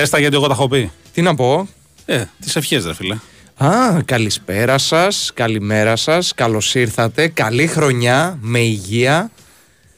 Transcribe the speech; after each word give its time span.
Πες 0.00 0.10
τα 0.10 0.18
γιατί 0.18 0.34
εγώ 0.36 0.46
τα 0.46 0.52
έχω 0.52 0.68
πει. 0.68 0.90
Τι 1.12 1.22
να 1.22 1.34
πω. 1.34 1.68
Ε, 2.04 2.24
τις 2.40 2.56
ευχές, 2.56 2.84
ρε 2.84 2.94
φίλε. 2.94 3.16
Α, 3.56 4.02
καλησπέρα 4.04 4.78
σας, 4.78 5.30
καλημέρα 5.34 5.96
σας, 5.96 6.34
καλώς 6.34 6.74
ήρθατε. 6.74 7.28
Καλή 7.28 7.66
χρονιά, 7.66 8.38
με 8.40 8.58
υγεία. 8.58 9.30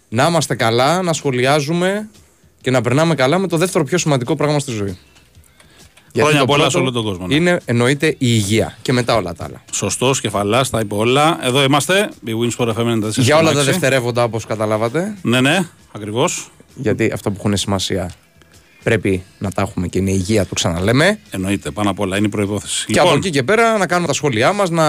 Να 0.08 0.26
είμαστε 0.26 0.54
καλά, 0.54 1.02
να 1.02 1.12
σχολιάζουμε 1.12 2.08
και 2.60 2.70
να 2.70 2.80
περνάμε 2.80 3.14
καλά 3.14 3.38
με 3.38 3.48
το 3.48 3.56
δεύτερο 3.56 3.84
πιο 3.84 3.98
σημαντικό 3.98 4.36
πράγμα 4.36 4.58
στη 4.58 4.70
ζωή. 4.70 4.98
Γιατί 6.12 6.28
Χρόνια 6.28 6.40
το 6.40 6.46
πολλά 6.46 6.58
πρώτο 6.58 6.70
σε 6.70 6.78
όλο 6.78 6.90
τον 6.90 7.04
κόσμο. 7.04 7.26
ναι. 7.26 7.34
Είναι 7.34 7.60
εννοείται 7.64 8.06
η 8.06 8.16
υγεία 8.18 8.78
και 8.82 8.92
μετά 8.92 9.16
όλα 9.16 9.34
τα 9.34 9.44
άλλα. 9.44 9.62
Σωστός, 9.72 10.20
κεφαλάς, 10.20 10.70
τα 10.70 10.80
είπε 10.80 10.94
όλα. 10.94 11.38
Εδώ 11.42 11.62
είμαστε. 11.62 12.10
Η 12.24 12.32
Winsport 12.40 12.68
FM 12.68 12.86
94,6. 13.04 13.08
Για 13.16 13.36
όλα 13.36 13.52
τα 13.52 13.62
δευτερεύοντα 13.62 14.24
όπως 14.24 14.46
καταλάβατε. 14.46 15.16
Ναι, 15.22 15.40
ναι, 15.40 15.58
ακριβώς. 15.92 16.50
Γιατί 16.74 17.10
αυτά 17.14 17.30
που 17.30 17.36
έχουν 17.38 17.56
σημασία 17.56 18.10
πρέπει 18.82 19.22
να 19.38 19.50
τα 19.50 19.62
έχουμε 19.62 19.86
και 19.86 19.98
είναι 19.98 20.10
η 20.10 20.16
υγεία, 20.16 20.46
το 20.46 20.54
ξαναλέμε. 20.54 21.18
Εννοείται, 21.30 21.70
πάνω 21.70 21.90
απ' 21.90 22.00
όλα 22.00 22.16
είναι 22.16 22.26
η 22.26 22.28
προπόθεση. 22.28 22.86
Και 22.86 23.00
από 23.00 23.14
εκεί 23.14 23.30
και 23.30 23.42
πέρα 23.42 23.78
να 23.78 23.86
κάνουμε 23.86 24.06
τα 24.06 24.12
σχόλιά 24.12 24.52
μας, 24.52 24.70
να 24.70 24.84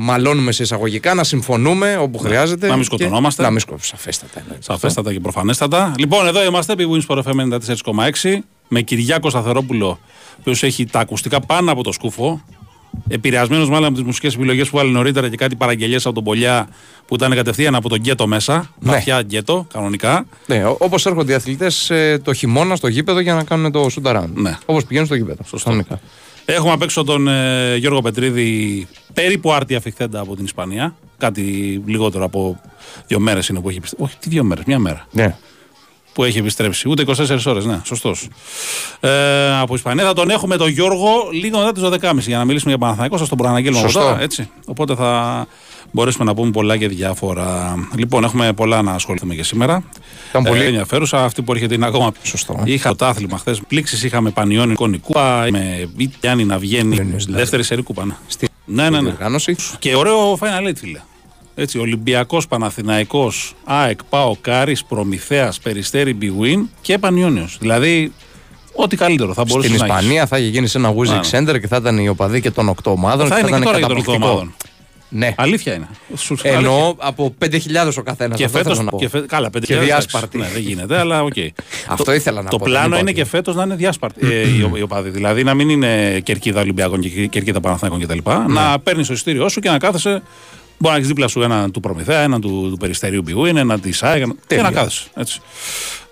μαλώνουμε 0.00 0.52
σε 0.52 0.62
εισαγωγικά, 0.62 1.14
να 1.14 1.24
συμφωνούμε 1.24 1.96
όπου 1.96 2.18
χρειάζεται. 2.18 2.66
να 2.66 2.72
μην 2.72 2.80
και 2.80 2.86
σκοτωνόμαστε. 2.86 3.42
Να 3.42 3.50
μην 3.50 3.60
σκοτωνόμαστε. 3.60 3.96
Σαφέστατα. 3.96 4.40
εννοείται. 4.40 4.62
Σαφέστατα 4.62 5.12
και 5.12 5.20
προφανέστατα. 5.20 5.94
Λοιπόν, 5.98 6.26
εδώ 6.26 6.44
είμαστε, 6.44 6.72
η 6.72 7.04
Winsport 7.06 7.22
FM 7.22 7.58
94,6 8.22 8.38
με 8.68 8.80
Κυριάκο 8.80 9.30
Σταθερόπουλο, 9.30 9.88
ο 9.88 9.98
οποίος 10.40 10.62
έχει 10.62 10.86
τα 10.86 11.00
ακουστικά 11.00 11.40
πάνω 11.40 11.72
από 11.72 11.82
το 11.82 11.92
σκούφο. 11.92 12.42
Επηρεασμένος 13.08 13.68
μάλλον 13.68 13.84
από 13.84 13.94
τις 13.94 14.04
μουσικές 14.04 14.34
επιλογές 14.34 14.70
που 14.70 14.76
βάλει 14.76 14.90
νωρίτερα 14.90 15.28
και 15.28 15.36
κάτι 15.36 15.56
παραγγελίες 15.56 16.06
από 16.06 16.14
τον 16.14 16.24
Πολιά 16.24 16.68
που 17.06 17.14
ήταν 17.14 17.34
κατευθείαν 17.34 17.74
από 17.74 17.88
τον 17.88 17.98
γκέτο 17.98 18.26
μέσα. 18.26 18.70
Ναι. 18.78 18.90
Βαθιά 18.90 19.20
γκέτο, 19.22 19.66
κανονικά. 19.72 20.26
Ναι, 20.46 20.64
Όπως 20.78 21.06
έρχονται 21.06 21.32
οι 21.32 21.34
αθλητές 21.34 21.92
το 22.22 22.32
χειμώνα 22.32 22.76
στο 22.76 22.88
γήπεδο 22.88 23.20
για 23.20 23.34
να 23.34 23.44
κάνουν 23.44 23.72
το 23.72 23.86
shoot 23.94 24.12
around. 24.12 24.30
Ναι. 24.34 24.58
Όπως 24.66 24.84
πηγαίνουν 24.84 25.06
στο 25.06 25.16
γήπεδο. 25.16 25.44
Σωστό. 25.44 25.68
Κανονικά. 25.68 26.00
Έχουμε 26.44 26.72
απ' 26.72 26.82
έξω 26.82 27.04
τον 27.04 27.28
ε, 27.28 27.76
Γιώργο 27.76 28.00
Πετρίδη, 28.00 28.86
περίπου 29.12 29.52
άρτια 29.52 29.76
αφιχθέντα 29.76 30.20
από 30.20 30.36
την 30.36 30.44
Ισπανία. 30.44 30.94
Κάτι 31.18 31.42
λιγότερο 31.86 32.24
από 32.24 32.60
δύο 33.06 33.18
μέρες 33.20 33.48
είναι 33.48 33.60
που 33.60 33.68
έχει 33.68 33.78
επιστρέψει. 33.78 34.04
Όχι, 34.12 34.18
τι 34.20 34.28
δύο 34.28 34.44
μέρες, 34.44 34.64
μια 34.64 34.78
μέρα 34.78 35.06
Ναι. 35.10 35.36
Που 36.12 36.24
έχει 36.24 36.38
επιστρέψει. 36.38 36.88
Ούτε 36.88 37.04
24 37.06 37.38
ώρες, 37.46 37.64
ναι, 37.64 37.80
σωστός. 37.84 38.28
Ε, 39.00 39.58
από 39.60 39.74
Ισπανία 39.74 40.04
θα 40.04 40.12
τον 40.12 40.30
έχουμε 40.30 40.56
τον 40.56 40.68
Γιώργο 40.68 41.10
λίγο 41.32 41.58
μετά 41.58 41.72
τις 41.72 41.82
12.30 42.10 42.18
για 42.18 42.38
να 42.38 42.44
μιλήσουμε 42.44 42.70
για 42.70 42.78
Παναθηναϊκό. 42.80 43.16
Σας 43.18 43.28
τον 43.28 43.38
προαναγγέλνω 43.38 43.78
από 43.78 43.86
Σωστό. 43.88 44.00
τώρα, 44.08 44.20
έτσι. 44.22 44.48
Οπότε 44.66 44.94
θα 44.94 45.46
μπορέσουμε 45.90 46.24
να 46.24 46.34
πούμε 46.34 46.50
πολλά 46.50 46.76
και 46.76 46.88
διάφορα. 46.88 47.74
Λοιπόν, 47.96 48.24
έχουμε 48.24 48.52
πολλά 48.52 48.82
να 48.82 48.92
ασχοληθούμε 48.92 49.34
και 49.34 49.42
σήμερα. 49.42 49.84
Ήταν 50.30 50.42
πολύ 50.42 50.62
Ε, 50.62 50.66
ενδιαφέρουσα. 50.66 51.24
Αυτή 51.24 51.42
που 51.42 51.52
έρχεται 51.52 51.74
είναι 51.74 51.86
ακόμα 51.86 52.12
σωστό. 52.22 52.60
Είχα 52.64 52.96
το 52.96 53.04
άθλημα 53.06 53.38
χθες. 53.38 53.60
Πλήξεις 53.68 54.02
είχαμε 54.02 54.30
πανιόνι 54.30 54.74
κούπα. 54.74 55.46
Με 55.50 55.88
Γιάννη 56.20 56.44
να 56.44 56.58
βγαίνει. 56.58 56.96
Λένες, 56.96 57.24
δηλαδή. 57.24 57.40
Δεύτερη 57.42 57.62
σερή 57.62 57.82
κούπα. 57.82 58.04
ναι. 58.04 58.14
Στη 58.26 58.48
Ναι, 58.64 58.82
ναι, 58.82 58.90
ναι. 58.90 59.00
διοργάνωση. 59.08 59.56
Και 59.78 59.96
ωραίο 59.96 60.38
Final 60.40 60.68
Eight, 60.68 60.76
φίλε. 60.76 61.00
Έτσι, 61.54 61.78
Ολυμπιακός, 61.78 62.48
Παναθηναϊκός, 62.48 63.54
ΑΕΚ, 63.64 64.04
ΠΑΟ, 64.08 64.36
Κάρις, 64.40 64.84
Προμηθέας, 64.84 65.58
Περιστέρη, 65.60 66.18
Big 66.22 66.64
και 66.80 66.98
Πανιόνιος. 66.98 67.56
Δηλαδή, 67.60 68.12
ό,τι 68.74 68.96
καλύτερο 68.96 69.32
θα 69.34 69.44
μπορούσε 69.48 69.68
Στην 69.68 69.78
να 69.80 69.84
έχεις. 69.86 69.96
Ισπανία 70.00 70.26
θα 70.26 70.38
είχε 70.38 70.48
γίνει 70.48 70.66
σε 70.66 70.78
ένα 70.78 70.94
WiZink 70.94 71.06
Ναι, 71.08 71.20
Center 71.52 71.60
και 71.60 71.66
θα 71.66 71.76
ήταν 71.76 71.98
οι 71.98 72.08
οπαδοί 72.08 72.40
και 72.40 72.50
των 72.50 72.68
8 72.68 72.74
ομάδων. 72.92 73.26
Θα 73.26 73.34
και 73.34 73.40
είναι 73.40 73.48
και 73.50 73.54
ήταν 73.56 73.62
τώρα 73.64 73.78
για 73.78 73.86
τον 73.88 73.96
οκτώ 73.96 74.10
καταπληκτικό. 74.10 74.26
ομάδων. 74.40 74.54
Ναι. 75.14 75.34
Αλήθεια 75.36 75.74
είναι. 75.74 75.88
Σου- 76.16 76.38
Εννοώ 76.42 76.94
από 76.98 77.34
5.000 77.38 77.96
ο 77.98 78.02
καθένας. 78.02 78.38
Και 78.38 78.48
φέτος. 78.48 78.80
Και 78.98 79.08
φε... 79.08 79.20
Καλά, 79.20 79.50
πέντε 79.50 79.66
Και 79.66 79.72
χιλιάδες, 79.74 80.04
διάσπαρτη. 80.06 80.38
Ναι, 80.38 80.48
δεν 80.52 80.62
γίνεται, 80.62 80.98
αλλά 80.98 81.22
οκ. 81.22 81.32
Αυτό 81.88 82.12
ήθελα 82.12 82.42
να 82.42 82.50
Το 82.50 82.56
πω. 82.56 82.64
δεν 82.64 82.72
πλάνο 82.72 82.86
είπα 82.88 82.98
είναι 82.98 83.10
ότι- 83.10 83.18
και 83.20 83.24
φέτος 83.28 83.54
να 83.54 83.62
είναι 83.62 83.74
διάσπαρτη 83.74 84.26
ε, 84.26 84.48
οι, 84.48 84.62
ο- 84.62 84.76
οι 84.76 84.82
οπαδοί. 84.82 85.10
Δηλαδή 85.10 85.44
να 85.44 85.54
μην 85.54 85.68
είναι 85.68 86.20
κερκίδα 86.20 86.60
Ολυμπιακών 86.60 87.00
και 87.00 87.26
κερκίδα 87.26 87.60
Παναθηναϊκών 87.60 88.06
κτλ. 88.06 88.30
Ναι. 88.30 88.60
Να 88.60 88.78
παίρνεις 88.78 89.06
το 89.06 89.12
εισιτήριό 89.12 89.48
σου 89.48 89.60
και 89.60 89.68
να 89.70 89.78
κάθεσαι. 89.78 90.22
Μπορεί 90.82 90.88
να 90.94 90.94
έχεις 90.94 91.08
δίπλα 91.08 91.28
σου 91.28 91.42
έναν 91.42 91.70
του 91.70 91.80
Προμηθέα, 91.80 92.20
έναν 92.20 92.40
του, 92.40 92.66
του 92.70 92.76
Περιστερίου 92.76 93.22
Bwin, 93.22 93.56
έναν 93.56 93.80
της 93.80 93.96
ΑΕΚ 93.96 94.18
και 94.18 94.34
Τέλεια. 94.46 94.62
να 94.64 94.70
κάθεσαι. 94.70 95.04
Έτσι. 95.14 95.40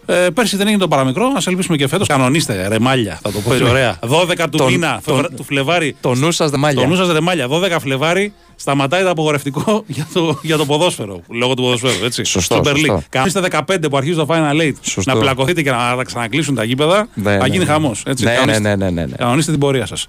Ε, 0.07 0.15
πέρσι 0.35 0.57
δεν 0.57 0.67
έγινε 0.67 0.83
το 0.83 0.89
παραμικρό, 0.89 1.33
ας 1.37 1.47
ελπίσουμε 1.47 1.77
και 1.77 1.89
φέτος. 1.89 2.07
Κανονίστε, 2.09 2.69
ρεμάλια, 2.69 3.19
θα 3.23 3.33
το 3.33 3.39
πω 3.41 3.53
έτσι 3.53 3.65
ωραία. 3.65 3.99
12 4.09 4.49
του 4.51 4.59
Τον- 4.59 4.71
μήνα, 4.71 5.01
τον- 5.05 5.15
Φεβρα- 5.15 5.31
του 5.37 5.45
Φλεβάρι, 5.45 5.97
Το 6.01 6.15
νου 6.15 6.31
σας 6.31 6.51
ρεμάλια. 6.51 6.81
το 6.83 6.87
νου 6.89 6.95
σας 6.97 7.13
ρεμάλια, 7.13 7.49
12 7.49 7.79
Φλεβάρι, 7.81 8.33
σταματάει 8.57 9.03
το 9.03 9.11
απαγορευτικό 9.11 9.85
για 9.87 10.07
το, 10.13 10.39
για 10.43 10.57
το 10.57 10.67
ποδόσφαιρο. 10.67 11.21
Λόγω 11.29 11.55
του 11.55 11.63
ποδοσφαίρου, 11.63 12.05
έτσι. 12.05 12.25
Σωστό, 12.25 12.55
Στο 12.55 12.71
Berlin. 12.71 12.77
σωστό. 12.79 13.03
Κανονίστε 13.09 13.41
15 13.41 13.89
που 13.91 13.97
αρχίζει 13.97 14.17
το 14.17 14.27
Final 14.29 14.61
Eight 14.61 14.73
Σωστό. 14.81 15.13
να 15.15 15.21
πλακωθείτε 15.21 15.63
και 15.63 15.71
να 15.71 15.77
τα 15.97 16.03
ξανακλείσουν 16.05 16.55
τα 16.55 16.65
γήπεδα. 16.65 17.09
Ναι, 17.15 17.23
θα 17.31 17.37
ναι, 17.37 17.47
γίνει 17.47 17.59
ναι. 17.65 17.65
χαμός. 17.71 18.03
Ναι, 18.21 18.33
ναι, 18.47 18.59
ναι, 18.59 18.75
ναι, 18.77 18.91
ναι, 18.91 19.07
ναι. 19.07 19.17
Κανονίστε 19.17 19.51
την 19.51 19.61
πορεία 19.61 19.87
σας. 19.87 20.07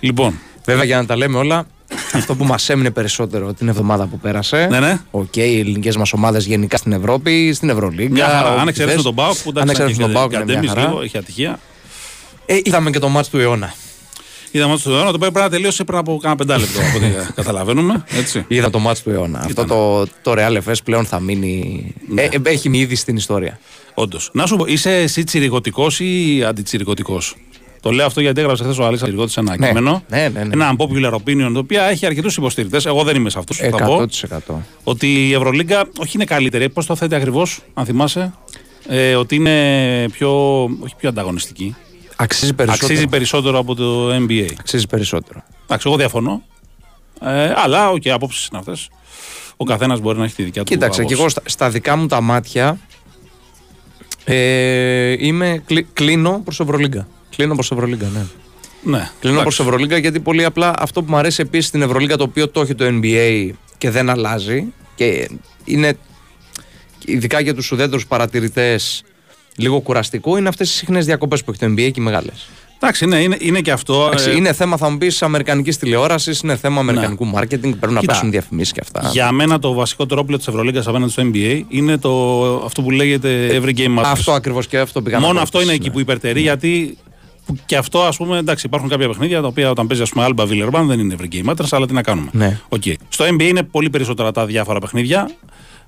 Λοιπόν, 0.00 0.38
Βέβαια 0.64 0.84
για 0.84 0.96
να 0.96 1.06
τα 1.06 1.16
λέμε 1.16 1.38
όλα, 1.38 1.66
αυτό 2.12 2.34
που 2.34 2.44
μας 2.44 2.68
έμεινε 2.68 2.90
περισσότερο 2.90 3.52
την 3.52 3.68
εβδομάδα 3.68 4.06
που 4.06 4.18
πέρασε. 4.18 4.66
Ναι, 4.70 4.80
ναι. 4.80 5.00
Οκ, 5.10 5.36
οι 5.36 5.58
ελληνικές 5.58 5.96
μας 5.96 6.12
ομάδες 6.12 6.44
γενικά 6.46 6.76
στην 6.76 6.92
Ευρώπη, 6.92 7.52
στην 7.52 7.68
Ευρωλίγκα. 7.68 8.12
μια 8.12 8.26
χαρά. 8.26 8.50
όπου 8.50 8.60
Αν 8.60 8.68
εξαιρέσουμε 8.68 9.02
θες. 9.02 9.02
τον 9.02 9.12
ΠΑΟΚ 9.14 9.36
που 9.44 9.52
Αν 9.54 9.68
εξαιρέσουμε 9.68 10.02
τον 10.02 10.12
ΠΑΟΚ, 10.12 10.32
είναι 10.32 10.44
μια 10.58 10.68
χαρά. 10.68 10.86
λίγο, 10.88 11.02
είχε 11.02 11.18
ατυχία. 11.18 11.58
Ε, 12.46 12.58
είδαμε 12.62 12.90
και 12.90 12.98
το 12.98 13.08
μάτς 13.08 13.28
του 13.28 13.38
αιώνα. 13.38 13.74
Είδαμε 14.50 14.72
ότι 14.72 14.82
το 14.82 14.90
αιώνα 14.90 15.04
το 15.10 15.16
οποίο 15.16 15.30
πρέπει 15.30 15.38
να 15.38 15.48
τελείωσε 15.50 15.84
πριν 15.84 15.98
από 15.98 16.18
κάνα 16.22 16.36
πεντάλεπτο 16.36 16.78
από 16.80 16.96
ό,τι 16.96 17.06
καταλαβαίνουμε. 17.40 18.04
Έτσι. 18.08 18.44
Είδα 18.48 18.70
το 18.70 18.78
μάτς 18.78 19.02
του 19.02 19.10
αιώνα. 19.10 19.38
Αυτό 19.44 19.64
το, 19.64 20.06
το 20.22 20.34
Real 20.38 20.58
FS 20.68 20.74
πλέον 20.84 21.04
θα 21.06 21.20
μείνει. 21.20 21.94
Ναι. 22.08 22.22
Ε, 22.22 22.28
ε, 22.44 22.50
έχει 22.50 22.68
μείνει 22.68 22.82
ήδη 22.82 22.94
στην 22.94 23.16
ιστορία. 23.16 23.58
Όντως. 23.94 24.30
Να 24.32 24.46
σου 24.46 24.56
πω, 24.56 24.64
είσαι 24.66 24.90
εσύ 24.96 25.24
τσιρικωτικό 25.24 25.86
ή 25.98 26.44
αντιτσιρικωτικό. 26.44 27.20
Το 27.80 27.90
λέω 27.90 28.06
αυτό 28.06 28.20
γιατί 28.20 28.40
έγραψε 28.40 28.62
χθες 28.62 28.78
ο 28.78 28.84
Αλέξα 28.84 29.04
Τσιρικώτη 29.04 29.32
ένα 29.36 29.56
Ναι. 29.56 29.66
κείμενο. 29.66 30.02
Ναι, 30.08 30.28
ναι, 30.28 30.44
ναι. 30.44 30.52
Ένα 30.52 30.76
unpopular 30.76 31.12
opinion 31.12 31.50
το 31.52 31.58
οποίο 31.58 31.82
έχει 31.84 32.06
αρκετούς 32.06 32.36
υποστηρικτές. 32.36 32.86
Εγώ 32.86 33.02
δεν 33.02 33.16
είμαι 33.16 33.30
σε 33.30 33.38
αυτούς. 33.38 33.56
Θα 33.56 33.84
πω 33.84 34.06
100%. 34.48 34.54
ότι 34.84 35.28
η 35.28 35.32
Ευρωλίγκα 35.34 35.84
όχι 35.98 36.10
είναι 36.14 36.24
καλύτερη. 36.24 36.68
Πώς 36.68 36.86
το 36.86 36.96
θέτει 36.96 37.14
ακριβώς, 37.14 37.60
αν 37.74 37.84
θυμάσαι; 37.84 38.32
Ε, 38.88 39.14
ότι 39.14 39.34
είναι 39.34 40.08
πιο, 40.12 40.62
όχι 40.62 40.94
πιο 40.96 41.08
ανταγωνιστική. 41.08 41.76
Αξίζει 42.16 42.54
περισσότερο. 42.54 42.86
Αξίζει 42.86 43.06
περισσότερο 43.08 43.58
από 43.58 43.74
το 43.74 44.14
NBA. 44.14 44.46
Αξίζει 44.58 44.86
περισσότερο. 44.86 45.42
Εντάξει, 45.64 45.88
εγώ 45.88 45.96
διαφωνώ. 45.96 46.42
Ε, 47.22 47.52
αλλά, 47.56 47.90
OK, 47.90 48.02
okay, 48.04 48.08
απόψεις 48.08 48.46
είναι 48.46 48.58
αυτές. 48.58 48.88
Ο 49.56 49.64
καθένας 49.64 50.00
μπορεί 50.00 50.18
να 50.18 50.24
έχει 50.24 50.34
τη 50.34 50.42
δικιά 50.42 50.64
του 50.64 50.72
Κοίταξε, 50.72 51.04
και 51.04 51.14
άποψη. 51.14 51.20
εγώ 51.20 51.28
στα, 51.30 51.42
στα 51.44 51.70
δικά 51.70 51.96
μου 51.96 52.06
τα 52.06 52.20
μάτια 52.20 52.78
ε, 54.24 55.26
είμαι, 55.26 55.62
κλει- 55.66 55.86
κλείνω 55.92 56.40
προς 56.44 56.60
Ευρωλίγκα. 56.60 57.06
Κλείνω 57.36 57.54
προς 57.54 57.70
Ευρωλίγκα, 57.70 58.06
ναι. 58.14 58.26
Ναι, 58.82 59.10
Κλείνω 59.20 59.40
εντάξει. 59.40 59.42
προς 59.42 59.60
Ευρωλίγκα 59.60 59.96
γιατί 59.98 60.20
πολύ 60.20 60.44
απλά 60.44 60.74
αυτό 60.78 61.02
που 61.02 61.10
μου 61.10 61.16
αρέσει 61.16 61.40
επίσης 61.40 61.66
στην 61.66 61.82
Ευρωλίγκα 61.82 62.16
το 62.16 62.22
οποίο 62.24 62.48
το 62.48 62.60
έχει 62.60 62.74
το 62.74 62.84
NBA 62.88 63.50
και 63.78 63.90
δεν 63.90 64.10
αλλάζει 64.10 64.64
και 64.94 65.28
είναι 65.64 65.96
ειδικά 67.04 67.40
για 67.40 67.54
τους 67.54 67.72
ουδέτερους 67.72 68.06
παρατηρητές 68.06 69.02
λίγο 69.56 69.80
κουραστικό 69.80 70.36
είναι 70.36 70.48
αυτές 70.48 70.70
οι 70.70 70.76
συχνές 70.76 71.04
διακοπές 71.04 71.44
που 71.44 71.50
έχει 71.50 71.60
το 71.60 71.66
NBA 71.66 71.90
και 71.92 72.00
οι 72.00 72.02
μεγάλες. 72.02 72.48
Εντάξει, 72.82 73.06
ναι, 73.06 73.16
είναι, 73.22 73.36
είναι 73.40 73.60
και 73.60 73.70
αυτό. 73.70 74.12
ε, 74.26 74.36
είναι 74.36 74.52
θέμα, 74.52 74.76
θα 74.76 74.90
μου 74.90 74.98
πεις, 74.98 75.22
αμερικανικής 75.22 75.78
τηλεόρασης, 75.78 76.40
είναι 76.40 76.56
θέμα 76.56 76.80
αμερικανικού 76.80 77.30
marketing, 77.34 77.60
πρέπει 77.60 77.92
να 77.92 78.00
Κοίτα, 78.00 78.12
πέσουν 78.12 78.30
διαφημίσεις 78.30 78.72
και 78.72 78.80
αυτά. 78.82 79.08
Για 79.12 79.32
μένα 79.32 79.58
το 79.58 79.72
βασικότερο 79.72 80.20
όπλο 80.20 80.36
της 80.36 80.46
Ευρωλίγκας 80.46 80.86
απέναντι 80.86 81.12
στο 81.12 81.22
NBA 81.34 81.62
είναι 81.68 81.98
το, 81.98 82.44
αυτό 82.64 82.82
που 82.82 82.90
λέγεται 82.90 83.60
Every 83.62 83.78
Game 83.78 83.98
Matters. 83.98 84.02
Αυτό 84.04 84.32
ακριβώς 84.32 84.66
και 84.66 84.78
αυτό 84.78 85.02
πήγα 85.02 85.18
να 85.18 85.26
Μόνο 85.26 85.34
πω 85.36 85.42
αυτό 85.42 85.60
είναι 85.60 85.72
επίσης, 85.72 85.78
εκεί 85.80 85.88
ναι. 85.88 85.94
που 85.94 86.00
υπερτερεί, 86.10 86.40
γιατί 86.40 86.98
που 87.54 87.62
και 87.66 87.76
αυτό 87.76 88.02
ας 88.02 88.16
πούμε, 88.16 88.38
εντάξει, 88.38 88.66
υπάρχουν 88.66 88.88
κάποια 88.88 89.08
παιχνίδια 89.08 89.40
τα 89.40 89.46
οποία 89.46 89.70
όταν 89.70 89.86
παίζει, 89.86 90.02
ας 90.02 90.10
πούμε, 90.10 90.26
Alba 90.28 90.42
Βιλερμπάν 90.42 90.84
δεν 90.86 90.98
είναι 90.98 91.16
Every 91.18 91.34
Game 91.34 91.50
Matters, 91.50 91.68
αλλά 91.70 91.86
τι 91.86 91.92
να 91.92 92.02
κάνουμε. 92.02 92.28
Ναι. 92.32 92.60
Οκ. 92.68 92.82
Στο 93.08 93.24
NBA 93.24 93.42
είναι 93.42 93.62
πολύ 93.62 93.90
περισσότερα 93.90 94.32
τα 94.32 94.46
διάφορα 94.46 94.78
παιχνίδια. 94.78 95.30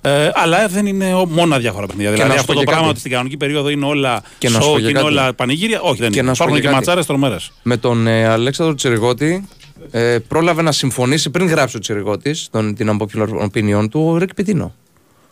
Ε, 0.04 0.30
αλλά 0.34 0.68
δεν 0.68 0.86
είναι 0.86 1.14
ο- 1.14 1.26
μόνο 1.26 1.58
διάφορα 1.58 1.86
παιχνίδια. 1.86 2.10
Και 2.10 2.16
δηλαδή 2.16 2.30
να 2.36 2.36
σου 2.36 2.40
αυτό 2.40 2.52
πω 2.52 2.58
το 2.58 2.64
και 2.64 2.70
πράγμα 2.70 2.80
κάτι. 2.82 2.90
ότι 2.90 2.98
στην 2.98 3.10
κανονική 3.10 3.36
περίοδο 3.36 3.68
είναι 3.68 3.84
όλα 3.84 4.22
Και 4.38 4.48
να 4.48 4.60
σου 4.60 4.68
show 4.68 4.72
πω 4.72 4.76
και 4.76 4.82
και 4.82 4.88
είναι 4.90 4.98
κάτι. 5.00 5.12
όλα 5.12 5.34
πανηγύρια. 5.34 5.80
Όχι, 5.80 6.00
δεν 6.00 6.10
Και 6.10 6.18
είναι. 6.18 6.28
να 6.28 6.34
σου 6.34 6.38
πω 6.44 6.48
Υπάρχουν 6.48 6.54
και 6.54 6.60
και 6.60 6.66
κάτι. 6.66 6.74
ματσάρες 6.74 7.06
τρομερέ. 7.06 7.36
Με 7.62 7.76
τον 7.76 8.06
ε, 8.06 8.26
Αλέξανδρο 8.26 8.74
Τσιριγότη 8.74 9.48
ε, 9.90 10.18
πρόλαβε 10.28 10.62
να 10.62 10.72
συμφωνήσει 10.72 11.30
πριν 11.30 11.46
γράψει 11.46 11.76
ο 11.76 11.80
Τσιριγότη 11.80 12.36
την 12.76 12.90
unpopular 12.98 13.28
opinion 13.44 13.88
του 13.90 14.08
ο 14.12 14.16
Ρικ 14.16 14.34
Πιτίνο. 14.34 14.74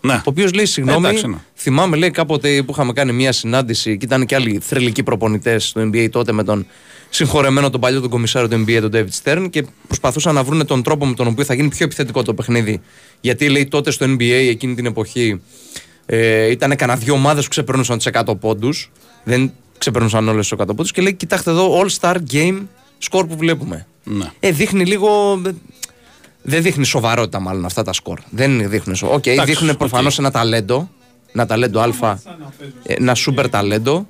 Ναι. 0.00 0.14
Ο 0.14 0.22
οποίος 0.24 0.52
λέει: 0.52 0.66
Συγγνώμη, 0.66 1.06
Εντάξει, 1.06 1.26
ναι. 1.26 1.36
θυμάμαι 1.54 1.96
λέει 1.96 2.10
κάποτε 2.10 2.62
που 2.62 2.72
είχαμε 2.72 2.92
κάνει 2.92 3.12
μια 3.12 3.32
συνάντηση 3.32 3.96
και 3.96 4.04
ήταν 4.04 4.26
και 4.26 4.34
άλλοι 4.34 4.60
θρελικοί 4.62 5.02
προπονητές 5.02 5.68
στο 5.68 5.80
NBA 5.80 6.08
τότε 6.10 6.32
με 6.32 6.44
τον 6.44 6.66
συγχωρεμένο 7.10 7.70
τον 7.70 7.80
παλιό 7.80 8.00
τον 8.00 8.10
κομισάριο 8.10 8.48
του 8.48 8.64
NBA, 8.66 8.78
τον 8.80 8.90
David 8.94 9.22
Stern, 9.22 9.46
και 9.50 9.64
προσπαθούσαν 9.86 10.34
να 10.34 10.42
βρουν 10.42 10.66
τον 10.66 10.82
τρόπο 10.82 11.06
με 11.06 11.14
τον 11.14 11.26
οποίο 11.26 11.44
θα 11.44 11.54
γίνει 11.54 11.68
πιο 11.68 11.84
επιθετικό 11.84 12.22
το 12.22 12.34
παιχνίδι. 12.34 12.80
Γιατί 13.20 13.48
λέει 13.48 13.66
τότε 13.66 13.90
στο 13.90 14.06
NBA 14.06 14.46
εκείνη 14.48 14.74
την 14.74 14.86
εποχή 14.86 15.40
ε, 16.06 16.50
ήταν 16.50 16.76
κανένα 16.76 16.98
δύο 16.98 17.14
ομάδες 17.14 17.44
που 17.44 17.50
ξεπερνούσαν 17.50 17.98
του 17.98 18.10
100 18.32 18.40
πόντους. 18.40 18.90
Δεν 19.24 19.52
ξεπερνούσαν 19.78 20.28
όλες 20.28 20.48
του 20.48 20.56
100 20.56 20.66
πόντους. 20.66 20.92
Και 20.92 21.02
λέει: 21.02 21.14
Κοιτάξτε 21.14 21.50
εδώ, 21.50 21.82
All-Star 21.82 22.16
Game 22.32 22.58
σκορ 22.98 23.26
που 23.26 23.36
βλέπουμε. 23.36 23.86
Ναι. 24.04 24.30
Ε, 24.40 24.50
δείχνει 24.50 24.84
λίγο. 24.84 25.40
Δεν 26.42 26.62
δείχνει 26.62 26.84
σοβαρότητα 26.84 27.40
μάλλον 27.40 27.64
αυτά 27.64 27.82
τα 27.82 27.92
σκορ. 27.92 28.18
Δεν 28.30 28.68
δείχνουν 28.70 28.96
σοβαρότητα. 28.96 29.30
Οκ, 29.30 29.36
Εντάξει, 29.36 29.52
δείχνουν 29.52 29.70
οκ. 29.70 29.76
προφανώς 29.78 30.18
ένα 30.18 30.30
ταλέντο. 30.30 30.88
Ένα 31.32 31.46
ταλέντο 31.46 31.80
Α. 31.80 32.18
Ένα 32.82 33.14
σούπερ 33.14 33.48
ταλέντο. 33.48 34.06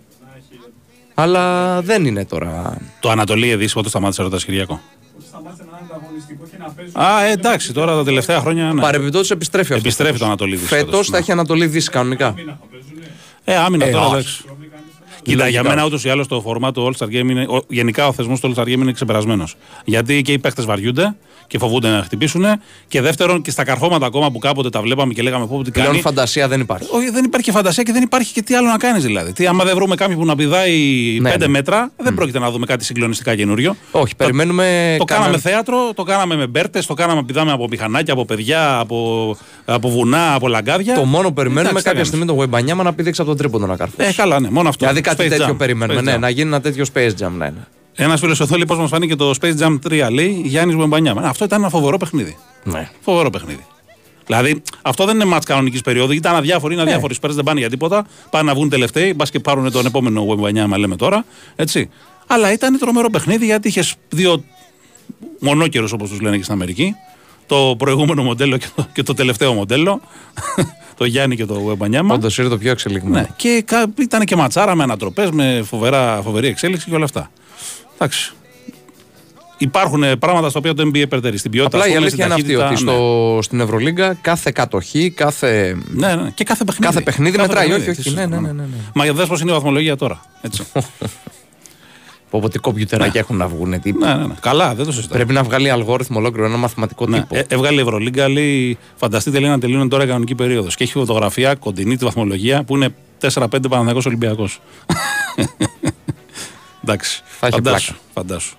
Αλλά 1.14 1.80
δεν 1.82 2.04
είναι 2.06 2.24
τώρα. 2.24 2.78
Το 3.00 3.10
Ανατολή 3.10 3.48
Εδή 3.50 3.70
πότε 3.70 3.88
σταμάτησε 3.88 4.22
ρωτάς 4.22 4.44
Κυριακό; 4.44 4.80
Α, 6.92 7.24
ε, 7.24 7.30
εντάξει, 7.32 7.72
τώρα 7.72 7.94
τα 7.94 8.04
τελευταία 8.04 8.40
χρόνια. 8.40 8.72
Ναι. 8.72 8.80
Παρεμπιπτόντως 8.80 9.30
επιστρέφει 9.30 9.72
αυτός. 9.72 9.84
Επιστρέφει 9.84 10.18
το 10.18 10.24
Ανατολή 10.24 10.56
Δύση. 10.56 10.68
Φέτος 10.68 10.88
φέτος, 10.90 11.06
θα 11.06 11.12
ναι. 11.12 11.18
έχει 11.18 11.32
Ανατολή 11.32 11.66
Δύση 11.66 11.90
κανονικά. 11.90 12.34
Ε, 13.44 13.56
άμυνα 13.56 13.84
Ε, 13.86 13.90
τώρα 13.90 14.04
όχι. 14.06 14.14
εντάξει. 14.14 14.44
Κοίτα, 15.22 15.48
για 15.48 15.62
μένα 15.62 15.84
ούτως 15.84 16.04
ή 16.04 16.08
άλλως 16.10 16.26
το 16.26 16.40
φορμά 16.40 16.72
του 16.72 16.92
All 16.92 16.98
Star 17.04 17.08
Game 17.08 17.28
είναι. 17.30 17.42
ο- 17.48 17.64
γενικά 17.68 18.06
ο 18.08 18.12
θεσμός 18.12 18.40
του 18.40 18.52
All 18.54 18.58
Star 18.58 18.62
Game 18.64 18.68
είναι 18.68 18.92
ξεπερασμένος. 18.92 19.56
Γιατί 19.84 20.22
και 20.22 20.32
οι 20.32 20.38
παίχτε 20.38 20.62
βαριούνται 20.62 21.16
και 21.50 21.58
φοβούνται 21.58 21.88
να 21.88 22.02
χτυπήσουν. 22.02 22.44
Και 22.88 23.00
δεύτερον, 23.00 23.42
και 23.42 23.50
στα 23.50 23.64
καρφώματα 23.64 24.06
ακόμα 24.06 24.30
που 24.30 24.38
κάποτε 24.38 24.70
τα 24.70 24.80
βλέπαμε 24.80 25.12
και 25.12 25.22
λέγαμε 25.22 25.46
πω 25.46 25.62
τι 25.62 25.70
Πλέον 25.70 25.86
κάνει. 25.88 26.00
φαντασία 26.00 26.48
δεν 26.48 26.60
υπάρχει. 26.60 26.88
Όχι, 26.92 27.10
δεν 27.10 27.24
υπάρχει 27.24 27.46
και 27.46 27.52
φαντασία 27.52 27.82
και 27.82 27.92
δεν 27.92 28.02
υπάρχει 28.02 28.32
και 28.32 28.42
τι 28.42 28.54
άλλο 28.54 28.68
να 28.68 28.76
κάνεις 28.76 29.02
δηλαδή. 29.04 29.32
Τι, 29.32 29.46
άμα 29.46 29.64
δεν 29.64 29.74
βρούμε 29.74 29.94
κάποιον 29.94 30.18
που 30.18 30.24
να 30.24 30.36
πηδάει 30.36 30.72
Ναι, 31.20 31.32
5 31.34 31.38
ναι. 31.38 31.46
μέτρα, 31.48 31.90
δεν 31.96 32.14
πρόκειται 32.14 32.38
να 32.38 32.50
δούμε 32.50 32.66
κάτι 32.66 32.84
συγκλονιστικά 32.84 33.34
καινούριο. 33.36 33.76
Όχι, 33.90 34.16
περιμένουμε. 34.16 34.94
Το 34.98 35.04
κανένα- 35.04 35.26
κάναμε 35.26 35.42
θέατρο, 35.50 35.92
το 35.94 36.02
κάναμε 36.02 36.36
με 36.36 36.46
μπέρτες, 36.46 36.86
το 36.86 36.94
κάναμε 36.94 37.22
πηδάμε 37.22 37.52
από 37.52 37.66
μηχανάκια, 37.70 38.12
από 38.12 38.24
παιδιά, 38.24 38.78
από, 38.78 39.36
από 39.64 39.90
βουνά, 39.90 40.34
από 40.34 40.48
λαγκάδια. 40.48 40.94
Το 40.94 41.04
μόνο 41.04 41.28
που 41.28 41.34
περιμένουμε 41.34 41.68
Εντάξει, 41.70 41.84
κάποια 41.86 42.00
τι 42.02 42.06
στιγμή 42.08 42.26
τον 42.26 42.34
Γουεμπανιάμα 42.34 42.82
να 42.82 42.92
πήδηξει 42.94 43.20
από 43.20 43.30
τον 43.30 43.38
τρίποντο 43.38 43.66
να 43.66 43.76
καρφώσει. 43.76 44.08
Ε, 44.08 44.12
καλά, 44.12 44.40
ναι, 44.40 44.50
μόνο 44.50 44.68
αυτό. 44.68 44.84
Δηλαδή 44.86 45.00
κάτι 45.00 45.24
Space 45.24 45.28
τέτοιο 45.28 45.54
Jam. 45.54 45.58
περιμένουμε. 45.58 46.00
Space 46.00 46.04
Ναι, 46.04 46.14
Jam. 46.14 46.18
να 46.18 46.28
γίνει 46.30 46.48
ένα 46.48 46.60
τέτοιο 46.60 46.84
Space 46.94 47.10
Jam 47.10 47.30
να 47.38 47.46
είναι. 47.46 47.66
Ένας 47.94 48.20
φίλος 48.20 48.40
εδώ 48.40 48.56
λέει 48.56 48.66
πώς 48.66 48.78
μας 48.78 48.90
φάνηκε 48.90 49.16
το 49.16 49.34
Space 49.40 49.58
Jam 49.58 49.78
3, 49.88 50.08
λέει 50.12 50.42
Γιάννης 50.44 50.76
Μπεμπανιάμα. 50.76 51.22
Αυτό 51.22 51.44
ήταν 51.44 51.60
ένα 51.60 51.68
φοβερό 51.70 51.96
παιχνίδι. 51.96 52.36
Ναι. 52.64 52.88
Φοβερό 53.00 53.30
παιχνίδι. 53.30 53.64
Δηλαδή, 54.26 54.62
αυτό 54.82 55.04
δεν 55.04 55.14
είναι 55.14 55.24
μάτς 55.24 55.46
κανονικής 55.46 55.80
περίοδου. 55.80 56.12
Ήταν 56.12 56.34
αδιάφοροι, 56.34 56.72
είναι 56.72 56.82
αδιάφοροι. 56.82 57.14
Ναι. 57.26 57.32
δεν 57.32 57.44
πάνε 57.44 57.60
για 57.60 57.70
τίποτα. 57.70 58.06
Πάνε 58.30 58.44
να 58.44 58.54
βγουν 58.54 58.68
τελευταίοι. 58.68 59.12
Μπας 59.16 59.30
και 59.30 59.40
πάρουν 59.40 59.72
τον 59.72 59.86
επόμενο 59.86 60.24
Μπεμπανιάμα, 60.24 60.78
λέμε 60.78 60.96
τώρα. 60.96 61.24
Έτσι. 61.56 61.88
Αλλά 62.26 62.52
ήταν 62.52 62.78
τρομερό 62.78 63.10
παιχνίδι 63.10 63.44
γιατί 63.44 63.68
είχες 63.68 63.94
δύο 64.08 64.44
μονόκερους, 65.40 65.92
όπως 65.92 66.08
τους 66.10 66.20
λένε 66.20 66.36
και 66.36 66.42
στην 66.42 66.54
Αμερική. 66.54 66.94
Το 67.46 67.74
προηγούμενο 67.78 68.22
μοντέλο 68.22 68.56
και 68.56 68.66
το, 68.74 68.86
και 68.92 69.02
το 69.02 69.14
τελευταίο 69.14 69.52
μοντέλο. 69.52 70.00
το 70.98 71.04
Γιάννη 71.04 71.36
και 71.36 71.44
το 71.46 71.60
Μπεμπανιάμα. 71.60 72.14
Όντως 72.14 72.38
είναι 72.38 72.48
το 72.48 72.58
πιο 72.58 72.70
εξελιγμένο. 72.70 73.14
Ναι, 73.14 73.26
και 73.36 73.62
κα- 73.66 73.86
ήταν 73.98 74.24
και 74.24 74.36
ματσάρα 74.36 74.74
με 74.74 74.82
ανατροπές, 74.82 75.30
με 75.30 75.62
φοβερά, 75.66 76.20
φοβερή 76.24 76.46
εξέλιξη 76.46 76.88
και 76.88 76.94
όλα 76.94 77.04
αυτά. 77.04 77.30
Εντάξει. 78.00 78.32
Υπάρχουν 79.58 80.02
ε, 80.02 80.16
πράγματα 80.16 80.48
στα 80.48 80.58
οποία 80.58 80.74
το 80.74 80.82
NBA 80.82 81.04
περτερεί. 81.08 81.36
Στην 81.36 81.50
ποιότητα, 81.50 81.76
Απλά 81.76 81.88
η 81.90 81.96
ας 81.96 81.96
πούμε, 81.96 82.06
αλήθεια 82.06 82.24
είναι 82.24 82.34
στην 82.34 82.44
αυτή 82.46 82.56
ότι 82.56 82.68
ταχύτητα, 82.68 82.92
στο, 82.92 83.38
στην 83.42 83.60
Ευρωλίγκα 83.60 84.14
κάθε 84.14 84.50
κατοχή, 84.54 85.10
κάθε. 85.10 85.76
ναι. 85.88 86.06
Ναι, 86.14 86.22
ναι, 86.22 86.30
και 86.30 86.44
κάθε 86.44 86.64
παιχνίδι. 86.64 86.92
Κάθε 86.92 87.00
παιχνίδι 87.04 87.38
μετράει, 87.38 87.72
όχι, 87.72 87.90
όχι, 87.90 88.02
τι 88.02 88.10
ναι, 88.10 88.14
ναι, 88.14 88.20
συζητάμε. 88.20 88.36
ναι, 88.46 88.52
ναι, 88.52 88.62
ναι. 88.62 88.76
Μα 88.94 89.12
δες 89.12 89.26
πώς 89.26 89.40
είναι 89.40 89.50
η 89.50 89.54
βαθμολογία 89.54 89.96
τώρα. 89.96 90.20
Έτσι. 90.40 90.62
Πω, 92.30 92.40
πω, 92.40 92.48
τι 92.48 92.58
κομπιουτεράκια 92.58 93.20
έχουν 93.20 93.36
να 93.36 93.48
βγουν. 93.48 93.80
Τι... 93.80 93.92
ναι, 93.92 94.14
ναι, 94.14 94.26
ναι. 94.26 94.34
Καλά, 94.40 94.74
δεν 94.74 94.84
το 94.86 94.92
συζητάω. 94.92 95.16
Πρέπει 95.16 95.32
να 95.32 95.42
βγάλει 95.42 95.70
αλγόριθμο 95.70 96.18
ολόκληρο, 96.18 96.46
ένα 96.46 96.56
μαθηματικό 96.56 97.06
Ναι. 97.06 97.18
τύπο. 97.20 97.36
Ε, 97.36 97.44
έβγαλε 97.48 97.78
η 97.80 97.82
Ευρωλίγκα, 97.82 98.28
λέει, 98.28 98.78
φανταστείτε 98.96 99.38
λέει, 99.38 99.50
να 99.50 99.58
τελειώνει 99.58 99.88
τώρα 99.88 100.04
η 100.04 100.06
κανονική 100.06 100.34
περίοδος. 100.34 100.74
Και 100.76 100.84
έχει 100.84 100.92
φωτογραφία 100.92 101.54
κοντινή 101.54 101.96
τη 101.96 102.04
βαθμολογία 102.04 102.62
που 102.62 102.76
είναι 102.76 102.94
4-5 103.20 103.46
Παναθηναϊκός 103.50 104.06
Ολυμπιακός. 104.06 104.60
Εντάξει. 106.90 107.22
Θα 107.40 107.46
έχει 107.46 107.56
φαντάσου, 107.56 107.86
πλάκα. 107.86 108.00
φαντάσου. 108.14 108.56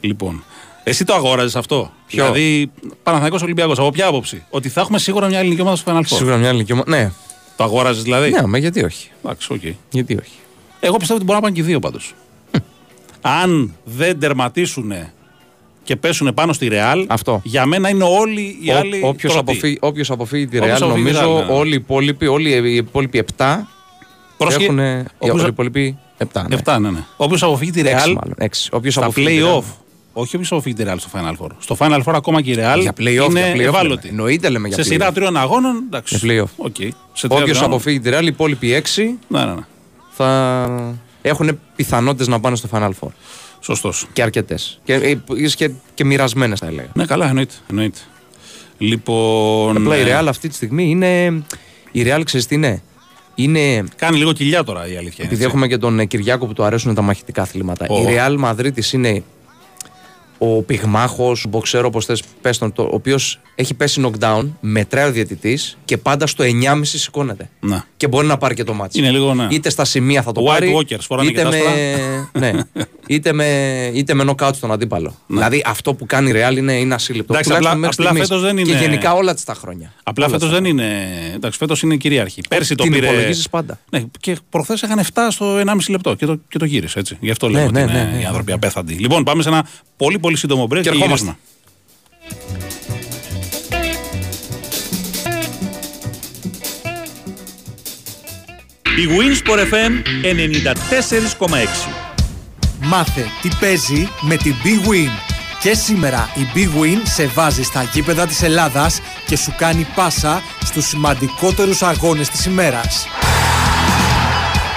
Λοιπόν, 0.00 0.44
εσύ 0.84 1.04
το 1.04 1.14
αγόραζες 1.14 1.56
αυτό; 1.56 1.92
Ποιο; 2.06 2.22
Δηλαδή, 2.24 2.70
Παναθηναϊκός 3.02 3.42
Ολυμπιακός. 3.42 3.78
Από 3.78 3.90
ποια 3.90 4.06
άποψη; 4.06 4.44
Ότι 4.50 4.68
θα 4.68 4.80
έχουμε 4.80 4.98
σίγουρα 4.98 5.26
μια 5.26 5.38
ελληνική 5.38 5.60
ομάδα 5.60 5.76
στο 5.76 5.92
Final 5.92 5.98
Four. 5.98 6.16
Σίγουρα 6.16 6.36
μια 6.36 6.48
ελληνική 6.48 6.72
ομάδα. 6.72 6.90
Ναι, 6.96 7.10
Το 7.56 7.64
αγόραζες 7.64 8.02
δηλαδή; 8.02 8.30
ναι, 8.30 8.46
μα 8.46 8.58
γιατί 8.58 8.84
όχι. 8.84 9.10
Εντάξει, 9.24 9.52
οκ. 9.52 9.60
Γιατί 9.90 10.16
όχι. 10.20 10.32
Εγώ 10.80 10.96
πιστεύω 10.96 11.14
ότι 11.18 11.24
μπορεί 11.24 11.38
να 11.38 11.44
πάνε 11.44 11.54
και 11.54 11.60
οι 11.60 11.64
δύο 11.64 11.78
πάντως. 11.78 12.14
Αν 13.20 13.74
δεν 13.84 14.18
τερματίσουν 14.20 14.92
και 15.84 15.96
πέσουν 15.96 16.34
πάνω 16.34 16.52
στη 16.52 16.68
Ρεάλ, 16.68 17.06
Αυτό. 17.08 17.40
για 17.44 17.66
μένα 17.66 17.88
είναι 17.88 18.04
όλοι 18.04 18.58
οι 18.62 18.70
άλλοι. 18.70 19.00
Όποιος 19.04 19.32
τρωτοί. 19.32 19.50
αποφύγει, 19.50 19.78
όποιος 19.80 20.10
αποφύγει 20.10 20.46
τη 20.46 20.58
Όποιος 20.58 20.78
Real, 20.78 20.82
αποφύγει 20.82 21.04
τη 21.06 21.12
νομίζω 21.12 21.38
Real, 21.40 21.46
ναι. 21.46 21.52
όλοι 21.52 21.70
οι 21.70 21.74
υπόλοιποι, 21.74 22.26
όλοι 22.26 22.50
οι 22.50 22.74
υπόλοιποι 22.74 23.24
7 23.36 23.44
Πρόσεχε, 24.36 24.64
έχουν. 24.64 24.78
όποιος- 24.78 25.06
Όλοι 25.34 25.42
οι 25.42 25.46
υπόλοιποι 25.46 25.98
7. 26.18 26.24
Ναι. 26.48 26.56
7, 26.64 26.78
ναι, 26.80 26.90
ναι. 26.90 27.04
Όποιο 27.16 27.46
αποφύγει 27.46 27.70
τη 27.70 27.80
Έξι 27.80 27.94
Real 27.94 28.06
μάλλον. 28.06 28.34
Έξι. 28.38 28.68
Όποιος 28.72 28.92
στα 28.94 29.02
αποφύγει 29.02 29.26
τη 29.26 29.38
play-off. 29.42 29.58
Real. 29.58 29.62
Όχι 30.12 30.36
όποιο 30.36 30.48
αποφύγει 30.50 30.74
τη 30.74 30.84
Real 30.86 30.94
στο 30.98 31.08
Final 31.12 31.44
Four. 31.44 31.48
Στο 31.58 31.76
Final 31.78 32.02
Four 32.04 32.12
ακόμα 32.14 32.42
και 32.42 32.50
η 32.50 32.54
Real 32.58 32.78
Για 32.80 32.92
play-off, 32.98 33.28
είναι 33.28 33.40
για 33.40 33.52
play-off 33.54 33.58
ευάλωτη. 33.60 34.06
λέμε. 34.06 34.08
Εννοείται 34.18 34.48
λέμε 34.48 34.68
για 34.68 34.76
Σε 34.76 34.82
play-off. 34.82 34.92
σειρά 34.92 35.12
τριών 35.12 35.36
αγώνων, 35.36 35.82
εντάξει. 35.86 36.16
Για 36.16 36.42
play-off. 36.42 36.48
Οκ. 36.56 36.76
Σε 37.12 37.28
τρία 37.28 37.40
Όποιο 37.40 37.52
αγώνων. 37.52 37.64
αποφύγει 37.64 38.00
τη 38.00 38.10
Real, 38.12 38.22
οι 38.22 38.26
υπόλοιποι 38.26 38.74
6 38.74 39.18
Ναι, 39.28 39.44
ναι, 39.44 39.52
ναι. 39.54 39.60
θα 40.10 40.70
έχουν 41.22 41.58
πιθανότητες 41.76 42.28
να 42.28 42.40
πάνε 42.40 42.56
στο 42.56 42.68
Final 42.72 42.90
Four. 43.00 43.08
Σωστός. 43.60 44.06
Και 44.12 44.22
αρκετές. 44.22 44.80
Και, 44.84 44.94
ε, 44.94 45.18
ίσως 45.34 45.54
και, 45.54 45.70
και 45.94 46.04
μοιρασμένες 46.04 46.58
θα 46.58 46.66
έλεγα. 46.66 46.88
Ναι, 46.94 47.04
καλά, 47.04 47.28
εννοείται. 47.28 47.54
εννοείται. 47.70 47.98
Λοιπόν. 48.78 49.76
Απλά 49.76 49.96
η 49.96 50.00
ε, 50.10 50.18
Real 50.20 50.26
αυτή 50.28 50.48
τη 50.48 50.54
στιγμή 50.54 50.90
είναι. 50.90 51.42
Η 51.92 52.02
Real 52.06 52.20
ξέρεις 52.24 52.46
τι 52.46 52.54
είναι; 52.54 52.82
Είναι. 53.42 53.84
Κάνει 53.96 54.16
λίγο 54.18 54.32
κοιλιά 54.32 54.64
τώρα 54.64 54.88
η 54.88 54.96
αλήθεια. 54.96 55.24
Επειδή 55.24 55.34
έτσι. 55.34 55.44
έχουμε 55.46 55.66
και 55.68 55.76
τον 55.78 55.98
ε, 56.00 56.04
Κυριάκο 56.04 56.46
που 56.46 56.52
του 56.52 56.64
αρέσουν 56.64 56.94
τα 56.94 57.02
μαχητικά 57.02 57.42
αθλήματα. 57.42 57.86
Ω. 57.88 58.00
Η 58.00 58.04
Real 58.08 58.44
Madrid 58.44 58.92
είναι 58.92 59.22
ο 60.38 60.62
πυγμάχος, 60.62 61.44
ο 61.44 61.48
μποξέρο, 61.48 61.86
όπω 61.86 62.00
θες, 62.00 62.22
πες 62.40 62.58
τον, 62.58 62.72
το- 62.72 62.82
ο 62.82 62.90
οποίος 62.92 63.40
έχει 63.54 63.74
πέσει 63.74 64.02
knockdown, 64.04 64.46
μετράει 64.60 65.08
ο 65.08 65.12
διαιτητής 65.12 65.78
και 65.84 65.96
πάντα 65.96 66.26
στο 66.26 66.44
9,5 66.44 66.80
σηκώνεται. 66.82 67.50
Ναι. 67.60 67.82
Και 67.96 68.08
μπορεί 68.08 68.26
να 68.26 68.38
πάρει 68.38 68.54
και 68.54 68.64
το 68.64 68.72
μάτι. 68.74 68.98
Είναι 68.98 69.10
λίγο, 69.10 69.34
ναι. 69.34 69.46
Είτε 69.50 69.70
στα 69.70 69.84
σημεία 69.84 70.22
θα 70.22 70.32
το 70.32 70.40
White 70.42 70.46
πάρει. 70.46 70.76
Walkers, 70.78 71.00
φοράνε 71.00 71.28
είτε, 71.30 71.42
και 71.42 71.48
τα 71.48 71.56
με, 71.56 72.28
ναι, 72.52 72.60
είτε, 73.08 73.32
με, 73.32 73.46
είτε 73.94 74.14
με 74.14 74.24
knockout 74.28 74.50
στον 74.54 74.72
αντίπαλο. 74.72 75.14
Δηλαδή 75.26 75.62
αυτό 75.66 75.94
που 75.94 76.06
κάνει 76.06 76.30
η 76.30 76.32
Real 76.36 76.56
είναι, 76.56 76.72
είναι 76.72 76.94
ασύλληπτο. 76.94 77.32
Ναι. 77.32 77.38
Εντάξει, 77.38 77.42
Τουλάχιστον 77.42 77.56
απλά- 77.56 77.74
μέχρι 77.76 77.94
απλά 77.98 78.06
στιγμής. 78.06 78.28
φέτος 78.28 78.42
δεν 78.42 78.56
Και 78.64 78.70
είναι- 78.70 78.80
γενικά 78.80 79.12
όλα 79.14 79.34
τις 79.34 79.44
τα 79.44 79.54
χρόνια. 79.54 79.92
Απλά 80.02 80.24
Όλα 80.26 80.34
φέτος 80.34 80.48
τα 80.48 80.54
δεν 80.54 80.64
είναι. 80.64 81.06
Εντάξει, 81.34 81.58
φέτος 81.58 81.82
είναι 81.82 81.96
κυρίαρχη. 81.96 82.40
Πέρσι 82.48 82.74
το 82.74 82.82
Την 82.82 82.92
πήρε. 82.92 83.06
υπολογίζεις 83.06 83.48
πάντα. 83.48 83.78
Ναι, 83.90 84.02
και 84.20 84.36
προχθές 84.50 84.82
έκανε 84.82 85.00
7 85.00 85.30
στο 85.30 85.56
1,5 85.58 85.90
λεπτό 85.92 86.14
και 86.14 86.26
το, 86.26 86.38
και 86.48 86.58
το 86.58 86.64
γύρισες 86.64 86.96
έτσι. 86.96 87.16
Γι' 87.20 87.30
αυτό 87.30 87.48
λέμε 87.48 87.70
ναι, 87.70 87.82
ότι 87.82 87.92
ναι, 87.92 87.98
είναι 87.98 88.10
ναι, 88.10 88.16
οι 88.16 88.20
ναι. 88.20 88.26
άνθρωποι 88.26 88.52
απέθαντοι. 88.52 88.92
Λοιπόν, 88.92 89.24
πάμε 89.24 89.42
σε 89.42 89.48
ένα 89.48 89.66
πολύ 89.96 90.18
πολύ 90.18 90.36
σύντομο 90.36 90.64
break 90.64 90.80
και, 90.82 90.88
ερχόμαστε. 90.88 91.06
γυρίζουμε. 91.06 91.36
Η 98.96 99.06
Winsport 99.08 99.58
FM 99.72 99.92
94,6. 100.22 102.07
Μάθε 102.80 103.26
τι 103.42 103.48
παίζει 103.60 104.08
με 104.20 104.36
την 104.36 104.54
Big 104.64 104.88
Win. 104.88 105.10
Και 105.60 105.74
σήμερα 105.74 106.30
η 106.34 106.46
Big 106.54 106.82
Win 106.82 107.00
σε 107.02 107.26
βάζει 107.26 107.62
στα 107.62 107.82
γήπεδα 107.82 108.26
της 108.26 108.42
Ελλάδας 108.42 109.00
και 109.26 109.36
σου 109.36 109.54
κάνει 109.56 109.86
πάσα 109.94 110.42
στους 110.64 110.86
σημαντικότερους 110.86 111.82
αγώνες 111.82 112.28
της 112.28 112.44
ημέρας. 112.44 113.06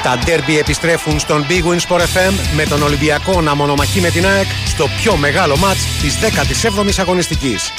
Τα 0.03 0.17
ντέρμπι 0.17 0.57
επιστρέφουν 0.59 1.19
στον 1.19 1.45
Big 1.49 1.63
Win 1.63 1.79
Sport 1.87 1.99
FM 1.99 2.33
με 2.55 2.65
τον 2.65 2.81
Ολυμπιακό 2.83 3.41
να 3.41 3.55
μονομαχεί 3.55 3.99
με 4.01 4.09
την 4.09 4.25
ΑΕΚ 4.25 4.47
στο 4.65 4.87
πιο 5.01 5.15
μεγάλο 5.15 5.57
μάτς 5.57 5.79
της 6.01 6.17
17ης 6.19 6.99
αγωνιστικής. 6.99 7.71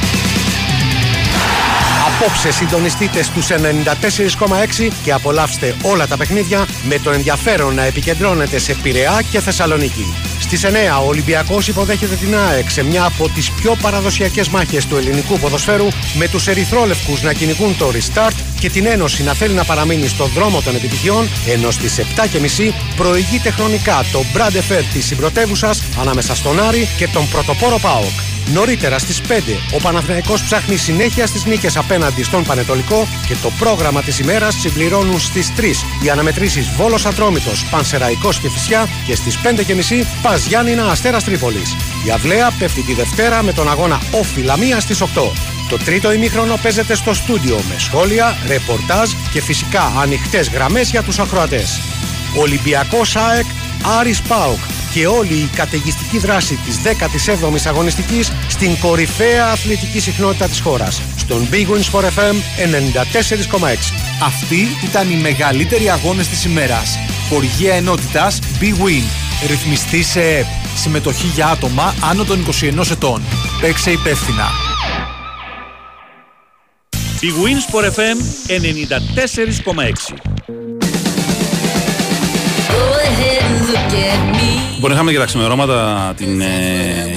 Απόψε 2.21 2.53
συντονιστείτε 2.53 3.23
στους 3.23 3.49
94,6 3.51 4.89
και 5.03 5.13
απολαύστε 5.13 5.75
όλα 5.83 6.07
τα 6.07 6.17
παιχνίδια 6.17 6.67
με 6.83 6.99
το 6.99 7.11
ενδιαφέρον 7.11 7.75
να 7.75 7.85
επικεντρώνετε 7.85 8.59
σε 8.59 8.75
Πειραιά 8.75 9.23
και 9.31 9.41
Θεσσαλονίκη. 9.41 10.15
Στις 10.41 10.65
9 10.65 10.69
ο 11.05 11.07
Ολυμπιακός 11.07 11.69
υποδέχεται 11.69 12.15
την 12.15 12.37
ΑΕΚ 12.37 12.71
σε 12.71 12.85
μια 12.85 13.05
από 13.05 13.29
τις 13.29 13.51
πιο 13.51 13.77
παραδοσιακές 13.83 14.49
μάχες 14.49 14.87
του 14.87 14.97
ελληνικού 14.97 15.39
ποδοσφαίρου 15.39 15.87
με 16.15 16.29
τους 16.29 16.47
ερυθρόλευκους 16.47 17.23
να 17.23 17.33
κυνηγούν 17.33 17.77
το 17.77 17.93
restart 17.93 18.37
και 18.61 18.71
την 18.71 18.87
Ένωση 18.87 19.23
να 19.23 19.33
θέλει 19.33 19.55
να 19.55 19.65
παραμείνει 19.65 20.09
στον 20.09 20.31
δρόμο 20.35 20.61
των 20.61 20.75
επιτυχιών 20.75 21.29
ενώ 21.47 21.71
στις 21.71 21.99
7.30 21.99 22.73
προηγείται 22.97 23.51
χρονικά 23.51 24.05
το 24.13 24.25
Brand 24.35 24.73
Fair 24.73 24.85
της 24.93 25.07
συμπρωτεύουσας 25.07 25.83
ανάμεσα 26.01 26.35
στον 26.35 26.61
Άρη 26.61 26.89
και 26.97 27.09
τον 27.09 27.29
πρωτοπόρο 27.29 27.79
ΠΑΟΚ. 27.79 28.32
Νωρίτερα 28.47 28.99
στις 28.99 29.21
5 29.21 29.33
ο 29.75 29.77
Παναθηναϊκός 29.83 30.43
ψάχνει 30.43 30.77
συνέχεια 30.77 31.27
στις 31.27 31.45
νίκες 31.45 31.77
απέναντι 31.77 32.23
στον 32.23 32.45
Πανετολικό 32.45 33.09
και 33.27 33.35
το 33.43 33.51
πρόγραμμα 33.59 34.03
της 34.03 34.19
ημέρας 34.19 34.55
συμπληρώνουν 34.61 35.21
στις 35.21 35.53
3 35.57 35.85
οι 36.05 36.11
αναμετρήσεις 36.11 36.69
Βόλος 36.77 37.07
Ατρόμητος, 37.07 37.65
Πανσεραϊκός 37.71 38.39
και 38.39 38.51
Φυσιά 38.51 38.89
και 39.07 39.15
στις 39.15 39.39
5.30 39.39 40.07
Πας 40.23 40.47
Γιάννηνα 40.47 40.91
Αστέρας 40.91 41.25
Τρίπολης. 41.25 41.77
Η 42.07 42.11
Αυλαία 42.11 42.51
πέφτει 42.59 42.83
τη 42.83 42.95
Δευτέρα 42.95 43.43
με 43.43 43.53
τον 43.53 43.71
αγώνα 43.71 44.01
Όφη 44.11 44.41
Λαμία 44.41 44.81
στις 44.81 45.01
8. 45.01 45.33
Το 45.69 45.77
τρίτο 45.77 46.13
ημίχρονο 46.13 46.59
παίζεται 46.63 46.95
στο 46.95 47.15
στούντιο 47.15 47.57
με 47.69 47.75
σχόλια, 47.79 48.37
ρεπορτάζ 48.47 49.11
και 49.33 49.43
φυσικά 49.43 49.93
ανοιχτές 50.01 50.49
γραμμές 50.49 50.91
για 50.91 51.03
τους 51.03 51.19
ακροατές. 51.19 51.81
Ολυμπιακός 52.37 53.17
ΑΕΚ, 53.17 53.47
Άρης 53.99 54.23
ΠΑΟΚ 54.23 54.59
και 54.93 55.07
όλη 55.07 55.35
η 55.35 55.51
καταιγιστική 55.57 56.19
δράση 56.19 56.55
της 56.55 56.79
17ης 56.85 57.67
αγωνιστικής 57.67 58.33
στην 58.49 58.79
κορυφαία 58.79 59.47
αθλητική 59.47 60.01
συχνότητα 60.01 60.49
της 60.49 60.61
χώρας. 60.61 61.03
Στον 61.17 61.49
Big 61.51 61.67
Win 61.67 61.83
Sport 61.93 62.05
FM 62.05 62.35
94,6. 62.57 63.93
Αυτοί 64.23 64.69
ήταν 64.85 65.11
οι 65.11 65.15
μεγαλύτεροι 65.15 65.91
αγώνες 65.91 66.29
της 66.29 66.45
ημέρας. 66.45 66.99
Χοργία 67.29 67.75
ενότητας 67.75 68.39
Big 68.61 68.85
Win. 68.85 69.03
Ρυθμιστή 69.47 70.03
σε 70.03 70.21
ΕΠ. 70.21 70.47
Συμμετοχή 70.77 71.27
για 71.27 71.47
άτομα 71.47 71.95
άνω 72.11 72.25
των 72.25 72.41
21 72.41 72.91
ετών. 72.91 73.23
Παίξε 73.61 73.91
υπεύθυνα. 73.91 74.51
Η 77.21 77.29
Winsport 77.43 77.85
FM 77.85 78.19
94,6. 78.47 80.82
Λοιπόν, 84.83 84.97
είχαμε 84.97 85.13
και 85.13 85.19
τα 85.19 85.25
ξημερώματα 85.25 86.13
την 86.17 86.41
ε, 86.41 86.47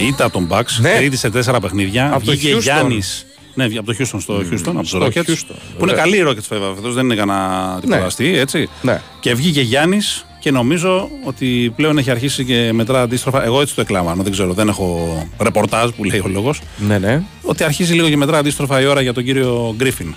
ήττα 0.08 0.32
των 0.32 0.48
Bucks. 0.52 0.78
Ναι. 0.82 0.96
Τρίτη 0.98 1.18
σε 1.18 1.30
τέσσερα 1.30 1.60
παιχνίδια. 1.60 2.14
Από 2.14 2.26
το 2.26 2.32
Βγήκε 2.32 2.56
Houston. 2.56 2.62
Γιάννης- 2.62 3.26
Ναι, 3.54 3.64
από 3.64 3.84
το 3.86 3.96
Houston 4.00 4.18
στο 4.22 4.38
Houston, 4.52 4.68
από 4.76 4.84
στο 4.84 4.98
του 4.98 5.06
Rockets. 5.06 5.18
Houston, 5.18 5.56
Που 5.78 5.86
είναι 5.86 5.94
βέβαια. 5.94 5.96
καλή 5.96 6.18
οι 6.18 6.24
Rockets 6.28 6.48
βέβαια. 6.50 6.74
Φέτος 6.76 6.94
δεν 6.94 7.04
είναι 7.06 7.16
κανένα 7.16 7.78
τριποδαστή, 7.82 8.38
έτσι. 8.38 8.70
Ναι. 8.82 9.02
Και 9.20 9.34
βγήκε 9.34 9.62
Γιάννης 9.62 10.26
και 10.40 10.52
νομίζω 10.52 11.10
ότι 11.24 11.74
πλέον 11.76 11.98
έχει 11.98 12.12
αρχίσει 12.12 12.46
και 12.46 12.70
μετρά 12.74 13.02
αντίστροφα. 13.02 13.44
Εγώ 13.44 13.62
έτσι 13.62 13.76
το 13.76 13.82
εκλάμβανω, 13.82 14.24
δεν 14.24 14.32
ξέρω, 14.32 14.54
δεν 14.54 14.68
έχω 14.68 15.28
ρεπορτάζ 15.40 15.90
που 15.90 16.04
λέει 16.04 16.20
ο 16.20 16.28
λόγος. 16.28 16.62
Ναι, 16.78 16.98
ναι. 16.98 17.22
Ότι 17.42 17.64
αρχίζει 17.64 17.94
λίγο 17.94 18.10
και 18.10 18.18
μετρά 18.18 18.38
αντίστροφα 18.38 18.82
η 18.82 18.86
ώρα 18.86 19.02
για 19.02 19.14
τον 19.14 19.24
κύριο 19.24 19.74
Γκρίφιν. 19.78 20.16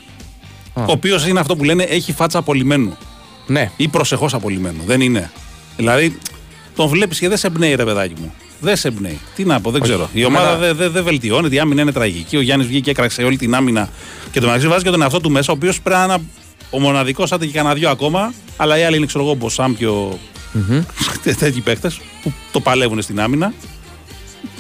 Ο 0.75 0.83
οποίος 0.87 1.27
είναι 1.27 1.41
αυτό 1.41 1.57
που 1.57 1.65
λένε 1.65 1.83
έχει 1.83 2.13
φάτσα 2.13 2.39
απολυμμένου. 2.39 2.97
Ναι. 3.47 3.71
Ή 3.77 3.89
προσεχώς 3.89 4.35
απολυμμένου. 4.35 4.83
Δεν 4.87 5.01
είναι. 5.01 5.31
Δηλαδή, 5.77 6.19
τον 6.79 6.89
βλέπεις 6.89 7.19
και 7.19 7.29
δεν 7.29 7.39
σε 7.39 7.47
εμπνέει, 7.47 7.75
ρε 7.75 7.85
παιδάκι 7.85 8.15
μου. 8.21 8.33
Δεν 8.61 8.77
σε 8.77 8.89
εμπνέει. 8.89 9.19
Τι 9.35 9.45
να 9.45 9.61
πω, 9.61 9.71
δεν 9.71 9.81
ξέρω. 9.81 10.09
Η 10.13 10.25
ομάδα 10.25 10.47
Εμένα- 10.49 10.61
δεν 10.67 10.77
δεν- 10.77 10.91
δεν 10.91 11.05
βελτιώνεται, 11.05 11.55
η 11.55 11.59
άμυνα 11.59 11.83
είναι 11.83 11.93
τραγική. 11.93 12.37
Ο 12.37 12.41
Γιάννης 12.41 12.67
βγήκε 12.67 12.83
και 12.83 12.91
έκραξε 12.91 13.23
όλη 13.23 13.37
την 13.37 13.55
άμυνα 13.55 13.89
και 14.31 14.41
το 14.41 14.47
μεταξύ 14.47 14.69
βάζει 14.69 14.85
και 14.85 14.91
τον 14.91 15.03
εαυτό 15.03 15.21
του 15.21 15.31
μέσα, 15.31 15.53
ο 15.53 15.55
οποίος 15.55 15.81
πρέπει 15.81 15.99
να 15.99 16.05
είναι 16.15 16.23
ο 16.71 16.81
μοναδικός, 16.81 17.33
άντε 17.33 17.47
και 17.47 17.53
κανένα 17.53 17.75
δυο 17.75 17.91
ακόμα, 17.91 18.33
αλλά 18.57 18.79
οι 18.79 18.85
άλλοι 18.85 18.97
είναι, 18.97 19.07
ξέρω 19.07 19.25
εγώ, 19.25 19.35
Μποσάμ 19.35 19.75
και 19.75 19.87
ο. 19.87 20.19
τέτοιοι 21.39 21.61
παίχτε 21.61 21.91
που 22.23 22.33
το 22.53 22.61
παλεύουν 22.61 23.03
στην 23.03 23.21
άμυνα. 23.21 23.53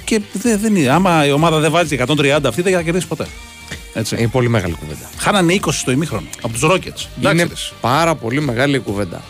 Και 0.04 0.20
δεν, 0.32 0.58
δεν 0.60 0.76
είναι. 0.76 0.88
Άμα 0.88 1.26
η 1.26 1.30
ομάδα 1.32 1.58
δεν 1.58 1.70
βάζει 1.70 1.96
130 2.06 2.48
αυτή, 2.48 2.62
δεν 2.62 2.72
θα 2.72 2.82
κερδίσει 2.82 3.06
ποτέ. 3.06 3.26
Έτσι. 3.94 4.16
Είναι 4.18 4.28
πολύ 4.28 4.48
μεγάλη 4.48 4.72
κουβέντα. 4.74 5.08
Χάνανε 5.18 5.52
20 5.52 5.58
στο 5.72 5.90
ημίχρονο 5.90 6.26
από 6.42 6.52
τους 6.52 6.62
Rockets. 6.64 6.76
Εντάξει, 6.76 7.08
είναι 7.20 7.42
ρε. 7.42 7.52
πάρα 7.80 8.14
πολύ 8.14 8.40
μεγάλη 8.40 8.76
η 8.76 8.78
κουβέντα. 8.78 9.22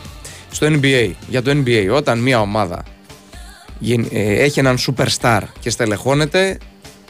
Στο 0.58 0.66
NBA, 0.82 1.10
για 1.28 1.42
το 1.42 1.50
NBA, 1.50 1.88
όταν 1.94 2.18
μια 2.18 2.40
ομάδα 2.40 2.82
γεν- 3.78 4.08
ε, 4.12 4.32
έχει 4.42 4.58
έναν 4.58 4.78
superstar 4.86 5.40
και 5.60 5.70
στελεχώνεται, 5.70 6.58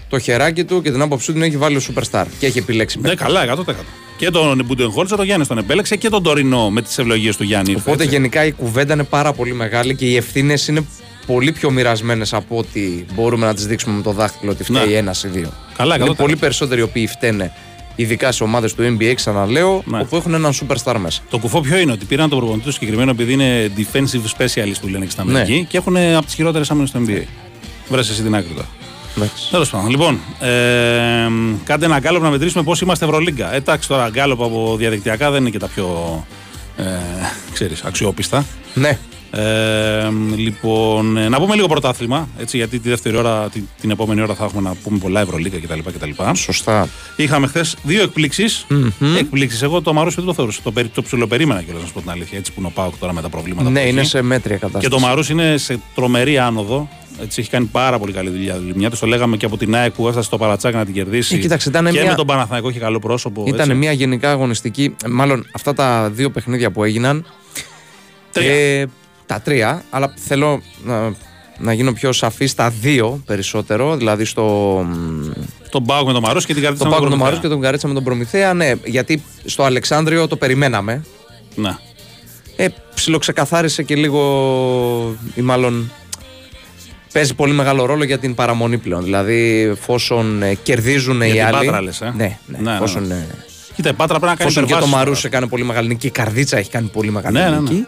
το 0.09 0.19
χεράκι 0.19 0.65
του 0.65 0.83
και 0.83 0.91
την 0.91 1.01
άποψή 1.03 1.33
του 1.33 1.43
έχει 1.43 1.57
βάλει 1.57 1.77
ο 1.77 1.81
superstar 1.95 2.25
και 2.39 2.47
έχει 2.47 2.59
επιλέξει. 2.59 3.01
Ναι, 3.01 3.15
καλά, 3.15 3.43
100%. 3.43 3.85
Και 4.17 4.31
τον 4.31 4.65
Μπουντενχόλτσα, 4.65 5.17
τον 5.17 5.25
Γιάννης 5.25 5.49
τον 5.49 5.59
επέλεξε 5.59 5.97
και 5.97 6.09
τον 6.09 6.23
Τωρινό 6.23 6.71
με 6.71 6.83
τις 6.83 6.99
ευλογίες 6.99 7.37
του 7.37 7.43
Γιάννη. 7.45 7.71
ήρθε, 7.71 7.83
Οπότε 7.87 8.03
έτσι. 8.03 8.15
γενικά 8.15 8.45
η 8.45 8.53
κουβέντα 8.53 8.93
είναι 8.95 9.05
πάρα 9.05 9.33
πολύ 9.33 9.55
μεγάλη 9.55 9.95
και 9.95 10.05
οι 10.07 10.17
ευθύνες 10.17 10.69
είναι 10.69 10.85
πολύ 11.27 11.53
πιο 11.53 11.71
μοιρασμένες 11.71 12.33
από 12.35 12.57
ότι 12.59 13.07
μπορούμε 13.15 13.47
να 13.47 13.55
τις 13.55 13.67
δείξουμε 13.67 13.97
με 13.97 14.03
το 14.03 14.13
δάχτυλο 14.13 14.51
ότι 14.51 14.65
φταίει 14.65 14.87
Ναι. 14.87 14.93
ένας 14.97 15.25
ή 15.25 15.29
δύο. 15.29 15.53
Καλά, 15.77 15.95
είναι 15.97 16.05
100%. 16.05 16.15
πολύ 16.17 16.37
περισσότεροι 16.37 16.81
οι 16.81 16.85
οποίοι 16.85 17.07
φταίνε, 17.07 17.53
ειδικά 18.01 18.33
σε 18.33 18.43
ομάδες 18.43 18.75
του 18.75 18.97
NBA, 18.99 19.13
ξαναλέω, 19.15 19.83
Ναι. 19.87 20.01
όπου 20.01 20.17
έχουν 20.17 20.35
έναν 20.35 20.53
superstar 20.53 20.97
μέσα. 20.99 21.21
Το 21.31 21.39
κουφό 21.39 21.61
ποιο 21.61 21.79
είναι, 21.79 21.93
ότι 21.93 22.05
πήραν 22.05 22.29
τον 22.29 22.39
προπονητή 22.39 22.65
τους 22.67 22.75
συγκεκριμένο 22.75 23.11
επειδή 23.11 23.33
είναι 23.33 23.71
defensive 23.77 24.39
specialist 24.39 24.77
που 24.81 24.89
λένε 24.89 25.05
και 25.05 25.11
στην 25.11 25.25
Ναι. 25.27 25.31
Αμερική 25.39 25.67
και 25.69 25.77
έχουν 25.77 25.97
από 25.97 26.25
τις 26.25 26.35
χειρότερες 26.35 26.71
άμυνες 26.71 26.89
στο 26.89 27.01
NBA. 27.07 27.23
Βρες 27.89 28.09
εσύ 28.11 28.23
την 28.23 28.35
άκρη 28.35 28.53
τώρα. 28.55 28.69
Εντάξει. 29.17 29.51
Τέλος 29.51 29.71
πάντων. 29.71 29.91
Λοιπόν, 29.91 30.19
ε, 30.41 31.29
κάντε 31.65 31.85
ένα 31.85 31.99
γκάλωπ 31.99 32.23
να 32.23 32.31
μετρήσουμε 32.31 32.63
πώς 32.65 32.81
είμαστε 32.81 33.05
Ευρωλίγκα. 33.05 33.53
Ε, 33.55 33.57
Εντάξει 33.57 33.89
τώρα, 33.89 34.09
γκάλωπ 34.09 34.43
από 34.43 34.75
διαδικτυακά 34.79 35.31
δεν 35.31 35.41
είναι 35.41 35.51
και 35.51 35.59
τα 35.59 35.67
πιο 35.67 35.87
ε, 36.77 36.83
ξέρεις, 37.53 37.83
αξιόπιστα. 37.83 38.45
Ναι. 38.75 38.99
Ε, 39.31 40.09
λοιπόν, 40.37 41.17
ε, 41.17 41.29
να 41.29 41.39
πούμε 41.41 41.55
λίγο 41.55 41.67
πρωτάθλημα, 41.67 42.29
έτσι, 42.39 42.57
γιατί 42.57 42.79
τη 42.79 42.89
δεύτερη 42.89 43.17
ώρα, 43.17 43.49
την, 43.49 43.69
την 43.81 43.91
επόμενη 43.91 44.21
ώρα 44.21 44.35
θα 44.35 44.45
έχουμε 44.45 44.63
να 44.63 44.75
πούμε 44.83 44.99
πολλά 44.99 45.21
Ευρωλίγκα 45.21 45.59
κτλ. 45.59 45.79
κτλ. 45.95 46.11
Σωστά. 46.35 46.89
Είχαμε 47.17 47.47
χθες 47.47 47.77
δύο 47.83 48.03
εκπλήξεις. 48.03 48.67
Εκπλήξεις. 49.19 49.63
Εγώ 49.63 49.81
το 49.83 49.93
Μαρούσι 49.93 50.17
δεν 50.17 50.25
το 50.25 50.35
θεωρούσα. 50.35 50.61
Το, 50.63 50.73
περι- 50.73 50.95
το 50.95 51.03
ψιλοπερίμενα 51.03 51.63
κιόλας, 51.63 51.81
να 51.83 51.87
σου 51.89 51.95
πω 51.95 52.01
την 52.01 52.11
αλήθεια. 52.11 52.39
Έτσι 52.39 52.53
που 52.53 52.61
είναι 52.61 52.69
ο 52.69 52.73
Πάοκ 52.75 52.97
τώρα 52.99 53.13
με 53.13 53.23
τα 53.23 53.29
προβλήματα. 53.29 53.71
Ναι, 53.71 53.81
που 53.83 53.89
είναι 53.89 54.01
έχει. 54.01 54.09
σε 54.09 54.23
μέτρια 54.23 54.57
κατάσταση. 54.57 54.85
Και 54.85 54.91
το 54.91 54.99
Μαρούσι 55.01 55.33
είναι 55.33 55.57
σε 55.57 55.81
τρομερή 55.95 56.39
άνοδο. 56.39 56.89
Έτσι, 57.23 57.41
έχει 57.41 57.51
κάνει 57.51 57.67
πάρα 57.67 57.99
πολύ 57.99 58.13
καλή 58.13 58.31
δουλειά. 58.31 58.61
Μια 58.75 58.91
το 58.91 59.07
λέγαμε 59.07 59.37
και 59.37 59.45
από 59.47 59.57
την 59.57 59.75
ΑΕΚ 59.75 59.93
που 59.93 60.09
έφτασε 60.09 60.27
στο 60.27 60.39
Παρατσάκι 60.39 60.77
να 60.77 60.85
την 60.85 60.95
κερδίσει. 60.95 61.35
Ε, 61.35 61.39
κοίταξε, 61.39 61.69
ήταν 61.69 61.85
και 61.85 61.91
μια- 62.01 62.05
με 62.11 62.15
τον 62.15 62.27
Παναθηναϊκό 62.27 62.69
έχει 62.69 62.79
καλό 62.79 62.99
πρόσωπο. 62.99 63.45
Ήταν 63.47 63.61
έτσι. 63.61 63.75
μια 63.75 63.93
γενικά 63.93 64.31
αγωνιστική. 64.31 64.95
Μάλλον 65.09 65.47
αυτά 65.55 65.73
τα 65.75 66.11
δύο 66.11 66.31
παιχνίδια 66.31 66.71
που 66.71 66.85
έγιναν. 66.85 67.27
Τρία. 68.33 68.53
ε, 68.53 68.87
τα 69.29 69.41
τρία, 69.41 69.83
αλλά 69.91 70.13
θέλω 70.17 70.63
να, 70.85 71.13
να 71.59 71.73
γίνω 71.73 71.93
πιο 71.93 72.13
σαφής 72.13 72.51
στα 72.51 72.71
δύο 72.71 73.23
περισσότερο. 73.27 73.97
Δηλαδή 73.97 74.25
στο. 74.25 74.43
μ, 74.89 75.31
Τον 75.71 75.85
Πάοκ 75.85 76.07
με 76.07 76.13
τον 76.13 76.23
Μαρούσι 76.23 76.47
και 76.47 76.53
την 76.55 76.63
καρτίτσα 76.63 76.85
Το 76.85 76.91
με 76.91 76.97
Πάκο 76.97 77.09
τον 77.09 77.19
Προμηθέα. 77.19 77.35
Μαρούς 77.35 77.41
και 77.41 77.55
τον 77.55 77.61
Καρέτσα 77.61 77.89
με 77.89 77.95
τον 77.95 78.05
Προμηθέα, 78.05 78.55
ναι, 78.55 78.73
γιατί 78.85 79.23
στο 79.45 79.63
Αλεξάνδριο 79.63 80.27
το 80.29 80.37
περιμέναμε. 80.37 81.05
Ναι. 81.55 81.77
Ε, 82.57 82.67
ψιλοξεκαθάρισε 82.95 83.83
και 83.83 83.95
λίγο, 83.95 85.17
ή 85.35 85.41
μάλλον 85.41 85.91
παίζει 87.13 87.35
πολύ 87.35 87.53
μεγάλο 87.53 87.85
ρόλο 87.85 88.05
για 88.05 88.19
την 88.19 88.35
παραμονή 88.35 88.79
πλέον. 88.79 89.03
Δηλαδή, 89.05 89.69
εφόσον 89.71 90.43
ε, 90.43 90.55
κερδίζουν 90.55 91.21
οι 91.21 91.31
την 91.31 91.43
άλλοι. 91.45 91.67
Πάτρα 91.67 91.83
λες, 91.83 92.01
ε; 92.01 92.13
Ναι, 92.17 92.39
ναι, 92.47 92.59
Ναι, 92.59 92.71
ναι, 92.71 92.75
εφόσον, 92.75 93.07
ναι. 93.07 93.15
ε, 93.15 93.27
Κοίτα, 93.75 93.89
η 93.89 93.93
Πάτρα 93.93 94.19
πρέπει 94.19 94.33
να 94.33 94.35
κάνει 94.39 94.51
εφόσον 94.51 94.63
και 94.63 94.69
το 94.73 94.77
υπερβάσεις 94.79 94.95
Μαρούς 94.95 95.21
τώρα. 95.21 95.29
έκανε 95.37 95.47
πολύ 95.51 95.65
μεγάλη 95.65 95.89
νίκη, 95.89 96.07
η 96.07 96.11
Καρδίτσα 96.11 96.57
έχει 96.59 96.71
κάνει 96.71 96.89
πολύ 96.93 97.11
μεγάλη 97.11 97.39
Ναι, 97.39 97.49
ναι, 97.51 97.59
νίκη. 97.61 97.87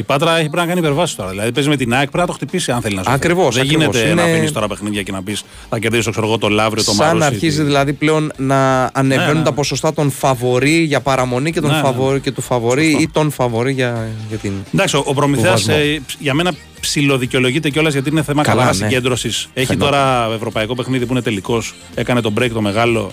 Η 0.00 0.02
Πάτρα 0.02 0.30
έχει 0.38 0.48
πρέπει 0.48 0.56
να 0.66 0.66
κάνει 0.74 0.78
υπερβάσεις 0.86 1.16
τώρα. 1.16 1.30
Δηλαδή 1.30 1.52
παίζει 1.52 1.68
με 1.68 1.76
την 1.76 1.92
ΑΕΚ, 1.94 2.02
πρέπει 2.02 2.18
να 2.18 2.26
το 2.26 2.32
χτυπήσει 2.32 2.70
αν 2.72 2.80
θέλει 2.80 2.94
να 2.94 3.02
σου 3.02 3.10
Ακριβώς, 3.10 3.54
Δεν 3.54 3.64
ακριβώς. 3.64 3.84
γίνεται 3.94 4.14
να 4.14 4.22
Είναι- 4.22 4.32
αφήνεις 4.32 4.52
τώρα 4.52 4.66
παιχνίδια 4.68 5.02
και 5.02 5.12
να 5.12 5.22
πεις 5.22 5.42
θα 5.68 5.78
κερδίσω 5.78 6.10
ξέρω 6.10 6.26
εγώ 6.26 6.38
το 6.38 6.48
Λαύριο, 6.48 6.84
το 6.84 6.92
Σαν 6.92 7.06
Μαρούσι. 7.06 7.26
αρχίζει 7.26 7.56
τη- 7.58 7.62
δηλαδή 7.64 7.92
πλέον 7.92 8.32
να 8.36 8.90
ανεβαίνουν 8.92 9.26
Ναι, 9.32 9.38
ναι, 9.38 9.44
τα 9.44 9.50
ναι. 9.50 9.56
ποσοστά 9.56 9.92
των 9.94 10.10
φαβορή 10.10 10.78
για 10.82 11.00
παραμονή 11.00 11.52
και, 11.52 11.60
των 11.60 11.70
Ναι, 11.70 11.76
ναι. 11.76 11.82
φαβορί, 11.82 12.20
και 12.20 12.30
του 12.30 12.40
φαβορή 12.40 12.84
Σωστό. 12.84 13.00
ή 13.02 13.08
των 13.12 13.30
φαβορή 13.30 13.72
για, 13.72 14.08
για 14.28 14.36
την. 14.36 14.52
Εντάξει, 14.74 14.96
ο, 14.96 15.02
ο 15.06 15.14
Προμηθέας 15.14 15.62
Βουβασμό. 15.62 16.04
για 16.18 16.34
μένα 16.34 16.52
ψιλοδικαιολογείται 16.80 17.70
κιόλας 17.70 17.92
γιατί 17.92 18.08
είναι 18.10 18.22
θέμα 18.22 18.42
Καλά, 18.42 18.60
καλάς 18.60 18.78
ναι. 18.80 18.86
συγκέντρωσης. 18.86 19.48
Έχει 19.54 19.66
Φαινόταν. 19.66 19.90
τώρα 19.90 20.34
ευρωπαϊκό 20.34 20.74
παιχνίδι 20.74 21.06
που 21.06 21.12
είναι 21.12 21.22
τελικός. 21.22 21.74
Έκανε 21.94 22.20
τον 22.20 22.34
break 22.38 22.50
το 22.52 22.60
μεγάλο. 22.60 23.10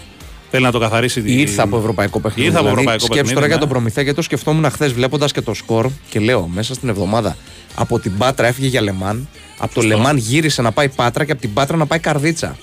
Θέλει 0.52 0.64
να 0.64 0.72
το 0.72 0.80
καθαρίσει. 0.80 1.22
τη- 1.22 1.34
Ήρθε 1.40 1.62
από 1.62 1.78
ευρωπαϊκό 1.78 2.20
παιχνίδι. 2.20 2.48
Ήρθε 2.48 2.58
από 2.60 2.66
δηλαδή, 2.68 2.82
ευρωπαϊκό 2.82 3.06
σκέψου 3.06 3.16
παιχνίδι, 3.24 3.34
τώρα 3.36 3.46
για 3.48 3.56
ναι. 3.56 3.62
τον 3.62 3.70
Προμηθέα 3.72 4.04
γιατί 4.04 4.18
το 4.18 4.24
σκεφτόμουν 4.24 4.72
χθες 4.72 4.94
βλέποντας 4.94 5.32
και 5.32 5.42
το 5.42 5.54
σκορ 5.54 5.88
και 6.10 6.20
λέω 6.20 6.48
μέσα 6.54 6.74
στην 6.74 6.90
εβδομάδα 6.90 7.38
από 7.76 8.00
την 8.00 8.18
Πάτρα 8.18 8.48
έφυγε 8.48 8.68
για 8.68 8.82
Λεμάν. 8.82 9.28
Από 9.60 9.74
το 9.74 9.82
Σωστό. 9.82 9.98
Λεμάν 9.98 10.18
γύρισε 10.18 10.62
να 10.62 10.72
πάει 10.72 10.90
Πάτρα 10.90 11.26
και 11.26 11.32
από 11.32 11.42
την 11.42 11.54
Πάτρα 11.54 11.78
να 11.78 11.86
πάει 11.86 12.00
Καρδίτσα. 12.00 12.58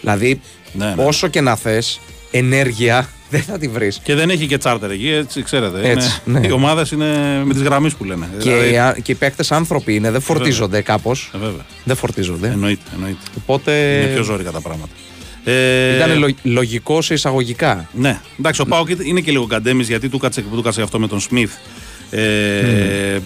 Δηλαδή, 0.00 0.40
Ναι, 0.72 0.84
ναι. 0.96 1.04
όσο 1.04 1.28
και 1.28 1.40
να 1.40 1.56
θες, 1.56 2.00
ενέργεια 2.30 3.08
δεν 3.30 3.42
θα 3.42 3.58
τη 3.58 3.68
βρεις. 3.68 4.00
Και 4.02 4.14
δεν 4.14 4.30
έχει 4.30 4.46
και 4.46 4.58
τσάρτερ 4.58 4.90
εκεί, 4.90 5.08
έτσι 5.10 5.42
ξέρετε. 5.42 5.90
Έτσι, 5.90 6.20
είναι, 6.26 6.38
ναι. 6.38 6.46
Οι 6.46 6.50
ομάδες 6.50 6.90
είναι 6.90 7.06
με 7.44 7.52
τις 7.52 7.62
γραμμές 7.62 7.94
που 7.94 8.04
λένε. 8.04 8.28
Και, 8.38 8.50
Δηλαδή, 8.50 8.72
οι 8.72 8.78
α- 8.78 8.96
και 9.02 9.12
οι 9.12 9.14
παίκτες 9.14 9.52
άνθρωποι 9.52 9.94
είναι, 9.94 10.10
δεν 10.10 10.20
φορτίζονται 10.20 10.80
κάπως. 10.80 11.30
ε, 11.34 11.38
βέβαια. 11.38 11.66
Δεν 11.84 11.96
φορτίζονται. 11.96 12.48
Εννοείται. 12.48 12.82
εννοείται. 12.94 13.18
Οπότε 13.42 13.72
Είναι 14.02 14.12
πιο 14.12 14.22
ζώρικα 14.22 14.50
τα 14.50 14.60
πράγματα. 14.60 14.92
Ε, 15.52 15.96
ήταν 15.96 16.18
λο- 16.18 16.34
λογικό 16.42 17.02
σε 17.02 17.14
εισαγωγικά. 17.14 17.88
Ναι, 17.92 18.20
εντάξει, 18.38 18.60
ο 18.60 18.64
Πάοκ 18.66 18.88
είναι 19.04 19.20
και 19.20 19.30
λίγο 19.30 19.46
καντέμι 19.46 19.82
γιατί 19.82 20.08
του 20.08 20.18
κάτσε, 20.18 20.40
του 20.42 20.62
κάτσε 20.62 20.82
αυτό 20.82 20.98
με 20.98 21.06
τον 21.08 21.20
Σμιθ. 21.20 21.52
Ε, 22.10 23.18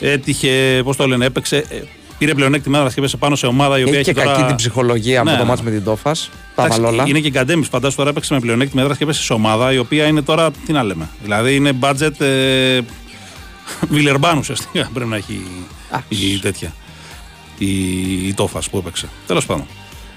Έτυχε, 0.00 0.80
πώς 0.84 0.96
το 0.96 1.06
λένε, 1.06 1.24
έπαιξε. 1.24 1.56
ε, 1.56 1.76
Πήρε 2.18 2.34
πλεονέκτημα 2.34 2.78
έδρα 2.78 2.88
και 2.90 2.94
έπεσε 2.98 3.16
πάνω 3.16 3.36
σε 3.36 3.46
ομάδα 3.46 3.78
η 3.78 3.82
οποία 3.82 3.98
Έχει 3.98 4.10
έχει, 4.10 4.18
και 4.18 4.24
τώρα... 4.24 4.36
κακή 4.36 4.46
την 4.46 4.56
ψυχολογία 4.56 5.22
Ναι, 5.22 5.30
από 5.30 5.38
το 5.38 5.44
ναι. 5.44 5.48
μάτς 5.50 5.62
με 5.62 5.70
την 5.70 5.84
Τόφας. 5.84 6.30
Τα 6.54 6.62
Εντάξει, 6.62 6.80
βαλόλα. 6.80 7.04
Είναι 7.06 7.20
και 7.20 7.30
καντέμι. 7.30 7.64
Φαντάζομαι 7.64 7.96
τώρα 7.96 8.10
έπαιξε 8.10 8.34
με 8.34 8.40
πλεονέκτημα 8.40 8.82
έδρα 8.82 8.94
και 8.96 9.04
έπεσε 9.04 9.22
σε 9.22 9.32
ομάδα 9.32 9.72
η 9.72 9.78
οποία 9.78 10.06
είναι 10.06 10.22
τώρα. 10.22 10.50
Τι 10.66 10.72
να 10.72 10.82
λέμε. 10.82 11.08
Δηλαδή 11.22 11.54
είναι 11.54 11.72
budget. 11.80 12.20
Ε, 12.20 12.80
Βιλερμπάν 13.88 14.38
ουσιαστικά 14.38 14.88
πρέπει 14.94 15.10
να 15.10 15.16
έχει 15.16 15.42
η 16.08 16.38
τέτοια. 16.42 16.74
Η, 17.58 17.66
η 18.28 18.34
τόφας 18.34 18.70
που 18.70 18.78
έπαιξε. 18.78 19.08
Τέλος 19.26 19.46
πάντων. 19.46 19.66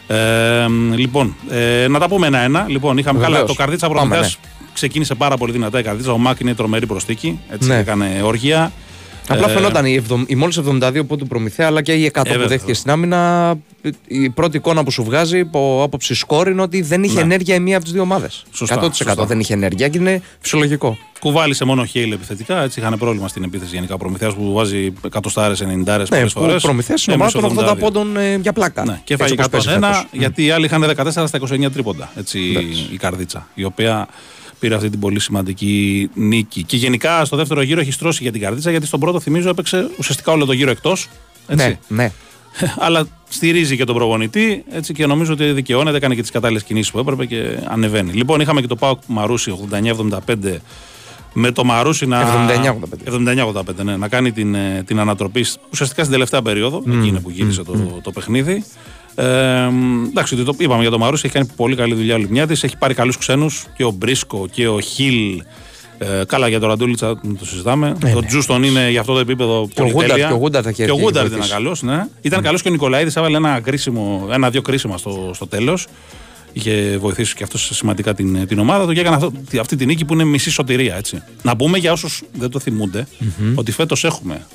Ε, 0.08 0.68
λοιπόν, 0.96 1.36
ε, 1.50 1.88
να 1.88 2.00
τα 2.00 2.08
πούμε 2.08 2.28
ένα-ένα. 2.28 2.66
Λοιπόν, 2.68 2.98
είχαμε 2.98 3.20
Βεβαίως. 3.20 3.36
καλά. 3.38 3.48
Το 3.48 3.54
καρδίτσα 3.54 3.88
Πάμε, 3.90 4.00
προμηθεία 4.10 4.36
ξεκίνησε 4.74 5.16
πάρα 5.16 5.38
πολύ 5.38 5.52
δυνατά 5.52 5.80
η 5.80 5.84
καρδίτσα. 5.84 6.12
Ο 6.12 6.18
Μάκ 6.18 6.40
είναι 6.40 6.54
τρομερή 6.54 6.86
προστίκη. 6.86 7.40
Έτσι 7.50 7.68
Ναι. 7.70 7.78
έκανε 7.78 8.22
όργια. 8.24 8.72
Απλά 9.28 9.50
Ε, 9.50 9.54
φαινόταν 9.54 9.86
η, 9.86 9.94
εβδομ- 9.94 10.30
η 10.30 10.36
μόλις 10.36 10.58
72 10.58 11.02
που 11.08 11.18
του 11.18 11.28
Προμηθέα 11.28 11.68
αλλά 11.68 11.82
και 11.82 11.94
η 11.94 12.06
100 12.14 12.22
που 12.24 12.32
βέβαια. 12.32 12.48
δέχτηκε 12.48 12.74
στην 12.74 12.92
άμυνα. 12.92 13.54
Η 14.08 14.30
πρώτη 14.30 14.58
εικόνα 14.58 14.84
που 14.84 14.92
σου 14.92 15.04
βγάζει 15.04 15.40
από 15.40 15.82
άποψη 15.84 16.14
σκόρ 16.16 16.48
είναι 16.48 16.62
ότι 16.62 16.82
δεν 16.82 17.04
είχε 17.04 17.16
Ναι. 17.16 17.22
ενέργεια 17.22 17.56
η 17.56 17.60
μία 17.60 17.76
από 17.76 17.84
τις 17.84 17.94
δύο 17.94 18.02
ομάδες. 18.02 18.44
100% 18.52 18.56
Σωστά, 18.56 18.92
σωστά. 18.94 19.26
δεν 19.26 19.40
είχε 19.40 19.54
ενέργεια 19.54 19.88
και 19.88 19.98
είναι 19.98 20.22
φυσιολογικό. 20.40 20.98
Κουβάλισε 21.20 21.66
μόνο 21.66 21.86
χέιλ 21.86 22.12
επιθετικά. 22.12 22.62
Έτσι 22.64 22.80
είχαν 22.80 22.98
πρόβλημα 22.98 23.28
στην 23.28 23.44
επίθεση 23.44 23.76
γενικά. 23.76 23.94
Ο 23.94 23.98
Προμηθέας 23.98 24.34
που 24.34 24.54
βάζει 24.54 24.94
100 25.12 25.30
στάρε, 25.30 25.54
90 25.54 26.08
πολλές 26.08 26.10
Ναι, 26.10 26.28
φορές. 26.30 26.56
που 26.56 26.62
Προμηθέας 26.62 27.06
είναι 27.06 27.16
ομάδας 27.16 27.34
των 27.34 27.44
80 27.44 27.76
πόντων 27.80 28.18
ε, 28.18 28.36
για 28.42 28.54
πλάκα. 28.54 28.84
Ναι, 28.86 29.00
και 29.04 29.14
Έτσι 29.14 29.26
έφαγε 29.34 29.34
όπως 29.34 29.50
παίζει 29.66 29.80
101 29.80 29.94
φέτος. 29.96 30.08
γιατί 30.12 30.46
οι 30.46 30.52
άλλοι 30.52 30.66
είχαν 30.66 30.84
14 30.84 31.28
στα 31.28 31.38
29 31.38 31.72
τρίποντα. 31.72 32.12
Έτσι, 32.18 32.40
η 32.94 32.98
Καρδίτσα, 32.98 33.48
η 33.54 33.64
οποία 33.64 34.08
πήρε 34.64 34.76
αυτή 34.76 34.90
την 34.90 35.00
πολύ 35.00 35.20
σημαντική 35.20 36.10
νίκη. 36.14 36.64
Και 36.64 36.78
γενικά 36.78 37.26
στο 37.26 37.38
δεύτερο 37.38 37.62
γύρο 37.62 37.80
έχει 37.80 37.92
στρώσει 37.92 38.24
για 38.24 38.32
την 38.32 38.42
Καρδίτσα 38.42 38.70
γιατί 38.72 38.86
στον 38.86 39.00
πρώτο 39.00 39.20
θυμίζω 39.20 39.50
έπαιξε 39.50 39.90
ουσιαστικά 39.98 40.32
όλο 40.32 40.46
το 40.46 40.52
γύρο 40.54 40.72
εκτός. 40.72 41.08
Έτσι. 41.48 41.68
Ναι, 41.88 42.04
ναι. 42.04 42.12
Αλλά 42.86 43.08
στηρίζει 43.30 43.78
και 43.78 43.84
τον 43.84 43.96
προπονητή 43.96 44.64
έτσι, 44.72 44.94
και 44.94 45.06
νομίζω 45.06 45.34
ότι 45.34 45.52
δικαιώνεται, 45.52 45.98
έκανε 45.98 46.16
και 46.16 46.22
τις 46.22 46.32
κατάλληλες 46.32 46.64
κινήσεις 46.64 46.92
που 46.92 47.00
έπρεπε 47.00 47.26
και 47.26 47.58
ανεβαίνει. 47.68 48.12
Λοιπόν, 48.12 48.40
είχαμε 48.40 48.62
και 48.62 48.68
το 48.68 48.76
Πάοκ 48.76 49.02
Μαρούσι 49.08 49.54
89-75 49.72 50.56
με 51.34 51.52
το 51.52 51.64
Μαρούσι 51.64 52.06
να. 52.06 52.48
79-85. 53.06 53.54
79-85, 53.80 53.84
ναι, 53.84 53.98
να 53.98 54.08
κάνει 54.08 54.32
την, 54.32 54.56
ε, 54.56 54.84
την 54.86 55.00
ανατροπή 55.00 55.44
σ- 55.44 55.60
ουσιαστικά 55.72 56.02
στην 56.02 56.14
τελευταία 56.14 56.42
περίοδο. 56.42 56.84
Εκεί 56.98 57.08
είναι 57.08 57.20
που 57.20 57.30
γύρισε 57.30 57.64
το, 57.64 58.00
το 58.04 58.12
παιχνίδι. 58.12 58.64
Ε, 59.16 59.24
εντάξει, 60.10 60.34
ότι 60.34 60.44
το 60.44 60.56
είπαμε 60.58 60.82
για 60.82 60.92
το 60.92 60.98
Μαρούσι, 61.00 61.22
έχει 61.26 61.34
κάνει 61.34 61.48
πολύ 61.56 61.76
καλή 61.76 61.94
δουλειά 61.94 62.16
ο 62.16 62.18
Λιμιάδη. 62.18 62.54
Έχει 62.54 62.78
πάρει 62.78 62.94
καλούς 62.94 63.18
ξένους 63.18 63.66
και 63.78 63.84
ο 63.84 63.92
Μπρίσκο 63.92 64.48
και 64.52 64.68
ο 64.68 64.80
Χιλ. 64.80 65.42
Ε, 65.98 66.24
καλά 66.28 66.48
για 66.48 66.60
τον 66.60 66.70
Ραντούλιτσα 66.70 67.16
δεν 67.22 67.38
το 67.40 67.46
συζητάμε. 67.46 67.96
Ναι, 68.04 68.12
ο 68.16 68.20
ναι. 68.20 68.28
Τζούστον 68.28 68.64
είναι 68.64 68.90
για 68.90 69.00
αυτό 69.00 69.14
το 69.14 69.20
επίπεδο 69.20 69.68
Και 69.74 69.82
ο 69.82 69.84
Γούνταρ- 69.84 69.94
πολυτέλεια. 69.94 70.28
και 70.28 70.34
ο 70.34 70.36
Γούνταρ 70.38 70.62
θα 70.64 70.70
έχει 70.70 70.78
Και 70.84 70.92
ο 70.92 70.94
έρθει 70.94 71.04
Γούνταρ 71.06 71.22
να 71.22 71.28
ήταν 71.28 71.38
βοηθήσει. 71.40 71.54
καλός, 71.58 71.82
ναι. 71.82 72.06
Ήταν 72.22 72.42
καλός 72.42 72.62
και 72.62 72.68
ο 72.68 72.72
Νικολαίδης, 72.72 73.16
έβαλε 73.16 73.38
ένα, 73.38 73.60
κρίσιμο, 73.60 74.28
ένα-δύο 74.32 74.62
κρίσιμα 74.62 74.98
στο, 74.98 75.32
στο 75.34 75.48
τέλος. 75.48 75.88
Είχε 76.54 76.98
βοηθήσει 77.00 77.36
και 77.36 77.44
αυτός 77.44 77.70
σημαντικά 77.74 78.14
την, 78.14 78.48
την 78.48 78.60
ομάδα 78.60 78.86
του 78.86 78.94
και 78.94 79.00
έκανε 79.00 79.16
αυτό, 79.16 79.32
αυτή 79.60 79.76
την 79.76 79.88
νίκη 79.88 80.06
που 80.06 80.14
είναι 80.14 80.24
μισή 80.24 80.52
σωτηρία. 80.52 80.96
Έτσι. 80.96 81.22
Να 81.42 81.56
πούμε 81.56 81.78
για 81.78 81.92
όσους 81.92 82.22
δεν 82.34 82.50
το 82.50 82.60
θυμούνται 82.60 83.08
ότι 83.56 83.72
φέτος 83.72 84.04
έχουμε. 84.04 84.46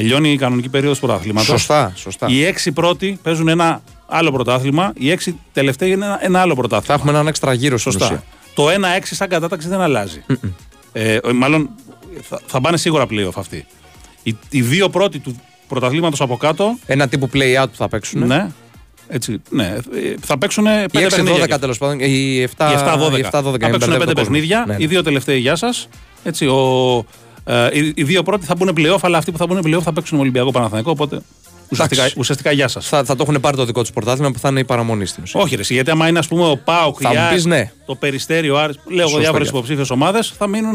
Τελειώνει 0.00 0.32
η 0.32 0.36
κανονική 0.36 0.68
περίοδος 0.68 0.98
του 0.98 1.06
πρωταθλήματος. 1.06 1.48
Σωστά, 1.48 1.92
σωστά. 1.96 2.26
Οι 2.30 2.44
έξι 2.44 2.72
πρώτοι 2.72 3.18
παίζουν 3.22 3.48
ένα 3.48 3.82
άλλο 4.06 4.32
πρωτάθλημα, 4.32 4.92
οι 4.96 5.10
έξι 5.10 5.38
τελευταίοι 5.52 5.90
είναι 5.90 6.04
ένα, 6.04 6.18
ένα 6.22 6.40
άλλο 6.40 6.54
Θα 6.54 6.60
πρωτάθλημα. 6.60 6.94
έχουμε 6.94 7.12
έναν 7.12 7.26
έξτρα 7.26 7.52
γύρο 7.52 7.78
στην 7.78 7.92
Σωστά. 7.92 8.06
ουσία. 8.06 8.22
Το 8.54 8.68
1-6 8.68 9.14
σαν 9.14 9.28
κατάταξη 9.28 9.68
δεν 9.68 9.80
αλλάζει. 9.80 10.24
Ε, 10.92 11.18
μάλλον 11.34 11.68
θα, 12.22 12.40
θα 12.46 12.60
πάνε 12.60 12.76
σίγουρα 12.76 13.06
playoff 13.10 13.32
αυτοί. 13.36 13.66
Οι, 14.22 14.36
οι 14.50 14.60
δύο 14.62 14.88
πρώτοι 14.88 15.18
του 15.18 15.40
πρωταθλήματος 15.68 16.20
από 16.20 16.36
κάτω. 16.36 16.78
Ένα 16.86 17.08
τύπου 17.08 17.28
play-out 17.32 17.66
που 17.70 17.76
θα 17.76 17.88
παίξουν. 17.88 18.26
Ναι. 18.26 18.46
Έτσι, 19.08 19.42
ναι. 19.50 19.64
ε, 19.94 20.14
Θα 20.20 20.38
παίξουν 20.38 20.64
Οι 20.64 20.68
πέντε 20.92 21.06
6-12 21.06 21.10
παιχνίδια. 21.10 21.58
τέλος 21.58 21.78
πάντων. 21.78 21.98
Οι 22.00 22.46
7-12. 22.56 22.70
Οι 22.70 22.74
7-12. 22.78 23.18
οι 23.18 23.24
7-12, 23.30 23.30
θα 23.30 23.42
μην 23.42 23.58
παίξουν 23.58 23.78
μπερδεύει 23.78 23.88
πέντε 23.88 23.90
ο 23.92 23.98
κόσμος. 23.98 24.14
παιχνίδια. 24.14 24.64
Ναι, 24.66 24.74
ναι. 24.76 24.82
Οι 24.82 24.86
δύο 24.86 25.02
τελευταίοι 25.02 25.38
γεια 25.38 25.56
σας. 25.56 25.88
Έτσι, 26.24 26.46
ο, 26.46 27.04
ε, 27.44 27.68
οι, 27.72 27.92
οι 27.96 28.02
δύο 28.04 28.22
πρώτοι 28.22 28.46
θα 28.46 28.54
μπουν 28.54 28.70
playoff, 28.76 28.98
αλλά 29.00 29.18
αυτοί 29.18 29.32
που 29.32 29.38
θα 29.38 29.46
μπουν 29.46 29.60
playoff 29.66 29.82
θα 29.82 29.92
παίξουν 29.92 30.16
με 30.16 30.22
Ολυμπιακό 30.22 30.50
Παναθανικό. 30.50 30.90
Οπότε 30.90 31.20
ουσιαστικά, 31.70 32.00
Εντάξει. 32.00 32.18
ουσιαστικά 32.20 32.50
γεια 32.52 32.68
σας. 32.68 32.88
Θα, 32.88 33.04
θα 33.04 33.16
το 33.16 33.24
έχουν 33.28 33.40
πάρει 33.40 33.56
το 33.56 33.64
δικό 33.64 33.80
τους 33.80 33.90
πρωτάθλημα 33.92 34.30
που 34.30 34.38
θα 34.38 34.48
είναι 34.48 34.60
η 34.60 34.64
παραμονή 34.64 35.06
στην 35.06 35.22
ουσία. 35.22 35.40
Όχι, 35.40 35.54
ρε, 35.54 35.60
εσύ, 35.60 35.74
γιατί 35.74 35.90
άμα 35.90 36.08
είναι 36.08 36.18
ας 36.18 36.28
πούμε 36.28 36.48
ο 36.50 36.56
Πάοκ, 36.64 36.98
Θα 37.02 37.10
η 37.12 37.14
μου 37.16 37.20
ΑΕΚ, 37.20 37.34
πεις 37.34 37.44
ναι. 37.44 37.70
το 37.86 37.94
Περιστέρι, 37.94 38.50
ο 38.50 38.58
Άρης, 38.58 38.76
λέω 38.84 38.92
εγώ 38.98 39.00
Σωστό 39.02 39.18
διάφορες 39.18 39.42
γι' 39.42 39.46
αυτό. 39.48 39.56
υποψήφιες 39.56 39.90
ομάδες, 39.90 40.32
θα 40.38 40.46
μείνουν, 40.46 40.74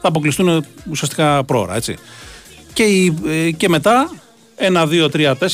θα 0.00 0.08
αποκλειστούν 0.08 0.64
ουσιαστικά 0.90 1.44
πρόωρα. 1.44 1.76
Έτσι. 1.76 1.96
Και, 2.72 2.82
η- 2.82 3.14
ε, 3.46 3.50
και 3.50 3.68
μετά 3.68 4.10
1, 4.56 4.86
2, 4.86 5.08
3, 5.10 5.34
4 5.34 5.46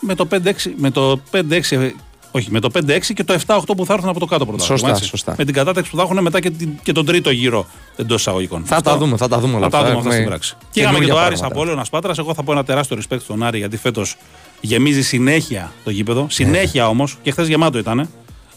με 0.00 0.14
το 0.14 0.26
5-6, 0.30 0.70
με 0.76 0.90
το 0.90 1.20
5-6 1.30 1.76
ε, 1.76 1.90
όχι, 2.30 2.50
με 2.50 2.60
το 2.60 2.70
5-6 2.74 3.12
και 3.14 3.24
το 3.24 3.38
7-8 3.46 3.58
που 3.76 3.84
θα 3.86 3.92
έρθουν 3.94 4.08
από 4.08 4.18
το 4.20 4.26
κάτω 4.26 4.46
πρωτάθλημα. 4.46 4.78
Σωστά, 4.78 4.94
έτσι. 4.96 5.04
σωστά. 5.08 5.34
Με 5.38 5.44
την 5.44 5.54
κατάταξη 5.54 5.90
που 5.90 5.96
θα 5.96 6.02
έχουν 6.02 6.22
μετά 6.22 6.40
και, 6.40 6.50
την- 6.50 6.70
και 6.82 6.92
τον 6.92 7.06
τρίτο 7.06 7.30
γύρο 7.30 7.66
εντός 7.96 8.20
εισαγωγικών. 8.20 8.64
Θα 8.64 8.76
Αυτό- 8.76 8.90
τα 8.90 8.96
δούμε, 8.96 9.16
θα 9.16 9.28
τα 9.28 9.38
δούμε 9.38 9.54
όλα 9.56 9.64
θα 9.64 9.70
τα 9.70 9.76
αυτά. 9.78 9.88
δούμε 9.88 9.98
αυτά 9.98 10.10
στην 10.10 10.22
Έχουμε 10.22 10.28
πράξη. 10.36 10.54
Και 10.70 10.80
είχαμε 10.80 10.94
και 10.94 11.00
το 11.00 11.06
καινούργια 11.06 11.26
Άρης 11.26 11.38
πράγματα. 11.38 11.60
Απόλλωνα 11.60 11.86
Πάτρας. 11.90 12.18
Εγώ 12.18 12.34
θα 12.34 12.42
πω 12.42 12.52
ένα 12.52 12.64
τεράστιο 12.64 12.98
respect 13.00 13.20
στον 13.20 13.42
Άρη 13.42 13.58
γιατί 13.58 13.76
φέτος 13.76 14.16
γεμίζει 14.60 15.02
συνέχεια 15.02 15.72
το 15.84 15.90
γήπεδο. 15.90 16.26
Συνέχεια 16.30 16.88
όμως 16.88 17.16
και 17.22 17.30
χθες 17.30 17.48
γεμάτο 17.48 17.78
ήταν 17.78 18.08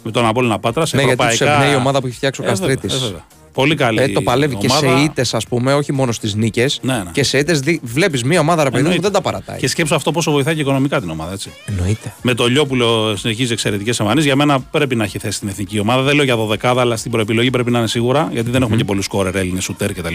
με 0.04 0.12
τον 0.12 0.26
Απόλλωνα 0.26 0.60
Πάτρα. 0.60 0.84
Ναι, 0.92 1.02
γιατί 1.02 1.18
του 1.18 1.24
ευρωπαϊκά... 1.24 1.54
εμπνέει 1.56 1.74
η 1.74 1.76
ομάδα 1.76 2.00
που 2.02 2.08
έχει 2.08 2.16
φτιάξει 2.16 2.42
ο 2.42 2.44
Ε, 2.46 2.54
βέβαια, 2.54 2.76
Καστρίτης. 2.76 3.14
Ε, 3.56 3.66
βέβαια. 3.66 3.76
Πολύ 3.76 3.76
καλή. 3.76 4.02
Ε, 4.02 4.14
το 4.14 4.22
παλεύει 4.22 4.56
και 4.56 4.68
ομάδα. 4.70 4.98
σε 4.98 5.04
ήττε, 5.04 5.26
ας 5.32 5.48
πούμε, 5.48 5.74
όχι 5.74 5.94
μόνο 5.94 6.12
στις 6.12 6.36
νίκες. 6.36 6.80
Ναι, 6.82 6.94
ναι. 6.94 7.12
Και 7.12 7.24
σε 7.24 7.38
ήττε 7.38 7.80
βλέπεις 7.82 8.24
μια 8.24 8.40
ομάδα 8.40 8.64
ρε 8.64 8.70
παιδί 8.70 8.84
μου 8.84 8.90
που 8.90 8.96
Εννοείται. 8.96 9.20
δεν 9.20 9.24
τα 9.24 9.30
παρατάει. 9.30 9.60
Και 9.60 9.68
σκέψω 9.68 9.96
αυτό 9.96 10.12
πόσο 10.12 10.32
βοηθάει 10.32 10.56
και 10.56 10.62
οικονομικά 10.62 11.00
την 11.00 11.10
ομάδα. 11.10 11.32
Έτσι. 11.32 11.52
Εννοείται. 11.66 12.14
Με 12.22 12.34
το 12.34 12.48
Λιόπουλο 12.48 13.16
συνεχίζει 13.16 13.54
εξαιρετικές 13.54 14.00
εμφανίσεις. 14.00 14.26
Για 14.26 14.36
μένα 14.36 14.60
πρέπει 14.60 14.96
να 14.96 15.04
έχει 15.04 15.20
θέση 15.20 15.36
στην 15.38 15.48
εθνική 15.48 15.80
ομάδα. 15.80 16.02
Δεν 16.02 16.16
λέω 16.16 16.24
για 16.24 16.36
δωδεκάδα, 16.36 16.82
αλλά 16.82 16.98
στην 16.98 17.12
προεπιλογή 17.12 17.50
πρέπει 17.50 17.72
να 17.72 17.78
είναι 17.78 17.88
σίγουρα. 17.88 18.30
Γιατί 18.32 18.50
δεν 18.52 18.62
έχουμε 18.62 18.78
και 18.78 18.84
πολλούς 18.84 19.06
σκόρερ 19.06 19.36
Έλληνες, 19.36 19.64
σουτέρ 19.64 19.94
κτλ. 19.94 20.14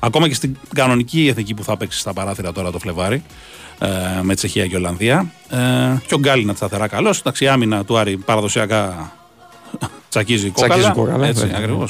Ακόμα 0.00 0.28
και 0.28 0.34
στην 0.34 0.56
κανονική 0.74 1.26
εθνική 1.30 1.54
που 1.54 1.64
θα 1.64 1.76
παίξει 1.76 1.98
στα 1.98 2.12
παράθυρα 2.12 2.52
τώρα 2.52 2.70
το 2.70 2.78
Φλεβάρι. 2.78 3.22
Ε, 3.78 3.88
με 4.22 4.34
Τσεχία 4.34 4.66
και 4.66 4.76
Ολλανδία. 4.76 5.32
Ε, 5.50 5.56
και 6.06 6.14
ο 6.14 6.18
Γκάλινα 6.18 6.54
σταθερά 6.54 6.88
καλός. 6.88 7.18
Εντάξει, 7.18 7.44
η 7.44 7.48
άμυνα 7.48 7.84
του 7.84 7.98
Άρη 7.98 8.16
παραδοσιακά 8.16 9.12
τσακίζει 10.08 10.50
κόκαλα. 10.50 10.74
Τσακίζει 10.74 11.00
κόκαλα, 11.00 11.26
Έτσι, 11.26 11.46
βέβαια. 11.46 11.86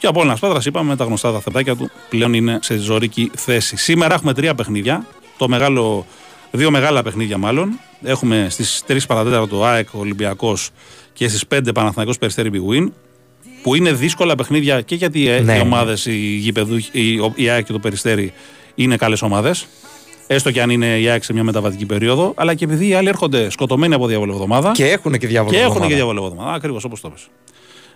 Ακριβώς. 0.00 0.06
Και 0.06 0.06
από 0.06 0.20
όλα 0.20 0.36
Πάτρας, 0.40 0.66
είπαμε 0.66 0.88
με 0.88 0.96
τα 0.96 1.04
γνωστά 1.04 1.32
τα 1.32 1.40
θετάκια 1.40 1.76
του, 1.76 1.90
πλέον 2.08 2.34
είναι 2.34 2.58
σε 2.62 2.76
ζωρική 2.76 3.30
θέση. 3.34 3.76
Σήμερα 3.76 4.14
έχουμε 4.14 4.34
τρία 4.34 4.54
παιχνίδια. 4.54 5.06
Το 5.38 5.48
μεγάλο, 5.48 6.06
δύο 6.50 6.70
μεγάλα 6.70 7.02
παιχνίδια 7.02 7.38
μάλλον. 7.38 7.78
Έχουμε 8.02 8.46
στις 8.50 8.82
3 8.86 9.06
παρατέταρτο 9.06 9.46
το 9.46 9.64
ΑΕΚ 9.64 9.88
Ολυμπιακός 9.92 10.70
και 11.12 11.28
στις 11.28 11.44
5 11.48 11.74
Παναθηναϊκός 11.74 12.18
Περιστέρι 12.18 12.50
Big 12.52 12.74
Win. 12.74 12.88
Που 13.62 13.74
είναι 13.74 13.92
δύσκολα 13.92 14.34
παιχνίδια 14.34 14.80
και 14.80 14.94
γιατί 14.94 15.28
ε, 15.28 15.40
Ναι, 15.40 15.52
οι 15.52 15.56
ναι. 15.56 15.60
ομάδες, 15.60 16.06
οι 16.06 16.36
γηπεδούχοι, 16.36 16.88
η, 16.92 17.32
η 17.34 17.48
ΑΕΚ 17.48 17.64
και 17.64 17.72
το 17.72 17.78
Περιστέρι 17.78 18.32
είναι 18.74 18.96
καλές 18.96 19.22
ομάδες. 19.22 19.66
Έστω 20.26 20.50
και 20.50 20.62
αν 20.62 20.70
είναι 20.70 20.98
η 20.98 21.08
ΑΕΚ 21.08 21.24
σε 21.24 21.32
μια 21.32 21.44
μεταβατική 21.44 21.86
περίοδο, 21.86 22.32
αλλά 22.36 22.54
και 22.54 22.64
επειδή 22.64 22.88
οι 22.88 22.94
άλλοι 22.94 23.08
έρχονται 23.08 23.50
σκοτωμένοι 23.50 23.94
από 23.94 24.06
διαβολοβδομάδα. 24.06 24.72
Και 24.72 24.84
έχουν 24.86 25.18
και 25.18 25.26
διάβολο. 25.26 25.50
Και 25.50 25.56
έχουν 25.56 25.68
εβδομάδα. 25.70 25.90
και 25.90 25.94
διαβολοβδομάδα. 25.94 26.52
Ακριβώς 26.52 26.84
όπως 26.84 27.00
το 27.00 27.10
πες. 27.10 27.28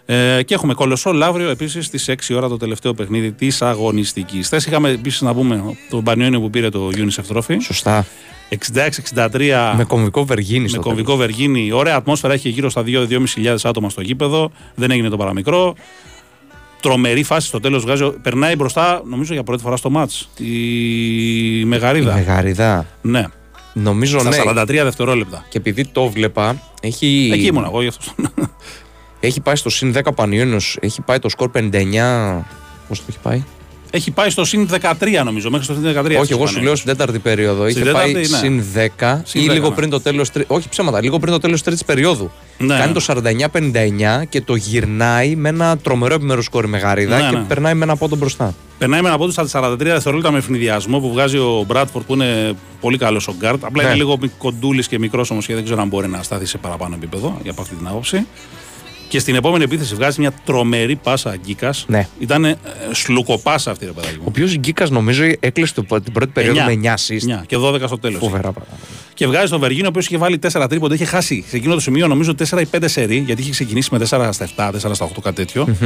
Ε, 0.06 0.42
και 0.42 0.54
έχουμε 0.54 0.74
κολοσσό 0.74 1.10
αύριο 1.22 1.48
επίσης 1.50 1.86
στις 1.86 2.08
6 2.08 2.34
ώρα 2.36 2.48
το 2.48 2.56
τελευταίο 2.56 2.94
παιχνίδι 2.94 3.32
της 3.32 3.62
αγωνιστικής. 3.62 4.46
Χθες 4.46 4.66
είχαμε 4.66 4.90
επίσης 4.90 5.20
να 5.20 5.34
πούμε 5.34 5.62
τον 5.90 6.04
Πανιόνιο 6.04 6.40
που 6.40 6.50
πήρε 6.50 6.68
το 6.68 6.90
UNICEF 6.92 7.36
Trophy. 7.36 7.56
Σωστά. 7.60 8.06
66-63 9.14 9.74
Με 9.76 9.84
κομβικό 9.84 10.24
Βεργίνη 10.24 10.60
με 10.60 10.68
στο 10.68 10.80
κομβικό 10.80 11.16
Βεργίνη. 11.16 11.72
Ωραία 11.72 11.96
ατμόσφαιρα, 11.96 12.34
είχε 12.34 12.48
γύρω 12.48 12.70
στα 12.70 12.82
2-2.500 12.86 13.56
άτομα 13.62 13.88
στο 13.90 14.00
γήπεδο. 14.00 14.50
Δεν 14.74 14.90
έγινε 14.90 15.08
το 15.08 15.16
παραμικρό. 15.16 15.74
Τρομερή 16.80 17.22
φάση 17.22 17.46
στο 17.46 17.60
τέλος 17.60 17.82
βγάζει. 17.82 18.12
Περνάει 18.22 18.56
μπροστά, 18.56 19.02
νομίζω 19.04 19.32
για 19.32 19.42
πρώτη 19.42 19.62
φορά 19.62 19.76
στο 19.76 19.90
μάτς. 19.90 20.28
Η 20.38 21.64
Μεγαρίδα. 21.64 22.10
τέλος. 22.10 22.24
Η 22.26 22.28
Μεγαριδά. 22.28 22.86
Ναι, 23.00 23.24
Νομίζω 23.74 24.18
στα 24.18 24.52
ναι. 24.52 24.62
43 24.62 24.66
δευτερόλεπτα. 24.66 25.46
Και 25.48 25.58
επειδή 25.58 25.86
το 25.86 26.08
βλέπα, 26.08 26.62
έχει, 26.80 27.30
Εκεί 27.32 27.46
ήμουν 27.46 27.64
εγώ 27.64 27.82
γι' 27.82 27.88
αυτό. 27.88 28.12
Έχει 29.26 29.40
πάει 29.40 29.56
στο 29.56 29.70
συν 29.70 29.94
10 30.04 30.14
Πανιόνιος, 30.14 30.76
έχει 30.80 31.00
πάει 31.00 31.18
το 31.18 31.28
σκορ 31.28 31.50
59. 31.54 32.44
Πώς 32.88 32.98
το 32.98 33.04
έχει 33.08 33.18
πάει; 33.22 33.42
Έχει 33.90 34.10
πάει 34.10 34.30
στο 34.30 34.44
συν 34.44 34.68
13 34.80 35.24
νομίζω, 35.24 35.50
μέχρι 35.50 35.64
στο 35.64 35.74
συν 35.74 35.82
13. 35.82 36.04
Όχι, 36.04 36.14
εγώ 36.14 36.26
σου 36.26 36.32
Ισπανία. 36.44 36.62
λέω 36.62 36.74
στην 36.76 36.88
τέταρτη 36.90 37.18
περίοδο. 37.18 37.70
Στην 37.70 37.82
Είχε 37.82 37.92
πάει 37.92 38.12
τέταρτη, 38.12 38.30
ναι. 38.30 38.36
συν 38.36 38.62
10 38.98 39.20
Συν 39.24 39.40
ή 39.40 39.46
10, 39.48 39.52
λίγο 39.52 39.68
ναι. 39.68 39.74
πριν 39.74 39.90
το 39.90 40.00
τέλος. 40.00 40.30
Όχι 40.46 40.68
ψέματα, 40.68 41.02
λίγο 41.02 41.18
πριν 41.18 41.32
το 41.32 41.38
τέλος 41.38 41.62
τρίτης 41.62 41.84
περίοδου. 41.84 42.30
Ναι. 42.58 42.76
Κάνει 42.78 42.92
το 42.92 43.00
49-59 43.06 44.22
και 44.28 44.40
το 44.40 44.54
γυρνάει 44.54 45.36
με 45.36 45.48
ένα 45.48 45.76
τρομερό 45.78 46.14
επιμέρους 46.14 46.44
σκόρ 46.44 46.64
η 46.64 46.68
Μεγαρίδα 46.68 47.16
Ναι, 47.20 47.28
και 47.30 47.36
ναι. 47.36 47.42
περνάει 47.44 47.74
με 47.74 47.84
ένα 47.84 47.96
πόντο 47.96 48.16
μπροστά. 48.16 48.54
Περνάει 48.78 49.00
με 49.02 49.08
ένα 49.08 49.18
πόντο 49.18 49.32
στα 49.32 49.46
43 49.72 49.76
δευτερόλεπτα 49.78 50.30
με 50.30 50.38
αιφνιδιασμό 50.38 50.98
που 51.00 51.12
βγάζει 51.12 51.36
ο 51.38 51.64
Μπράτφορντ 51.66 52.04
που 52.06 52.12
είναι 52.14 52.54
πολύ 52.80 52.98
καλός 52.98 53.28
ο 53.28 53.34
γκάρτ. 53.38 53.64
Απλά 53.64 53.82
Ναι. 53.82 53.88
είναι 53.88 53.96
λίγο 53.98 54.18
κοντούλης 54.38 54.88
και 54.88 54.98
μικρός 54.98 55.30
όμως 55.30 55.46
και 55.46 55.54
δεν 55.54 55.64
ξέρω 55.64 55.80
αν 55.80 55.88
μπορεί 55.88 56.08
να 56.08 56.22
σταθεί 56.22 56.46
σε 56.46 56.58
παραπάνω 56.58 56.94
επίπεδο 56.94 57.38
για 57.42 57.50
από 57.50 57.62
αυτή 57.62 57.74
την 57.74 57.86
άποψη. 57.86 58.26
Και 59.14 59.20
στην 59.20 59.34
επόμενη 59.34 59.64
επίθεση 59.64 59.94
βγάζει 59.94 60.20
μια 60.20 60.32
τρομερή 60.44 60.96
πάσα 60.96 61.30
ο 61.30 61.36
Γκίκας. 61.36 61.74
Ναι. 61.86 62.08
Ήταν 62.18 62.44
ε, 62.44 62.56
σλουκοπάσα 62.92 63.70
αυτή, 63.70 63.84
ρε 63.84 63.90
παιδάκι 63.90 64.14
Ο 64.14 64.18
μου. 64.18 64.24
οποίος 64.28 64.54
Γκίκας 64.56 64.90
νομίζω 64.90 65.24
έκλεισε 65.40 65.74
το- 65.74 66.00
την 66.00 66.12
πρώτη 66.12 66.30
περίοδο 66.32 66.60
Εννιά. 66.60 66.90
με 66.92 66.94
9 66.94 66.94
assist. 66.94 67.16
Εννιά 67.20 67.44
και 67.46 67.56
12 67.56 67.86
στο 67.86 67.98
τέλος. 67.98 68.18
Φοβερά 68.18 68.40
πράγματα. 68.52 68.76
Και 69.14 69.26
βγάζει 69.26 69.50
τον 69.50 69.60
Βεργίνο, 69.60 69.84
ο 69.84 69.88
οποίος 69.88 70.06
είχε 70.06 70.16
βάλει 70.16 70.38
4 70.38 70.66
τρίποντα. 70.68 70.94
Είχε 70.94 71.04
χάσει 71.04 71.44
σε 71.48 71.56
εκείνο 71.56 71.74
το 71.74 71.80
σημείο 71.80 72.06
νομίζω 72.06 72.34
4 72.34 72.60
ή 72.60 72.66
5 72.66 72.88
σερί, 72.88 73.16
γιατί 73.26 73.40
είχε 73.42 73.50
ξεκινήσει 73.50 73.88
με 73.92 73.98
4 73.98 74.32
στα 74.32 74.44
7, 74.44 74.70
4 74.70 74.94
στα 74.94 75.04
8, 75.04 75.20
κάτι 75.22 75.36
τέτοιο. 75.36 75.76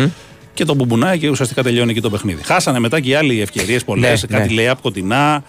Και 0.55 0.65
τον 0.65 0.77
μπουμπουνάει 0.77 1.19
και 1.19 1.29
ουσιαστικά 1.29 1.63
τελειώνει 1.63 1.91
εκεί 1.91 2.01
το 2.01 2.11
παιχνίδι. 2.11 2.43
Χάσανε 2.45 2.79
μετά 2.79 3.01
και 3.01 3.09
οι 3.11 3.15
άλλοι 3.15 3.41
ευκαιρίες 3.41 3.85
πολλές, 3.85 4.23
Ναι, 4.29 4.37
κάτι 4.39 4.49
ναι. 4.49 4.55
λέει 4.55 4.69
από 4.69 4.81
κοντινά. 4.83 5.43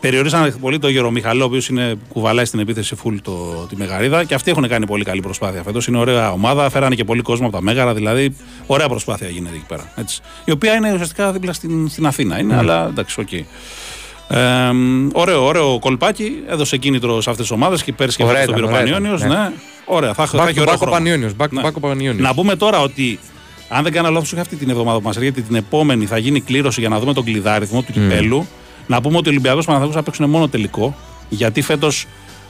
Περιορίσαν 0.00 0.56
πολύ 0.60 0.78
τον 0.78 0.90
Γερομιχαλό, 0.90 1.42
ο 1.42 1.46
οποίος 1.46 1.70
κουβαλάει 2.08 2.44
στην 2.44 2.58
επίθεση 2.58 2.96
full 3.04 3.14
το, 3.22 3.66
τη 3.68 3.76
Μεγαρίδα. 3.76 4.24
Και 4.24 4.34
αυτοί 4.34 4.50
έχουν 4.50 4.68
κάνει 4.68 4.86
πολύ 4.86 5.04
καλή 5.04 5.20
προσπάθεια 5.20 5.62
φέτος. 5.62 5.86
Είναι 5.86 5.98
ωραία 5.98 6.32
ομάδα, 6.32 6.70
φέρανε 6.70 6.94
και 6.94 7.04
πολύ 7.04 7.22
κόσμο 7.22 7.46
από 7.46 7.56
τα 7.56 7.62
Μέγαρα. 7.62 7.94
Δηλαδή, 7.94 8.36
ωραία 8.66 8.88
προσπάθεια 8.88 9.28
γίνεται 9.28 9.54
εκεί 9.54 9.64
πέρα. 9.68 9.92
Έτσι. 9.96 10.20
Η 10.44 10.50
οποία 10.50 10.74
είναι 10.74 10.92
ουσιαστικά 10.92 11.32
δίπλα 11.32 11.52
στην, 11.52 11.88
στην 11.88 12.06
Αθήνα. 12.06 12.38
Είναι, 12.38 12.56
αλλά 12.56 12.86
εντάξει, 12.86 13.20
οκ. 13.20 13.32
Ε, 13.32 13.46
ωραίο, 15.12 15.44
ωραίο 15.44 15.78
κολπάκι. 15.78 16.32
Έδωσε 16.48 16.76
κίνητρο 16.76 17.20
σε 17.20 17.30
αυτές 17.30 17.46
τις 17.46 17.54
ομάδες 17.56 17.82
και 17.82 17.92
πέρσι 17.92 18.16
και 18.16 18.22
Ωραία 18.22 18.40
φέτος 18.40 18.54
τον 18.54 18.64
ήταν, 18.64 18.70
πήρε 18.70 18.82
ο 18.82 18.86
ωραία 18.86 18.94
Πανιόνιος, 19.00 19.24
ήταν, 19.32 19.50
Ναι. 19.50 19.56
Ωραία, 19.84 20.14
θα, 20.14 20.26
θα 20.26 20.44
Back 20.44 20.48
έχει 20.48 20.58
to 20.58 20.60
ωραίο 20.60 20.72
back 20.72 20.76
ο 20.76 20.78
χρόνο. 20.78 20.92
Πανιόνιος, 20.92 21.32
back 21.38 21.44
to 21.44 21.48
Ναι. 21.50 21.62
back 21.64 21.72
ο 21.72 21.80
Πανιόνιος. 21.80 22.26
Να 22.26 22.34
πούμε 22.34 22.56
τώρα 22.56 22.80
ότι 22.80 23.18
αν 23.68 23.82
δεν 23.82 23.92
κάνω 23.92 24.10
λάθος, 24.10 24.32
όχι 24.32 24.40
αυτή 24.40 24.56
την 24.56 24.70
εβδομάδα 24.70 24.98
που 24.98 25.04
μας 25.04 25.16
έρχεται, 25.16 25.40
την 25.40 25.54
επόμενη 25.54 26.06
θα 26.06 26.18
γίνει 26.18 26.40
κλήρωση 26.40 26.80
για 26.80 26.88
να 26.88 26.98
δούμε 26.98 27.12
τον 27.12 27.24
κλειδάριθμο 27.24 27.82
του 27.82 27.92
κυπέλου. 27.92 28.46
Να 28.88 29.00
πούμε 29.00 29.16
ότι 29.16 29.28
ο 29.28 29.30
Ολυμπιακός 29.30 29.64
Παναθηναϊκός 29.64 30.02
θα 30.04 30.10
παίξουν 30.10 30.30
μόνο 30.30 30.48
τελικό. 30.48 30.96
Γιατί 31.28 31.62
φέτος 31.62 32.06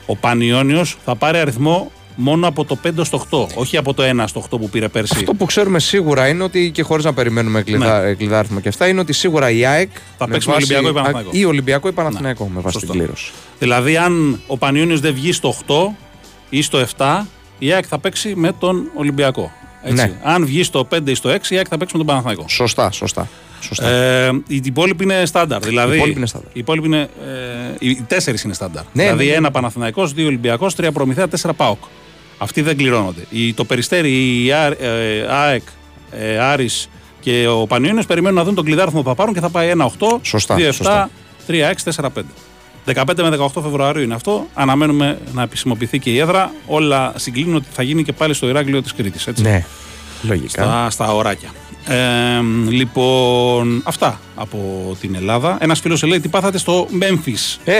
ο 0.06 0.16
Πανιόνιος 0.16 0.96
θα 1.04 1.16
πάρει 1.16 1.38
αριθμό 1.38 1.90
μόνο 2.20 2.46
από 2.48 2.64
το 2.64 2.78
5 2.82 3.04
στο 3.04 3.18
8, 3.30 3.46
όχι 3.54 3.76
από 3.76 3.94
το 3.94 4.02
1 4.02 4.24
στο 4.26 4.40
8 4.40 4.58
που 4.58 4.68
πήρε 4.68 4.88
πέρσι. 4.88 5.12
Αυτό 5.16 5.34
που 5.34 5.44
ξέρουμε 5.46 5.78
σίγουρα 5.78 6.28
είναι 6.28 6.42
ότι 6.42 6.70
και 6.70 6.82
χωρίς 6.82 7.04
να 7.04 7.12
περιμένουμε 7.14 7.62
κλειδά, 7.62 8.00
Ναι. 8.02 8.14
κλειδάριθμα 8.14 8.60
και 8.60 8.68
αυτά 8.68 8.88
είναι 8.88 9.00
ότι 9.00 9.12
σίγουρα 9.12 9.50
η 9.50 9.64
ΑΕΚ 9.64 9.90
Θα 10.18 10.26
με 10.26 10.32
παίξει 10.32 10.48
με 10.48 10.54
βάση- 10.54 10.72
Ολυμπιακό 10.74 10.88
ή 10.88 10.92
Παναθηναϊκό. 11.02 11.30
ή 11.32 11.44
Ολυμπιακό 11.44 11.88
ή 11.88 11.92
Παναθηναϊκό 11.92 12.44
με 12.54 12.60
βάση 12.60 12.72
Σωστό. 12.78 12.90
την 12.92 13.00
κλήρωση. 13.00 13.30
Δηλαδή, 13.58 13.96
αν 13.96 14.40
ο 14.46 14.58
Πανιόνιος 14.58 15.00
δεν 15.00 15.14
βγει 15.14 15.32
στο 15.32 15.48
8 15.48 15.94
ή 16.50 16.62
στο 16.62 16.78
7, 16.78 17.26
η 17.58 17.72
ΑΕΚ 17.72 17.84
θα 17.88 17.98
παίξει 17.98 18.32
με 18.36 18.52
τον 18.58 18.82
Ολυμπιακό. 18.94 19.52
Έτσι. 19.82 19.94
Ναι. 19.94 20.12
Αν 20.22 20.46
βγει 20.46 20.62
στο 20.62 20.84
5 20.84 21.10
ή 21.10 21.14
στο 21.14 21.28
6, 21.28 21.54
η 21.54 21.56
ΑΕΚ 21.56 21.66
θα 21.70 21.76
παίξει 21.78 21.92
με 21.96 21.98
τον 22.04 22.06
Παναθηναϊκό. 22.06 22.44
Σωστά, 22.48 22.90
σωστά. 22.90 23.28
Σωστά. 23.60 23.88
Ε, 23.88 24.30
οι 24.46 24.60
υπόλοιποι 24.64 25.04
είναι 25.04 25.26
στάνταρ. 25.26 25.60
Δηλαδή, 25.62 25.92
Οι 25.92 25.96
υπόλοιποι 25.96 26.18
είναι 26.18 26.26
στάνταρ. 26.26 26.48
οι 26.52 26.58
υπόλοιποι 26.60 26.86
είναι, 26.86 27.00
ε, 27.00 27.08
οι 27.78 27.94
τέσσερις 28.06 28.42
είναι 28.42 28.54
στάνταρ. 28.54 28.82
Ναι, 28.92 29.02
δηλαδή, 29.02 29.24
ναι, 29.24 29.30
ναι. 29.30 29.36
ένα 29.36 29.50
Παναθηναϊκός, 29.50 30.12
δύο 30.12 30.26
Ολυμπιακός, 30.26 30.74
τρία 30.74 30.92
Προμηθέα, 30.92 31.28
τέσσερα 31.28 31.52
Πάοκ. 31.52 31.82
Αυτοί 32.38 32.60
δεν 32.62 32.76
κληρώνονται. 32.76 33.20
Η, 33.30 33.52
το 33.54 33.64
περιστέρι, 33.64 34.44
η 34.44 34.52
Α- 34.52 34.66
ε, 34.82 35.26
ΑΕΚ, 35.30 35.62
ε, 36.10 36.38
Άρης 36.38 36.88
και 37.20 37.46
ο 37.48 37.66
Πανιόνιος 37.66 38.06
περιμένουν 38.06 38.36
να 38.36 38.44
δουν 38.44 38.54
τον 38.54 38.64
κλειδάριθμο 38.64 39.02
που 39.02 39.08
θα 39.08 39.14
πάρουν 39.14 39.34
και 39.34 39.40
θα 39.40 39.48
πάει 39.50 39.68
1-8, 39.68 40.18
Σωστά, 40.22 40.54
2-7, 40.58 40.62
σωστά. 40.72 41.10
3-6, 41.46 41.84
4-5. 41.84 42.24
15 42.84 43.22
με 43.22 43.28
18 43.28 43.62
Φεβρουαρίου 43.62 44.02
είναι 44.02 44.14
αυτό. 44.14 44.46
Αναμένουμε 44.54 45.18
να 45.32 45.42
επισημοποιηθεί 45.42 45.98
και 45.98 46.10
η 46.10 46.18
έδρα. 46.18 46.52
Όλα 46.66 47.12
συγκλίνουν 47.16 47.54
ότι 47.54 47.66
θα 47.72 47.82
γίνει 47.82 48.02
και 48.04 48.12
πάλι 48.12 48.34
στο 48.34 48.48
Ηράκλειο 48.48 48.82
της 48.82 48.94
Κρήτης. 48.94 49.26
ναι, 49.36 49.64
λογικά. 50.22 50.62
Στα, 50.62 50.90
στα 50.90 51.14
ωράκια. 51.14 51.48
Ε, 51.88 52.40
λοιπόν, 52.68 53.82
αυτά 53.84 54.20
από 54.34 54.58
την 55.00 55.14
Ελλάδα. 55.14 55.56
Ένας 55.60 55.80
φίλος 55.80 56.02
λέει 56.02 56.20
τι 56.20 56.28
πάθατε 56.28 56.58
στο 56.58 56.88
Memphis; 57.00 57.56
Ε! 57.64 57.78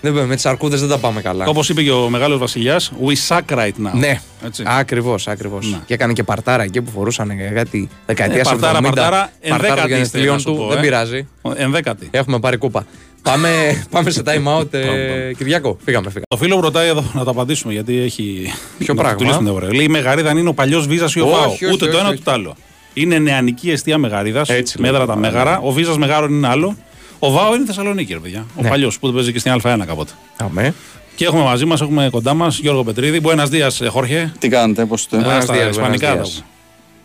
Δεν 0.00 0.12
πούμε, 0.14 0.26
με 0.26 0.34
τις 0.34 0.46
αρκούδες 0.46 0.80
δεν 0.80 0.88
τα 0.88 0.98
πάμε 0.98 1.20
καλά. 1.20 1.44
Όπως 1.46 1.68
είπε 1.68 1.82
και 1.82 1.90
ο 1.90 2.08
μεγάλος 2.08 2.38
Βασιλιάς, 2.38 2.92
we 3.06 3.12
suck 3.28 3.56
right 3.56 3.68
now. 3.86 3.92
Ναι, 3.92 4.20
Έτσι. 4.44 4.62
ακριβώς, 4.66 5.28
ακριβώς. 5.28 5.70
Ναι. 5.70 5.78
Και 5.86 5.94
έκανε 5.94 6.12
και 6.12 6.22
παρτάρα 6.22 6.62
εκεί 6.62 6.82
που 6.82 6.90
φορούσαν 6.90 7.30
κάτι 7.54 7.88
δεκαετίας 8.06 8.46
Ε, 8.46 8.50
παρτάρα, 8.50 8.78
70. 8.78 8.82
παρτάρα, 8.82 9.30
ενδέκατη 9.40 9.68
παρτάρα 9.68 9.88
των 9.88 10.00
είστε, 10.00 10.18
γενεθλίων 10.18 10.34
να 10.34 10.38
σου 10.40 10.46
του. 10.50 10.56
πω, 10.56 10.66
Δεν 10.68 10.78
ε. 10.78 10.80
πειράζει. 10.80 11.28
Ενδέκατη. 11.56 12.08
Έχουμε 12.10 12.38
πάρει 12.40 12.56
κούπα. 12.56 12.86
Πάμε, 13.30 13.82
πάμε 13.90 14.10
σε 14.10 14.22
time 14.24 14.58
out, 14.58 14.74
ε, 14.74 14.78
πάμε. 14.78 15.32
Κυριάκο. 15.38 15.76
Φύγαμε, 15.84 16.06
φύγαμε. 16.06 16.24
Το 16.28 16.36
φίλο 16.36 16.54
μου 16.56 16.60
ρωτάει 16.62 16.88
εδώ 16.88 17.04
να 17.12 17.24
το 17.24 17.30
απαντήσουμε 17.30 17.72
γιατί 17.72 17.98
έχει. 17.98 18.52
Ποιο 18.78 18.94
να 18.94 19.00
πράγμα; 19.02 19.18
του 19.18 19.24
λύσουμε, 19.24 19.50
ωραία. 19.50 19.74
Λέει 19.74 19.84
η 19.84 19.88
Μεγαρίδα 19.88 20.30
αν 20.30 20.36
είναι 20.36 20.48
ο 20.48 20.54
παλιός 20.54 20.86
Βίζας 20.86 21.14
ή 21.14 21.20
ο 21.20 21.24
Όχι, 21.26 21.34
Βάο. 21.34 21.50
όχι, 21.50 21.64
Ούτε 21.66 21.84
όχι, 21.84 21.92
το 21.92 21.98
ένα 21.98 22.06
όχι. 22.08 22.14
ούτε 22.14 22.22
το 22.24 22.30
άλλο. 22.30 22.56
Είναι 22.94 23.18
νεανική 23.18 23.70
αιστεία 23.70 23.98
Μεγαρίδας. 23.98 24.48
Έτσι 24.48 24.80
Μέτρα 24.80 24.98
λέει. 24.98 25.06
τα 25.06 25.16
Μέγαρα. 25.16 25.58
Ο 25.58 25.70
Βίζας 25.72 25.98
Μεγάρων 25.98 26.30
είναι 26.32 26.48
άλλο. 26.48 26.76
Ο 27.18 27.30
Βάο 27.30 27.54
είναι 27.54 27.64
Θεσσαλονίκη, 27.66 28.12
ρε 28.12 28.18
παιδιά. 28.18 28.46
Ο 28.56 28.62
Ναι. 28.62 28.68
παλιός 28.68 28.98
που 28.98 29.12
παίζει 29.12 29.32
και 29.32 29.38
στην 29.38 29.52
Α1 29.62 29.84
κάποτε. 29.86 30.12
Αμέ. 30.36 30.74
Και 31.16 31.24
έχουμε 31.24 31.42
μαζί 31.42 31.64
μας, 31.64 31.80
έχουμε 31.80 32.08
κοντά 32.10 32.34
μας 32.34 32.58
Γιώργο 32.58 32.84
Πετρίδη. 32.84 33.20
Buenos 33.24 33.46
días, 33.50 33.86
Χόρχε. 33.88 34.32
Τι 34.38 34.48
κάνετε, 34.48 34.84
πώς 34.84 35.06
το. 35.08 35.16
Α, 35.16 35.20
Buenos 35.20 35.42
στα 35.42 35.54
días, 35.54 35.70
Ισπανικά. 35.70 36.12
buenos 36.14 36.16
τα 36.16 36.22
días. 36.22 36.42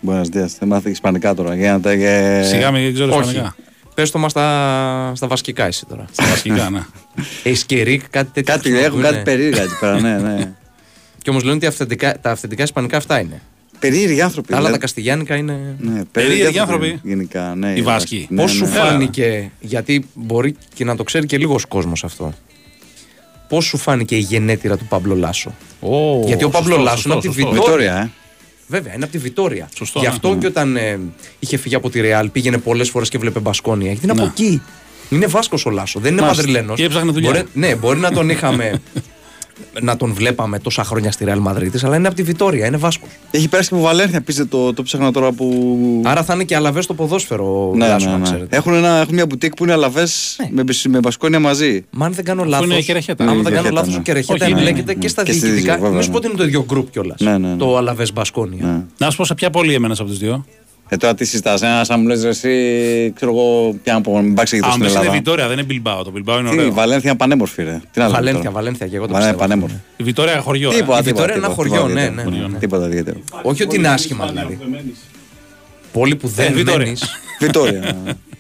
πούμε. 0.02 0.22
Buenos 0.22 0.26
días. 0.38 0.50
Δεν 0.60 0.68
μάθει 0.68 0.90
Ισπανικά 0.90 1.34
τώρα. 1.34 1.56
Για 1.56 1.72
να 1.72 1.80
τα. 1.80 1.96
και- 1.96 2.42
Σιγά 2.46 2.72
μην 2.72 2.94
ξέρω 2.94 3.10
Όχι. 3.16 3.20
Ισπανικά. 3.20 3.56
Πες 3.94 4.12
το 4.12 4.20
μας 4.20 4.32
στα, 4.32 5.12
στα 5.16 5.28
βασικά 5.28 5.66
εσύ 5.66 5.86
τώρα. 5.86 6.06
Στα 6.12 6.26
βασικά, 6.26 6.70
ναι. 6.70 6.82
Έχει 7.52 7.66
και 7.66 7.84
ρίκ, 7.84 8.10
κάτι 8.10 8.32
τέτοιο. 8.34 8.54
Κάτι, 8.54 8.70
έχουν 8.70 8.80
χρησιμοποιούνε. 8.82 9.10
κάτι 9.12 9.24
περίεργα 9.24 9.62
εκεί 9.62 9.78
πέρα, 9.80 10.00
ναι, 10.00 10.18
ναι. 10.18 10.52
Και 11.22 11.30
όμως 11.30 11.44
λένε 11.44 11.56
ότι 11.56 11.66
αυθεντικά, 11.66 12.20
τα 12.20 12.32
αυθεντικά 12.32 12.64
ισπανικά 12.64 12.98
αυτά 12.98 13.20
είναι. 13.20 13.42
Περίεργοι 13.80 14.22
άνθρωποι. 14.22 14.48
Τα 14.48 14.54
άλλα 14.54 14.64
τα 14.64 14.68
δηλαδή. 14.68 14.82
καστιγιάνικα 14.82 15.36
είναι. 15.36 15.76
Ναι, 15.80 16.04
Περίεργοι 16.12 16.60
άνθρωποι. 16.60 17.00
Γενικά, 17.04 17.54
ναι. 17.56 17.74
Οι 17.76 17.82
Βάσκοι. 17.82 18.28
Ναι, 18.30 18.42
Πώς 18.42 18.52
ναι. 18.52 18.58
σου 18.58 18.74
ναι. 18.74 18.80
φάνηκε, 18.80 19.52
γιατί 19.60 20.06
μπορεί 20.14 20.56
και 20.74 20.86
να 20.86 20.96
το 20.96 21.04
ξέρει 21.04 21.26
και 21.26 21.38
λίγος 21.38 21.66
κόσμος 21.66 22.04
αυτό. 22.04 22.34
Πώς 23.48 23.66
σου 23.66 23.78
φάνηκε 23.78 24.16
η 24.16 24.20
γενέτειρα 24.20 24.78
του 24.78 24.86
Παμπλο 24.86 25.16
Λάσο; 25.16 25.54
Ω, 25.80 26.24
Γιατί 26.26 26.44
ο 26.44 26.52
σωστό, 26.52 26.70
Παμπλο 26.70 26.84
Λάσο 26.84 26.96
σωστό, 26.96 27.10
είναι 27.10 27.20
από 27.20 27.36
τη 27.36 27.42
σωστό. 27.42 27.62
Βιτόρια. 27.64 28.12
Βιτόρια, 28.72 28.78
ε. 28.78 28.80
Βέβαια, 28.80 28.94
είναι 28.96 29.04
από 29.04 29.12
τη 29.12 29.18
Βιτόρια. 29.18 29.70
Σωστό, 29.76 30.00
Γι' 30.00 30.06
ναι. 30.06 30.12
αυτό 30.12 30.36
και 30.40 30.46
όταν 30.48 30.76
ε, 30.76 31.00
είχε 31.40 31.58
φύγει 31.58 31.76
από 31.76 31.90
τη 31.90 32.02
Ρεάλ 32.02 32.30
πήγαινε 32.30 32.58
πολλές 32.58 32.90
φορές 32.90 33.10
και 33.10 33.18
βλέπε 33.18 33.40
Μπασκόνια. 33.40 33.92
Γιατί 33.92 34.06
είναι 34.06 34.14
Ναι. 34.14 34.22
από 34.22 34.32
εκεί. 34.38 34.62
Είναι 35.10 35.26
Βάσκος 35.26 35.66
ο 35.66 35.70
Λάσο, 35.70 36.00
δεν 36.00 36.12
είναι 36.12 36.22
Μάλιστα. 36.22 36.44
Μαδριλένος. 36.46 36.78
Και 36.78 36.84
έψαχνε 36.84 37.12
δουλειά. 37.12 37.44
ναι, 37.54 37.76
μπορεί 37.76 38.00
να 38.00 38.12
τον 38.12 38.30
είχαμε. 38.30 38.82
να 39.82 39.98
τον 39.98 40.14
βλέπαμε 40.14 40.60
τόσα 40.60 40.84
χρόνια 40.84 41.12
στη 41.12 41.26
Ρεάλ 41.26 41.40
Μαδρίτη, 41.40 41.86
αλλά 41.86 41.96
είναι 41.96 42.08
από 42.08 42.16
τη 42.16 42.24
Βιτόρια, 42.24 42.66
είναι 42.66 42.78
Βάσκος. 42.78 43.10
Έχει 43.32 43.48
περάσει 43.48 43.70
και 43.70 43.76
από 43.76 43.84
Βαλένθια, 43.84 44.22
πείτε 44.22 44.46
το, 44.46 44.74
το 44.74 44.84
ψάχνα 44.84 45.12
τώρα 45.12 45.32
που. 45.32 45.68
Άρα 46.06 46.24
θα 46.24 46.34
είναι 46.34 46.44
και 46.44 46.56
αλαβές 46.56 46.84
στο 46.84 46.94
ποδόσφαιρο 46.94 47.70
ο 47.70 47.76
ναι, 47.76 47.88
Λάσο, 47.88 48.06
ναι, 48.06 48.12
να 48.12 48.18
ναι. 48.18 48.24
ξέρετε. 48.24 48.56
Έχουν, 48.58 48.74
ένα, 48.74 48.90
έχουν 49.02 49.14
μια 49.14 49.26
μπουτίκ 49.26 49.54
που 49.56 49.64
είναι 49.64 49.74
αλαβές 49.74 50.36
Ναι. 50.40 50.48
με, 50.52 50.64
μπισ- 50.64 50.88
με 50.88 51.00
μπασκόνια 51.00 51.40
μαζί. 51.40 51.86
Μα 51.90 52.06
αν 52.06 52.14
δεν 52.14 52.26
κάνω 52.26 52.42
Αφού 52.42 52.50
λάθο. 52.50 52.64
είναι 52.64 52.82
Κερεχέτα. 52.82 53.24
Αν 53.24 53.34
Είναι 53.34 53.42
δεν 53.42 53.52
κάνω 53.54 53.56
Κερεχέτα, 53.64 53.80
λάθος, 53.80 53.94
ναι. 53.94 54.00
ο 54.00 54.04
Κερεχέτα 54.04 54.46
Όχι, 54.46 54.54
ναι, 54.54 54.60
εμπλέκεται 54.60 54.94
ναι, 54.94 55.00
και 55.00 55.08
στα 55.08 55.24
και 55.24 55.32
στη 55.32 55.40
διοικητικά. 55.40 55.62
διοίκηση, 55.76 55.82
βέβαια, 55.82 55.96
Μην 55.98 56.04
σου 56.04 56.12
πω 56.12 56.14
ναι. 56.14 56.18
ότι 56.18 56.28
είναι 56.28 56.38
το 56.38 56.44
ίδιο 56.44 56.66
γκρουπ 56.68 56.92
κιόλας. 56.92 57.20
Ναι, 57.20 57.38
ναι, 57.38 57.48
ναι. 57.48 57.56
Το 57.56 57.78
αλαβές 57.78 58.14
Μπασκόνια. 58.14 58.66
Ναι. 58.66 58.82
Να 58.98 59.10
σου 59.10 59.18
πω 59.18 59.26
σε 59.26 59.34
ποια 59.34 59.50
πόλη 59.50 59.74
έμενες 59.74 60.00
από 60.00 60.10
τι 60.10 60.16
δύο; 60.16 60.46
Ε, 60.94 60.98
τώρα 60.98 61.14
τι 61.14 61.26
συζητάς, 61.26 61.62
ένα 61.62 61.84
σαν 61.84 62.00
μου 62.02 62.08
λες 62.08 62.24
εσύ, 62.24 62.50
ξέρω 63.16 63.32
εγώ, 63.32 63.76
πια 63.84 63.94
να 63.94 64.02
πω, 64.02 64.22
μην 64.22 64.34
πάει 64.34 64.46
και 64.46 64.56
Αν 64.56 64.62
στην 64.64 64.72
δεν 64.82 64.90
είναι 64.90 64.98
Ελλάδα. 65.00 65.12
Βιτόρια, 65.18 65.48
δεν 65.48 65.58
είναι 65.58 65.66
Μπιλμπάο. 65.66 66.04
Το 66.04 66.12
Μπιλμπάο 66.12 66.40
είναι 66.40 66.50
Τι, 66.50 66.56
η 66.56 66.60
ωραίο. 66.60 66.72
Βαλένθια 66.74 67.10
είναι 67.10 67.18
πανέμορφη, 67.20 67.64
ρε. 67.64 67.82
Τι 67.92 68.00
να 68.00 68.06
λέμε 68.06 68.16
Βαλένθια, 68.18 68.42
τώρα. 68.44 68.56
Βαλένθια 68.56 68.88
και 68.88 68.96
εγώ 68.96 69.06
το 69.08 69.14
Βαλέ- 69.14 69.28
πιστεύω. 69.28 69.48
πανέμορφη. 69.50 69.76
Η 69.98 70.04
Βιτόρια 70.04 70.40
χωριό. 70.42 70.72
ε. 70.72 70.76
Τίποτα, 70.76 71.00
Η 71.00 71.02
Βιτόρια 71.02 71.34
τίποτα, 71.36 71.38
είναι 71.38 71.46
ένα 71.46 71.56
τίποτα, 71.56 71.56
χωριό, 71.56 71.88
τίποτα, 71.88 72.10
ναι, 72.16 72.22
τίποτα. 72.22 72.38
ναι, 72.42 72.48
ναι. 72.54 72.58
Τίποτα 72.60 72.86
ιδιαίτερο. 72.88 73.20
Όχι 73.44 73.64
ότι 73.64 73.76
είναι 73.76 73.88
άσχημα 73.88 74.28
δηλαδή. 74.28 74.60
Πόλη 75.92 76.16
που 76.16 76.28
Ε, 76.28 76.32
δεν 76.44 76.54
Βιτόρια. 76.54 76.86
μένεις. 76.86 77.10
Βιτόρια. 77.40 77.96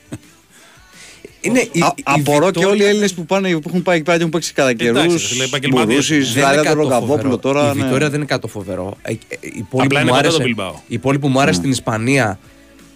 Είναι 1.42 1.60
η, 1.72 1.82
Α- 1.82 1.94
η 1.98 2.02
Απορώ 2.04 2.40
και 2.40 2.46
Βιτόρια- 2.46 2.70
όλοι 2.70 2.82
οι 2.82 2.86
Έλληνες 2.86 3.14
που, 3.14 3.26
πάνε, 3.26 3.50
που 3.52 3.62
έχουν 3.68 3.82
πάει 3.82 3.96
εκεί 3.96 4.04
πέρα 4.06 4.18
και 4.18 4.24
έχουν 4.24 4.34
παίξει 4.34 4.54
κατά 4.54 4.74
καιρούς. 4.74 4.98
Εντάξει, 5.04 5.18
ρε 5.18 5.28
φίλε, 5.28 5.44
επαγγελματίες. 5.44 5.88
Μπουρούση, 5.88 6.14
Δεν 6.14 6.22
είναι 6.24 6.32
Ζάρια, 6.42 6.56
τον 6.56 6.64
κάτι 6.64 6.76
το 6.76 6.82
Ρογκαβόπουλο 6.82 7.18
φοβερό. 7.18 7.38
τώρα. 7.38 7.72
Η 7.74 7.78
ναι. 7.78 7.84
Βιτόρια 7.84 8.10
δεν 8.10 8.18
είναι 8.18 8.26
κάτι 8.26 8.42
το 8.42 8.48
φοβερό. 8.48 8.98
Ε, 9.02 9.12
ε, 9.12 9.16
Η 9.42 9.66
πόλη 9.70 9.86
Απλά 9.86 9.88
που 9.88 9.94
είναι 9.94 10.04
μου 10.04 10.18
κοντά 10.18 10.30
το 10.30 10.36
άρεσε, 10.36 10.54
Bilbao. 10.58 10.80
η 10.88 10.98
πόλη 10.98 11.20
που 11.20 11.28
μου 11.28 11.40
άρεσε 11.42 11.58
στην 11.60 11.72
Ισπανία 11.72 12.40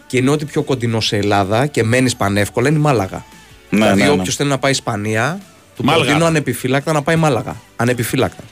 και 0.08 0.18
είναι 0.18 0.30
ότι 0.30 0.46
πιο 0.46 0.62
κοντινό 0.62 1.00
σε 1.00 1.18
Ελλάδα 1.18 1.66
και 1.66 1.84
μένει 1.84 2.12
πανεύκολα 2.18 2.70
είναι 2.70 2.78
η 2.78 2.82
Μάλαγα. 2.82 3.26
Ναι, 3.70 3.80
δηλαδή, 3.80 4.00
ναι, 4.02 4.06
ναι. 4.06 4.12
όποιος 4.12 4.36
θέλει 4.36 4.50
να 4.50 4.58
πάει 4.58 4.72
Ισπανία, 4.72 5.40
του 5.76 5.84
Μάλαγα. 5.84 6.04
προτείνω 6.06 6.26
ανεπιφύλακτα 6.26 6.92
να 6.94 7.02
πάει 7.02 7.16
Μάλαγα. 7.16 7.56
Ανεπιφύλακτα. 7.76 8.44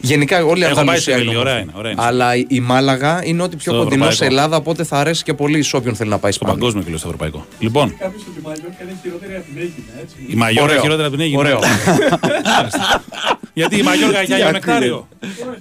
Γενικά 0.00 0.44
όλοι 0.44 0.60
οι 0.60 0.64
Έχω 0.64 0.72
πάει 0.74 0.80
Ανδαλουσία 0.80 1.14
σε 1.14 1.20
είναι 1.20 1.28
Βίλη, 1.30 1.36
ωραία 1.40 1.52
όμορφη. 1.52 1.68
είναι, 1.70 1.78
ωραία 1.78 1.92
είναι. 1.92 2.02
Αλλά 2.04 2.36
η- 2.36 2.46
η 2.48 2.60
Μάλαγα 2.60 3.20
είναι 3.24 3.42
ότι 3.42 3.56
πιο 3.56 3.72
Στο 3.72 3.82
κοντινό 3.82 4.04
σε 4.04 4.10
ευρωπαϊκό. 4.10 4.34
Ελλάδα, 4.34 4.56
οπότε 4.56 4.84
θα 4.84 4.98
αρέσει 4.98 5.22
και 5.22 5.34
πολύ 5.34 5.62
σε 5.62 5.76
όποιον 5.76 5.94
θέλει 5.94 6.10
να 6.10 6.18
πάει 6.18 6.32
Στο 6.32 6.40
Ισπανία. 6.44 6.54
παγκόσμιο 6.60 6.82
και 6.82 6.88
λέω 6.90 6.98
στο 6.98 7.06
ευρωπαϊκό. 7.06 7.46
Λοιπόν. 7.58 7.94
Η 10.26 10.34
Μαγιόρκα 10.34 10.62
Ωραίο. 10.70 10.80
χειρότερα 10.82 11.06
από 11.06 11.16
την 11.16 11.24
Αίγυπτο. 11.24 11.40
Ωραίο. 11.40 11.58
Γιατί 13.52 13.78
η 13.78 13.82
Μαγιόρκα 13.82 14.18
έχει 14.20 14.32
Άγιο 14.32 14.46
άκρη 14.46 14.58
Νεκτάριο. 14.58 15.08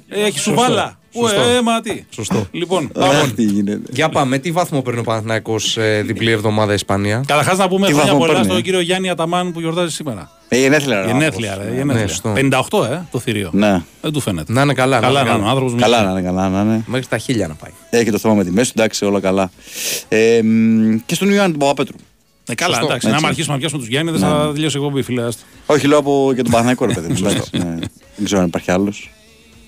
Έχει 0.09 0.39
σουβάλα. 0.39 0.97
Ου, 1.11 1.21
Σωστό. 1.27 1.41
ε, 1.41 1.61
μα 1.61 1.81
τι. 1.81 2.03
Σωστό. 2.09 2.47
Λοιπόν, 2.51 2.91
Αχ, 2.99 3.31
τι 3.31 3.43
γίνεται. 3.43 3.81
Για 3.91 4.09
πάμε, 4.09 4.37
τι 4.37 4.51
βαθμό 4.51 4.81
παίρνει 4.81 4.99
ο 4.99 5.03
Παναθηναϊκός 5.03 5.77
ε, 5.77 6.01
διπλή 6.05 6.31
εβδομάδα 6.31 6.73
Ισπανία; 6.73 7.23
Καταρχάς 7.27 7.57
να 7.57 7.67
πούμε 7.67 7.85
Τι 7.87 7.93
χρόνια 7.93 8.11
βαθμό 8.11 8.19
πολλά 8.19 8.31
παίρνει, 8.33 8.45
στον 8.47 8.57
ε; 8.57 8.61
κύριο 8.61 8.79
Γιάννη 8.79 9.09
Αταμάν 9.09 9.51
που 9.51 9.59
γιορτάζει 9.59 9.93
σήμερα. 9.93 10.31
Ε, 10.49 10.59
γενέθλια, 10.59 11.01
ρε, 11.01 11.07
Γενέθλια, 11.07 11.51
άνθρωπος. 11.51 11.75
ρε. 11.77 11.83
Ναι, 11.83 11.93
γενέθλια. 11.93 12.07
στο. 12.15 12.33
58, 12.81 12.91
ε, 12.91 13.01
το 13.11 13.19
θηρίο. 13.19 13.49
Ναι. 13.53 13.81
Δεν 14.01 14.11
του 14.11 14.19
φαίνεται. 14.19 14.53
Να 14.53 14.61
είναι 14.61 14.73
καλά. 14.73 14.99
Καλά 14.99 15.23
να 15.23 15.23
να 15.23 15.29
είναι 15.29 15.37
είναι 15.39 15.47
ο 15.47 15.49
άνθρωπος. 15.49 15.81
Καλά 15.81 16.03
να 16.03 16.11
είναι, 16.11 16.21
καλά 16.21 16.49
να 16.49 16.61
είναι. 16.61 16.83
Μέχρι 16.87 17.05
τα 17.07 17.17
χίλια 17.17 17.47
να 17.47 17.53
πάει. 17.53 17.71
Έχει 17.89 18.11
το 18.11 18.17
θέμα 18.17 18.33
με 18.33 18.43
τη 18.43 18.51
μέση, 18.51 18.71
εντάξει, 18.75 19.05
όλα 19.05 19.19
καλά. 19.19 19.51
Ε, 20.07 20.41
μ, 20.43 20.95
και 21.05 21.15
στον 21.15 21.29
Ιωάννη 21.29 21.51
τον 21.51 21.59
Παπαπέτρου. 21.59 21.95
Ε, 22.47 22.55
καλά, 22.55 22.73
Σωστό, 22.73 22.87
εντάξει. 22.87 23.07
έτσι. 23.07 23.21
Να 23.21 23.27
αρχίσουμε 23.27 23.53
να 23.53 23.59
πιάσουμε 23.59 23.81
τους 23.81 23.89
Γιάννη, 23.89 24.11
δεν 24.11 24.19
θα 24.19 24.51
τελειώσει 24.53 24.77
η 24.77 24.81
εκπομπή, 24.83 25.01
φίλε. 25.01 25.23
άστο. 25.23 25.43
Όχι, 25.65 25.87
λέω 25.87 25.97
από 25.97 26.31
και 26.35 26.41
τον 26.41 26.51
Παναθηναϊκό, 26.51 26.85
ρε 26.85 26.93
παιδί 26.93 27.07
μου. 27.07 27.17
εντάξει, 27.27 27.49
ναι. 27.57 27.75
Δεν 28.15 28.25
ξέρω 28.25 28.41
αν 28.41 28.47
υπάρχει 28.47 28.71
άλλος. 28.71 29.11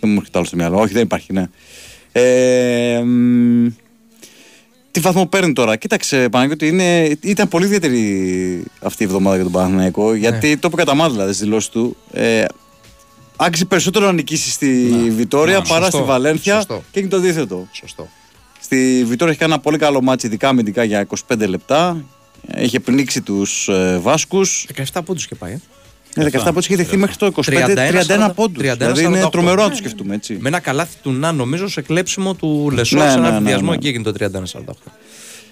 Δεν 0.02 0.10
μου 0.10 0.16
έρχεται 0.18 0.38
άλλο 0.38 0.48
στο 0.48 0.56
μυαλό. 0.56 0.80
Όχι, 0.80 0.94
δεν 0.94 1.04
υπάρχει, 1.04 1.34
ναι. 1.34 1.46
Ε, 2.12 3.02
μ, 3.04 3.68
τι 4.92 5.00
βαθμό 5.00 5.26
παίρνει 5.26 5.54
τώρα; 5.54 5.76
Κοίταξε, 5.76 6.30
Παναγιώτη, 6.30 6.68
είναι, 6.68 7.18
ήταν 7.22 7.48
πολύ 7.48 7.66
ιδιαίτερη 7.66 8.64
αυτή 8.82 9.04
η 9.04 9.06
εβδομάδα 9.06 9.36
για 9.36 9.44
τον 9.44 9.54
Παναθηναϊκό. 9.54 10.14
Γιατί 10.14 10.58
το 10.58 10.68
είπε 10.68 10.76
κατά 10.78 10.96
μάθημα 10.96 11.16
δηλαδή 11.16 11.34
στη 11.34 11.44
δηλώση 11.44 11.72
του. 11.72 11.98
Ε, 12.12 12.44
άξιζε 13.36 13.66
περισσότερο 13.66 14.06
να 14.06 14.12
νικήσει 14.14 14.52
στη 14.52 14.68
Βιτόρια 15.16 15.58
Ναι, 15.60 15.68
παρά 15.68 15.84
σωστό, 15.84 15.98
στη 15.98 16.06
Βαλένθια 16.08 16.56
σωστό. 16.56 16.84
και 16.92 17.00
είναι 17.00 17.10
το 17.10 17.18
αντίθετο. 17.18 17.68
Σωστό. 17.72 18.10
Στη 18.60 19.04
Βιτόρια 19.08 19.32
έχει 19.34 19.40
κάνει 19.42 19.52
ένα 19.54 19.62
πολύ 19.62 19.78
καλό 19.78 20.02
ματς, 20.02 20.26
ειδικά 20.28 20.48
αμυντικά 20.50 20.84
για 20.84 21.08
25 21.28 21.48
λεπτά. 21.48 22.04
Έχει 22.48 22.80
πνίξει 22.80 23.22
τους 23.22 23.68
ε, 23.68 24.00
Βάσκους. 24.02 24.68
17 24.94 25.02
πόντους 25.06 25.28
και 25.28 25.36
πάει. 25.36 25.52
ε. 25.52 25.60
Ναι, 26.16 26.26
17 26.26 26.44
πόντους 26.46 26.66
έχει 26.66 26.76
δεχθεί 26.76 26.98
μέχρι 26.98 27.16
το 27.16 27.26
25-31 27.26 28.32
πόντους. 28.36 28.64
31, 28.64 28.78
Δηλαδή 28.78 29.04
είναι 29.04 29.24
48. 29.26 29.32
τρομερό 29.32 29.56
να 29.56 29.62
Ναι, 29.62 29.68
το 29.68 29.70
ναι. 29.70 29.76
σκεφτούμε 29.76 30.16
έτσι. 30.16 30.38
Με 30.40 30.48
ένα 30.48 30.60
καλάθι 30.60 30.96
του 31.02 31.12
Να, 31.12 31.32
νομίζω, 31.32 31.68
σε 31.68 31.82
κλέψιμο 31.82 32.34
του 32.34 32.72
Λεσόρ 32.74 33.00
Ναι, 33.00 33.10
σε 33.10 33.18
ένα 33.18 33.22
ναι, 33.28 33.32
ναι, 33.32 33.38
αιφνιδιασμό 33.40 33.70
ναι. 33.70 33.76
εκεί 33.76 33.88
έγινε 33.88 34.04
το 34.04 34.14
31-48. 34.20 34.74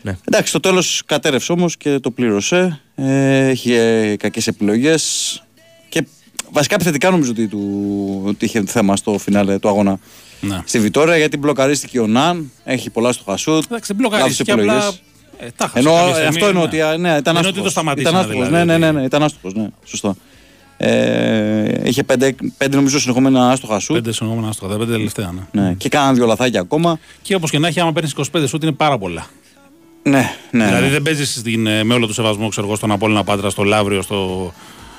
Ναι. 0.01 0.17
Εντάξει, 0.27 0.49
στο 0.49 0.59
τέλος 0.59 1.01
κατέρρευσε 1.05 1.51
όμως 1.51 1.77
και 1.77 1.99
το 1.99 2.11
πλήρωσε. 2.11 2.79
Ε, 2.95 3.47
έχει 3.47 3.73
ε, 3.73 4.15
κακές 4.15 4.47
επιλογές. 4.47 5.43
Και 5.89 6.05
βασικά 6.51 6.75
επιθετικά 6.75 7.09
νομίζω 7.09 7.31
ότι, 7.31 7.47
του, 7.47 8.21
ότι 8.25 8.45
είχε 8.45 8.63
θέμα 8.65 8.95
στο 8.95 9.17
φινάλε 9.17 9.59
του 9.59 9.67
αγώνα 9.67 9.99
Ναι. 10.41 10.61
στη 10.65 10.79
Βιτόρια 10.79 11.17
γιατί 11.17 11.37
μπλοκαρίστηκε 11.37 11.99
ο 11.99 12.07
Ναν. 12.07 12.51
Έχει 12.63 12.89
πολλά 12.89 13.11
στο 13.11 13.23
Χασούτ. 13.25 13.63
Εντάξει, 13.65 13.93
δεν 13.93 13.95
μπλοκαρίστηκε, 13.95 14.51
λάθος 14.55 14.65
απλά. 14.67 14.75
επιλογές. 14.77 15.01
Ε, 15.39 15.47
τα 15.55 15.65
χάσε 15.67 15.79
Ενώ 15.79 15.91
κάποια 15.91 16.07
ε, 16.09 16.11
στιγμή, 16.13 16.27
αυτό 16.27 16.45
εννοώ 16.45 16.61
ναι. 16.61 16.67
ότι 16.67 16.81
α, 16.81 16.97
ναι, 16.97 17.09
ήταν 17.09 17.21
Δεν 17.23 17.31
είναι 17.31 17.39
ότι 17.39 17.47
άστοχος. 17.47 17.63
το 17.63 17.69
σταματήσανε, 17.69 18.17
Ήταν 18.17 18.29
άστοχος, 18.29 18.47
δηλαδή, 18.47 18.65
ναι, 18.65 18.73
ναι, 18.73 18.77
ναι, 18.79 18.87
ότι- 18.87 18.97
ναι, 18.97 19.03
ήταν 19.05 19.23
άστοχος, 19.23 19.53
ναι, 19.53 19.67
σωστό. 19.85 20.15
Ε, 20.81 21.81
είχε 21.83 22.03
πέντε, 22.03 22.35
πέντε 22.57 22.75
νομίζω 22.75 22.99
συνεχόμενα 22.99 23.49
άστοχα 23.49 23.79
σου. 23.79 23.93
Πέντε 23.93 24.11
συνεχόμενα 24.13 24.47
άστοχα, 24.47 24.71
τα 24.71 24.77
πέντε 24.77 24.91
τελευταία. 24.91 25.33
Ναι. 25.51 25.61
Ναι. 25.63 25.73
Και 25.73 25.89
κάναν 25.89 26.15
δύο 26.15 26.25
λαθάκια 26.25 26.59
ακόμα. 26.59 26.99
Και 27.21 27.35
όπως 27.35 27.49
και 27.49 27.59
να 27.59 27.67
έχει, 27.67 27.79
άμα 27.79 27.91
παίρνεις 27.91 28.13
25 28.33 28.43
σουτ 28.47 28.63
είναι 28.63 28.71
πάρα 28.71 28.97
πολλά. 28.97 29.25
Ναι, 30.03 30.31
ναι. 30.51 30.65
Δηλαδή 30.65 30.85
ναι. 30.85 30.91
δεν 30.91 31.01
παίζεις 31.01 31.41
με 31.83 31.93
όλο 31.93 32.07
το 32.07 32.13
σεβασμό 32.13 32.47
ξέρω, 32.49 32.67
εγώ, 32.67 32.75
στον 32.75 32.91
Απόλλωνα 32.91 33.23
Πάτρα, 33.23 33.49
στο 33.49 33.63
Λαύριο, 33.63 34.01
στο, 34.01 34.53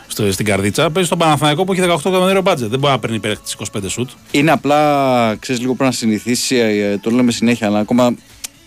στο, 0.07 0.33
στην 0.33 0.45
Καρδίτσα. 0.47 0.83
Παίζεις 0.91 1.07
στον 1.07 1.19
Παναθηναϊκό 1.19 1.65
που 1.65 1.73
έχει 1.73 1.81
18 1.83 1.85
εκατομμύρια 1.85 2.41
μπάτζετ. 2.41 2.71
Δεν 2.71 2.79
μπορεί 2.79 2.93
να 2.93 2.99
παίρνει 2.99 3.19
παίκτη 3.19 3.53
25 3.77 3.81
σουτ. 3.87 4.11
Είναι 4.31 4.51
απλά, 4.51 5.37
ξέρεις, 5.37 5.61
λίγο 5.61 5.75
πρέπει 5.75 5.91
να 5.91 5.97
συνηθίσει, 5.97 6.57
ε, 6.57 6.99
το 6.99 7.11
λέμε 7.11 7.33
συνέχεια, 7.33 7.67
αλλά 7.67 7.79
ακόμα 7.79 8.15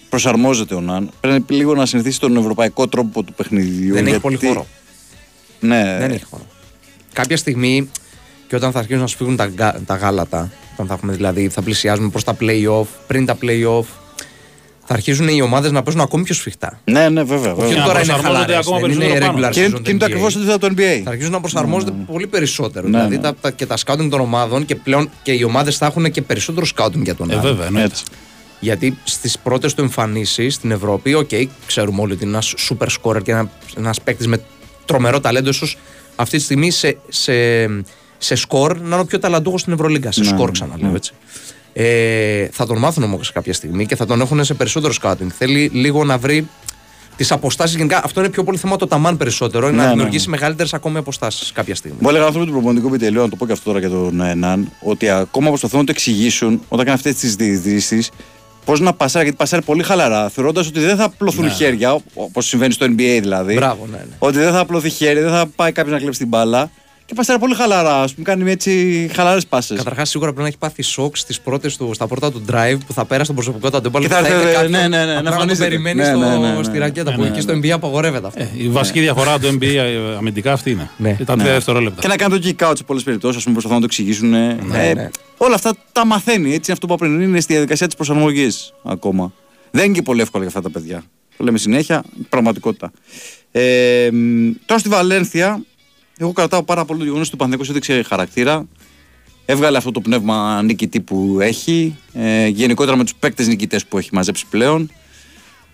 προσαρμόζεται 0.09 0.75
ο 0.75 0.81
Ναν. 0.81 1.09
Πρέπει 1.19 1.53
λίγο 1.53 1.75
να 1.75 1.85
συνηθίσει 1.85 2.19
τον 2.19 2.37
ευρωπαϊκό 2.37 2.87
τρόπο 2.87 3.23
του 3.23 3.33
παιχνιδιού. 3.33 3.93
Δεν 3.93 4.01
έχει 4.01 4.09
γιατί- 4.09 4.21
πολύ 4.21 4.37
χώρο. 4.37 4.67
Ναι, 5.59 5.97
Δεν 5.99 6.11
έχει 6.11 6.23
χώρο. 6.23 6.45
Κάποια 7.13 7.37
στιγμή 7.37 7.89
και 8.47 8.55
όταν 8.55 8.71
θα 8.71 8.79
αρχίσουν 8.79 9.01
να 9.01 9.07
σφίγγουν 9.07 9.35
τα, 9.35 9.45
γκά- 9.45 9.85
τα 9.85 9.95
γάλατα, 9.95 10.51
όταν 10.73 10.87
θα 10.87 10.93
έχουμε 10.93 11.13
δηλαδή, 11.13 11.49
θα 11.49 11.61
πλησιάζουμε 11.61 12.09
προς 12.09 12.23
τα 12.23 12.35
play-off, 12.39 12.85
πριν 13.07 13.25
τα 13.25 13.37
play-off, 13.41 13.83
θα 14.85 14.93
αρχίζουν 14.93 15.27
οι 15.27 15.41
ομάδες 15.41 15.71
να 15.71 15.83
παίζουν 15.83 16.01
ακόμη 16.01 16.23
πιο 16.23 16.35
σφιχτά. 16.35 16.79
ναι, 16.83 17.09
ναι, 17.09 17.23
βέβαια. 17.23 17.51
Όχι 17.53 17.61
βέβαια. 17.61 17.77
να 17.77 17.85
τώρα 17.85 17.99
είναι 18.01 18.07
προσαρμόζονται 18.13 18.37
χαλαρές, 18.45 18.57
ακόμα 18.57 18.79
δεν 18.79 18.91
είναι 18.91 18.99
περισσότερο 19.05 19.31
regular 19.31 19.41
πάνω. 19.41 19.49
Και, 19.53 19.59
season 19.61 19.67
είναι- 19.67 19.75
του 19.77 19.81
και 19.81 19.89
είναι 19.91 19.99
το 19.99 20.05
NBA. 20.05 20.09
ακριβώς 20.09 20.35
αντίθετο 20.35 20.55
από 20.55 20.67
το 20.67 20.73
NBA. 20.81 21.01
Θα 21.03 21.09
αρχίσουν 21.09 21.31
να 21.31 21.39
προσαρμόζονται 21.39 21.91
πολύ 22.11 22.27
περισσότερο. 22.27 22.87
Ναι, 22.87 22.97
δηλαδή 22.97 23.15
ναι. 23.15 23.21
Τα, 23.21 23.35
τα, 23.41 23.51
και 23.51 23.65
τα 23.65 23.77
scouting 23.85 24.07
των 24.09 24.19
ομάδων 24.19 24.65
και 24.65 24.75
πλέον 24.75 25.09
και 25.23 25.31
οι 25.31 25.43
ομάδες 25.43 25.77
θα 25.77 25.85
έχουν 25.85 26.11
και 26.11 26.21
περισσότερο 26.21 26.65
scouting 26.75 27.01
για 27.03 27.15
τον 27.15 27.29
Ε, 27.29 27.33
άλλο. 27.33 27.41
βέβαια, 27.41 27.65
εννοείται. 27.65 27.87
Έτσι. 27.87 28.03
Γιατί 28.59 28.97
στις 29.03 29.37
πρώτες 29.39 29.73
του 29.73 29.81
εμφανίσεις 29.81 30.53
στην 30.53 30.71
Ευρώπη, 30.71 31.13
οκ, 31.13 31.29
ξέρουμε 31.65 32.01
όλοι 32.01 32.13
ότι 32.13 32.23
είναι 32.23 32.31
ένας 32.33 32.53
super 32.69 32.87
scorer 33.01 33.23
και 33.23 33.31
ένα 33.31 33.49
ένας 33.77 34.01
παίκτης 34.01 34.27
με 34.27 34.41
τρομερό 34.85 35.19
ταλέντο, 35.19 35.49
ίσως 35.49 35.77
αυτή 36.15 36.37
τη 36.37 36.43
στιγμή 36.43 36.71
σε, 36.71 36.97
σε, 37.07 37.33
σε 38.17 38.35
σκορ 38.35 38.79
να 38.79 38.85
είναι 38.85 38.95
ο 38.95 39.05
πιο 39.05 39.19
ταλαντούχος 39.19 39.61
στην 39.61 39.73
Ευρωλίγκα. 39.73 40.11
Σε 40.11 40.19
Ναι, 40.19 40.25
σκορ, 40.25 40.45
ναι, 40.45 40.51
ξαναλέω 40.51 40.89
ναι. 40.89 40.95
έτσι. 40.95 41.13
Ε, 41.73 42.47
θα 42.51 42.65
τον 42.65 42.77
μάθουν 42.77 43.03
όμως 43.03 43.31
κάποια 43.31 43.53
στιγμή 43.53 43.85
και 43.85 43.95
θα 43.95 44.05
τον 44.05 44.21
έχουν 44.21 44.43
σε 44.43 44.53
περισσότερο 44.53 44.93
scouting. 45.01 45.27
Θέλει 45.37 45.69
λίγο 45.73 46.03
να 46.03 46.17
βρει 46.17 46.47
τις 47.15 47.31
αποστάσεις 47.31 47.75
γενικά. 47.75 48.01
Αυτό 48.03 48.19
είναι 48.19 48.29
πιο 48.29 48.43
πολύ 48.43 48.57
θέμα 48.57 48.75
το 48.75 48.87
ταμάν 48.87 49.17
περισσότερο. 49.17 49.69
Ναι, 49.69 49.77
να 49.77 49.83
ναι, 49.83 49.89
δημιουργήσει 49.89 50.25
ναι. 50.25 50.35
μεγαλύτερες 50.35 50.73
ακόμη 50.73 50.97
αποστάσεις 50.97 51.51
κάποια 51.51 51.75
στιγμή. 51.75 51.97
Μου 52.01 52.09
έλεγαν 52.09 52.27
άνθρωποι 52.27 52.47
του 52.47 52.53
προπονητικού 52.53 52.87
επιτελείου, 52.87 53.21
να 53.21 53.29
το 53.29 53.35
πω 53.35 53.45
και 53.45 53.51
αυτό 53.51 53.63
τώρα 53.65 53.79
για 53.79 53.89
τον 53.89 54.21
ε, 54.21 54.33
Ναν, 54.33 54.71
ότι 54.79 55.09
ακόμα 55.09 55.47
προσπαθούν 55.47 55.79
να 55.79 55.85
το 55.85 55.91
εξηγήσουν 55.91 56.61
όταν 56.67 56.85
κάνει 56.85 56.97
αυτές 56.97 57.15
τις 57.15 57.35
διεισδύσεις, 57.35 58.09
πώς 58.65 58.79
να 58.79 58.93
πασάρει, 58.93 59.23
γιατί 59.23 59.39
πασάρει 59.39 59.63
πολύ 59.63 59.83
χαλαρά, 59.83 60.29
θεωρώντας 60.29 60.67
ότι 60.67 60.79
δεν 60.79 60.95
θα 60.95 61.03
απλωθούν 61.03 61.51
χέρια, 61.51 61.99
όπως 62.13 62.45
συμβαίνει 62.47 62.73
στο 62.73 62.85
NBA 62.85 63.17
δηλαδή. 63.21 63.53
Μπράβο, 63.53 63.87
ναι, 63.91 63.97
ναι. 63.97 64.15
Ότι 64.19 64.37
δεν 64.37 64.51
θα 64.51 64.59
απλωθεί 64.59 64.89
χέρι, 64.89 65.19
δεν 65.19 65.31
θα 65.31 65.47
πάει 65.55 65.71
κάποιος 65.71 65.93
να 65.93 65.99
κλέψει 65.99 66.19
την 66.19 66.27
μπάλα. 66.27 66.71
Και 67.05 67.13
πασάρει 67.13 67.39
πολύ 67.39 67.55
χαλαρά, 67.55 68.01
ας 68.01 68.13
πούμε, 68.13 68.25
κάνει 68.25 68.51
έτσι 68.51 69.09
χαλαρές 69.13 69.45
πάσες. 69.45 69.77
Καταρχάς, 69.77 70.09
σίγουρα 70.09 70.29
πρέπει 70.29 70.41
να 70.43 70.47
έχει 70.49 70.57
πάθει 70.57 70.81
σοκ 70.81 71.17
στις 71.17 71.39
πρώτες 71.41 71.77
του, 71.77 71.91
στα 71.93 72.07
πρώτα 72.07 72.31
του 72.31 72.45
drive 72.51 72.77
που 72.87 72.93
θα 72.93 73.05
πέρασε 73.05 73.25
τον 73.25 73.35
προσωπικό 73.35 73.69
του 73.69 73.77
αντίπαλο. 73.77 74.05
Και 74.07 74.13
θα 74.13 74.17
έρθει, 74.17 74.31
ήρθε 74.33 74.51
κάποιον 74.51 74.71
ναι, 74.71 74.87
ναι, 74.87 74.87
ναι, 74.87 75.05
να 75.05 75.11
απλά 75.11 75.13
να 75.13 75.23
τον 75.23 75.33
εμφανίζεται. 75.33 75.67
περιμένεις 75.67 76.07
Ναι, 76.07 76.13
στο, 76.13 76.19
ναι, 76.19 76.37
ναι, 76.37 76.53
ναι. 76.57 76.63
στη 76.63 76.77
ρακέτα 76.77 77.09
Ναι, 77.09 77.15
που 77.15 77.21
ναι, 77.21 77.27
εκεί 77.27 77.35
ναι. 77.35 77.41
στο 77.41 77.53
NBA 77.53 77.69
απαγορεύεται 77.69 78.27
αυτό. 78.27 78.41
Ε, 78.41 78.49
η 78.57 78.69
βασική 78.69 78.99
διαφορά 78.99 79.39
του 79.39 79.57
NBA 79.59 79.77
αμυντικά 80.17 80.51
αυτή 80.51 80.71
είναι. 80.71 80.89
Ναι. 80.97 81.17
Ήταν 81.19 81.39
τρία 81.39 81.51
δευτερόλεπτα. 81.53 82.01
Και 82.01 82.07
να 82.07 82.15
κάνει 82.15 82.39
το 82.39 82.53
kick 82.59 82.69
out 82.69 82.73
σε 82.77 82.83
πολλές 82.83 83.03
περιπτώσεις, 83.03 83.37
ας 83.37 83.43
πούμε, 83.43 83.55
προσπαθούν 83.55 83.81
να 83.81 83.87
το 83.87 83.93
εξηγήσουν. 83.93 84.33
ε, 84.33 84.93
ναι. 84.93 85.09
Όλα 85.37 85.55
αυτά 85.55 85.73
τα 85.91 86.05
μαθαίνει. 86.05 86.53
Έτσι, 86.53 86.71
αυτό 86.71 86.87
που 86.87 86.93
είπα 86.93 87.05
πριν 87.05 87.21
είναι 87.21 87.39
στη 87.39 87.53
διαδικασία 87.53 87.85
της 87.85 87.95
προσαρμογής 87.95 88.73
ακόμα. 88.83 89.33
Δεν 89.71 89.85
είναι 89.85 89.93
και 89.93 90.01
πολύ 90.01 90.21
εύκολο 90.21 90.43
για 90.43 90.57
αυτά 90.57 90.69
τα 90.71 90.79
παιδιά. 90.79 91.03
Το 91.37 91.43
λέμε 91.43 91.57
συνέχεια, 91.57 92.03
πραγματικότητα. 92.29 92.91
Ε, 93.51 94.09
μ, 94.11 94.49
τώρα 94.65 94.79
στη 94.79 94.89
Βαλένθια, 94.89 95.61
εγώ 96.17 96.31
κρατάω 96.31 96.63
πάρα 96.63 96.85
πολύ 96.85 96.99
το 96.99 97.05
γεγονός 97.05 97.27
ότι 97.27 97.35
ο 97.35 97.37
Παναθηναϊκός 97.37 97.69
έδειξε 97.75 98.03
χαρακτήρα. 98.03 98.67
Έβγαλε 99.45 99.77
αυτό 99.77 99.91
το 99.91 100.01
πνεύμα 100.01 100.61
νικητή 100.61 100.99
που 100.99 101.37
έχει. 101.41 101.95
Ε, 102.13 102.47
γενικότερα 102.47 102.97
με 102.97 103.03
τους 103.03 103.15
παίκτες 103.15 103.47
νικητές 103.47 103.85
που 103.85 103.97
έχει 103.97 104.09
μαζέψει 104.13 104.45
πλέον. 104.49 104.91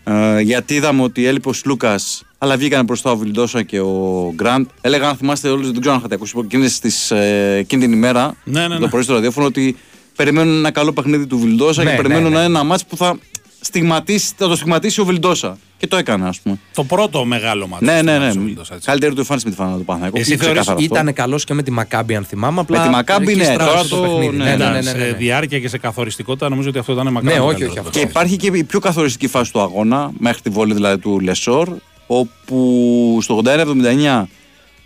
Ε, 0.03 0.39
γιατί 0.39 0.73
είδαμε 0.73 1.01
ότι 1.01 1.25
έλειπε 1.25 1.49
ο 1.49 1.53
Σλούκας, 1.53 2.23
αλλά 2.37 2.57
βγήκαν 2.57 2.85
μπροστά 2.85 3.11
ο 3.11 3.17
Βιλντόσα 3.17 3.63
και 3.63 3.79
ο 3.79 4.31
Γκραντ. 4.35 4.65
Έλεγα, 4.81 5.09
αν 5.09 5.15
θυμάστε 5.15 5.49
όλους, 5.49 5.71
δεν 5.71 5.79
ξέρω 5.79 5.93
αν 5.93 5.99
είχατε 5.99 6.15
ακούσει 6.15 6.33
εκείνες 6.43 6.75
στις, 6.75 7.11
ε, 7.11 7.55
εκείνη 7.59 7.81
την 7.81 7.91
ημέρα, 7.91 8.35
Ναι, 8.43 8.67
ναι, 8.67 8.73
το 8.73 8.79
ναι. 8.79 8.89
πρωί 8.89 9.01
στο 9.01 9.13
ραδιόφωνο, 9.13 9.45
ότι 9.45 9.77
περιμένουν 10.15 10.57
ένα 10.57 10.71
καλό 10.71 10.93
παιχνίδι 10.93 11.27
του 11.27 11.39
Βιλντόσα 11.39 11.83
Ναι, 11.83 11.89
και 11.89 11.95
ναι, 11.95 12.01
περιμένουν 12.01 12.31
ναι. 12.31 12.43
ένα 12.43 12.63
μάτς 12.63 12.85
που 12.85 12.97
θα, 12.97 13.17
στιγματίσει, 13.61 14.33
θα 14.37 14.47
το 14.47 14.55
στιγματίσει 14.55 15.01
ο 15.01 15.05
Βιλντόσα. 15.05 15.57
Και 15.77 15.87
το 15.87 15.97
έκανε, 15.97 16.27
ας 16.27 16.39
πούμε. 16.39 16.59
Το 16.73 16.83
πρώτο 16.83 17.25
μεγάλο 17.25 17.67
ματς. 17.67 17.85
Ναι, 17.85 18.01
ναι, 18.01 18.17
ναι. 18.17 18.31
του 18.31 18.39
Βιλντόσα, 18.39 18.69
έτσι. 18.71 18.85
Καλύτερη 18.85 19.13
του 19.13 19.19
εμφάνιση 19.19 19.45
με 19.45 19.51
τη 19.51 19.57
φανέλα 19.57 19.77
του 19.77 19.85
Παναθηναϊκού. 19.85 20.17
Εσύ 20.17 20.33
Είναι 20.33 20.41
θεωρείς 20.43 20.59
ξεκάθαρο 20.61 20.85
αυτό. 20.85 20.95
Ήταν 20.99 21.13
καλός 21.13 21.43
και 21.43 21.53
με 21.53 21.63
τη 21.63 21.71
Μακάμπι, 21.71 22.15
αν 22.15 22.23
θυμάμαι. 22.25 22.59
Απλά 22.59 22.79
Με 22.79 22.85
τη 22.85 22.89
Μακάμπι, 22.91 23.27
εκεί 23.31 23.37
ναι, 23.39 23.43
στράβωσε 23.43 23.67
τώρα 23.67 23.83
το 23.83 23.95
το- 23.95 24.01
παιχνίδι. 24.17 24.37
ναι, 24.37 24.43
Ναι, 24.43 24.55
ναι, 24.55 24.65
ναι, 24.65 24.71
ναι, 24.75 24.81
σε 24.81 24.97
ναι, 24.97 25.03
ναι. 25.05 25.11
διάρκεια 25.13 25.59
και 25.59 25.67
σε 25.67 25.77
καθοριστικότητα 25.77 26.49
νομίζω 26.49 26.69
ότι 26.69 26.77
αυτό 26.77 26.91
ήταν 26.93 27.07
μακριά. 27.11 27.33
Ναι, 27.33 27.39
όχι, 27.39 27.45
μεγαλύτερο 27.45 27.71
όχι, 27.71 27.79
το 27.81 27.87
αυτό. 27.87 27.99
Και 27.99 28.07
θέμα. 28.07 28.09
υπάρχει 28.23 28.35
και 28.37 28.57
η 28.57 28.63
πιο 28.63 28.79
καθοριστική 28.79 29.27
φάση 29.27 29.51
του 29.51 29.61
αγώνα, 29.61 30.11
μέχρι 30.17 30.41
τη 30.41 30.49
βολή 30.49 30.73
δηλαδή 30.73 30.97
του 31.01 31.19
Λεσόρ, 31.19 31.69
όπου 32.07 33.19
στο 33.21 33.41
81-79 33.45 34.27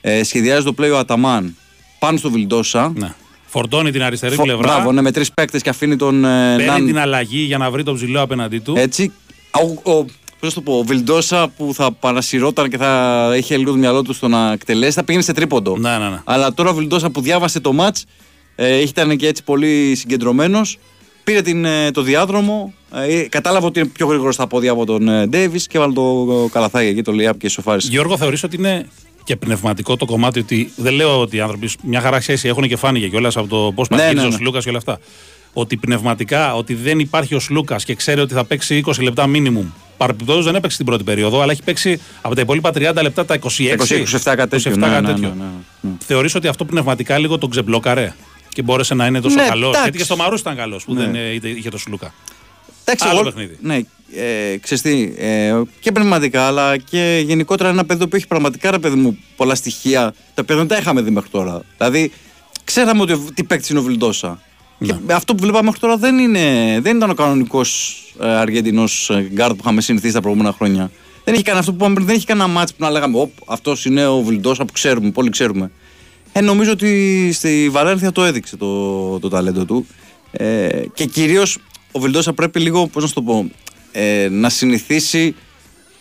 ε, 0.01 0.23
σχεδιάζει 0.23 0.63
το 0.65 0.73
play 0.79 0.91
ο 0.93 0.97
Αταμάν 0.97 1.55
πάνω 1.99 2.17
στο 2.17 2.31
Βιλντόσα. 2.31 2.91
Ναι. 2.95 3.13
Φορτώνει 3.53 3.91
την 3.91 4.03
αριστερή 4.03 4.35
Φο- 4.35 4.43
πλευρά. 4.43 4.67
Μπράβο, 4.73 4.91
ναι, 4.91 5.01
με 5.01 5.11
τρεις 5.11 5.31
παίκτες 5.31 5.61
και 5.61 5.69
αφήνει 5.69 5.95
τον 5.95 6.25
ε, 6.25 6.55
Παίρνει 6.55 6.65
Ναν 6.71 6.85
την 6.85 6.99
αλλαγή 6.99 7.39
για 7.39 7.57
να 7.57 7.71
βρει 7.71 7.83
τον 7.83 7.95
ψηλό 7.95 8.21
απέναντί 8.21 8.59
του. 8.59 8.73
έτσι. 8.77 9.11
Ο, 9.83 9.91
ο, 9.91 10.05
πώς 10.39 10.49
να 10.49 10.51
το 10.51 10.61
πω, 10.61 10.77
ο 10.77 10.83
Βιλντόσα 10.83 11.47
που 11.57 11.73
θα 11.73 11.91
παρασυρώταν 11.91 12.69
και 12.69 12.77
θα 12.77 13.33
είχε 13.37 13.57
λίγο 13.57 13.71
το 13.71 13.77
μυαλό 13.77 14.01
του 14.01 14.13
στο 14.13 14.27
να 14.27 14.51
εκτελέσει, 14.51 14.91
θα 14.91 15.03
πήγαινε 15.03 15.23
σε 15.23 15.33
τρίποντο. 15.33 15.77
Ναι, 15.77 15.97
ναι, 15.97 16.09
ναι. 16.09 16.21
Αλλά 16.23 16.53
τώρα 16.53 16.69
ο 16.69 16.73
Βιλντόσα 16.73 17.09
που 17.09 17.21
διάβασε 17.21 17.59
το 17.59 17.73
ματ, 17.73 17.97
ε, 18.55 18.81
ήταν 18.81 19.17
και 19.17 19.27
έτσι 19.27 19.43
πολύ 19.43 19.95
συγκεντρωμένος. 19.95 20.77
Πήρε 21.23 21.41
την, 21.41 21.65
ε, 21.65 21.91
το 21.91 22.01
διάδρομο, 22.01 22.73
ε, 22.93 23.21
κατάλαβε 23.21 23.65
ότι 23.65 23.79
είναι 23.79 23.89
πιο 23.89 24.07
γρήγορος 24.07 24.33
στα 24.35 24.47
πόδια 24.47 24.71
από 24.71 24.85
τον 24.85 25.29
Ντέιβις 25.29 25.67
και 25.67 25.77
έβαλε 25.77 25.93
το 25.93 26.25
καλαθάκι 26.51 26.87
εκεί, 26.87 27.01
το 27.01 27.11
Λιάπ 27.11 27.37
και 27.37 27.49
σοφάρισε. 27.49 27.87
Γιώργο, 27.91 28.17
θεωρείς 28.17 28.43
ότι 28.43 28.55
είναι 28.55 28.87
και 29.23 29.35
πνευματικό 29.35 29.97
το 29.97 30.05
κομμάτι 30.05 30.39
ότι 30.39 30.71
δεν 30.75 30.93
λέω 30.93 31.19
ότι 31.21 31.35
οι 31.35 31.39
άνθρωποι 31.39 31.69
μια 31.83 32.01
χαρά 32.01 32.21
σχέση 32.21 32.47
έχουν 32.47 32.67
και 32.67 32.75
φάνηκε 32.75 33.07
κιόλας 33.07 33.37
από 33.37 33.47
το 33.47 33.71
πώς 33.75 33.89
Ναι, 33.89 33.97
πασχίζει 33.97 34.15
ναι, 34.19 34.21
ο 34.25 34.29
ναι. 34.29 34.35
Σλούκας 34.35 34.63
και 34.63 34.69
όλα 34.69 34.77
αυτά. 34.77 34.99
Ότι 35.53 35.77
πνευματικά, 35.77 36.55
ότι 36.55 36.73
δεν 36.73 36.99
υπάρχει 36.99 37.35
ο 37.35 37.39
Σλούκας 37.39 37.85
και 37.85 37.95
ξέρει 37.95 38.19
ότι 38.21 38.33
θα 38.33 38.45
παίξει 38.45 38.83
20 38.85 39.01
λεπτά 39.01 39.25
minimum. 39.27 39.65
Παρεπιπτόντως 39.97 40.45
δεν 40.45 40.55
έπαιξε 40.55 40.77
την 40.77 40.85
πρώτη 40.85 41.03
περίοδο, 41.03 41.41
αλλά 41.41 41.51
έχει 41.51 41.63
παίξει 41.63 41.99
από 42.21 42.35
τα 42.35 42.41
υπόλοιπα 42.41 42.69
30 42.73 43.01
λεπτά 43.01 43.25
τα 43.25 43.39
26. 43.39 43.39
27 43.39 44.19
κάτι 44.23 44.47
τέτοιο, 44.47 44.71
27 44.71 44.77
ναι, 44.77 44.87
κάτι 44.87 45.01
ναι, 45.05 45.07
τέτοιο. 45.13 45.27
ναι, 45.37 45.43
ναι, 45.43 45.49
ναι. 45.81 45.89
Θεωρείς 45.99 46.35
ότι 46.35 46.47
αυτό 46.47 46.65
πνευματικά 46.65 47.17
λίγο 47.17 47.37
τον 47.37 47.49
ξεμπλόκαρε 47.49 48.13
και 48.49 48.61
μπόρεσε 48.61 48.93
να 48.93 49.05
είναι 49.05 49.19
τόσο 49.21 49.35
Ναι, 49.35 49.47
καλός; 49.47 49.67
εντάξει. 49.69 49.81
Γιατί 49.83 49.97
και 49.97 50.03
στο 50.03 50.15
Μαρούς 50.15 50.39
ήταν 50.39 50.55
καλός 50.55 50.83
που 50.85 50.93
Ναι. 50.93 51.01
δεν 51.01 51.15
ε, 51.15 51.19
είχε- 51.33 51.47
είχε 51.47 51.69
το 51.69 51.77
Σλούκα. 51.77 52.13
Εντάξει, 52.85 53.05
Άλλο 53.07 53.19
εγώ- 53.19 53.23
παιχνίδι. 53.31 53.57
Ναι, 53.61 53.79
ε, 54.15 54.57
ξέρεις 54.57 54.83
τι, 54.83 55.13
ε, 55.17 55.61
και 55.79 55.91
πνευματικά 55.91 56.41
αλλά 56.47 56.77
και 56.77 57.23
γενικότερα 57.25 57.69
ένα 57.69 57.85
παιδί 57.85 58.07
που 58.07 58.15
έχει 58.15 58.27
πραγματικά 58.27 58.71
ρε 58.71 58.79
παιδί 58.79 58.95
μου 58.95 59.17
πολλά 59.35 59.55
στοιχεία 59.55 60.13
τα 60.33 60.41
οποία 60.41 60.55
δεν 60.55 60.67
τα 60.67 60.77
είχαμε 60.77 61.01
δει 61.01 61.09
μέχρι 61.09 61.29
τώρα. 61.29 61.61
Δηλαδή, 61.77 62.11
ξέραμε 62.63 63.01
ότι 63.01 63.13
ο- 63.13 63.25
τι 63.33 63.43
παίκτη 63.43 63.67
είναι 63.71 63.79
ο 63.79 63.83
Βιλντόσα. 63.83 64.41
Και 65.07 65.13
αυτό 65.13 65.35
που 65.35 65.43
βλέπαμε 65.43 65.63
μέχρι 65.63 65.79
τώρα 65.79 65.97
δεν, 65.97 66.17
είναι, 66.19 66.77
δεν 66.81 66.95
ήταν 66.97 67.09
ο 67.09 67.13
κανονικός 67.13 67.97
ε, 68.21 68.27
Αργεντινός 68.27 69.11
γκάρτ 69.33 69.51
που 69.53 69.59
είχαμε 69.61 69.81
συνηθίσει 69.81 70.13
τα 70.13 70.21
προηγούμενα 70.21 70.51
χρόνια. 70.53 70.91
Δεν 71.23 71.33
έχει 71.33 71.43
κάνει 71.43 71.59
αυτό 71.59 71.71
που 71.71 71.77
είπαμε 71.77 71.93
πριν, 71.93 72.05
δεν 72.07 72.15
έχει 72.15 72.25
κανένα 72.25 72.47
μάτς 72.47 72.71
που 72.73 72.77
να 72.83 72.89
λέγαμε 72.89 73.19
Ωπ, 73.19 73.31
αυτός 73.45 73.85
είναι 73.85 74.07
ο 74.07 74.21
Βιλντόσα 74.21 74.65
που 74.65 74.71
ξέρουμε, 74.73 75.07
που 75.07 75.13
όλοι 75.15 75.29
ξέρουμε. 75.29 75.71
Ε, 76.31 76.41
νομίζω 76.41 76.71
ότι 76.71 77.29
στη 77.33 77.69
Βαλένθια 77.71 78.11
το 78.11 78.23
έδειξε 78.23 78.57
το, 78.57 79.19
το 79.19 79.29
ταλέντο 79.29 79.65
του. 79.65 79.87
Ε, 80.31 80.69
και 80.93 81.05
κυρίως 81.05 81.57
ο 81.91 81.99
Βιλντόσα 81.99 82.33
πρέπει 82.33 82.59
λίγο, 82.59 82.87
πώς 82.87 83.01
να 83.01 83.07
σου 83.07 83.13
το 83.13 83.21
πω, 83.21 83.49
ε, 83.93 84.27
να 84.31 84.49
συνηθίσει 84.49 85.35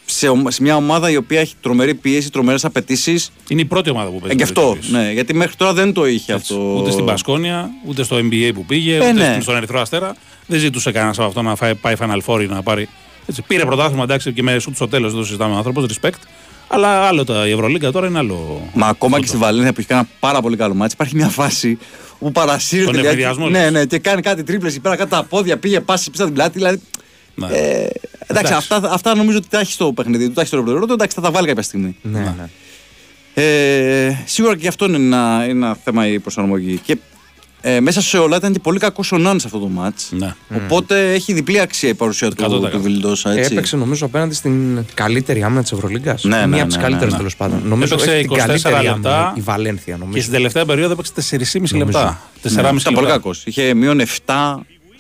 σε, 0.04 0.28
ομα- 0.28 0.50
σε 0.50 0.62
μια 0.62 0.76
ομάδα 0.76 1.10
η 1.10 1.16
οποία 1.16 1.40
έχει 1.40 1.54
τρομερή 1.60 1.94
πίεση, 1.94 2.30
τρομερές 2.30 2.64
απαιτήσεις. 2.64 3.32
Είναι 3.48 3.60
η 3.60 3.64
πρώτη 3.64 3.90
ομάδα 3.90 4.10
που 4.10 4.20
παίζει. 4.20 4.26
Ε, 4.34 4.44
και 4.44 4.52
με 4.54 4.60
αυτό. 4.60 4.72
τέτοιες. 4.72 4.90
Ναι, 4.92 5.12
γιατί 5.12 5.34
μέχρι 5.34 5.56
τώρα 5.56 5.72
δεν 5.72 5.92
το 5.92 6.06
είχε 6.06 6.32
Έτσι. 6.32 6.52
αυτό. 6.54 6.74
Ούτε 6.80 6.90
στην 6.90 7.04
Μπασκόνια, 7.04 7.70
ούτε 7.86 8.02
στο 8.02 8.16
NBA 8.16 8.50
που 8.54 8.64
πήγε, 8.64 8.94
Ε, 8.94 8.98
ούτε 8.98 9.12
ναι. 9.12 9.24
στην- 9.30 9.42
στον 9.42 9.56
Ερυθρό 9.56 9.80
Αστέρα. 9.80 10.16
Δεν 10.46 10.58
ζητούσε 10.60 10.92
κανένας 10.92 11.18
από 11.18 11.26
αυτό 11.28 11.42
να 11.42 11.54
φάει, 11.56 11.74
πάει 11.74 11.94
Final 11.98 12.18
Four 12.26 12.40
ή 12.42 12.46
να 12.46 12.62
πάρει. 12.62 12.88
Έτσι, 13.26 13.42
πήρε 13.42 13.64
πρωτάθλημα 13.64 14.02
εντάξει 14.02 14.32
και 14.32 14.42
με 14.42 14.58
σουτ 14.58 14.74
στο 14.74 14.88
τέλος, 14.88 15.10
δεν 15.10 15.20
το 15.20 15.26
συζητάμε 15.26 15.56
άνθρωπος, 15.56 15.84
respect. 16.00 16.18
Αλλά 16.68 16.88
άλλο 16.88 17.24
τα, 17.24 17.46
η 17.46 17.50
Ευρωλίγκα 17.50 17.90
τώρα 17.90 18.06
είναι 18.06 18.18
άλλο. 18.18 18.68
Μα 18.74 18.86
ακόμα 18.86 19.16
και 19.16 19.22
τούτο. 19.24 19.36
στη 19.36 19.44
Βαλένθια 19.44 19.72
που 19.72 19.78
έχει 19.80 19.88
κάνει 19.88 20.00
ένα 20.00 20.10
πάρα 20.20 20.40
πολύ 20.40 20.56
καλό 20.56 20.74
μάτι, 20.74 20.92
υπάρχει 20.94 21.14
μια 21.16 21.28
φάση 21.28 21.78
που 22.18 22.32
παρασύρεται. 22.32 22.84
Τον 22.84 22.92
δηλαδή, 22.94 23.08
εφηδιασμό, 23.14 23.48
Ναι, 23.48 23.60
λες. 23.62 23.70
ναι, 23.72 23.84
και 23.84 23.98
κάνει 23.98 24.22
κάτι 24.22 24.42
τρίπλες 24.42 24.72
εκεί 24.72 24.80
πέρα 24.80 24.96
κάτω 24.96 25.10
τα 25.16 25.22
πόδια, 25.24 25.56
πήγε 25.56 25.80
πάσης 25.80 26.10
πίσω 26.10 26.24
την 26.24 26.34
πλάτη. 26.34 26.58
Δηλαδή, 26.58 26.80
Ναι. 27.34 27.46
ε, 27.46 27.50
εντάξει, 27.50 27.92
Εντάξει. 28.26 28.52
αυτά, 28.52 28.80
αυτά 28.92 29.14
νομίζω 29.14 29.36
ότι 29.36 29.48
τα 29.48 29.58
έχει 29.60 29.72
στο 29.72 29.92
παιχνίδι 29.92 30.26
του, 30.26 30.32
τα 30.32 30.40
έχει 30.40 30.48
στο 30.48 30.56
ρεπερτόριο 30.58 30.86
του, 30.86 30.92
εντάξει, 30.92 31.16
θα 31.16 31.22
τα 31.22 31.30
βάλει 31.30 31.46
κάποια 31.46 31.62
στιγμή. 31.62 31.96
Ναι, 32.02 32.18
ναι. 32.20 32.48
Ε, 33.34 34.22
σίγουρα 34.24 34.54
και 34.54 34.60
γι' 34.62 34.68
αυτό 34.68 34.84
είναι 34.84 34.96
ένα, 34.96 35.44
ένα 35.48 35.76
θέμα 35.84 36.06
η 36.06 36.18
προσαρμογή. 36.18 36.78
Και 36.84 36.98
ε, 37.64 37.80
μέσα 37.80 38.00
σε 38.00 38.18
όλα 38.18 38.36
ήταν 38.36 38.52
και 38.52 38.58
πολύ 38.58 38.78
κακός 38.78 39.12
ο 39.12 39.18
Νάνς 39.18 39.40
σε 39.42 39.46
αυτό 39.46 39.58
το 39.60 39.68
μάτς. 39.68 40.08
Ναι. 40.12 40.34
Οπότε 40.64 41.12
έχει 41.12 41.32
διπλή 41.32 41.60
αξία 41.60 41.88
η 41.88 41.94
παρουσία 41.94 42.30
του, 42.30 42.64
100%. 42.64 42.70
του 42.70 42.82
Βιλντόσα. 42.82 43.32
Έτσι. 43.32 43.52
Έπαιξε 43.52 43.76
νομίζω 43.76 44.06
απέναντι 44.06 44.34
στην 44.34 44.84
καλύτερη 44.94 45.42
άμυνα 45.42 45.62
της 45.62 45.72
Ευρωλίγκας. 45.72 46.24
Ναι, 46.24 46.36
ναι, 46.36 46.46
Μία 46.46 46.48
ναι, 46.48 46.56
από 46.60 46.66
τις 46.66 46.76
ναι, 46.76 46.82
καλύτερες 46.82 47.12
ναι. 47.12 47.18
τέλος 47.18 47.36
πάντων. 47.36 47.62
Νομίζω 47.64 47.94
Έπαιξε 47.94 48.14
έχει 48.14 48.28
την 48.28 48.36
24 48.36 48.36
καλύτερη 48.46 48.74
λεπτά. 48.74 49.16
άμυνα 49.16 49.32
η 49.36 49.40
Βαλένθια. 49.40 49.94
Και 49.94 50.00
Νομίζω. 50.00 50.20
στην 50.20 50.32
τελευταία 50.32 50.64
περίοδο 50.64 50.92
έπαιξε 50.92 51.36
4,5 51.38 51.76
λεπτά. 51.76 52.20
4,5 52.42 52.50
Ναι, 52.50 52.62
λεπτά. 52.62 52.74
ήταν 52.80 52.94
πολύ 52.94 53.06
κακός. 53.06 53.42
Είχε 53.46 53.74
μείον 53.74 54.00
7 54.00 54.04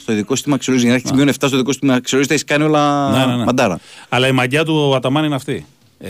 στο 0.02 0.12
ειδικό 0.12 0.34
σύστημα 0.34 0.54
αξιολόγηση. 0.54 0.90
Για 0.90 1.00
να 1.02 1.02
έχει 1.06 1.16
μείον 1.16 1.34
7 1.34 1.46
στο 1.46 1.56
ειδικό 1.56 1.70
σύστημα 1.72 1.94
αξιολόγηση, 1.94 2.28
τα 2.28 2.34
έχεις 2.34 2.44
κάνει 2.56 2.64
όλα 2.64 3.10
Ναι, 3.10 3.26
ναι, 3.32 3.36
ναι. 3.36 3.44
μαντάρα. 3.44 3.78
Αλλά 4.08 4.26
η 4.28 4.32
μαγιά 4.32 4.64
του 4.64 4.94
Αταμάν 4.94 5.24
είναι 5.24 5.34
αυτή. 5.34 5.66
Ε, 5.98 6.08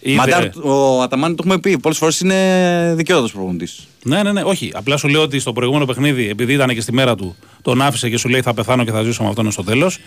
είδε- 0.00 0.16
Μαντάρα, 0.18 0.50
ο 0.62 1.02
Αταμάνη 1.02 1.34
το 1.34 1.42
έχουμε 1.46 1.60
πει. 1.60 1.78
Πολλές 1.78 1.98
φορές 1.98 2.20
είναι 2.20 2.92
δικαιότατος 2.96 3.32
προπονητής. 3.32 3.86
Ναι, 4.02 4.22
ναι, 4.22 4.32
ναι, 4.32 4.42
όχι. 4.42 4.70
Απλά 4.74 4.96
σου 4.96 5.08
λέω 5.08 5.22
ότι 5.22 5.38
στο 5.38 5.52
προηγούμενο 5.52 5.84
παιχνίδι, 5.84 6.28
επειδή 6.28 6.52
ήταν 6.52 6.68
και 6.68 6.80
στη 6.80 6.92
μέρα 6.92 7.14
του, 7.14 7.36
τον 7.62 7.82
άφησε 7.82 8.08
και 8.10 8.16
σου 8.18 8.28
λέει 8.28 8.40
θα 8.42 8.54
πεθάνω 8.54 8.84
και 8.84 8.90
θα 8.90 9.02
ζήσω 9.02 9.22
με 9.22 9.28
αυτόν 9.28 9.50
στο 9.50 9.62
τέλος. 9.64 9.98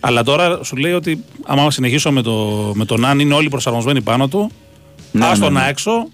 Αλλά 0.00 0.22
τώρα 0.22 0.64
σου 0.64 0.76
λέει 0.76 0.92
ότι 0.92 1.24
άμα 1.44 1.70
συνεχίσω 1.70 2.12
με, 2.12 2.22
το, 2.22 2.32
με 2.74 2.84
τον 2.84 3.04
Αν, 3.04 3.18
είναι 3.18 3.34
όλοι 3.34 3.48
προσαρμοσμένοι 3.48 4.00
πάνω 4.00 4.28
του. 4.28 4.50
Ναι, 5.12 5.26
Ναι, 5.26 5.32
ναι, 5.32 5.38
τον 5.38 5.52
ναι. 5.52 5.66
έξω, 5.68 6.08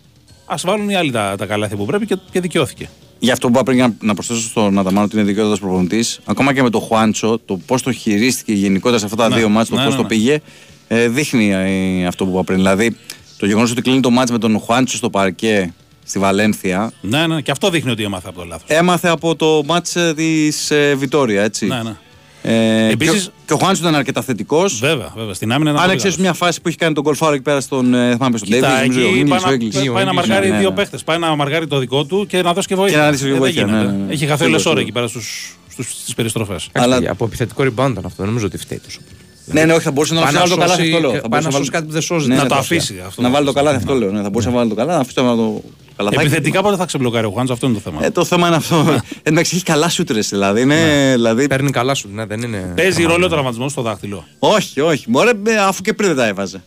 ας 0.46 0.62
βάλουν 0.62 0.88
οι 0.88 0.96
άλλοι 0.96 1.10
τα, 1.10 1.34
τα 1.38 1.46
καλάθια 1.46 1.76
που 1.76 1.84
πρέπει 1.84 2.06
και, 2.06 2.16
και 2.30 2.40
δικαιώθηκε. 2.40 2.88
Γι' 3.22 3.30
αυτό 3.30 3.46
που 3.46 3.52
είπα 3.52 3.62
πριν 3.62 3.76
για 3.76 3.87
να, 3.87 3.94
να 4.06 4.14
προσθέσω 4.14 4.40
στον 4.40 4.78
Αταμάνο 4.78 5.04
ότι 5.06 5.16
είναι 5.16 5.24
δικαιότατος 5.24 5.59
προπονητής, 5.61 6.20
ακόμα 6.24 6.54
και 6.54 6.62
με 6.62 6.70
το 6.70 6.80
Χουάντσο, 6.80 7.40
το 7.44 7.61
πώς 7.66 7.83
το 7.83 7.92
χειρίστηκε 7.92 8.52
γενικότερα 8.52 8.98
σε 8.98 9.04
αυτά 9.04 9.16
τα 9.16 9.28
Ναι, 9.28 9.37
δύο 9.37 9.48
μάτια, 9.48 9.74
το 9.74 9.80
ναι, 9.80 9.85
πώς 9.85 9.94
ναι, 9.94 9.96
το 9.96 10.02
ναι. 10.02 10.09
πήγε, 10.09 10.40
ε, 10.88 11.09
δείχνει 11.09 11.50
ε, 11.50 12.06
αυτό 12.06 12.24
που 12.24 12.30
είπα 12.30 12.44
πριν. 12.44 12.59
Δηλαδή, 12.59 12.96
το 13.37 13.46
γεγονός 13.46 13.70
ότι 13.70 13.83
κλείνει 13.83 14.00
το 14.00 14.11
μάτς 14.11 14.30
με 14.30 14.38
τον 14.38 14.59
Χουάντσο 14.59 14.96
στο 14.96 15.11
παρκέ 15.11 15.72
στη 16.04 16.18
Βαλένθια, 16.18 16.92
Ναι, 17.00 17.26
ναι, 17.26 17.40
και 17.40 17.50
αυτό 17.50 17.70
δείχνει 17.70 17.90
ότι 17.90 18.02
έμαθε 18.02 18.28
από 18.28 18.38
το 18.38 18.44
λάθος. 18.44 18.68
έμαθε 18.68 19.09
από 19.09 19.37
το 19.37 19.62
μάτς 19.66 19.96
ε, 19.96 20.12
της 20.16 20.70
ε, 20.70 20.94
Βιτόρια, 20.94 21.42
έτσι. 21.42 21.66
Ναι, 21.66 21.83
ναι. 21.83 21.96
Ε, 22.42 22.88
Επίσης- 22.90 23.22
και, 23.22 23.29
ο- 23.29 23.33
και 23.46 23.53
ο 23.53 23.57
Χουάντσος 23.57 23.79
ήταν 23.81 23.94
αρκετά 23.94 24.22
θετικός. 24.22 24.79
Βέβαια, 24.79 25.12
βέβαια. 25.16 25.35
Στην 25.35 25.53
άμυνα 25.53 25.70
ήταν 25.70 25.83
Αν 25.83 25.87
πολύ 25.88 25.98
ξέρει 25.98 26.14
καλός. 26.14 26.31
μια 26.31 26.46
φάση 26.46 26.61
που 26.61 26.68
έχει 26.68 26.76
κάνει 26.76 26.94
τον 26.94 27.05
κολφάρο 27.05 27.33
εκεί 27.35 27.42
πέρα 27.42 27.61
στον. 27.61 27.94
ε, 27.94 28.12
θυμάμαι 28.12 28.37
στον 28.37 28.48
Κοίτα, 28.48 28.68
Ντέβι, 28.68 28.88
νομίζω, 28.88 29.07
ο 29.07 29.09
εκεί 29.11 29.18
Ίγκλης, 29.18 29.31
πάει, 29.31 29.40
ο 29.42 29.46
να, 29.46 29.53
Ίγκλης. 29.64 29.74
πάει 29.92 30.05
να 30.05 30.11
Ναι, 30.11 30.12
μαργάρει 30.12 30.50
ναι, 30.50 30.59
δύο 30.59 30.68
ναι. 30.68 30.74
παίχτες. 30.74 31.05
Πάει 31.05 31.18
να 31.18 31.37
μαργάρει 31.37 31.66
το 31.66 31.79
δικό 31.79 32.05
του 32.05 32.26
και 32.29 32.42
να 32.42 32.53
δώσει 32.53 32.66
και 32.66 32.74
βοήθεια. 32.74 32.98
Και 32.98 33.05
να 33.05 33.11
δώσει 33.11 33.26
Ε, 33.26 33.29
δεν 33.31 33.38
βοήθεια, 33.38 33.62
γίνεται. 33.64 33.85
ναι, 33.85 33.90
ναι, 33.90 34.05
ναι. 34.07 34.12
Έχει 34.12 34.26
χαθεί 34.26 34.42
Σίγουρα, 34.44 34.44
όλε 34.44 34.53
ώρα 34.55 34.59
σίγουρα. 34.61 34.81
εκεί 34.81 34.92
πέρα 34.92 35.07
στους, 35.07 35.57
στους, 35.70 35.87
στις 36.03 36.14
περιστροφές. 36.14 36.68
Αλλά- 36.72 36.96
Αλλά... 36.96 37.11
Από 37.11 37.24
επιθετικό 37.24 37.62
rebound 37.62 37.68
ήταν 37.90 38.03
αυτό. 38.05 38.14
Δεν 38.16 38.26
νομίζω 38.26 38.46
ότι 38.46 38.59
φταίει 38.59 38.79
τόσο. 38.85 39.00
Ναι, 39.44 39.64
ναι, 39.64 39.72
όχι, 39.72 39.83
θα 39.83 39.90
μπορούσε 39.90 40.14
να 40.14 40.20
Πάει 40.20 40.33
βάλει 40.33 40.42
το 40.42 40.48
σώσει- 40.55 40.61
καλάθι 40.61 40.83
αυτό 40.94 41.00
λέω. 41.00 41.11
Θα 41.11 41.29
πάει 41.29 41.29
μπορούσε 41.29 41.46
να 41.48 41.53
βάλει- 41.53 41.57
σώσει 41.57 41.70
κάτι 41.70 41.85
που 41.87 41.92
δεν 41.92 42.03
σώζεται. 42.03 42.31
Ναι, 42.33 42.37
Να 42.37 42.42
ναι, 42.42 42.48
το 42.48 42.55
ναι. 42.55 42.61
αφήσει 42.61 42.94
αυτό. 43.07 43.22
Να 43.22 43.31
βάλει 43.31 43.46
το 43.46 43.53
καλάθι 43.53 43.76
αυτό 43.76 43.94
λέω. 43.94 44.11
ναι, 44.11 44.22
Θα 44.22 44.31
μπορούσε 44.31 44.48
να 44.50 44.55
βάλει 44.57 44.68
το 44.68 44.74
καλάθι, 44.74 44.94
να 44.96 45.00
αφήσει 45.03 45.14
το 45.14 45.62
να 46.04 46.10
το 46.10 46.16
καλαθάκι. 46.16 46.26
Επιθετικά 46.36 46.62
πότε 46.62 46.76
θα 46.76 46.84
ξεμπλοκάρει 46.84 47.26
ο 47.26 47.30
Χουάντζο, 47.30 47.52
αυτό 47.52 47.66
είναι 47.66 47.74
το 47.74 47.80
θέμα. 47.90 48.04
Ε, 48.04 48.10
το 48.10 48.24
θέμα 48.24 48.46
είναι 48.46 48.56
αυτό. 48.56 48.76
Εν 48.76 48.84
τω 48.84 49.30
μεταξύ 49.30 49.54
έχει 49.54 49.64
καλά 49.64 49.88
σούτρε 49.88 50.20
δηλαδή. 50.20 50.60
Είναι, 50.60 50.74
Ναι. 50.74 51.12
δηλαδή 51.12 51.46
Παίρνει 51.46 51.70
καλά 51.70 51.94
σου, 51.94 52.08
ναι, 52.12 52.26
δεν 52.26 52.42
είναι. 52.42 52.72
Παίζει 52.76 53.02
ρόλο 53.02 53.24
ο 53.26 53.28
τραυματισμός 53.28 53.72
στο 53.72 53.82
δάχτυλο. 53.82 54.24
όχι, 54.38 54.80
όχι. 54.80 55.04
Μωρέ, 55.10 55.30
ε, 55.46 55.56
αφού 55.56 55.82
και 55.82 55.92
πριν 55.92 56.08
δεν 56.08 56.16
τα 56.16 56.26
έβαζε. 56.26 56.62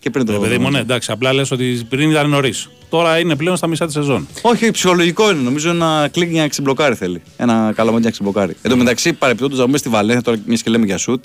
Και 0.00 0.10
πριν 0.10 0.26
το 0.26 0.32
Ρε 0.32 0.38
παιδί 0.38 0.58
μου, 0.58 0.70
ναι, 0.70 0.78
εντάξει, 0.78 1.10
απλά 1.12 1.32
λες 1.32 1.50
ότι 1.50 1.86
πριν 1.88 2.10
ήταν 2.10 2.28
νωρίς. 2.30 2.68
Τώρα 2.88 3.18
είναι 3.18 3.36
πλέον 3.36 3.56
στα 3.56 3.66
μισά 3.66 3.84
της 3.84 3.94
σεζόν. 3.94 4.28
Όχι, 4.42 4.70
ψυχολογικό 4.70 5.30
είναι. 5.30 5.40
Νομίζω 5.40 5.70
ένα 5.70 6.08
κλικ 6.12 6.30
για 6.30 6.42
να 6.42 6.48
ξεμπλοκάρει 6.48 6.94
θέλει. 6.94 7.22
Ένα 7.36 7.72
καλό 7.76 7.90
μάτι 7.90 8.00
για 8.00 8.00
να 8.00 8.10
ξεμπλοκάρει. 8.10 8.56
Εν 8.62 8.70
τω 8.70 8.76
μεταξύ, 8.76 9.12
παρεπιπτόντως, 9.12 9.58
να 9.58 9.64
πούμε 9.64 9.78
στη 9.78 9.88
Βαλένθια, 9.88 10.22
τώρα 10.22 10.38
μιας 10.46 10.62
και 10.62 10.70
λέμε 10.70 10.86
για 10.86 10.98
σουτ, 10.98 11.24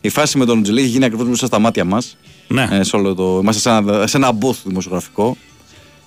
η 0.00 0.08
φάση 0.08 0.38
με 0.38 0.44
τον 0.44 0.62
Τζελί 0.62 0.80
έχει 0.80 0.88
γίνει 0.88 1.04
ακριβώς 1.04 1.26
μέσα 1.28 1.46
στα 1.46 1.58
μάτια 1.58 1.84
μας. 1.84 2.16
Ναι. 2.48 2.68
Ε, 2.70 2.82
σε 2.82 2.96
όλο 2.96 3.14
το... 3.14 3.38
Είμαστε 3.42 3.60
σε 3.60 3.76
ένα, 3.76 4.06
σε 4.06 4.16
ένα 4.16 4.30
booth 4.40 4.56
δημοσιογραφικό. 4.64 5.36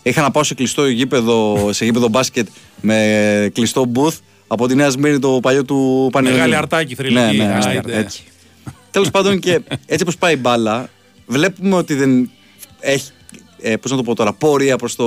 Είχα 0.08 0.22
να 0.22 0.32
πάω 0.32 0.44
σε 0.44 0.54
κλειστό 0.54 0.88
γήπεδο, 0.88 1.70
σε 1.74 1.86
γήπεδο 1.86 2.08
μπάσκετ 2.08 2.48
με 2.82 3.50
κλειστό 3.54 3.91
booth 3.96 4.18
από 4.48 4.68
τη 4.68 4.76
Νέα 4.76 4.89
Σμύρνη 4.89 5.20
το 5.20 5.39
παλιό 5.41 5.63
του 5.65 6.10
Πανελληνίου. 6.12 6.44
Μεγάλη 6.44 6.58
αρτάκι, 6.62 6.96
θρηλυκή. 6.96 7.38
Ναι, 7.38 7.44
ναι, 7.44 7.44
Άιντε. 7.54 7.58
αστέρ, 7.58 7.89
έτσι. 7.98 8.24
Τέλος 8.91 9.10
πάντων 9.12 9.39
και 9.39 9.52
έτσι 9.86 10.02
όπως 10.04 10.18
πάει 10.18 10.34
η 10.34 10.38
μπάλα, 10.41 10.89
βλέπουμε 11.26 11.76
ότι 11.76 11.94
δεν 11.94 12.30
έχει. 12.80 13.10
Ε, 13.62 13.76
Πώς 13.78 13.91
να 13.91 13.98
το 13.98 14.04
πω 14.04 14.15
τώρα, 14.15 14.34
πορεία 14.34 14.76
προς 14.78 14.96
το 14.96 15.06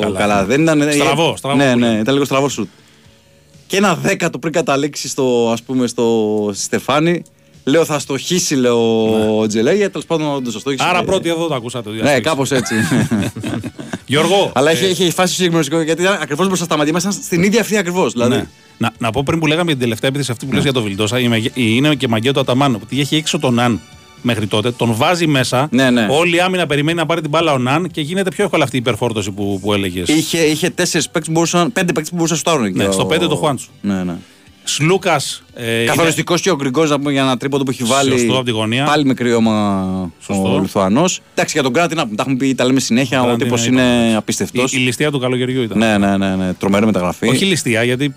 Καλά. 0.00 0.18
καλά. 0.18 0.44
Δεν 0.44 0.62
ήταν, 0.62 0.88
Στραβό, 0.92 1.36
στραβό 1.36 1.56
Ναι, 1.56 1.72
που 1.72 1.78
ναι, 1.78 1.86
λέμε. 1.86 2.00
ήταν 2.00 2.12
λίγο 2.14 2.24
στραβό 2.26 2.48
σουτ. 2.48 2.68
Και 3.66 3.76
ένα 3.76 3.94
δέκατο 3.94 4.38
πριν 4.38 4.52
καταλήξει 4.52 5.08
στο, 5.08 5.50
ας 5.52 5.62
πούμε, 5.62 5.86
στο 5.86 6.50
στη 6.54 6.62
Στεφάνη, 6.62 7.22
λέω 7.64 7.84
θα 7.84 7.98
στοχίσει, 7.98 8.54
λέω 8.54 9.38
ο 9.38 9.46
Τζελέγια. 9.46 9.90
Τέλος 9.90 10.06
πάντων, 10.06 10.34
όντως 10.34 10.52
το 10.52 10.58
στόχισε. 10.58 10.82
Ναι. 10.84 10.88
Άρα 10.90 10.98
Ε, 10.98 11.02
πρώτη 11.02 11.28
εδώ 11.28 11.46
το 11.46 11.54
ακούσατε. 11.54 11.88
ότι 11.88 11.98
Ναι, 11.98 12.02
αστόχησε. 12.10 12.28
κάπως 12.28 12.50
έτσι. 12.50 12.74
Γιώργο. 14.20 14.50
Αλλά 14.54 14.70
ε, 14.70 14.72
έχει, 14.72 14.84
έχει 14.84 15.10
φάσει 15.10 15.34
συγκεκριμένο 15.34 15.82
γιατί 15.84 16.02
ήταν 16.02 16.18
ακριβώς 16.22 16.46
μπροστά 16.46 16.64
στα 16.64 16.76
μάτια 16.76 16.92
μας, 16.92 17.02
ήταν 17.02 17.14
στην 17.22 17.42
ίδια 17.42 17.60
αυτή 17.60 17.76
ακριβώς. 17.76 18.12
Δηλαδή. 18.12 18.34
ναι. 18.34 18.44
Να, 18.78 18.92
να 18.98 19.10
πω 19.10 19.22
πριν 19.24 19.38
που 19.38 19.46
λέγαμε 19.46 19.64
για 19.64 19.72
την 19.72 19.82
τελευταία 19.82 20.08
επίθεση 20.08 20.30
αυτή 20.30 20.46
που 20.46 20.52
λες 20.52 20.62
για 20.62 20.72
το 20.72 20.82
Βιλντόσα, 20.82 21.18
η 21.18 21.28
μεγε- 21.28 21.56
η- 21.56 21.72
είναι 21.76 21.94
και 21.94 22.08
μαγκέτο 22.08 22.40
Αταμάνο. 22.40 22.78
Ότι 22.82 23.00
έχει 23.00 23.16
έξω 23.16 23.38
τον 23.38 23.58
Αν 23.58 23.80
μέχρι 24.22 24.46
τότε, 24.46 24.70
τον 24.70 24.94
βάζει 24.94 25.26
μέσα. 25.26 25.68
Ναι, 25.70 25.90
ναι. 25.90 26.06
Όλη 26.10 26.36
η 26.36 26.40
άμυνα 26.40 26.66
περιμένει 26.66 26.98
να 26.98 27.06
πάρει 27.06 27.20
την 27.20 27.30
μπάλα 27.30 27.52
ο 27.52 27.58
Ναν 27.58 27.90
και 27.90 28.00
γίνεται 28.00 28.30
πιο 28.30 28.44
εύκολα 28.44 28.64
αυτή 28.64 28.76
η 28.76 28.78
υπερφόρτωση 28.78 29.30
που, 29.30 29.58
που 29.62 29.72
έλεγες. 29.72 30.08
Είχε, 30.08 30.38
είχε 30.38 30.70
τέσσερις 30.70 31.06
παίκτες 31.06 31.26
που 31.26 31.32
μπορούσαν, 31.32 31.72
πέντε 31.72 31.92
παίκτες 31.92 32.10
που 32.10 32.16
μπορούσαν 32.16 32.36
να 32.44 32.50
σουτάρουν. 32.50 32.64
εκεί 32.68 32.78
Ναι, 32.78 32.84
ο- 32.88 32.92
στο 32.92 33.04
πέντε 33.04 33.26
το 33.26 33.36
Χουάντσο. 33.36 33.66
Ναι, 33.80 34.02
ναι. 34.04 34.14
Σλούκας. 34.64 35.42
Ε, 35.54 35.84
Καθοριστικός 35.84 36.40
και 36.40 36.50
ο 36.50 36.56
Γκριγκός 36.56 36.90
να 36.90 36.98
πούμε 36.98 37.12
για 37.12 37.22
ένα 37.22 37.36
τρίποντο 37.36 37.64
που 37.64 37.70
έχει 37.70 37.82
βάλει. 37.84 38.10
Σωστό, 38.10 38.38
απ' 38.38 38.44
τη 38.44 38.50
γωνία. 38.50 38.84
Πάλι 38.84 39.04
με 39.04 39.14
κρυώμα 39.14 40.12
Σωστό. 40.20 40.54
ο 40.54 40.60
Λιθουανός. 40.60 41.20
Εντάξει, 41.32 41.52
για 41.54 41.62
τον 41.62 41.72
Γκράντι 41.72 41.94
να 41.94 42.02
πούμε, 42.02 42.16
τα 42.16 42.22
έχουμε 42.22 42.38
πει, 42.38 42.54
τα 42.54 42.64
λέμε 42.64 42.80
συνέχεια. 42.80 43.20
Ο 43.20 43.24
Γκράντι 43.24 43.44
τύπος 43.44 43.66
είναι 43.66 43.82
είναι 43.82 44.10
η, 44.10 44.14
απίστευτος. 44.14 44.72
η 44.72 44.76
ληστεία 44.76 45.10
του 45.10 45.18
καλοκαιριού 45.18 45.62
ήταν. 45.62 45.78
Ναι, 45.78 45.98
ναι, 45.98 46.16
ναι, 46.16 46.36
ναι. 46.36 46.52
Τρομερή 46.52 46.86
μεταγραφή. 46.86 47.28
Όχι 47.28 47.44
ληστεία, 47.44 47.82
γιατί 47.82 48.14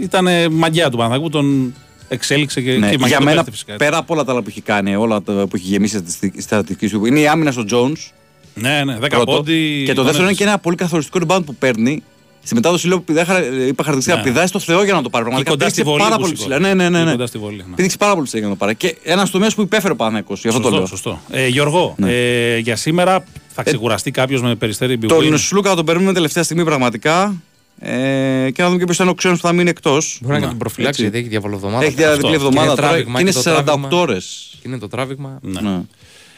ήταν 0.00 0.26
ε, 0.26 0.48
μαγιά 0.48 0.90
του 0.90 0.96
Παναθηναϊκού, 0.96 1.28
τον 1.30 1.74
εξέλιξε 2.08 2.60
και, 2.60 2.70
Ναι, 2.72 2.88
και 2.88 2.94
η 2.94 2.98
μαγιά 2.98 3.06
για 3.06 3.16
του 3.18 3.24
μένα, 3.24 3.36
πέφτει 3.36 3.50
φυσικά. 3.50 3.72
έτσι. 3.72 3.84
πέρα 3.84 3.98
από 3.98 4.14
όλα 4.14 4.24
τα 4.24 4.32
άλλα 4.32 4.40
που 4.42 4.48
έχει 4.48 4.60
κάνει, 4.60 4.96
όλα 4.96 5.22
τα 5.22 5.32
που 5.32 5.56
έχει 5.56 5.66
γεμίσει 5.66 6.02
στη 6.08 6.32
στατιστική 6.38 6.88
του, 6.88 7.06
είναι 7.06 7.20
η 7.20 7.26
άμυνα 7.28 7.50
στο 7.50 7.64
Jones. 7.70 8.10
Ναι, 8.54 8.84
ναι, 8.84 8.96
10 9.00 9.06
Πρώτο. 9.08 9.24
πόντι. 9.24 9.82
Και 9.86 9.88
το 9.88 9.94
τον 9.94 10.04
δεύτερο 10.04 10.22
είναι 10.22 10.24
έδειξε. 10.24 10.44
και 10.44 10.44
ένα 10.50 10.58
πολύ 10.58 10.76
καθοριστικό 10.76 11.18
rebound 11.26 11.44
που 11.46 11.54
παίρνει. 11.54 12.02
Στη 12.44 12.54
μετάδοση 12.54 12.86
λέω, 12.88 13.00
πηδά, 13.00 13.24
χαρα- 13.24 13.44
είπα 13.44 13.84
χαρακτηριστικά, 13.84 14.16
Ναι. 14.16 14.22
πηδάει 14.22 14.46
στο 14.46 14.58
Θεό 14.58 14.84
για 14.84 14.92
να 14.94 15.02
το 15.02 15.08
πάρει. 15.10 15.24
Και 15.24 15.30
Πραγματικά 15.30 15.50
κοντά 15.50 15.68
στη 15.68 15.82
πήδηξε 15.82 15.90
βολή. 15.90 16.02
πάρα 16.02 16.14
που 16.16 16.20
πολύ 16.22 16.36
σηκώθηκε. 16.36 16.54
ψηλά. 16.56 16.74
Ναι, 16.74 16.82
ναι, 16.82 16.88
ναι. 16.88 16.98
Και 16.98 17.04
ναι. 17.04 17.10
Κοντά 17.10 17.26
στη 17.26 17.38
βολή. 17.38 17.56
ναι. 17.68 17.74
Πήδηξε 17.74 17.96
πάρα 17.96 18.12
πολύ 18.12 18.24
ψηλά 18.24 18.40
για 18.40 18.48
να 18.48 18.54
το 18.56 18.64
πάρει. 18.64 18.74
Και 18.76 18.96
ένας 19.02 19.30
τομέας 19.30 19.54
που 19.54 19.62
υπέφερε 19.62 19.92
ο 19.92 19.96
Παναθηναϊκός, 19.96 20.40
Γι' 20.40 20.48
αυτό 20.48 20.60
το 20.60 20.64
Σωστό, 20.68 20.78
λέω. 20.78 20.86
σωστό. 20.86 21.20
Ε, 21.30 21.46
Γιώργο, 21.46 21.94
ε, 22.04 22.56
για 22.58 22.76
σήμερα 22.76 23.24
θα 23.54 23.62
ξεκουραστεί 23.62 24.10
κάποιος 24.10 24.42
με 24.42 24.54
περιστέρι 24.54 24.98
Big 25.02 25.06
Τον 25.08 25.18
Win. 25.32 25.38
Σλούκα 25.38 25.68
θα 25.70 25.76
τον 25.76 25.84
περιμένουμε 25.84 26.14
τελευταία 26.14 26.42
στιγμή 26.42 26.64
πραγματικά. 26.64 27.34
Ε, 27.78 28.50
και 28.50 28.62
να 28.62 28.66
δούμε 28.68 28.78
και 28.78 28.84
ποιος 28.84 28.98
είναι 28.98 29.10
ο 29.10 29.14
ξένος 29.14 29.40
που 29.40 29.46
θα 29.46 29.52
μείνει 29.52 29.70
εκτός. 29.70 30.18
Μπορεί 30.22 30.40
να 30.40 30.48
τον 30.48 30.58
προφυλάξει 30.58 30.88
Έτσι. 30.88 31.02
γιατί 31.02 31.18
έχει 31.18 31.28
διαβολοβδομάδα. 31.28 31.84
Έχει 31.84 31.94
διπλή 31.94 32.10
Αυτό. 32.12 32.28
εβδομάδα 32.32 32.66
Είναι 32.66 32.74
τώρα 32.74 32.88
τράβηγμα 32.88 33.14
και 33.14 33.20
είναι 33.20 33.30
και 33.30 33.36
το 33.36 33.42
σε 33.42 33.50
48 33.50 33.64
τράβηγμα. 33.64 33.88
ώρε. 34.00 34.16
Είναι 34.62 34.78
το 34.78 34.88
τράβηγμα. 34.88 35.40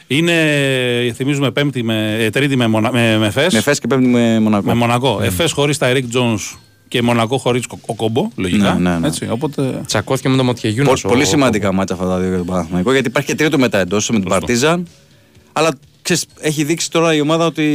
Ναι. 0.07 0.15
Είναι, 0.17 1.13
θυμίζουμε, 1.15 1.51
πέμπτη 1.51 1.83
με, 1.83 2.15
ε, 2.19 2.29
τρίτη 2.29 2.55
με, 2.55 2.67
μονα, 2.67 2.91
με, 2.91 3.17
με 3.17 3.29
φες. 3.29 3.53
Με 3.53 3.61
φες 3.61 3.79
και 3.79 3.87
πέμπτη 3.87 4.07
με 4.07 4.39
Μονακό. 4.39 4.67
Με 4.67 4.73
Μονακό. 4.73 5.19
Εφές 5.23 5.51
χωρίς 5.51 5.77
τα 5.77 5.91
Eric 5.93 6.17
Jones 6.17 6.57
και 6.87 7.01
Μονακό 7.01 7.37
χωρίς 7.37 7.63
ο 7.85 7.93
Κόμπο, 7.93 8.29
λογικά. 8.35 8.73
Ναι, 8.73 8.89
ναι, 8.89 8.97
ναι. 8.97 9.07
Έτσι, 9.07 9.27
οπότε. 9.29 9.81
Τσακώθηκε 9.85 10.29
με 10.29 10.37
το 10.37 10.43
Μοτιεγιούνα. 10.43 10.89
Πο- 10.89 11.07
πολύ 11.09 11.25
σημαντικά 11.25 11.73
μάτια 11.73 11.95
αυτά 11.95 12.07
τα 12.07 12.17
δύο 12.19 12.27
για 12.27 12.37
τον 12.37 12.45
Παναθηναϊκό 12.45 12.91
γιατί 12.91 13.07
υπάρχει 13.07 13.27
και 13.29 13.35
τρίτο 13.35 13.57
μετά 13.57 13.79
εντό 13.79 13.95
με 14.09 14.19
την 14.19 14.29
Παρτίζαν. 14.29 14.87
Αλλά 15.53 15.69
ξέρεις, 16.13 16.25
έχει 16.39 16.63
δείξει 16.63 16.91
τώρα 16.91 17.13
η 17.13 17.21
ομάδα 17.21 17.45
ότι 17.45 17.65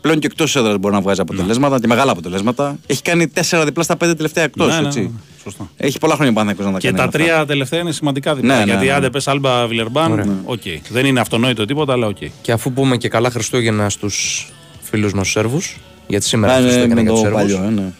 πλέον 0.00 0.18
και 0.18 0.26
εκτός 0.26 0.56
έδρας 0.56 0.76
μπορεί 0.78 0.94
να 0.94 1.00
βγάζει 1.00 1.20
αποτελέσματα 1.20 1.80
και 1.80 1.86
μεγάλα 1.86 2.10
αποτελέσματα. 2.12 2.78
Έχει 2.86 3.02
κάνει 3.02 3.28
τέσσερα 3.28 3.64
διπλά 3.64 3.82
στα 3.82 3.96
πέντε 3.96 4.14
τελευταία 4.14 4.44
εκτός. 4.44 4.66
ναι, 4.66 4.80
ναι, 4.80 5.00
ναι, 5.00 5.10
σωστό. 5.42 5.68
Έχει 5.76 5.98
πολλά 5.98 6.14
χρόνια 6.14 6.30
ο 6.30 6.34
Παναθηναϊκός 6.34 6.66
να 6.66 6.72
τα 6.72 6.78
Και 6.78 6.86
κάνει. 6.86 6.98
τα 6.98 7.04
αυτά. 7.04 7.18
τρία 7.18 7.46
τελευταία 7.46 7.80
είναι 7.80 7.92
σημαντικά 7.92 8.34
διπλά. 8.34 8.54
Ναι, 8.54 8.64
ναι, 8.64 8.70
γιατί 8.70 8.86
ναι. 8.86 8.92
άντε 8.92 9.10
πες 9.10 9.28
Άλμπα 9.28 9.66
Βιλερμπάν, 9.66 10.40
οκ. 10.44 10.60
Δεν 10.90 11.06
είναι 11.06 11.20
αυτονόητο 11.20 11.64
τίποτα, 11.64 11.92
αλλά 11.92 12.06
οκ. 12.06 12.16
Και 12.42 12.52
αφού 12.52 12.72
πούμε 12.72 12.96
και 12.96 13.08
καλά 13.08 13.30
Χριστούγεννα 13.30 13.90
στους 13.90 14.46
φίλους 14.82 15.12
μας 15.12 15.28
Σέρβους, 15.30 15.80
γιατί 16.06 16.24
σήμερα 16.26 16.52
Α, 16.52 16.56
είναι 16.58 16.66
ναι, 16.66 16.72
Χριστούγεννα 16.72 17.02
με 17.02 17.10
για 17.10 17.10
του 17.10 17.28
το 17.28 17.36
Σέρβους. 17.36 17.54
παλιό, 17.54 17.68
ε, 17.68 17.82
ναι. 17.82 17.92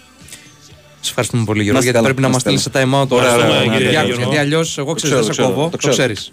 Σε 1.00 1.08
ευχαριστούμε 1.10 1.44
πολύ, 1.44 1.62
Γιώργο, 1.62 1.80
Να 1.80 1.86
είστε 1.86 1.98
γιατί 2.00 2.14
καλά, 2.14 2.14
πρέπει 2.14 2.20
να 2.20 2.26
να 2.26 2.32
μας 2.32 2.36
είστε 2.36 2.68
στείλεις 2.70 2.90
τα 2.90 2.98
time 3.00 3.02
out 3.04 3.08
τώρα. 3.08 3.34
Ωραία, 3.34 3.46
ωραία, 3.46 3.60
στο 3.60 3.70
κύριε 3.70 3.88
διάλογο, 3.88 4.06
Γιώργο. 4.06 4.22
Γιατί 4.30 4.36
αλλιώς 4.44 4.78
εγώ 4.78 4.92
ξέρω, 4.92 5.12
ξέρω, 5.12 5.24
δεν 5.24 5.24
σε 5.24 5.40
ξέρω, 5.40 5.48
κόβω. 5.48 5.64
το 5.64 5.70
Το 5.70 5.76
ξέρω. 5.76 5.92
ξέρεις. 5.92 6.32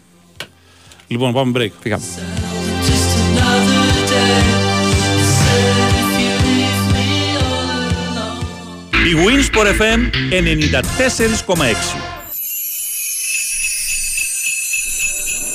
Λοιπόν, 1.08 1.34
πάμε 1.34 1.52
break. 1.56 1.72
Πήγαμε. 1.84 2.04
Η 9.04 9.16
Winsport 9.26 9.66
FM 9.66 10.00
94,6. 10.30 11.98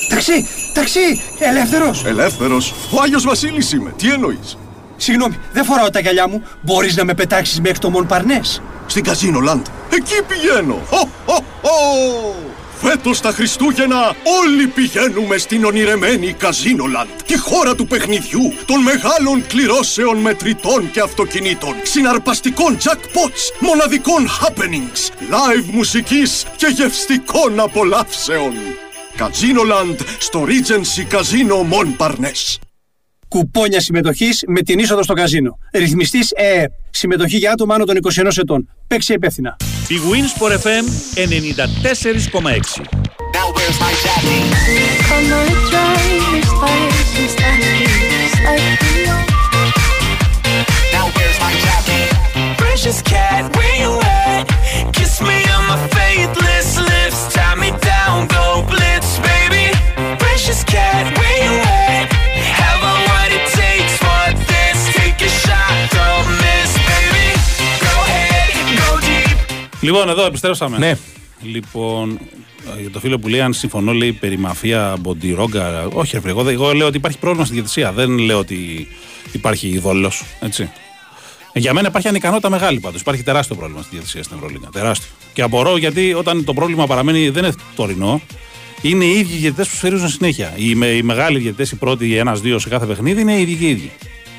Ταξί! 0.08 0.46
Ταξί! 0.72 1.22
Ελεύθερος! 1.38 2.04
Ελεύθερος. 2.04 2.74
Ο 2.90 3.02
Άγιος 3.02 3.24
Βασίλης 3.24 3.72
είμαι. 3.72 3.92
Τι 3.96 4.10
εννοείς; 4.10 4.58
Συγγνώμη, 4.96 5.38
δεν 5.52 5.64
φοράω 5.64 5.90
τα 5.90 6.00
γυαλιά 6.00 6.28
μου. 6.28 6.42
Μπορείς 6.62 6.96
να 6.96 7.04
με 7.04 7.14
πετάξεις 7.14 7.60
μέχρι 7.60 7.78
το 7.78 7.90
Μον 7.90 8.06
Παρνές; 8.06 8.62
Στην 8.86 9.04
Καζίνο 9.04 9.40
Λαντ. 9.40 9.66
Εκεί 9.90 10.22
πηγαίνω. 10.28 10.82
Χω, 10.88 11.08
χω, 11.26 11.44
χω. 11.62 12.34
Φέτος 12.80 13.20
τα 13.20 13.30
Χριστούγεννα 13.30 14.16
όλοι 14.42 14.66
πηγαίνουμε 14.66 15.36
στην 15.36 15.64
ονειρεμένη 15.64 16.32
Καζίνολαντ, 16.32 17.08
τη 17.26 17.38
χώρα 17.38 17.74
του 17.74 17.86
παιχνιδιού, 17.86 18.52
των 18.66 18.80
μεγάλων 18.82 19.46
κληρώσεων 19.46 20.16
μετρητών 20.16 20.90
και 20.90 21.00
αυτοκινήτων, 21.00 21.74
συναρπαστικών 21.82 22.76
jackpots, 22.76 23.56
μοναδικών 23.60 24.28
happenings, 24.28 25.10
live 25.30 25.70
μουσικής 25.70 26.46
και 26.56 26.66
γευστικών 26.66 27.60
απολαύσεων. 27.60 28.52
Καζίνολαντ 29.16 30.00
στο 30.18 30.46
Regency 30.48 31.16
Casino 31.16 31.56
Montparnasse 31.72 32.65
κουπόνια 33.28 33.80
συμμετοχής 33.80 34.44
με 34.46 34.60
την 34.60 34.78
είσοδο 34.78 35.02
στο 35.02 35.14
καζίνο. 35.14 35.58
Ρυθμιστής 35.72 36.30
ε. 36.30 36.64
Συμμετοχή 36.90 37.36
για 37.36 37.52
άτομα 37.52 37.74
άνω 37.74 37.84
των 37.84 37.96
21 38.14 38.36
ετών. 38.36 38.68
Παίξει 38.86 39.12
υπεύθυνα. 39.12 39.56
Η 39.88 39.94
wins 40.10 40.42
fm 40.42 40.84
94,6 42.42 43.06
Λοιπόν, 69.86 70.08
εδώ 70.08 70.24
επιστρέψαμε. 70.24 70.78
Ναι. 70.78 70.96
Λοιπόν, 71.42 72.18
ε, 72.76 72.80
για 72.80 72.90
το 72.90 73.00
φίλο 73.00 73.18
που 73.18 73.28
λέει 73.28 73.40
αν 73.40 73.52
συμφωνώ, 73.52 73.92
λέει 73.92 74.12
περί 74.12 74.38
μαφία 74.38 74.96
Μποντιρόγκα. 75.00 75.88
Όχι, 75.92 76.10
ρε, 76.14 76.20
φίλε, 76.20 76.32
εγώ, 76.32 76.42
δεν- 76.42 76.54
εγώ 76.54 76.72
λέω 76.72 76.86
ότι 76.86 76.96
υπάρχει 76.96 77.18
πρόβλημα 77.18 77.44
στη 77.44 77.54
διαιτησία. 77.54 77.92
Δεν 77.92 78.18
λέω 78.18 78.38
ότι 78.38 78.88
υπάρχει 79.32 79.78
δόλο. 79.78 80.12
Έτσι. 80.40 80.70
Ε, 81.52 81.58
Για 81.58 81.72
μένα 81.72 81.88
υπάρχει 81.88 82.08
ανικανότητα 82.08 82.50
μεγάλη 82.50 82.80
πάντως. 82.80 83.00
Υπάρχει 83.00 83.22
τεράστιο 83.22 83.56
πρόβλημα 83.56 83.82
στη 83.82 83.90
διαιτησία 83.92 84.22
στην 84.22 84.36
Ευρωλίγα. 84.36 84.68
Τεράστιο. 84.72 85.08
Και 85.32 85.42
απορώ 85.42 85.76
γιατί 85.76 86.14
όταν 86.14 86.44
το 86.44 86.54
πρόβλημα 86.54 86.86
παραμένει 86.86 87.28
δεν 87.28 87.44
είναι 87.44 87.54
τωρινό, 87.76 88.20
είναι 88.82 89.04
οι 89.04 89.18
ίδιοι 89.18 89.36
διαιτητές 89.36 89.68
που 89.68 89.76
σφυρίζουν 89.76 90.08
συνέχεια. 90.08 90.52
Οι, 90.56 90.74
με, 90.74 90.86
οι 90.86 91.02
μεγάλοι 91.02 91.38
διαιτητές, 91.38 91.70
οι 91.70 91.76
πρώτοι 91.76 92.16
ένα-δύο 92.16 92.58
σε 92.58 92.68
κάθε 92.68 92.86
παιχνίδι, 92.86 93.20
είναι 93.20 93.32
οι 93.36 93.40
ίδιοι 93.40 93.54
και 93.54 93.66
οι 93.66 93.70
ίδιοι. 93.70 93.90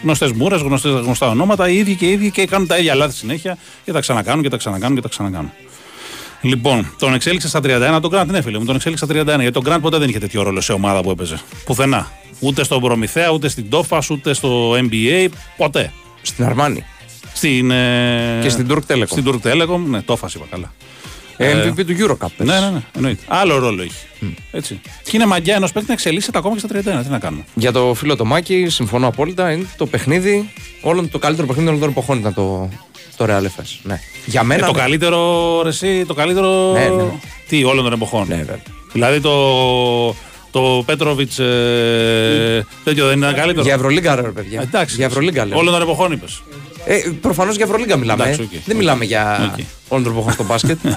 Γνωστές 0.03 0.31
μούρες, 0.31 0.61
γνωστά 0.83 1.29
ονόματα, 1.29 1.69
οι 1.69 1.77
ίδιοι 1.77 1.95
και 1.95 2.05
οι 2.05 2.11
ίδιοι 2.11 2.31
και 2.31 2.45
κάνουν 2.45 2.67
τα 2.67 2.77
ίδια 2.77 2.95
λάθη 2.95 3.15
συνέχεια 3.15 3.57
και 3.85 3.91
τα 3.91 3.99
ξανακάνουν 3.99 4.43
και 4.43 4.49
τα 4.49 4.57
ξανακάνουν 4.57 4.95
και 4.95 5.01
τα 5.01 5.07
ξανακάνουν. 5.09 5.51
Λοιπόν, 6.41 6.93
τον 6.99 7.13
εξέλιξε 7.13 7.47
στα 7.47 7.59
31, 7.63 7.99
τον 8.01 8.11
Grant, 8.13 8.25
ναι, 8.27 8.41
φίλε 8.41 8.59
μου, 8.59 8.65
τον 8.65 8.75
εξέλιξε 8.75 9.05
στα 9.05 9.21
31. 9.21 9.25
Γιατί 9.25 9.51
τον 9.51 9.63
Grant 9.65 9.81
ποτέ 9.81 9.97
δεν 9.97 10.09
είχε 10.09 10.19
τέτοιο 10.19 10.43
ρόλο 10.43 10.61
σε 10.61 10.73
ομάδα 10.73 11.01
που 11.01 11.11
έπαιζε. 11.11 11.39
Πουθενά. 11.65 12.11
Ούτε 12.39 12.63
στον 12.63 12.81
Προμηθέα, 12.81 13.29
ούτε 13.29 13.47
στην 13.47 13.69
Τόφα, 13.69 14.01
ούτε 14.11 14.33
στο 14.33 14.71
NBA, 14.71 15.27
ποτέ. 15.57 15.91
Στην 16.21 16.45
Αρμάνη. 16.45 16.85
Στην, 17.33 17.71
ε, 17.71 18.39
Και 18.41 18.49
στην 18.49 18.67
Turk 18.69 18.93
Telecom. 18.93 19.07
Στην 19.07 19.25
Turk 19.27 19.47
Telecom, 19.47 19.79
ναι, 19.87 20.01
Τόφας 20.01 20.33
είπα 20.33 20.45
καλά. 20.49 20.71
MVP 21.39 21.85
του 21.85 21.95
Eurocup. 21.99 22.27
πες. 22.37 22.47
Ναι, 22.47 22.59
ναι, 22.59 22.69
ναι, 22.69 22.81
εννοείται. 22.95 23.23
Άλλο 23.27 23.57
ρόλο 23.57 23.81
έχει. 23.81 23.93
Έτσι. 24.51 24.81
Και 25.03 25.11
είναι 25.13 25.25
μαγιά 25.25 25.55
ενός 25.55 25.71
παίκτη 25.71 25.87
να 25.87 25.93
εξελίσσεται 25.93 26.37
ακόμα 26.37 26.55
και 26.55 26.59
στα 26.59 26.99
31. 26.99 27.03
Τι 27.03 27.09
να 27.09 27.19
κάνουμε. 27.19 27.43
Για 27.53 27.71
το 27.71 27.93
φίλο 27.93 28.15
το 28.15 28.25
Μάκη, 28.25 28.65
συμφωνώ 28.69 29.07
απόλυτα. 29.07 29.51
Είναι 29.51 29.65
το 29.77 29.85
παιχνίδι, 29.85 30.49
όλων, 30.81 31.09
το 31.11 31.19
καλύτερο 31.19 31.47
παιχνίδι 31.47 31.67
όλων 31.69 31.79
των 31.81 31.89
εποχών 31.89 32.17
ήταν 32.19 32.33
το, 32.33 32.69
το 33.17 33.25
Ρεάλ-Εφές. 33.27 33.79
Ναι. 33.83 33.99
Για 34.25 34.41
Ε, 34.41 34.43
μένα. 34.43 34.65
το 34.65 34.71
ναι. 34.73 34.79
καλύτερο, 34.79 35.61
ρε, 35.61 35.69
εσύ, 35.69 36.05
το 36.07 36.13
καλύτερο. 36.13 36.71
Ναι, 36.71 36.87
ναι. 36.89 37.03
Τι, 37.47 37.63
όλων 37.63 37.83
των 37.83 37.93
εποχών. 37.93 38.27
Ναι, 38.27 38.35
βέβαια. 38.35 38.59
Δηλαδή 38.91 39.19
το. 39.21 40.15
Το 40.51 40.83
Πέτροβιτς. 40.85 41.39
Ε, 41.39 42.65
τέτοιο 42.83 43.07
δεν 43.07 43.17
ήταν 43.17 43.33
καλύτερο. 43.35 43.61
Για 43.61 43.73
Ευρωλίγκα, 43.73 44.15
ρε 44.15 44.21
παιδιά. 44.21 44.61
Εντάξει. 44.61 44.95
Για 44.95 45.05
Ευρωλίγκα 45.05 45.45
λέω. 45.45 45.57
Όλων 45.57 45.73
των 45.73 45.81
εποχών 45.81 46.11
είπες. 46.11 46.41
Ε, 46.89 46.97
Προφανώς 47.21 47.55
για 47.55 47.65
Ευρωλίγκα 47.65 47.97
μιλάμε. 47.97 48.23
Εντάξει, 48.23 48.41
ε. 48.41 48.57
οκ. 48.57 48.63
Δεν 48.65 48.75
μιλάμε 48.75 49.05
για 49.05 49.51
Οκ. 49.53 49.65
όλων 49.87 50.03
των 50.03 50.13
εποχών 50.13 50.33
στο 50.33 50.43
μπάσκετ. 50.45 50.77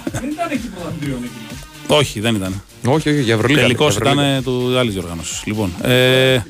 Όχι, 1.86 2.20
δεν 2.20 2.34
ήταν. 2.34 2.62
όχι, 2.86 3.08
όχι, 3.10 3.20
για 3.22 3.34
Ευρωλίγκα. 3.34 3.60
Τελικό 3.60 3.88
για 3.88 3.92
Ευρωλίγκα. 3.96 4.28
ήταν 4.28 4.42
του 4.44 4.78
άλλης 4.78 4.92
διοργάνωσης. 4.92 5.42
Λοιπόν, 5.46 5.72
ε, 5.82 6.44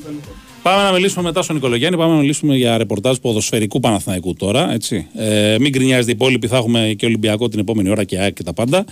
πάμε 0.62 0.82
να 0.82 0.92
μιλήσουμε 0.92 1.24
μετά 1.24 1.42
στον 1.42 1.54
Νικολογιάννη. 1.54 1.96
Πάμε 1.98 2.14
να 2.14 2.20
μιλήσουμε 2.20 2.56
για 2.56 2.78
ρεπορτάζ 2.78 3.16
ποδοσφαιρικού 3.16 3.80
Παναθηναϊκού 3.80 4.34
τώρα. 4.34 4.72
Έτσι. 4.72 5.06
Ε, 5.16 5.56
μην 5.60 5.70
γκρινιάζετε 5.70 6.10
οι 6.10 6.14
υπόλοιποι, 6.14 6.46
θα 6.46 6.56
έχουμε 6.56 6.94
και 6.98 7.06
Ολυμπιακό 7.06 7.48
την 7.48 7.58
επόμενη 7.58 7.90
ώρα 7.90 8.04
και 8.04 8.18
ΑΕΚ 8.18 8.34
και 8.34 8.42
τα 8.42 8.52
πάντα. 8.52 8.84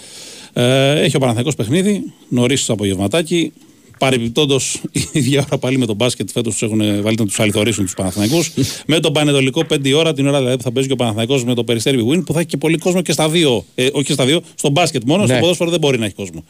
Ε, 0.52 1.00
έχει 1.00 1.16
ο 1.16 1.18
Παναθηναϊκός 1.18 1.54
παιχνίδι, 1.54 2.12
νωρίς 2.28 2.64
το 2.64 2.72
απογευματάκι. 2.72 3.52
Παρεμπιπτόντως, 3.98 4.74
η 4.92 5.08
ίδια 5.12 5.44
ώρα 5.46 5.58
πάλι 5.58 5.78
με 5.78 5.86
τον 5.86 5.96
μπάσκετ 5.96 6.30
φέτος 6.32 6.52
τους 6.52 6.62
έχουν 6.62 6.78
βάλει 7.02 7.16
να 7.18 7.24
τους 7.26 7.40
αληθωρήσουν 7.40 7.84
τους 7.84 7.94
Παναθηναϊκούς. 7.94 8.52
με 8.86 9.00
τον 9.00 9.12
Πανετολικό 9.12 9.62
5 9.70 9.92
ώρα, 9.96 10.12
την 10.12 10.26
ώρα 10.28 10.38
δηλαδή 10.38 10.56
που 10.56 10.62
θα 10.62 10.72
παίζει 10.72 10.88
και 10.88 10.94
ο 10.94 10.96
Παναθηναϊκός 10.96 11.44
με 11.44 11.54
το 11.54 11.64
Περιστέρι 11.64 12.06
Win, 12.10 12.24
που 12.26 12.32
θα 12.32 12.38
έχει 12.38 12.48
και 12.48 12.56
πολύ 12.56 12.78
κόσμο 12.78 13.02
και 13.02 13.12
στα 13.12 13.28
δύο. 13.28 13.64
Ε, 13.74 13.88
όχι 13.92 14.04
και 14.04 14.12
στα 14.12 14.24
δύο, 14.24 14.42
στο 14.54 14.68
μπάσκετ 14.68 15.02
μόνο, 15.06 15.22
Ναι. 15.22 15.28
στο 15.28 15.38
ποδόσφαιρο 15.40 15.70
δεν 15.70 15.80
μπορεί 15.80 15.98
να 15.98 16.04
έχει 16.04 16.14
κόσμο. 16.14 16.44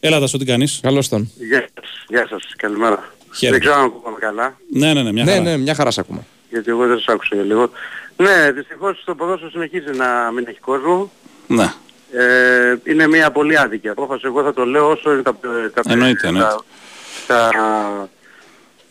Έλα, 0.00 0.20
τα 0.20 0.38
τι 0.38 0.44
κάνεις; 0.44 0.78
Καλώς 0.82 1.08
τον. 1.08 1.30
Γεια 1.48 1.68
σας, 1.74 2.04
γεια 2.08 2.26
σας, 2.30 2.42
καλημέρα. 2.56 3.14
Χαίρετε. 3.36 3.58
Δεν 3.58 3.60
ξέρω 3.68 3.74
αν 3.74 3.84
ακούγαμε 3.84 4.16
καλά, 4.20 4.56
Ναι, 4.72 4.92
ναι, 4.92 5.02
ναι, 5.02 5.12
μια 5.12 5.24
Ναι, 5.24 5.30
χαρά. 5.30 5.42
ναι, 5.42 5.56
μια 5.56 5.74
χαρά 5.74 5.90
σ' 5.90 5.98
ακούμε. 5.98 6.24
γιατί 6.50 6.70
εγώ 6.70 6.86
δεν 6.86 6.96
σας 6.98 7.06
άκουσα 7.14 7.34
για 7.34 7.44
λίγο. 7.44 7.70
Ναι, 8.16 8.50
δυστυχώς 8.54 9.02
το 9.04 9.14
ποδόσφαιρο 9.14 9.50
συνεχίζει 9.50 9.90
να 9.96 10.30
μην 10.34 10.44
έχει 10.48 10.60
κόσμο. 10.60 11.10
Ναι. 11.46 11.72
Ε, 12.12 12.90
είναι 12.92 13.06
μια 13.06 13.30
πολύ 13.30 13.58
άδικη 13.58 13.88
απόφαση. 13.88 14.22
Εγώ 14.24 14.42
θα 14.42 14.52
το 14.52 14.64
λέω 14.64 14.90
όσο 14.90 15.12
είναι 15.12 15.22
τα, 15.22 15.36
τα, 15.74 15.82
Εννοείται, 15.92 16.20
τα, 16.20 16.28
εννοείται. 16.28 16.56
Τα, 17.26 17.50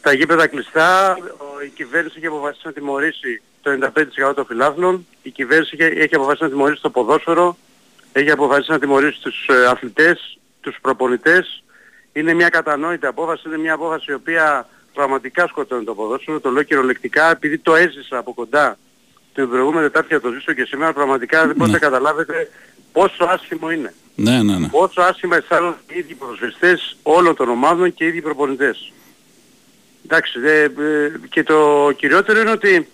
τα 0.01 0.13
γήπεδα 0.13 0.47
κλειστά. 0.47 1.17
Ο- 1.37 1.61
Η 1.65 1.69
κυβέρνηση 1.69 2.15
έχει 2.17 2.25
αποφασίσει 2.27 2.61
να 2.67 2.73
τιμωρήσει 2.73 3.41
το 3.61 3.71
95% 3.71 4.33
των 4.35 4.45
φιλάθλων. 4.45 5.07
Η 5.21 5.29
κυβέρνηση 5.29 5.75
έχει, 5.79 5.99
έχει 5.99 6.15
αποφασίσει 6.15 6.43
να 6.43 6.49
τιμωρήσει 6.49 6.81
το 6.81 6.89
ποδόσφαιρο. 6.89 7.57
Έχει 8.11 8.31
αποφασίσει 8.31 8.71
να 8.71 8.79
τιμωρήσει 8.79 9.21
τους 9.21 9.47
ε, 9.47 9.65
αθλητές, 9.67 10.37
τους 10.61 10.77
προπονητές. 10.81 11.63
Είναι 12.13 12.33
μια 12.33 12.49
κατανόητη 12.49 13.05
απόφαση, 13.05 13.43
είναι 13.47 13.57
μια 13.57 13.73
απόφαση 13.73 14.11
η 14.11 14.13
οποία 14.13 14.67
πραγματικά 14.93 15.47
σκοτώνει 15.47 15.83
το 15.83 15.93
ποδόσφαιρο. 15.95 16.39
Το 16.39 16.49
λέω 16.49 16.63
κυριολεκτικά 16.63 17.29
επειδή 17.31 17.57
το 17.57 17.75
έζησα 17.75 18.17
από 18.17 18.33
κοντά 18.33 18.77
την 19.33 19.49
προηγούμενη 19.49 19.85
Τετάρτη 19.85 20.07
και 20.07 20.19
το 20.19 20.31
ζήσω 20.31 20.53
και 20.53 20.65
σήμερα 20.65 20.93
πραγματικά 20.93 21.45
δεν 21.47 21.55
μπορείτε 21.55 21.77
να 21.77 21.83
καταλάβετε 21.87 22.49
πόσο 22.95 23.23
άσχημο 23.23 23.71
είναι. 23.71 23.93
Ναι, 24.15 24.41
ναι, 24.43 24.57
ναι. 24.57 24.67
Πόσο 24.67 25.01
άσχημα 25.01 25.35
αισθάνονται 25.35 25.77
οι 25.87 25.97
ίδιοι 25.97 26.13
ποδοσφαιριστές 26.13 26.97
όλων 27.03 27.35
των 27.35 27.49
ομάδων 27.49 27.93
και 27.93 28.03
οι 28.03 28.07
ίδιοι 28.07 28.21
προπονητές. 28.21 28.93
Εντάξει, 30.05 30.39
δε, 30.39 30.63
ε, 30.63 31.11
και 31.29 31.43
το 31.43 31.91
κυριότερο 31.97 32.39
είναι 32.39 32.51
ότι 32.51 32.87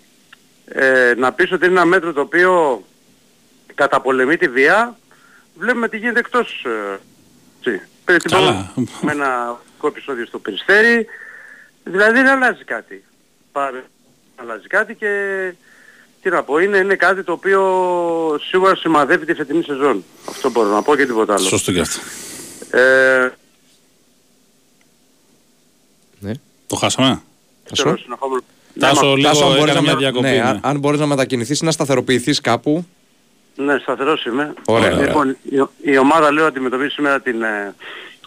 ε, 0.64 1.14
να 1.16 1.32
πεις 1.32 1.52
ότι 1.52 1.64
είναι 1.66 1.74
ένα 1.74 1.84
μέτρο 1.84 2.12
το 2.12 2.20
οποίο 2.20 2.82
καταπολεμεί 3.74 4.36
τη 4.36 4.48
βία, 4.48 4.96
βλέπουμε 5.58 5.88
τι 5.88 5.96
γίνεται 5.96 6.18
εκτός. 6.18 6.64
Ε, 6.66 6.98
τι. 7.62 7.80
Πριν 8.04 8.18
την 8.18 8.30
Καλά. 8.30 8.52
προηγούμενη- 8.52 8.90
με 9.02 9.12
ένα 9.12 9.60
κο 9.78 9.86
επεισόδιο 9.86 10.26
στο 10.26 10.38
Περιστέρι, 10.38 11.06
δηλαδή 11.84 12.12
δεν 12.12 12.26
αλλάζει 12.28 12.64
κάτι. 12.64 13.04
Πάρε, 13.52 13.82
αλλάζει 14.36 14.66
κάτι 14.66 14.94
και 14.94 15.08
τι 16.22 16.30
να 16.30 16.42
πω, 16.42 16.58
είναι, 16.58 16.76
είναι 16.76 16.94
κάτι 16.94 17.22
το 17.24 17.32
οποίο 17.32 17.60
σίγουρα 18.48 18.76
σημαδεύει 18.76 19.24
τη 19.24 19.34
φετινή 19.34 19.62
σεζόν. 19.62 20.04
Αυτό 20.28 20.50
μπορώ 20.50 20.68
να 20.68 20.82
πω 20.82 20.96
και 20.96 21.06
τίποτα 21.06 21.34
άλλο. 21.34 21.42
Σωστό 21.46 21.72
και 21.72 21.80
αυτό. 21.80 22.00
Ε, 22.78 23.32
Ναι. 26.18 26.32
Το 26.66 26.76
χάσαμε. 26.76 27.22
ξέρω, 27.72 27.90
Τάσο; 27.90 28.02
συνεχόμενο- 28.02 28.42
Τάσο, 28.78 29.06
Ναι, 29.06 29.14
λίγο 29.14 29.28
Τάσο, 29.28 29.44
αν 29.44 29.48
μπορείς 29.56 29.62
έκανε 29.62 29.74
να, 29.74 29.82
μια 29.82 29.92
με- 29.92 29.98
διακοπή. 29.98 30.26
ναι, 30.26 30.32
ναι. 30.34 30.40
αν- 30.48 30.60
αν 30.62 30.78
μπορείς 30.78 31.00
να 31.00 31.06
μετακινηθείς 31.06 31.60
ή 31.60 31.64
να 31.64 31.70
σταθεροποιηθείς 31.70 32.40
κάπου. 32.40 32.84
Ναι, 33.56 33.78
σταθερός 33.78 34.24
είμαι. 34.24 34.54
Ωραία. 34.66 34.90
Λοιπόν, 34.90 35.36
η, 35.42 35.64
η 35.82 35.98
ομάδα 35.98 36.32
λέω 36.32 36.46
αντιμετωπίζει 36.46 36.88
σήμερα 36.94 37.20
την, 37.20 37.42
ε, 37.42 37.74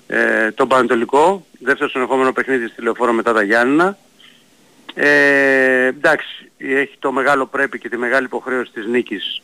ε, 0.08 0.52
τον 0.52 0.68
Πανετολικό, 0.68 1.46
δεύτερο 1.60 1.90
συνεχόμενο 1.90 2.32
παιχνίδι 2.34 2.68
στη 2.68 2.82
Λεωφόρο 2.82 3.14
μετά 3.14 3.34
τα 3.34 3.44
Γιάννηνα. 3.44 3.98
Ε, 4.98 5.86
εντάξει, 5.86 6.52
έχει 6.58 6.96
το 7.00 7.12
μεγάλο 7.12 7.46
πρέπει 7.46 7.80
και 7.80 7.90
τη 7.90 7.98
μεγάλη 7.98 8.26
υποχρέωση 8.26 8.72
της 8.72 8.86
νίκης. 8.86 9.42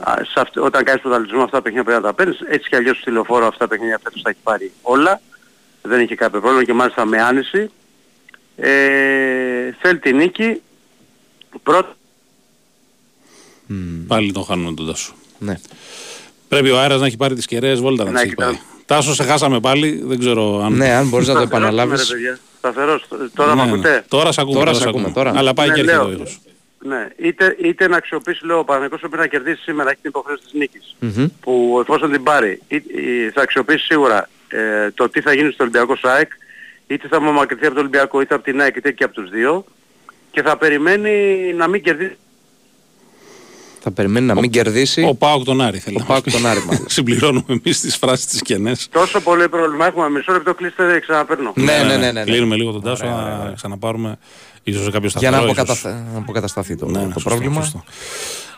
Α, 0.00 0.14
σε 0.24 0.40
αυτ- 0.40 0.56
όταν 0.58 0.84
κάνεις 0.84 1.02
πρωταλληλισμό 1.02 1.42
αυτά 1.42 1.56
τα 1.56 1.62
παιχνίδια 1.62 1.84
πρέπει 1.84 2.02
να 2.02 2.08
τα 2.08 2.14
παίρνεις. 2.14 2.38
Έτσι 2.48 2.68
κι 2.68 2.76
αλλιώς 2.76 2.98
στη 2.98 3.10
Λεωφόρο 3.10 3.46
αυτά 3.46 3.58
τα 3.58 3.68
παιχνίδια 3.68 4.00
φέτος 4.02 4.22
τα 4.22 4.30
έχει 4.30 4.38
πάρει 4.42 4.72
όλα. 4.82 5.20
Δεν 5.82 6.00
είχε 6.00 6.14
κάποιο 6.14 6.40
πρόβλημα 6.40 6.64
και 6.64 6.72
μάλιστα 6.72 7.04
με 7.04 7.22
άνεση. 7.22 7.70
Ε, 8.56 9.72
θέλει 9.80 9.98
τη 9.98 10.12
νίκη. 10.12 10.60
Πρώτα 11.62 11.96
Πάλι 14.06 14.32
τον 14.32 14.44
χάνουμε 14.44 14.74
τον 14.74 14.86
Τάσο. 14.86 15.12
Ναι. 15.38 15.54
Πρέπει 16.48 16.70
ο 16.70 16.78
Άρα 16.80 16.96
να 16.96 17.06
έχει 17.06 17.16
πάρει 17.16 17.34
τι 17.34 17.46
κεραίε 17.46 17.74
βόλτα 17.74 18.04
να 18.04 18.10
Ναι, 18.10 18.14
τις 18.16 18.24
έχει 18.24 18.34
κοιτάω. 18.34 18.50
πάει. 18.50 18.60
Τάσο, 18.86 19.14
σε 19.14 19.22
χάσαμε 19.24 19.60
πάλι. 19.60 20.02
Δεν 20.04 20.18
ξέρω 20.18 20.64
αν. 20.64 20.72
Ναι, 20.72 20.90
αν 20.92 21.08
μπορείς 21.08 21.26
να 21.28 21.34
το 21.34 21.40
Σταθερός 21.40 21.70
είμαι, 21.70 21.82
επαναλάβεις. 21.82 22.12
Ρε 22.62 22.70
παιδιά. 22.70 22.98
Σταθερός. 22.98 23.30
Τώρα 23.34 23.54
Ναι, 23.54 23.60
με 23.60 23.64
ναι. 23.66 23.72
ακούτε; 23.72 24.04
Τώρα 24.08 24.32
σε 24.32 24.40
ακούμε. 24.40 24.58
Τώρα 24.58 24.74
σε 24.74 24.80
σε 24.80 24.88
ακούμε, 24.88 25.10
τώρα. 25.10 25.32
Αλλά 25.36 25.54
πάει 25.54 25.68
Ναι, 25.68 25.74
και 25.74 25.80
έρχεται 25.80 25.98
λέω. 25.98 26.08
ο 26.08 26.12
ήχος. 26.12 26.40
Ναι, 26.84 27.08
είτε, 27.16 27.56
είτε 27.62 27.88
να 27.88 27.96
αξιοποιήσει, 27.96 28.46
λέω, 28.46 28.58
ο 28.58 28.64
Παναγικός 28.64 29.00
πρέπει 29.00 29.16
να 29.16 29.26
κερδίσει 29.26 29.62
σήμερα, 29.62 29.90
έχει 29.90 30.00
την 30.00 30.10
υποχρέωση 30.10 30.42
της 30.42 30.52
νίκης. 30.52 30.96
Μμμ. 30.98 31.26
Που 31.40 31.78
εφόσον 31.80 32.10
την 32.10 32.22
πάρει, 32.22 32.62
ή- 32.68 32.76
ή 32.76 33.30
θα 33.34 33.42
αξιοποιήσει 33.42 33.84
σίγουρα 33.84 34.28
ε, 34.48 34.90
το 34.90 35.08
τι 35.08 35.20
θα 35.20 35.32
γίνει 35.32 35.50
στο 35.52 35.62
Ολυμπιακό 35.62 35.96
ΣΑΕΚ, 35.96 36.32
είτε 36.86 37.08
θα 37.08 37.16
απομακρυνθεί 37.16 37.64
από 37.64 37.74
τον 37.74 37.82
Ολυμπιακό, 37.82 38.20
είτε 38.20 38.34
από 38.34 38.44
την 38.44 38.60
ΑΕΚ, 38.60 38.76
είτε 38.76 38.92
και 38.92 39.04
από 39.04 39.14
τους 39.14 39.30
δύο 39.30 39.64
και 40.30 40.42
θα 40.42 40.56
περιμένει 40.56 41.36
να 41.56 41.68
μην 41.68 41.82
κερδίσει 41.82 42.16
Θα 43.82 43.90
περιμένει 43.90 44.26
να 44.26 44.34
μην 44.34 44.50
κερδίσει. 44.50 45.02
Ο 45.08 45.14
Πάοκ 45.14 45.44
τον 45.44 45.60
Άρη 45.60 45.78
θέλει 45.78 45.96
Ο 45.96 45.98
να 45.98 46.04
Πάοκ 46.04 46.24
μας 46.24 46.34
πει. 46.34 46.40
τον 46.42 46.50
Άρη, 46.50 46.60
μάλλον. 46.66 46.84
Συμπληρώνουμε 46.96 47.44
εμείς 47.62 47.80
τις 47.80 47.96
φράσεις 47.96 48.26
τι 48.26 48.38
κενές. 48.42 48.88
τόσο 48.92 49.20
πολύ 49.20 49.48
πρόβλημα 49.48 49.86
έχουμε. 49.86 50.10
Μισό 50.10 50.32
λεπτό 50.32 50.54
κλείστε, 50.54 51.00
ξαναπαίρνω. 51.00 51.52
Ναι, 51.54 51.64
ναι, 51.64 51.82
ναι. 51.84 51.96
ναι, 51.96 52.12
ναι. 52.12 52.24
Κλείνουμε 52.24 52.56
λίγο 52.56 52.72
τον 52.72 52.82
Τάσο 52.82 53.04
να 53.06 53.52
ξαναπάρουμε 53.56 54.18
ίσως 54.62 54.84
σε 54.84 54.90
κάποιο 54.90 55.08
Για 55.16 55.30
σταθερό. 55.30 55.36
να, 55.36 55.38
ίσως. 55.42 55.50
αποκαταστα... 55.58 56.06
να 56.12 56.18
αποκατασταθεί 56.18 56.76
το, 56.76 56.86
Ναι, 56.86 56.98
ναι, 56.98 57.04
το 57.04 57.12
σωστό, 57.12 57.28
πρόβλημα. 57.28 57.62
σωστό. 57.62 57.84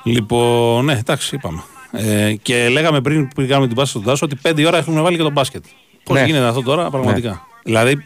Λοιπόν, 0.04 0.84
ναι, 0.84 0.92
εντάξει, 0.92 1.34
είπαμε. 1.34 1.62
Ε, 1.92 2.32
και 2.42 2.68
λέγαμε 2.68 3.00
πριν 3.00 3.28
που 3.28 3.46
κάνουμε 3.48 3.66
την 3.66 3.76
πάση 3.76 3.90
στον 3.90 4.04
Τάσο 4.04 4.26
ότι 4.26 4.36
5 4.48 4.64
ώρα 4.66 4.78
έχουμε 4.78 5.00
βάλει 5.00 5.16
και 5.16 5.22
τον 5.22 5.32
μπάσκετ. 5.32 5.64
Πώς 6.04 6.16
Ναι. 6.18 6.24
γίνεται 6.24 6.44
αυτό 6.46 6.62
τώρα, 6.62 6.90
πραγματικά. 6.90 7.46
Δηλαδή, 7.62 8.04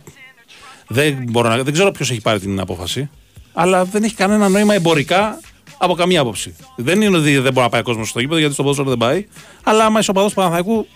δεν, 0.88 1.24
μπορώ 1.28 1.48
να, 1.48 1.56
δεν 1.62 1.72
ξέρω 1.72 1.90
ποιος 1.90 2.10
έχει 2.10 2.20
πάρει 2.20 2.38
την 2.38 2.60
απόφαση, 2.60 3.10
αλλά 3.52 3.84
δεν 3.84 4.02
έχει 4.02 4.14
κανένα 4.14 4.48
νόημα 4.48 4.74
εμπορικά 4.74 5.40
από 5.85 5.95
καμία 5.95 6.20
άποψη. 6.20 6.57
Δεν 6.76 7.03
είναι 7.03 7.16
ότι 7.16 7.39
δεν 7.39 7.53
μπορεί 7.53 7.64
να 7.64 7.68
πάει 7.68 7.80
ο 7.80 7.85
κόσμος 7.85 8.09
στο 8.09 8.20
γήπεδο, 8.20 8.39
γιατί 8.39 8.55
στο 8.55 8.62
ποδόσφαιρο 8.62 8.89
δεν 8.89 8.99
πάει. 8.99 9.26
Αλλά 9.64 9.85
άμα 9.85 9.99
είσαι 10.01 10.11
οπαδό 10.11 10.28
του 10.28 10.35
Παναθαϊκού, 10.35 10.87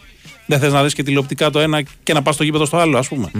δεν 0.46 0.58
θες 0.58 0.72
να 0.72 0.82
δεις 0.82 0.94
και 0.94 1.02
τηλεοπτικά 1.02 1.50
το 1.50 1.58
ένα 1.58 1.82
και 2.02 2.12
να 2.12 2.22
πας 2.22 2.34
στο 2.34 2.44
γήπεδο 2.44 2.64
στο 2.64 2.76
άλλο, 2.76 2.98
ας 2.98 3.08
πούμε. 3.08 3.30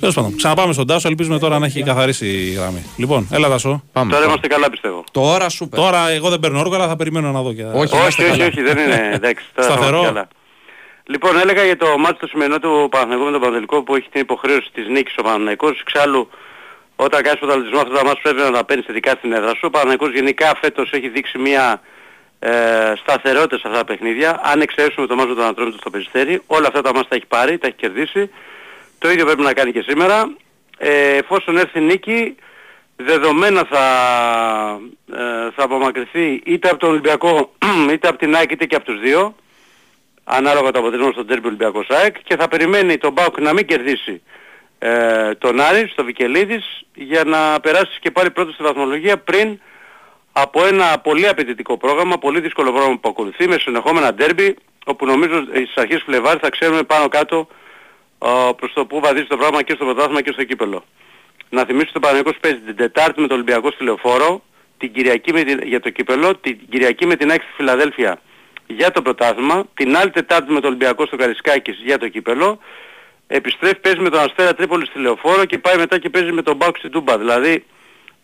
Τέλος 0.00 0.14
πάντων, 0.14 0.36
ξαναπάμε 0.36 0.72
στον 0.72 0.86
Τάσο, 0.86 1.08
ελπίζουμε 1.08 1.38
τώρα 1.38 1.58
να 1.58 1.66
έχει 1.66 1.82
καθαρίσει 1.82 2.26
η 2.26 2.50
γραμμή. 2.52 2.84
Λοιπόν, 2.96 3.28
έλα 3.32 3.48
Τάσο. 3.48 3.68
Πάμε, 3.92 4.10
Τώρα 4.10 4.22
πάμε. 4.22 4.24
είμαστε 4.26 4.46
καλά 4.46 4.70
πιστεύω. 4.70 5.04
Τώρα 5.10 5.48
σούπερ. 5.48 5.78
Τώρα 5.80 6.10
εγώ 6.10 6.28
δεν 6.28 6.40
παίρνω 6.40 6.58
όργο, 6.58 6.74
αλλά 6.74 6.88
θα 6.88 6.96
περιμένω 6.96 7.30
να 7.32 7.42
δω. 7.42 7.52
Και... 7.52 7.62
Όχι, 7.64 7.76
Όχι, 7.76 7.96
είμαστε 7.96 8.22
όχι, 8.22 8.30
καλά. 8.32 8.46
όχι, 8.46 8.62
δεν 8.62 8.78
είναι. 8.78 9.10
Εντάξει, 9.18 9.44
τώρα 9.54 9.68
θα 9.68 9.74
Σταθερό. 9.74 9.96
είμαστε 9.96 10.12
καλά. 10.14 10.28
Λοιπόν, 11.06 11.38
έλεγα 11.38 11.64
για 11.64 11.76
το 11.76 11.86
μάτι 11.98 12.18
το 12.18 12.26
σημερινό 12.26 12.58
του 12.58 12.88
Παναθηναϊκού 12.90 13.24
με 13.24 13.30
τον 13.30 13.40
Παναθηναϊκό 13.40 13.82
που 13.82 13.94
έχει 13.96 14.08
την 14.12 14.20
υποχρέωση 14.20 14.68
της 14.72 14.88
νίκης 14.88 15.14
ο 15.18 15.22
Παναθηναϊκός. 15.22 15.80
Εξάλλου, 15.80 16.28
όταν 17.04 17.22
κάνεις 17.22 17.38
πρωταθλητισμό 17.38 17.80
αυτά 17.80 17.94
τα 17.94 18.04
μάτια 18.04 18.22
πρέπει 18.22 18.38
να 18.38 18.50
τα 18.50 18.64
παίρνεις 18.64 18.86
θετικά 18.86 19.10
στην 19.10 19.32
έδρα 19.32 19.54
σου. 19.54 19.60
Ο 19.62 19.70
Παναθηναϊκός 19.70 20.12
γενικά 20.12 20.56
φέτος 20.60 20.92
έχει 20.92 21.08
δείξει 21.08 21.38
μια 21.38 21.80
ε, 22.38 22.92
σταθερότητα 22.96 23.56
σε 23.58 23.62
αυτά 23.66 23.78
τα 23.78 23.84
παιχνίδια. 23.84 24.40
Αν 24.42 24.60
εξαιρέσουμε 24.60 25.06
το 25.06 25.14
μάτιο 25.14 25.34
των 25.34 25.44
ανθρώπων 25.44 25.72
στο 25.78 25.90
Περιστέρι, 25.90 26.42
όλα 26.46 26.66
αυτά 26.66 26.80
τα 26.82 26.94
μάτια 26.94 27.08
τα 27.08 27.14
έχει 27.16 27.26
πάρει, 27.26 27.58
τα 27.58 27.66
έχει 27.66 27.76
κερδίσει. 27.76 28.30
Το 28.98 29.10
ίδιο 29.10 29.24
πρέπει 29.24 29.42
να 29.42 29.52
κάνει 29.52 29.72
και 29.72 29.84
σήμερα. 29.86 30.34
Ε, 30.78 31.16
εφόσον 31.16 31.58
έρθει 31.58 31.78
η 31.78 31.82
νίκη, 31.82 32.36
δεδομένα 32.96 33.66
θα, 33.70 33.84
ε, 35.12 35.50
θα 35.56 35.64
απομακρυνθεί 35.64 36.42
είτε 36.44 36.68
από 36.68 36.78
τον 36.78 36.90
Ολυμπιακό, 36.90 37.52
είτε 37.92 38.08
από 38.08 38.18
την 38.18 38.36
ΑΕΚ, 38.36 38.50
είτε 38.50 38.64
και 38.64 38.76
από 38.76 38.84
τους 38.84 39.00
δύο 39.00 39.34
ανάλογα 40.24 40.70
το 40.70 40.78
αποτέλεσμα 40.78 41.12
στον 41.12 41.26
τέρμπι 41.26 41.46
Ολυμπιακός 41.46 41.90
ΑΕΚ 41.90 42.16
και 42.22 42.36
θα 42.36 42.48
περιμένει 42.48 42.98
τον 42.98 43.12
Μπάουκ 43.12 43.40
να 43.40 43.52
μην 43.52 43.66
κερδίσει 43.66 44.22
ε, 44.84 45.34
τον 45.34 45.60
Άρη 45.60 45.88
στο 45.88 46.04
Βικελίδης 46.04 46.84
για 46.94 47.24
να 47.24 47.60
περάσεις 47.60 47.98
και 47.98 48.10
πάλι 48.10 48.30
πρώτος 48.30 48.54
στη 48.54 48.62
βαθμολογία 48.62 49.18
πριν 49.18 49.60
από 50.32 50.64
ένα 50.64 50.98
πολύ 50.98 51.28
απαιτητικό 51.28 51.76
πρόγραμμα, 51.76 52.18
πολύ 52.18 52.40
δύσκολο 52.40 52.70
πρόγραμμα 52.72 52.98
που 52.98 53.08
ακολουθεί 53.08 53.48
με 53.48 53.58
συνεχόμενα 53.58 54.14
ντέρμπι 54.14 54.56
όπου 54.84 55.06
νομίζω 55.06 55.42
στις 55.54 55.76
αρχές 55.76 55.98
του 55.98 56.04
Φλεβάρη 56.04 56.38
θα 56.42 56.48
ξέρουμε 56.48 56.82
πάνω 56.82 57.08
κάτω 57.08 57.48
ε, 58.18 58.28
προς 58.56 58.72
το 58.72 58.86
που 58.86 59.00
βαδίζει 59.00 59.26
το 59.26 59.36
πράγμα 59.36 59.62
και 59.62 59.74
στο 59.74 59.84
πρωτάθλημα 59.84 60.22
και 60.22 60.32
στο 60.32 60.44
κύπελο. 60.44 60.84
Να 61.48 61.64
θυμίσω 61.64 61.86
ότι 61.88 61.96
ο 61.96 62.00
Παναγικός 62.00 62.36
παίζει 62.40 62.58
την 62.58 62.76
Τετάρτη 62.76 63.20
με 63.20 63.26
τον 63.26 63.36
Ολυμπιακό 63.36 63.70
στη 63.70 63.84
Λεωφόρο, 63.84 64.42
την 64.78 64.92
Κυριακή 64.92 65.32
με 65.32 65.42
την, 65.42 65.60
για 65.62 65.80
το 65.80 65.90
κύπελο, 65.90 66.36
την 66.36 66.58
Κυριακή 66.70 67.06
με 67.06 67.16
την 67.16 67.30
ΑΕΚ 67.30 67.42
στη 67.42 67.52
Φιλαδέλφια 67.56 68.20
για 68.66 68.90
το 68.90 69.02
πρωτάθλημα, 69.02 69.64
την 69.74 69.96
άλλη 69.96 70.10
Τετάρτη 70.10 70.52
με 70.52 70.60
τον 70.60 70.68
Ολυμπιακό 70.68 71.06
στο 71.06 71.16
Καρισκάκης 71.16 71.80
για 71.84 71.98
το 71.98 72.08
κύπελο, 72.08 72.58
επιστρέφει 73.36 73.74
παίζει 73.80 73.98
με 74.00 74.10
τον 74.10 74.20
Αστέρα 74.20 74.54
Τρίπολης 74.54 74.88
στη 74.88 74.98
Λεωφόρο 74.98 75.44
και 75.44 75.58
πάει 75.58 75.76
μετά 75.76 75.98
και 75.98 76.10
παίζει 76.10 76.32
με 76.32 76.42
τον 76.42 76.56
Μπάουκ 76.56 76.76
στην 76.76 76.90
Τούμπα. 76.90 77.18
Δηλαδή 77.18 77.64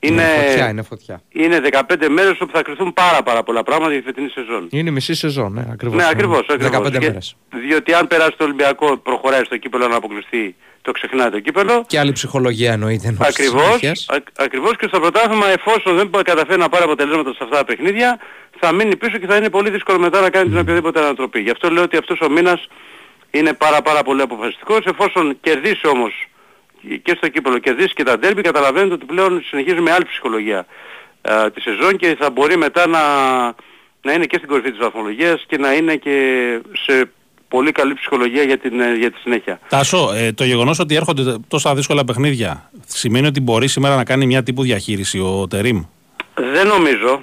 είναι, 0.00 0.22
Είναι 0.22 0.46
φωτιά, 0.46 0.68
είναι 0.68 0.82
φωτιά. 0.82 1.22
είναι 1.32 1.60
15 1.70 2.08
μέρες 2.08 2.36
όπου 2.40 2.52
θα 2.54 2.62
κρυθούν 2.62 2.92
πάρα 2.92 3.22
πάρα 3.22 3.42
πολλά 3.42 3.62
πράγματα 3.62 3.90
για 3.92 4.00
τη 4.00 4.06
φετινή 4.06 4.28
σεζόν. 4.28 4.68
Είναι 4.70 4.90
μισή 4.90 5.14
σεζόν, 5.14 5.52
ναι, 5.52 5.64
ακριβώς. 5.72 5.96
Ναι, 5.96 6.08
ακριβώς, 6.08 6.38
ακριβώς. 6.48 6.78
15 6.78 6.98
Και- 6.98 7.06
μέρες. 7.06 7.36
Διότι 7.50 7.92
αν 7.94 8.06
περάσει 8.06 8.34
το 8.36 8.44
Ολυμπιακό 8.44 8.96
προχωράει 8.98 9.44
στο 9.44 9.56
κύπελο 9.56 9.88
να 9.88 9.96
αποκλειστεί, 9.96 10.56
το 10.82 10.90
ξεχνάει 10.92 11.30
το 11.30 11.40
κύπελο. 11.40 11.84
Και 11.86 11.98
άλλη 11.98 12.12
ψυχολογία 12.12 12.72
εννοείται. 12.72 13.08
ενώ 13.08 13.16
στις 13.24 13.28
Ακριβώς, 13.28 13.62
συνέχειες. 13.64 14.06
α, 14.08 14.16
ακριβώς 14.36 14.76
και 14.76 14.86
στο 14.88 15.00
πρωτάθλημα 15.00 15.46
εφόσον 15.48 15.96
δεν 15.96 16.10
καταφέρει 16.24 16.58
να 16.58 16.68
πάρει 16.68 16.84
αποτελέσματα 16.84 17.30
σε 17.32 17.38
αυτά 17.42 17.56
τα 17.56 17.64
παιχνίδια 17.64 18.18
θα 18.60 18.72
μείνει 18.72 18.96
πίσω 18.96 19.18
και 19.18 19.26
θα 19.26 19.36
είναι 19.36 19.50
πολύ 19.50 19.70
δύσκολο 19.70 19.98
μετά 19.98 20.20
να 20.20 20.30
κάνει 20.30 20.48
την 20.48 20.58
οποιαδήποτε 20.58 21.00
ανατροπή. 21.00 21.40
Γι' 21.40 21.50
αυτό 21.50 21.70
λέω 21.70 21.82
ότι 21.82 21.96
αυτός 21.96 22.20
ο 22.20 22.30
μήνας 22.30 22.68
είναι 23.30 23.52
πάρα 23.52 23.82
πάρα 23.82 24.02
πολύ 24.02 24.22
αποφασιστικός. 24.22 24.84
Εφόσον 24.84 25.38
κερδίσει 25.40 25.86
όμως 25.86 26.28
και 27.02 27.14
στο 27.16 27.28
κύπελο 27.28 27.58
κερδίσει 27.58 27.94
και 27.94 28.02
τα 28.02 28.18
ντέρμπι 28.18 28.42
καταλαβαίνετε 28.42 28.94
ότι 28.94 29.04
πλέον 29.04 29.42
συνεχίζει 29.48 29.80
με 29.80 29.90
άλλη 29.90 30.04
ψυχολογία 30.04 30.66
ε, 31.22 31.50
τη 31.50 31.60
σεζόν 31.60 31.96
και 31.96 32.16
θα 32.18 32.30
μπορεί 32.30 32.56
μετά 32.56 32.86
να, 32.86 33.00
να 34.02 34.12
είναι 34.12 34.24
και 34.24 34.36
στην 34.36 34.48
κορυφή 34.48 34.70
της 34.70 34.78
βαθμολογίας 34.78 35.44
και 35.46 35.58
να 35.58 35.72
είναι 35.72 35.96
και 35.96 36.14
σε 36.72 37.10
πολύ 37.48 37.72
καλή 37.72 37.94
ψυχολογία 37.94 38.42
για 38.42 38.58
την, 38.58 38.80
ε, 38.80 38.94
για 38.94 39.10
τη 39.10 39.18
συνέχεια. 39.18 39.60
Τάσο, 39.68 40.12
ε, 40.14 40.32
το 40.32 40.44
γεγονός 40.44 40.78
ότι 40.78 40.94
έρχονται 40.94 41.36
τόσα 41.48 41.74
δύσκολα 41.74 42.04
παιχνίδια 42.04 42.70
σημαίνει 42.86 43.26
ότι 43.26 43.40
μπορεί 43.40 43.68
σήμερα 43.68 43.96
να 43.96 44.04
κάνει 44.04 44.26
μια 44.26 44.42
τύπου 44.42 44.62
διαχείριση 44.62 45.18
ο 45.18 45.46
Τερήμ; 45.48 45.84
Δεν 46.34 46.66
νομίζω. 46.66 47.22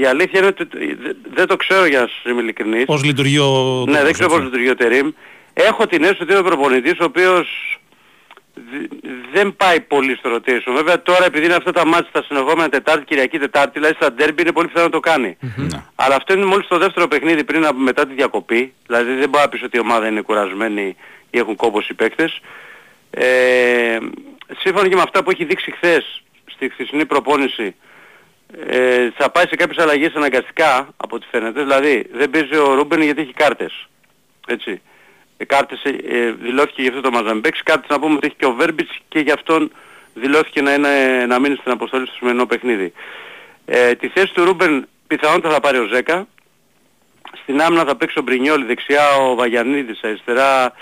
Η 0.00 0.04
αλήθεια 0.06 0.38
είναι 0.38 0.48
ότι 0.48 0.64
δε- 0.94 1.12
δεν 1.34 1.46
το 1.46 1.56
ξέρω 1.56 1.84
για 1.86 2.00
να 2.00 2.06
σας 2.06 2.22
είμαι 2.32 2.40
ειλικρινής. 2.40 2.84
Πώς 2.84 3.04
λειτουργεί 3.04 3.38
ο. 3.38 3.44
Ναι, 3.44 3.92
τόπος, 3.92 4.02
δεν 4.02 4.12
ξέρω 4.12 4.24
έτσι. 4.24 4.26
πώς 4.28 4.42
λειτουργεί 4.44 4.68
ο 4.68 4.74
Τερίμ. 4.74 5.10
Έχω 5.52 5.86
την 5.86 6.02
αίσθηση 6.02 6.22
ότι 6.22 6.30
είναι 6.32 6.40
ο 6.40 6.44
προπονητής 6.44 6.98
ο 7.00 7.04
οποίος 7.04 7.78
δ- 8.54 8.92
δεν 9.32 9.56
πάει 9.56 9.80
πολύ 9.80 10.16
στο 10.16 10.34
rotation. 10.34 10.72
Βέβαια 10.74 11.02
τώρα 11.02 11.24
επειδή 11.24 11.44
είναι 11.44 11.54
αυτά 11.54 11.72
τα 11.72 11.86
μάτια 11.86 12.08
τα 12.12 12.22
συνεχόμενα 12.22 12.68
Τετάρτη, 12.68 13.04
Κυριακή, 13.04 13.38
Τετάρτη, 13.38 13.70
δηλαδή 13.78 13.94
στα 13.94 14.12
ντέρμπι 14.12 14.42
είναι 14.42 14.52
πολύ 14.52 14.66
πιθανό 14.66 14.84
να 14.84 14.90
το 14.90 15.00
κάνει. 15.00 15.36
Ναι. 15.56 15.66
Αλλά 15.94 16.14
αυτό 16.14 16.32
είναι 16.32 16.44
μόλις 16.44 16.66
το 16.66 16.78
δεύτερο 16.78 17.08
παιχνίδι 17.08 17.44
πριν 17.44 17.66
από 17.66 17.78
μετά 17.78 18.06
τη 18.06 18.14
διακοπή. 18.14 18.72
Δηλαδή 18.86 19.14
δεν 19.14 19.28
μπορεί 19.28 19.44
να 19.44 19.48
πεις 19.48 19.62
ότι 19.62 19.76
η 19.76 19.80
ομάδα 19.80 20.06
είναι 20.06 20.20
κουρασμένη 20.20 20.96
ή 21.30 21.38
έχουν 21.38 21.56
κόμπος 21.56 21.88
οι 21.88 21.94
παίκτες. 21.94 22.40
Ε, 23.10 23.98
σύμφωνα 24.58 24.88
και 24.88 24.94
με 24.96 25.02
αυτά 25.02 25.22
που 25.22 25.30
έχει 25.30 25.44
δείξει 25.44 25.70
χθες 25.70 26.22
στη 26.44 26.68
χθεσινή 26.68 27.06
προπόνηση 27.06 27.74
ε, 28.66 29.10
θα 29.16 29.30
πάει 29.30 29.46
σε 29.46 29.56
κάποιες 29.56 29.84
αλλαγές 29.84 30.14
αναγκαστικά 30.14 30.88
από 30.96 31.16
ό,τι 31.16 31.26
φαίνεται. 31.30 31.60
Δηλαδή 31.60 32.06
δεν 32.12 32.30
παίζει 32.30 32.56
ο 32.56 32.74
Ρούμπεν 32.74 33.02
γιατί 33.02 33.20
έχει 33.20 33.32
κάρτες. 33.32 33.88
Έτσι. 34.46 34.82
Ε, 35.36 35.44
κάρτες 35.44 35.82
ε, 35.82 35.88
ε, 35.88 36.32
δηλώθηκε 36.32 36.82
γι' 36.82 36.88
αυτό 36.88 37.00
το 37.00 37.10
Μαζαμπέξ. 37.10 37.62
Κάρτες 37.62 37.88
να 37.88 37.98
πούμε 37.98 38.14
ότι 38.14 38.26
έχει 38.26 38.36
και 38.36 38.46
ο 38.46 38.52
Βέρμπιτς 38.52 38.98
και 39.08 39.18
γι' 39.18 39.30
αυτόν 39.30 39.72
δηλώθηκε 40.14 40.60
να, 40.60 40.74
είναι, 40.74 41.24
να 41.26 41.40
μείνει 41.40 41.56
στην 41.56 41.72
αποστολή 41.72 42.06
στο 42.06 42.14
σημερινό 42.14 42.46
παιχνίδι. 42.46 42.92
Ε, 43.66 43.94
τη 43.94 44.08
θέση 44.08 44.34
του 44.34 44.44
Ρούμπεν 44.44 44.88
πιθανότατα 45.06 45.54
θα 45.54 45.60
πάρει 45.60 45.78
ο 45.78 45.86
Ζέκα. 45.86 46.26
Στην 47.42 47.62
άμυνα 47.62 47.84
θα 47.84 47.96
παίξει 47.96 48.18
ο 48.18 48.22
Μπρινιόλ, 48.22 48.64
δεξιά 48.64 49.16
ο 49.16 49.34
Βαγιανίδης, 49.34 50.00
αριστερά 50.02 50.72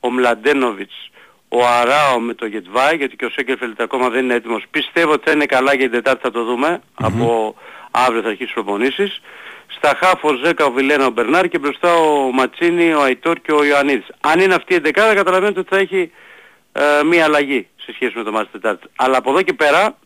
ο 0.00 0.10
Μλαντένοβιτς, 0.10 1.10
ο 1.48 1.66
Αράο 1.66 2.20
με 2.20 2.34
το 2.34 2.46
Γετβάη, 2.46 2.96
γιατί 2.96 3.16
και 3.16 3.24
ο 3.24 3.30
Σέγκερφελτ 3.30 3.80
ακόμα 3.80 4.08
δεν 4.08 4.24
είναι 4.24 4.34
έτοιμος. 4.34 4.64
Πιστεύω 4.70 5.12
ότι 5.12 5.22
θα 5.24 5.30
είναι 5.30 5.46
καλά 5.46 5.74
για 5.74 5.84
την 5.84 5.92
Τετάρτη 5.92 6.20
θα 6.22 6.30
το 6.30 6.44
δούμε. 6.44 6.80
Από 6.94 7.54
αύριο 7.90 8.22
θα 8.22 8.28
αρχίσει 8.28 8.52
προπονήσεις. 8.52 9.20
Στα 9.66 9.98
χάφ 10.00 10.24
ο 10.24 10.34
Ζέκα, 10.44 10.64
ο 10.64 10.70
Βιλένα, 10.70 11.06
ο 11.06 11.10
Μπερνάρ 11.10 11.48
και 11.48 11.58
μπροστά 11.58 11.94
ο 11.94 12.30
Ματσίνη, 12.32 12.92
ο 12.92 13.02
Αϊτόρ 13.02 13.40
και 13.40 13.52
ο 13.52 13.64
Ιωαννίδης. 13.64 14.06
Αν 14.20 14.40
είναι 14.40 14.54
αυτή 14.54 14.72
η 14.72 14.76
εντεκάδα 14.76 15.14
καταλαβαίνετε 15.14 15.60
ότι 15.60 15.68
θα 15.68 15.76
έχει 15.76 16.10
ε, 16.72 17.02
μία 17.04 17.24
αλλαγή 17.24 17.68
σε 17.76 17.92
σχέση 17.92 18.12
με 18.16 18.22
το 18.22 18.32
μάτι 18.32 18.48
Τετάρτη. 18.52 18.86
Αλλά 18.96 19.16
από 19.16 19.30
εδώ 19.30 19.42
και 19.42 19.52
πέρα 19.52 19.96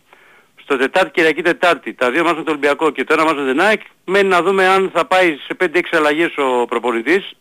στο 0.63 0.77
Τετάρτη, 0.77 1.11
Κυριακή 1.11 1.43
Τετάρτη, 1.43 1.95
τα 1.95 2.11
δύο 2.11 2.25
μας 2.25 2.35
με 2.35 2.43
το 2.43 2.51
Ολυμπιακό 2.51 2.91
και 2.91 3.05
το 3.05 3.13
ένα 3.13 3.25
μας 3.25 3.35
με 3.35 3.51
την 3.51 3.61
ΑΕΚ, 3.61 3.81
μένει 4.05 4.29
να 4.29 4.43
δούμε 4.43 4.67
αν 4.67 4.91
θα 4.95 5.05
πάει 5.07 5.37
σε 5.37 5.57
5-6 5.61 5.81
αλλαγές 5.91 6.37
ο 6.37 6.67
προπονητής 6.67 7.33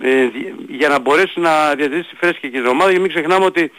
ε, 0.00 0.24
δι- 0.26 0.54
για 0.68 0.88
να 0.88 0.98
μπορέσει 0.98 1.40
να 1.40 1.74
διατηρήσει 1.74 2.16
φρέσκη 2.16 2.50
και 2.50 2.58
την 2.58 2.66
ομάδα 2.66 2.92
και 2.92 2.98
μην 2.98 3.08
ξεχνάμε 3.08 3.44
ότι 3.44 3.72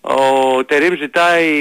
ο 0.00 0.64
Τερίμ 0.64 0.94
ζητάει 0.96 1.52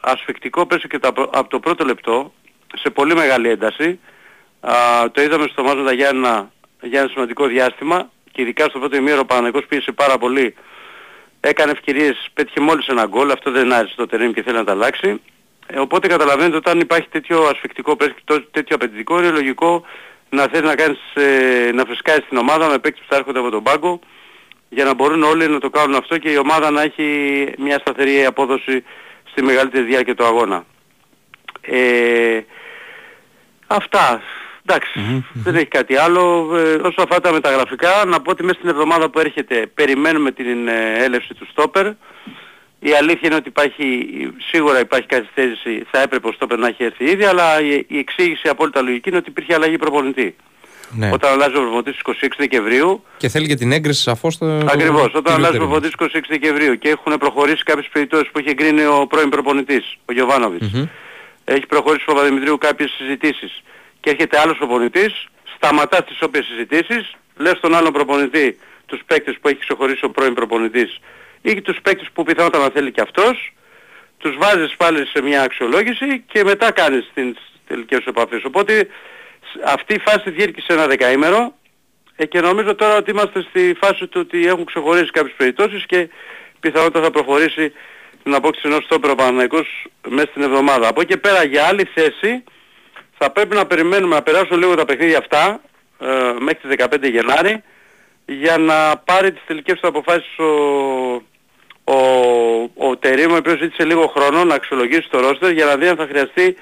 ασφικτικό 0.00 0.66
πέσο 0.66 0.88
και 0.88 0.98
τα, 0.98 1.12
πρω- 1.12 1.30
από 1.32 1.48
το 1.48 1.60
πρώτο 1.60 1.84
λεπτό 1.84 2.32
σε 2.74 2.90
πολύ 2.90 3.14
μεγάλη 3.14 3.48
ένταση. 3.48 3.98
Α, 4.60 4.74
το 5.10 5.22
είδαμε 5.22 5.46
στο 5.52 5.62
μάτς 5.62 5.76
με 5.76 5.84
τα 5.84 5.92
Γιάννα 5.92 6.50
για 6.82 7.00
ένα 7.00 7.08
σημαντικό 7.08 7.46
διάστημα 7.46 8.10
και 8.32 8.42
ειδικά 8.42 8.64
στο 8.64 8.78
πρώτο 8.78 8.96
ημίωρο 8.96 9.20
ο 9.20 9.24
Παναγικός 9.24 9.66
πίεσε 9.68 9.92
πάρα 9.92 10.18
πολύ 10.18 10.54
έκανε 11.40 11.70
ευκαιρίες, 11.70 12.28
πέτυχε 12.34 12.60
μόλις 12.60 12.86
ένα 12.86 13.06
γκολ, 13.06 13.30
αυτό 13.30 13.50
δεν 13.50 13.72
άρεσε 13.72 13.94
το 13.96 14.06
τερίμ 14.06 14.32
και 14.32 14.42
θέλει 14.42 14.56
να 14.56 14.64
τα 14.64 14.72
αλλάξει. 14.72 15.20
Ε, 15.66 15.78
οπότε 15.78 16.08
καταλαβαίνετε 16.08 16.56
όταν 16.56 16.80
υπάρχει 16.80 17.08
τέτοιο 17.08 17.42
ασφικτικό 17.42 17.96
παίκτη, 17.96 18.20
τό- 18.24 18.50
τέτοιο 18.50 18.76
απαιτητικό, 18.76 19.18
είναι 19.18 19.30
λογικό 19.30 19.82
να 20.32 20.48
θέλει 20.52 20.66
να, 20.66 20.74
κάνεις, 20.74 20.98
ε, 21.14 21.70
να 21.72 21.84
φρεσκάσεις 21.84 22.28
την 22.28 22.38
ομάδα 22.38 22.68
με 22.68 22.78
παίκτες 22.78 23.00
που 23.00 23.06
θα 23.08 23.16
έρχονται 23.16 23.38
από 23.38 23.50
τον 23.50 23.62
πάγκο 23.62 24.00
για 24.68 24.84
να 24.84 24.94
μπορούν 24.94 25.22
όλοι 25.22 25.48
να 25.48 25.58
το 25.58 25.70
κάνουν 25.70 25.94
αυτό 25.94 26.18
και 26.18 26.30
η 26.30 26.36
ομάδα 26.36 26.70
να 26.70 26.82
έχει 26.82 27.06
μια 27.58 27.78
σταθερή 27.78 28.24
απόδοση 28.24 28.84
στη 29.30 29.42
μεγαλύτερη 29.42 29.84
διάρκεια 29.84 30.14
του 30.14 30.24
αγώνα. 30.24 30.64
Ε, 31.60 32.40
αυτά. 33.66 34.22
Εντάξει, 34.66 35.24
δεν 35.32 35.54
έχει 35.54 35.66
κάτι 35.66 35.96
άλλο. 35.96 36.50
Ε, 36.56 36.74
όσο 36.74 37.02
αφορά 37.02 37.20
τα 37.20 37.32
μεταγραφικά, 37.32 38.04
να 38.06 38.20
πω 38.20 38.30
ότι 38.30 38.42
μέσα 38.42 38.58
στην 38.58 38.68
εβδομάδα 38.68 39.10
που 39.10 39.18
έρχεται 39.18 39.66
περιμένουμε 39.74 40.30
την 40.30 40.68
ε, 40.68 41.04
έλευση 41.04 41.34
του 41.34 41.46
στόπερ. 41.50 41.86
Η 42.84 42.92
αλήθεια 42.92 43.20
είναι 43.22 43.34
ότι 43.34 43.48
υπάρχει, 43.48 43.84
σίγουρα 44.50 44.80
υπάρχει 44.80 45.06
καθυστέρηση, 45.06 45.84
θα 45.90 46.00
έπρεπε 46.00 46.28
ο 46.28 46.32
στόπερ 46.32 46.58
να 46.58 46.66
έχει 46.66 46.84
έρθει 46.84 47.04
ήδη, 47.04 47.24
αλλά 47.24 47.60
η, 47.60 47.84
η 47.88 47.98
εξήγηση 47.98 48.48
απόλυτα 48.48 48.80
λογική 48.82 49.08
είναι 49.08 49.18
ότι 49.18 49.28
υπήρχε 49.30 49.54
αλλαγή 49.54 49.78
προπονητή. 49.78 50.36
Ναι. 50.96 51.10
Όταν 51.12 51.32
αλλάζει 51.32 51.56
ο 51.56 51.60
προπονητής 51.60 51.94
στις 51.94 52.28
26 52.28 52.28
Δεκεμβρίου, 52.38 53.04
Και 53.16 53.28
θέλει 53.28 53.46
και 53.46 53.54
την 53.54 53.72
έγκριση 53.72 54.02
σαφώς 54.02 54.34
στο. 54.34 54.46
Ακριβώς. 54.66 55.12
το 55.12 55.18
Όταν 55.18 55.34
αλλάζει 55.34 55.56
ο 55.56 55.66
κυριότερο. 55.66 55.92
προπονητής 55.92 56.20
26 56.20 56.20
Δεκεμβρίου 56.28 56.78
και 56.78 56.88
έχουν 56.88 57.18
προχωρήσει 57.18 57.62
κάποιες 57.62 57.88
περιπτώσεις 57.92 58.28
που 58.32 58.38
έχει 58.38 58.48
εγκρίνει 58.48 58.84
ο 58.84 59.06
πρώην 59.08 59.28
προπονητής, 59.28 59.96
ο 60.04 60.12
Γιωβάνοβιτς. 60.12 60.70
Μμμ. 60.72 60.86
Έχει 61.44 61.66
προχωρήσει 61.66 62.04
ο 62.08 62.12
Παπαδημητρίου 62.12 62.58
κάποιες 62.58 62.90
συζητήσεις 62.98 63.62
και 64.00 64.10
έρχεται 64.10 64.38
άλλος 64.40 64.56
προπονητής, 64.56 65.26
σταματά 65.56 66.02
τις 66.04 66.22
όποιες 66.22 66.44
συζητήσεις, 66.44 67.12
λες 67.36 67.56
στον 67.56 67.74
άλλον 67.74 67.92
προπονητή 67.92 68.58
τους 68.86 69.00
παίκτες 69.06 69.36
που 69.40 69.48
έχει 69.48 69.58
ξεχωρίσει 69.58 70.04
ο 70.04 70.10
πρώην 70.10 70.34
προπονητής 70.34 70.98
ή 71.42 71.60
τους 71.62 71.78
παίκτες 71.82 72.08
που 72.12 72.22
πιθανότατα 72.22 72.64
να 72.64 72.70
θέλει 72.70 72.92
και 72.92 73.00
αυτός, 73.00 73.52
τους 74.18 74.36
βάζεις 74.36 74.74
πάλι 74.76 75.06
σε 75.06 75.22
μια 75.22 75.42
αξιολόγηση 75.42 76.24
και 76.32 76.44
μετά 76.44 76.70
κάνεις 76.70 77.10
τις 77.14 77.34
τελικές 77.66 78.02
σου 78.02 78.08
επαφές. 78.08 78.44
Οπότε 78.44 78.88
σ- 79.52 79.60
αυτή 79.64 79.94
η 79.94 79.98
φάση 79.98 80.30
διήρκησε 80.30 80.72
ένα 80.72 80.86
δεκαήμερο 80.86 81.54
ε, 82.16 82.26
και 82.26 82.40
νομίζω 82.40 82.74
τώρα 82.74 82.96
ότι 82.96 83.10
είμαστε 83.10 83.44
στη 83.48 83.76
φάση 83.80 84.06
του 84.06 84.20
ότι 84.24 84.46
έχουν 84.46 84.64
ξεχωρίσει 84.64 85.10
κάποιες 85.10 85.34
περιπτώσεις 85.36 85.86
και 85.86 86.08
πιθανότατα 86.60 87.04
θα 87.04 87.10
προχωρήσει 87.10 87.72
την 88.22 88.34
απόκτηση 88.34 88.68
ενός 88.68 88.84
στόπερ 88.84 89.10
ο 89.10 89.14
Παναθηναϊκός 89.14 89.86
μέσα 90.08 90.26
στην 90.30 90.42
εβδομάδα. 90.42 90.88
Από 90.88 91.00
εκεί 91.00 91.12
και 91.12 91.20
πέρα 91.20 91.44
για 91.44 91.64
άλλη 91.66 91.84
θέση 91.94 92.44
θα 93.18 93.30
πρέπει 93.30 93.54
να 93.54 93.66
περιμένουμε 93.66 94.14
να 94.14 94.22
περάσουν 94.22 94.58
λίγο 94.58 94.74
τα 94.74 94.84
παιχνίδια 94.84 95.18
αυτά 95.18 95.60
ε, 95.98 96.06
μέχρι 96.40 96.68
τις 96.68 96.86
15 97.02 97.10
Γενάρη 97.10 97.62
για 98.26 98.58
να 98.58 98.96
πάρει 98.96 99.32
τις 99.32 99.42
τελικές 99.46 99.80
του 99.80 99.88
αποφάσεις 99.88 100.38
ο, 100.38 100.44
ο, 101.84 101.96
ο 102.76 102.96
Τερίμ, 102.96 103.32
ο 103.32 103.36
οποίος 103.36 103.58
ζήτησε 103.58 103.84
λίγο 103.84 104.06
χρόνο 104.06 104.44
να 104.44 104.54
αξιολογήσει 104.54 105.08
το 105.10 105.20
ρόστερ 105.20 105.52
για 105.52 105.64
να 105.64 105.76
δει 105.76 105.88
αν 105.88 105.96
θα 105.96 106.06
χρειαστεί 106.06 106.56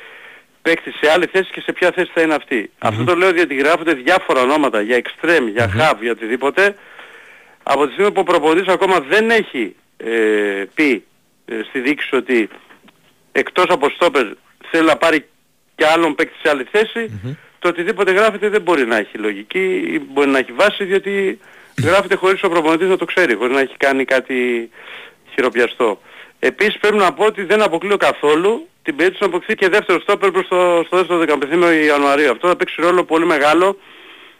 παίκτη 0.62 0.90
σε 0.90 1.10
άλλη 1.10 1.26
θέση 1.26 1.50
και 1.52 1.60
σε 1.60 1.72
ποια 1.72 1.90
θέση 1.90 2.10
θα 2.14 2.20
είναι 2.20 2.34
αυτή. 2.34 2.70
Αυτό 2.78 3.04
το 3.04 3.14
λέω 3.14 3.32
διότι 3.32 3.54
γράφονται 3.54 3.94
διάφορα 3.94 4.40
ονόματα 4.40 4.80
για 4.80 5.02
extreme, 5.02 5.48
για 5.52 5.72
hub, 5.76 5.96
για 6.00 6.10
οτιδήποτε. 6.10 6.74
Από 7.62 7.86
τη 7.86 7.92
στιγμή 7.92 8.12
που 8.12 8.20
ο 8.20 8.24
προπονητής 8.24 8.72
ακόμα 8.72 9.00
δεν 9.00 9.30
έχει 9.30 9.76
ε, 9.96 10.64
πει 10.74 11.04
ε, 11.44 11.54
στη 11.68 11.80
δίκηση 11.80 12.16
ότι 12.16 12.48
εκτός 13.32 13.66
από 13.68 13.88
στόπερ 13.88 14.26
θέλει 14.70 14.86
να 14.86 14.96
πάρει 14.96 15.26
και 15.74 15.86
άλλον 15.86 16.14
παίκτη 16.14 16.38
σε 16.42 16.48
άλλη 16.48 16.66
θέση, 16.70 17.20
το 17.58 17.68
οτιδήποτε 17.68 18.12
γράφεται 18.12 18.48
δεν 18.48 18.62
μπορεί 18.62 18.86
να 18.86 18.96
έχει 18.96 19.18
λογική 19.18 19.90
ή 19.92 19.98
μπορεί 19.98 20.28
να 20.28 20.38
έχει 20.38 20.52
βάση 20.52 20.84
διότι 20.84 21.38
γράφεται 21.86 22.14
χωρίς 22.14 22.42
ο 22.42 22.48
προπονητής 22.48 22.88
να 22.88 22.96
το 22.96 23.04
ξέρει, 23.04 23.34
χωρίς 23.34 23.54
να 23.54 23.60
έχει 23.60 23.76
κάνει 23.76 24.04
κάτι 24.04 24.70
χειροπιαστό. 25.32 26.00
Επίσης 26.38 26.78
πρέπει 26.78 26.96
να 26.96 27.12
πω 27.12 27.24
ότι 27.24 27.44
δεν 27.44 27.62
αποκλείω 27.62 27.96
καθόλου 27.96 28.68
την 28.82 28.96
περίπτωση 28.96 29.22
να 29.22 29.28
αποκτηθεί 29.28 29.54
και 29.54 29.68
δεύτερο 29.68 30.00
στόπερ 30.00 30.30
προς 30.30 30.48
το, 30.48 30.82
στο 30.86 30.96
δεύτερο 30.96 31.18
δεκαπεθήμιο 31.18 31.70
Ιανουαρίου. 31.70 32.30
Αυτό 32.30 32.48
θα 32.48 32.56
παίξει 32.56 32.82
ρόλο 32.82 33.04
πολύ 33.04 33.26
μεγάλο 33.26 33.76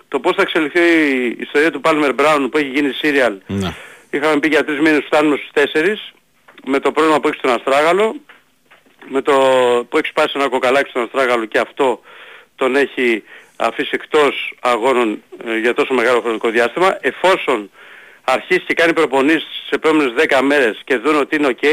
το 0.09 0.20
πώς 0.20 0.34
θα 0.36 0.43
εξελιχθεί 0.43 0.80
η 0.80 1.36
ιστορία 1.38 1.70
του 1.70 1.80
Palmer 1.84 2.14
Brown 2.16 2.49
που 2.51 2.59
έχει 2.59 2.68
γίνει 2.68 2.91
serial. 3.03 3.36
Ναι. 3.47 3.74
Είχαμε 4.11 4.41
πει 4.41 4.49
για 4.49 4.64
τρεις 4.64 4.78
μήνες 4.78 5.05
φτάνουμε 5.07 5.36
στους 5.36 5.51
τέσσερις 5.53 6.12
με 6.64 6.78
το 6.78 6.93
πρόβλημα 6.93 7.20
που 7.20 7.28
έχει 7.28 7.38
στον 7.38 7.51
Αστράγαλο 7.51 8.16
με 9.09 9.22
το 9.22 9.32
που 9.88 9.99
έχει 9.99 10.07
σπάσει 10.07 10.32
ένα 10.34 10.49
κοκαλάκι 10.49 10.91
στον 10.91 11.03
Αστράγαλο 11.03 11.45
και 11.45 11.59
αυτό 11.59 12.01
τον 12.57 12.76
έχει 12.76 13.22
αφήσει 13.57 13.91
εκτός 13.93 14.55
αγώνων 14.61 15.22
ε, 15.47 15.59
για 15.59 15.74
τόσο 15.74 15.95
μεγάλο 15.95 16.20
χρονικό 16.20 16.49
διάστημα 16.49 16.99
εφόσον 17.01 17.70
αρχίσει 18.32 18.64
και 18.66 18.74
κάνει 18.74 18.92
προπονήσεις 18.92 19.48
τις 19.60 19.70
επόμενες 19.70 20.12
10 20.28 20.40
μέρες 20.42 20.80
και 20.84 20.96
δουν 20.96 21.16
ότι 21.20 21.36
είναι 21.36 21.48
ok 21.56 21.64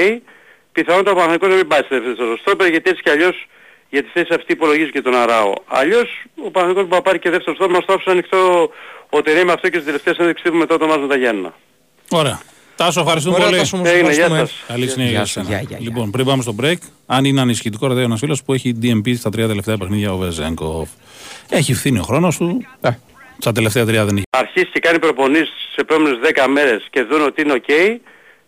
πιθανότατα 0.71 1.11
ο 1.11 1.13
Παναθηναϊκός 1.13 1.49
να 1.49 1.55
μην 1.55 1.67
πάει 1.67 1.81
στη 1.85 1.99
δεύτερη 1.99 2.37
στόπερ 2.41 2.67
γιατί 2.69 2.89
έτσι 2.89 3.01
κι 3.01 3.09
αλλιώς 3.09 3.47
για 3.89 4.03
τη 4.03 4.09
θέση 4.13 4.27
αυτή 4.33 4.51
υπολογίζει 4.53 4.91
και 4.91 5.01
τον 5.01 5.15
Αράο. 5.15 5.53
Αλλιώς 5.67 6.07
ο 6.45 6.51
Παναθηναϊκός 6.51 6.83
μπορεί 6.89 7.01
να 7.01 7.01
πάρει 7.01 7.19
και 7.19 7.29
δεύτερο 7.29 7.55
στόπερ 7.55 7.75
μας 7.75 7.85
το 7.85 7.93
άφησε 7.93 8.09
ανοιχτό 8.09 8.69
ο 9.09 9.21
Τερέ 9.21 9.43
με 9.43 9.51
αυτό 9.51 9.65
και 9.69 9.73
στις 9.73 9.85
τελευταίες 9.85 10.15
συνέντευξεις 10.15 10.49
του 10.51 10.57
μετά 10.57 10.77
το 10.77 10.87
μάτς 10.87 11.01
με 11.01 11.07
τα 11.07 11.15
Γιάννενα. 11.17 11.53
Ωραία. 12.11 12.39
Τάσο, 12.75 12.99
ευχαριστούμε 12.99 13.35
Ωραία, 13.35 13.47
πολύ. 13.47 13.59
Τάσο, 13.59 13.77
μου 13.77 13.83
Έγινε, 13.85 14.01
γεια 14.13 14.23
ευχαριστούμε. 14.23 14.39
σας. 14.39 14.63
Καλή 14.67 14.87
συνέχεια 14.87 15.03
Γεια 15.11 15.17
για 15.17 15.25
σου, 15.25 15.31
σένα. 15.33 15.47
γεια, 15.47 15.57
γεια, 15.57 15.77
γεια. 15.79 15.87
Λοιπόν, 15.89 16.11
πριν 16.11 16.25
πάμε 16.25 16.41
στο 16.41 16.55
break, 16.61 16.75
αν 17.05 17.25
είναι 17.25 17.41
ανησυχητικό, 17.41 17.87
ρωτάει 17.87 18.03
ένας 18.03 18.19
φίλος 18.19 18.43
που 18.43 18.53
έχει 18.53 18.77
DMP 18.81 19.15
στα 19.17 19.29
τρία 19.29 19.47
τελευταία 19.47 19.77
παιχνίδια 19.77 20.13
ο 20.13 20.17
Βεζέγκοφ. 20.17 20.89
Έχει 21.49 21.73
φθήνει 21.73 21.99
ο 21.99 22.03
χρόνος 22.03 22.37
του. 22.37 22.65
Ε. 22.81 22.89
Στα 23.39 23.51
τελευταία 23.51 23.85
τρία 23.85 24.05
δεν 24.05 24.15
έχει. 24.15 24.25
αρχίσει 24.29 24.69
και 24.73 24.79
κάνει 24.79 24.99
προπονήσεις 24.99 25.49
τις 25.67 25.75
επόμενες 25.75 26.17
10 26.23 26.47
μέρες 26.49 26.87
και 26.89 27.01
δουν 27.03 27.21
ότι 27.25 27.41
είναι 27.41 27.53
ok, 27.61 27.71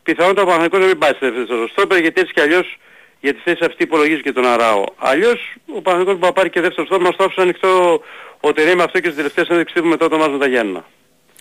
πιθανότατα 0.04 0.42
ο 0.42 0.46
Παναθηναϊκός 0.46 0.80
να 0.80 0.86
μην 0.86 0.98
πάει 0.98 1.12
στη 1.12 1.30
δεύτερη 1.30 1.68
στόπερ 1.72 1.98
γιατί 2.00 2.22
έτσι 2.22 2.34
κι 2.34 2.42
αλλιώς 2.42 2.78
για 3.22 3.34
τη 3.34 3.40
θέση 3.44 3.64
αυτή 3.66 3.84
υπολογίζει 3.84 4.22
και 4.22 4.32
τον 4.32 4.46
Αράο. 4.46 4.84
Αλλιώς 4.98 5.40
ο 5.78 5.82
Παναθηναϊκός 5.82 6.14
μπορεί 6.20 6.32
να 6.34 6.38
πάρει 6.40 6.50
και 6.50 6.62
δεύτερο 6.62 6.86
στόπερ 6.88 7.06
μας 7.08 7.16
το 7.16 7.24
άφησε 7.24 7.42
ανοιχτό 7.42 8.02
ο 8.40 8.54
Τερέ 8.54 8.76
με 8.76 8.84
αυτό 8.84 8.98
και 9.00 9.06
στις 9.06 9.16
τελευταίες 9.16 9.46
συνέντευξεις 9.46 9.82
του 9.82 9.88
μετά 9.88 10.10
το 10.10 10.18
μάτς 10.18 10.32
με 10.32 10.38
τα 10.38 10.48
Γιάννενα. 10.48 10.86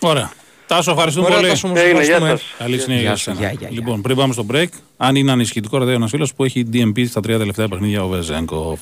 Ωραία. 0.01 0.31
Τάσο, 0.67 0.91
ευχαριστούμε 0.91 1.25
Ωραία, 1.25 1.37
πολύ. 1.39 1.49
Τάσο, 1.49 1.67
μου 1.67 1.73
Έγινε, 1.77 1.91
γεια 2.03 2.15
ευχαριστούμε. 2.15 2.29
σας. 2.37 2.55
Καλή 2.57 2.77
συνέχεια 2.79 2.95
Γεια 3.01 3.07
για 3.09 3.15
σου, 3.17 3.23
σένα. 3.23 3.37
γεια, 3.39 3.49
γεια, 3.51 3.67
γεια. 3.69 3.69
Λοιπόν, 3.79 4.01
πριν 4.01 4.15
πάμε 4.15 4.33
στο 4.33 4.45
break, 4.53 4.67
αν 4.97 5.15
είναι 5.15 5.31
ανησυχητικό, 5.31 5.77
ρωτάει 5.77 5.93
ένας 5.95 6.09
φίλος 6.09 6.33
που 6.33 6.43
έχει 6.43 6.69
DMP 6.73 7.07
στα 7.07 7.21
τρία 7.21 7.37
τελευταία 7.37 7.67
παιχνίδια 7.67 8.03
ο 8.03 8.07
Βεζέγκοφ. 8.07 8.79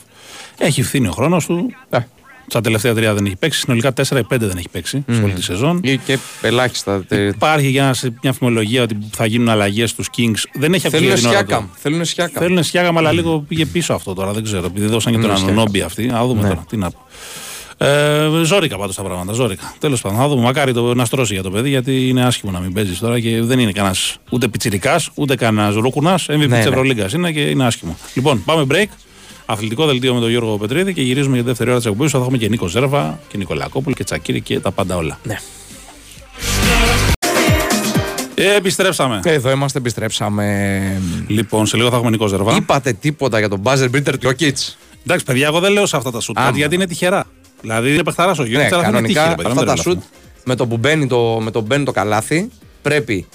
Έχει 0.57 0.83
φθήνει 0.83 1.07
ο 1.07 1.11
χρόνος 1.11 1.45
του. 1.45 1.73
Ε. 1.89 1.99
Στα 2.49 2.61
τελευταία 2.61 2.93
τρία 2.93 3.13
δεν 3.13 3.25
έχει 3.25 3.35
παίξει. 3.35 3.59
Συνολικά 3.59 3.93
4 3.93 4.17
ή 4.17 4.23
5 4.23 4.25
δεν 4.39 4.57
έχει 4.57 4.69
παίξει 4.71 5.03
σε 5.11 5.21
όλη 5.23 5.33
τη 5.33 5.43
σεζόν. 5.43 5.79
Ή 5.83 5.97
και 5.97 6.17
ελάχιστα. 6.41 7.03
τε- 7.07 7.33
Υπάρχει 7.35 7.67
για 7.67 7.83
ένα- 7.83 8.13
μια 8.21 8.33
φημολογία 8.33 8.83
ότι 8.83 8.97
θα 9.11 9.25
γίνουν 9.25 9.49
αλλαγές 9.49 9.89
στους 9.89 10.07
Kings. 10.17 10.43
Δεν 10.53 10.73
έχει 10.73 10.89
Θέλουν 10.89 11.13
την 11.15 11.25
ώρα 11.25 11.33
σιάκαμ. 11.35 11.63
του. 11.63 11.69
Θέλουν 11.75 12.05
σιάκαμ. 12.05 12.43
Θέλουν 12.43 12.63
σιάγαμα, 12.63 12.99
αλλά 12.99 13.11
λίγο 13.11 13.39
πήγε 13.47 13.65
πίσω 13.65 13.93
αυτό 13.93 14.13
τώρα. 14.13 14.31
Δεν 14.31 14.43
ξέρω. 14.43 14.65
Επειδή 14.65 14.85
δώσαν 14.87 15.13
και 15.13 15.19
τον 15.19 15.29
Ναι, 15.29 15.35
Ανωνόμπι 15.35 15.81
αυτή. 15.81 16.05
Να 16.05 16.25
δούμε 16.25 16.41
Ναι. 16.41 16.47
τώρα. 16.47 16.65
Τι 16.69 16.77
να 16.77 16.89
πω. 16.91 16.99
Ε, 17.79 18.29
ζόρικα 18.43 18.77
πάντως 18.77 18.95
τα 18.95 19.03
πράγματα. 19.03 19.33
Ζόρικα. 19.33 19.73
Τέλος 19.79 20.01
πάντων, 20.01 20.17
θα 20.17 20.27
δούμε. 20.27 20.41
Μακάρι 20.41 20.73
το, 20.73 20.93
να 20.93 21.05
στρώσει 21.05 21.33
για 21.33 21.43
το 21.43 21.49
παιδί, 21.51 21.69
γιατί 21.69 22.07
είναι 22.07 22.25
άσχημο 22.25 22.51
να 22.51 22.59
μην 22.59 22.73
παίζεις 22.73 22.99
τώρα 22.99 23.19
και 23.19 23.41
δεν 23.41 23.59
είναι 23.59 23.71
κανένας 23.71 24.17
ούτε 24.29 24.47
πιτσυρικά, 24.47 24.99
ούτε 25.13 25.35
κανένας 25.35 25.75
ρούκουνας. 25.75 26.25
MVP 26.29 26.37
Ναι, 26.37 26.55
της 26.55 26.65
ναι. 26.65 26.69
Ευρωλίγκας 26.71 27.13
είναι 27.13 27.31
και 27.31 27.41
είναι 27.41 27.65
άσχημο. 27.65 27.97
Λοιπόν, 28.13 28.43
πάμε 28.43 28.65
break. 28.71 28.85
Αθλητικό 29.49 29.85
δελτίο 29.85 30.13
με 30.13 30.19
τον 30.19 30.29
Γιώργο 30.29 30.57
Πετρίδη 30.57 30.93
και 30.93 31.01
γυρίζουμε 31.01 31.33
για 31.33 31.41
τη 31.43 31.47
δεύτερη 31.49 31.69
ώρα 31.69 31.79
της 31.79 31.87
εκπομπής. 31.87 32.11
Θα 32.11 32.17
έχουμε 32.17 32.37
και 32.37 32.49
Νίκο 32.49 32.67
Ζέρβα 32.67 33.19
και 33.27 33.37
Νικολακόπουλο 33.37 33.95
και 33.95 34.03
Τσακίρη 34.03 34.41
και 34.41 34.59
τα 34.59 34.71
πάντα 34.71 34.95
όλα. 34.95 35.19
Ναι. 35.23 35.37
Ε, 38.35 38.55
επιστρέψαμε. 38.55 39.19
Εδώ 39.23 39.49
είμαστε, 39.51 39.77
επιστρέψαμε. 39.77 41.01
Λοιπόν, 41.27 41.65
σε 41.65 41.77
λίγο 41.77 41.89
θα 41.89 41.95
έχουμε 41.95 42.11
Νικό 42.11 42.27
Ζέρβα. 42.27 42.55
Είπατε 42.55 42.93
τίποτα 42.93 43.39
για 43.39 43.49
τον 43.49 43.61
buzzer 43.63 43.89
beater 43.95 44.13
του 44.19 44.29
Jokic. 44.29 44.53
Εντάξει, 45.05 45.25
παιδιά, 45.25 45.47
εγώ 45.47 45.59
δεν 45.59 45.71
λέω 45.71 45.85
σε 45.85 45.97
αυτά 45.97 46.11
τα 46.11 46.19
σουτ 46.19 46.37
Άμα. 46.37 46.47
κάτι, 46.47 46.57
γιατί 46.59 46.75
είναι 46.75 46.85
τυχερά. 46.85 47.25
Δηλαδή 47.61 47.93
είναι 47.93 48.03
παιχταρά 48.03 48.31
ο 48.31 48.43
Γιώργο, 48.43 48.67
Ναι, 48.69 48.75
αλλά 48.75 48.81
δεν 48.81 48.95
είναι 48.95 49.01
τύχη, 49.07 49.13
κανονικά 49.13 49.29
ρε 49.29 49.35
παιδί, 49.35 49.47
αυτά 49.47 49.59
μην 49.59 49.67
τα 49.67 49.73
τρελαθούμε. 49.73 49.95
σουτ 49.95 50.03
με 50.43 50.55
το 50.55 50.67
που 50.67 50.77
μπαίνει 50.77 51.07
το, 51.07 51.39
με 51.41 51.51
το, 51.51 51.61
μπαίνει 51.61 51.83
το 51.85 51.91
καλάθι 51.91 52.49
πρέπει 52.81 53.27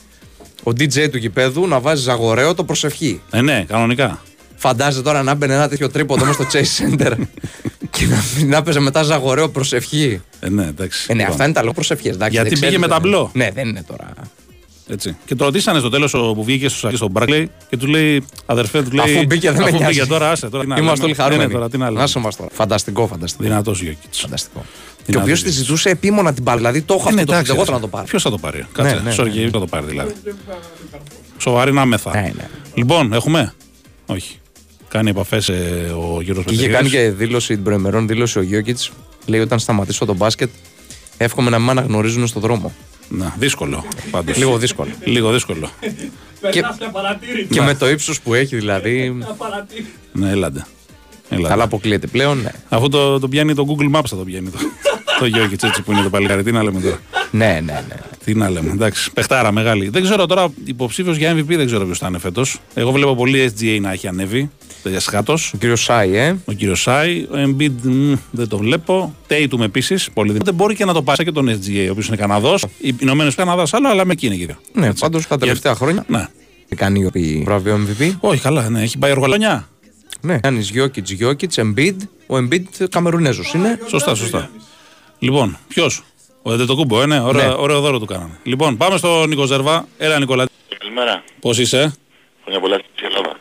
ο 0.62 0.70
DJ 0.70 1.10
του 1.10 1.18
γηπέδου 1.18 1.66
να 1.66 1.80
βάζει 1.80 2.02
ζαγορέο 2.02 2.54
το 2.54 2.64
προσευχή. 2.64 3.20
Ε, 3.30 3.40
ναι, 3.40 3.64
κανονικά. 3.68 4.22
Φαντάζεσαι 4.62 5.02
τώρα 5.02 5.22
να 5.22 5.34
μπαινε 5.34 5.54
ένα 5.54 5.68
τέτοιο 5.68 5.90
τρίποντο 5.90 6.24
μέσα 6.24 6.42
στο 6.42 6.46
Chase 6.58 6.82
Center 7.00 7.12
και 7.90 8.06
να, 8.06 8.44
να 8.46 8.62
παίζει 8.62 8.80
μετά 8.80 9.02
ζαγορέο 9.02 9.48
προσευχή. 9.48 10.20
Ε, 10.40 10.48
ναι, 10.48 10.66
εντάξει. 10.66 11.06
Ε, 11.08 11.12
ναι, 11.12 11.18
Λοιπόν, 11.18 11.32
αυτά 11.32 11.44
είναι 11.44 11.52
τα 11.52 11.60
λόγια 11.60 11.74
προσευχέ. 11.74 12.08
Γιατί 12.10 12.34
δεν 12.36 12.42
πήγε 12.42 12.54
ξέρεις, 12.54 12.74
με 12.74 12.80
δεν 12.86 12.88
ταμπλό. 12.96 13.30
είναι. 13.34 13.44
Ναι, 13.44 13.50
δεν 13.50 13.68
είναι 13.68 13.82
τώρα. 13.86 14.12
Έτσι. 14.88 15.16
Και 15.24 15.34
το 15.34 15.44
ρωτήσανε 15.44 15.78
στο 15.78 15.88
τέλος 15.88 16.10
που 16.10 16.44
βγήκε 16.44 16.68
στο, 16.68 16.90
στο 16.96 17.08
Μπράκλεϊ 17.08 17.50
και 17.68 17.76
του 17.76 17.86
λέει 17.86 18.24
αδερφέ, 18.46 18.82
του 18.82 18.90
λέει. 18.90 19.14
Αφού 19.16 19.24
μπήκε, 19.26 19.50
δεν 19.50 19.60
με 19.62 19.68
αφού 19.68 19.76
νοιάζει. 19.76 19.94
μπήκε 19.94 20.06
τώρα, 20.08 20.30
άσε 20.30 20.48
τώρα. 20.48 20.62
τι 20.64 20.68
να 20.68 20.76
Είμαστε 20.78 20.94
λέμε. 20.94 21.04
όλοι 21.06 21.14
χαρούμενοι. 21.14 21.40
Ναι, 21.42 21.46
ναι, 21.46 21.54
τώρα, 21.58 21.68
τι 21.70 21.78
να 21.78 21.90
λέμε. 21.90 22.02
Άσε 22.02 22.18
μας 22.18 22.36
τώρα. 22.36 22.50
Φανταστικό, 22.52 23.06
φανταστικό. 23.06 23.42
Δυνατός 23.42 23.80
ο 23.80 23.84
Γιώκητς. 23.84 24.18
Φανταστικό. 24.20 24.60
Και 24.60 25.02
ο 25.02 25.04
Δυνατός 25.06 25.22
οποίο 25.22 25.34
τη 25.34 25.40
Γιώκητς. 25.40 25.56
ζητούσε 25.56 25.88
επίμονα 25.90 26.32
την 26.34 26.42
μπάλα. 26.42 26.56
Δηλαδή 26.56 26.82
το 26.82 26.94
έχω 26.94 27.08
αυτό 27.08 27.24
το 27.24 27.34
σουτ, 27.34 27.48
εγώ 27.48 27.64
θέλω 27.64 27.76
να 27.76 27.82
το 27.82 27.88
πάρω. 27.88 28.04
Ποιος 28.04 28.22
θα 28.22 28.30
το 28.30 28.38
πάρει. 28.38 28.66
Κάτσε. 28.72 28.94
Ναι, 28.94 29.00
ναι, 29.00 29.14
Sorry, 29.18 29.34
ναι. 29.34 29.50
θα 29.50 29.58
το 29.58 29.66
πάρει 29.66 29.86
δηλαδή. 29.86 30.12
Σοβαρή 31.38 31.72
να 31.72 31.84
μεθα. 31.86 32.10
Ναι, 32.10 32.32
ναι. 32.36 32.48
Λοιπόν, 32.74 33.12
έχουμε; 33.12 33.54
Όχι. 34.06 34.36
Κάνει 34.92 35.10
επαφές 35.10 35.48
ο 35.48 36.20
Γιώργος 36.20 36.44
Και 36.44 36.54
είχε 36.54 36.68
κάνει 36.68 36.88
και 36.88 37.10
δήλωση 37.10 37.54
την 37.54 37.62
προημερών 37.62 38.06
δήλωση 38.06 38.38
ο 38.38 38.42
Γιώκητς. 38.42 38.92
Λέει 39.26 39.40
όταν 39.40 39.58
σταματήσω 39.58 40.04
το 40.04 40.14
μπάσκετ, 40.14 40.50
εύχομαι 41.16 41.50
να 41.50 41.58
με 41.58 41.70
αναγνωρίζουν 41.70 42.26
στον 42.26 42.42
δρόμο. 42.42 42.72
Να, 43.08 43.34
δύσκολο. 43.38 43.84
Πάντως. 44.10 44.36
Λίγο 44.36 44.58
δύσκολο. 44.58 44.90
Λίγο 45.04 45.32
δύσκολο. 45.32 45.70
και, 46.50 46.64
και 47.50 47.60
με 47.60 47.74
το 47.74 47.88
ύψος 47.88 48.20
που 48.20 48.34
έχει 48.34 48.56
δηλαδή. 48.56 49.18
Ναι, 50.12 50.30
έλαντε. 50.30 50.64
Έλαντε. 51.28 51.48
καλά 51.48 51.62
αποκλείεται 51.62 52.06
πλέον. 52.06 52.40
Ναι, 52.40 52.50
Αφού 52.68 52.88
το, 52.88 53.18
το 53.18 53.28
πιάνει 53.28 53.54
το 53.54 53.66
Google 53.68 53.96
Maps 53.96 54.06
θα 54.08 54.16
το 54.16 54.24
πιάνει 54.24 54.50
το, 54.50 54.58
το 55.20 55.26
Γιώργητ 55.26 55.64
έτσι 55.64 55.82
που 55.82 55.92
είναι 55.92 56.02
το 56.02 56.10
παλικάρι. 56.10 56.42
Τι 56.42 56.52
να 56.52 56.62
λέμε 56.62 56.80
τώρα; 56.80 57.00
ναι, 57.30 57.60
ναι. 57.64 57.84
ναι. 57.88 57.96
Τι 58.24 58.34
να 58.34 58.50
λέμε. 58.50 58.70
Εντάξει, 58.70 59.12
παιχτάρα 59.12 59.52
μεγάλη. 59.52 59.88
Δεν 59.88 60.02
ξέρω 60.02 60.26
τώρα, 60.26 60.52
υποψήφιος 60.64 61.16
για 61.16 61.34
MVP 61.34 61.46
δεν 61.46 61.66
ξέρω 61.66 61.84
ποιος 61.84 61.98
θα 61.98 62.06
είναι 62.06 62.18
φέτος. 62.18 62.60
Εγώ 62.74 62.90
βλέπω 62.90 63.14
πολύ 63.14 63.52
SGA 63.56 63.78
να 63.80 63.92
έχει 63.92 64.08
ανέβει. 64.08 64.50
Σχάτος. 64.98 65.52
Ο 65.54 65.56
κύριος 65.58 65.82
Σάι, 65.82 66.16
ε. 66.16 66.36
Ο 66.44 66.52
κύριος 66.52 66.80
Σάι. 66.82 67.22
Ο 67.22 67.34
Embiid 67.34 67.70
μ, 67.82 68.12
δεν 68.30 68.48
το 68.48 68.58
βλέπω. 68.58 69.14
Τέιτουμ 69.26 69.62
επίσης. 69.62 70.10
Πολύ 70.14 70.32
δυνατό. 70.32 70.52
Μπορεί 70.52 70.74
και 70.74 70.84
να 70.84 70.92
το 70.92 71.02
πάει 71.02 71.16
και 71.16 71.32
τον 71.32 71.48
SGA, 71.48 71.86
ο 71.88 71.90
οποίος 71.90 72.06
είναι 72.06 72.16
Καναδός. 72.16 72.64
Οι 72.78 72.94
Ηνωμένες 72.98 73.34
Καναδάς 73.34 73.74
άλλο, 73.74 73.88
αλλά 73.88 74.04
με 74.04 74.12
εκεί 74.12 74.26
είναι 74.26 74.36
κύριε. 74.36 74.56
Ναι, 74.72 74.94
πάντως 74.94 75.26
τα 75.26 75.38
τελευταία 75.38 75.74
χρόνια. 75.74 76.04
Ναι. 76.08 76.26
Κάνει 76.76 77.04
ο 77.04 77.10
βραβείο 77.44 77.80
MVP. 77.86 78.12
Όχι, 78.20 78.40
καλά, 78.40 78.68
ναι. 78.68 78.82
Έχει 78.82 78.98
πάει 78.98 79.10
οργολονιά. 79.10 79.68
Ναι. 80.20 80.38
Κάνει 80.38 80.60
Γιώκητς, 80.60 81.10
Γιώκητς, 81.10 81.58
Embiid. 81.60 81.96
Ο 82.26 82.36
Embiid 82.36 82.86
Καμερουνέζος 82.90 83.52
είναι. 83.54 83.78
Σωστά, 83.88 84.14
σωστά. 84.14 84.50
Λοιπόν, 85.18 85.58
ποιος; 85.68 86.02
Ο 86.42 86.52
Αντετοκούνμπο, 86.52 87.02
είναι. 87.02 87.20
Ωραίο, 87.20 87.48
Ναι. 87.48 87.54
ωραίο 87.58 87.80
δώρο 87.80 87.98
του 87.98 88.06
κάναμε. 88.06 88.38
Λοιπόν, 88.42 88.76
πάμε 88.76 88.96
στον 88.96 89.28
Νίκο 89.28 89.44
Ζερβά. 89.44 89.86
Έλα, 89.98 90.18
Νικολά. 90.18 90.46
Καλημέρα. 90.78 91.22
Πώς 91.40 91.58
είσαι; 91.58 91.92
Χρόνια 92.42 92.60
πολλά 92.60 92.80
στην 92.94 93.06
Ελλάδα. 93.06 93.36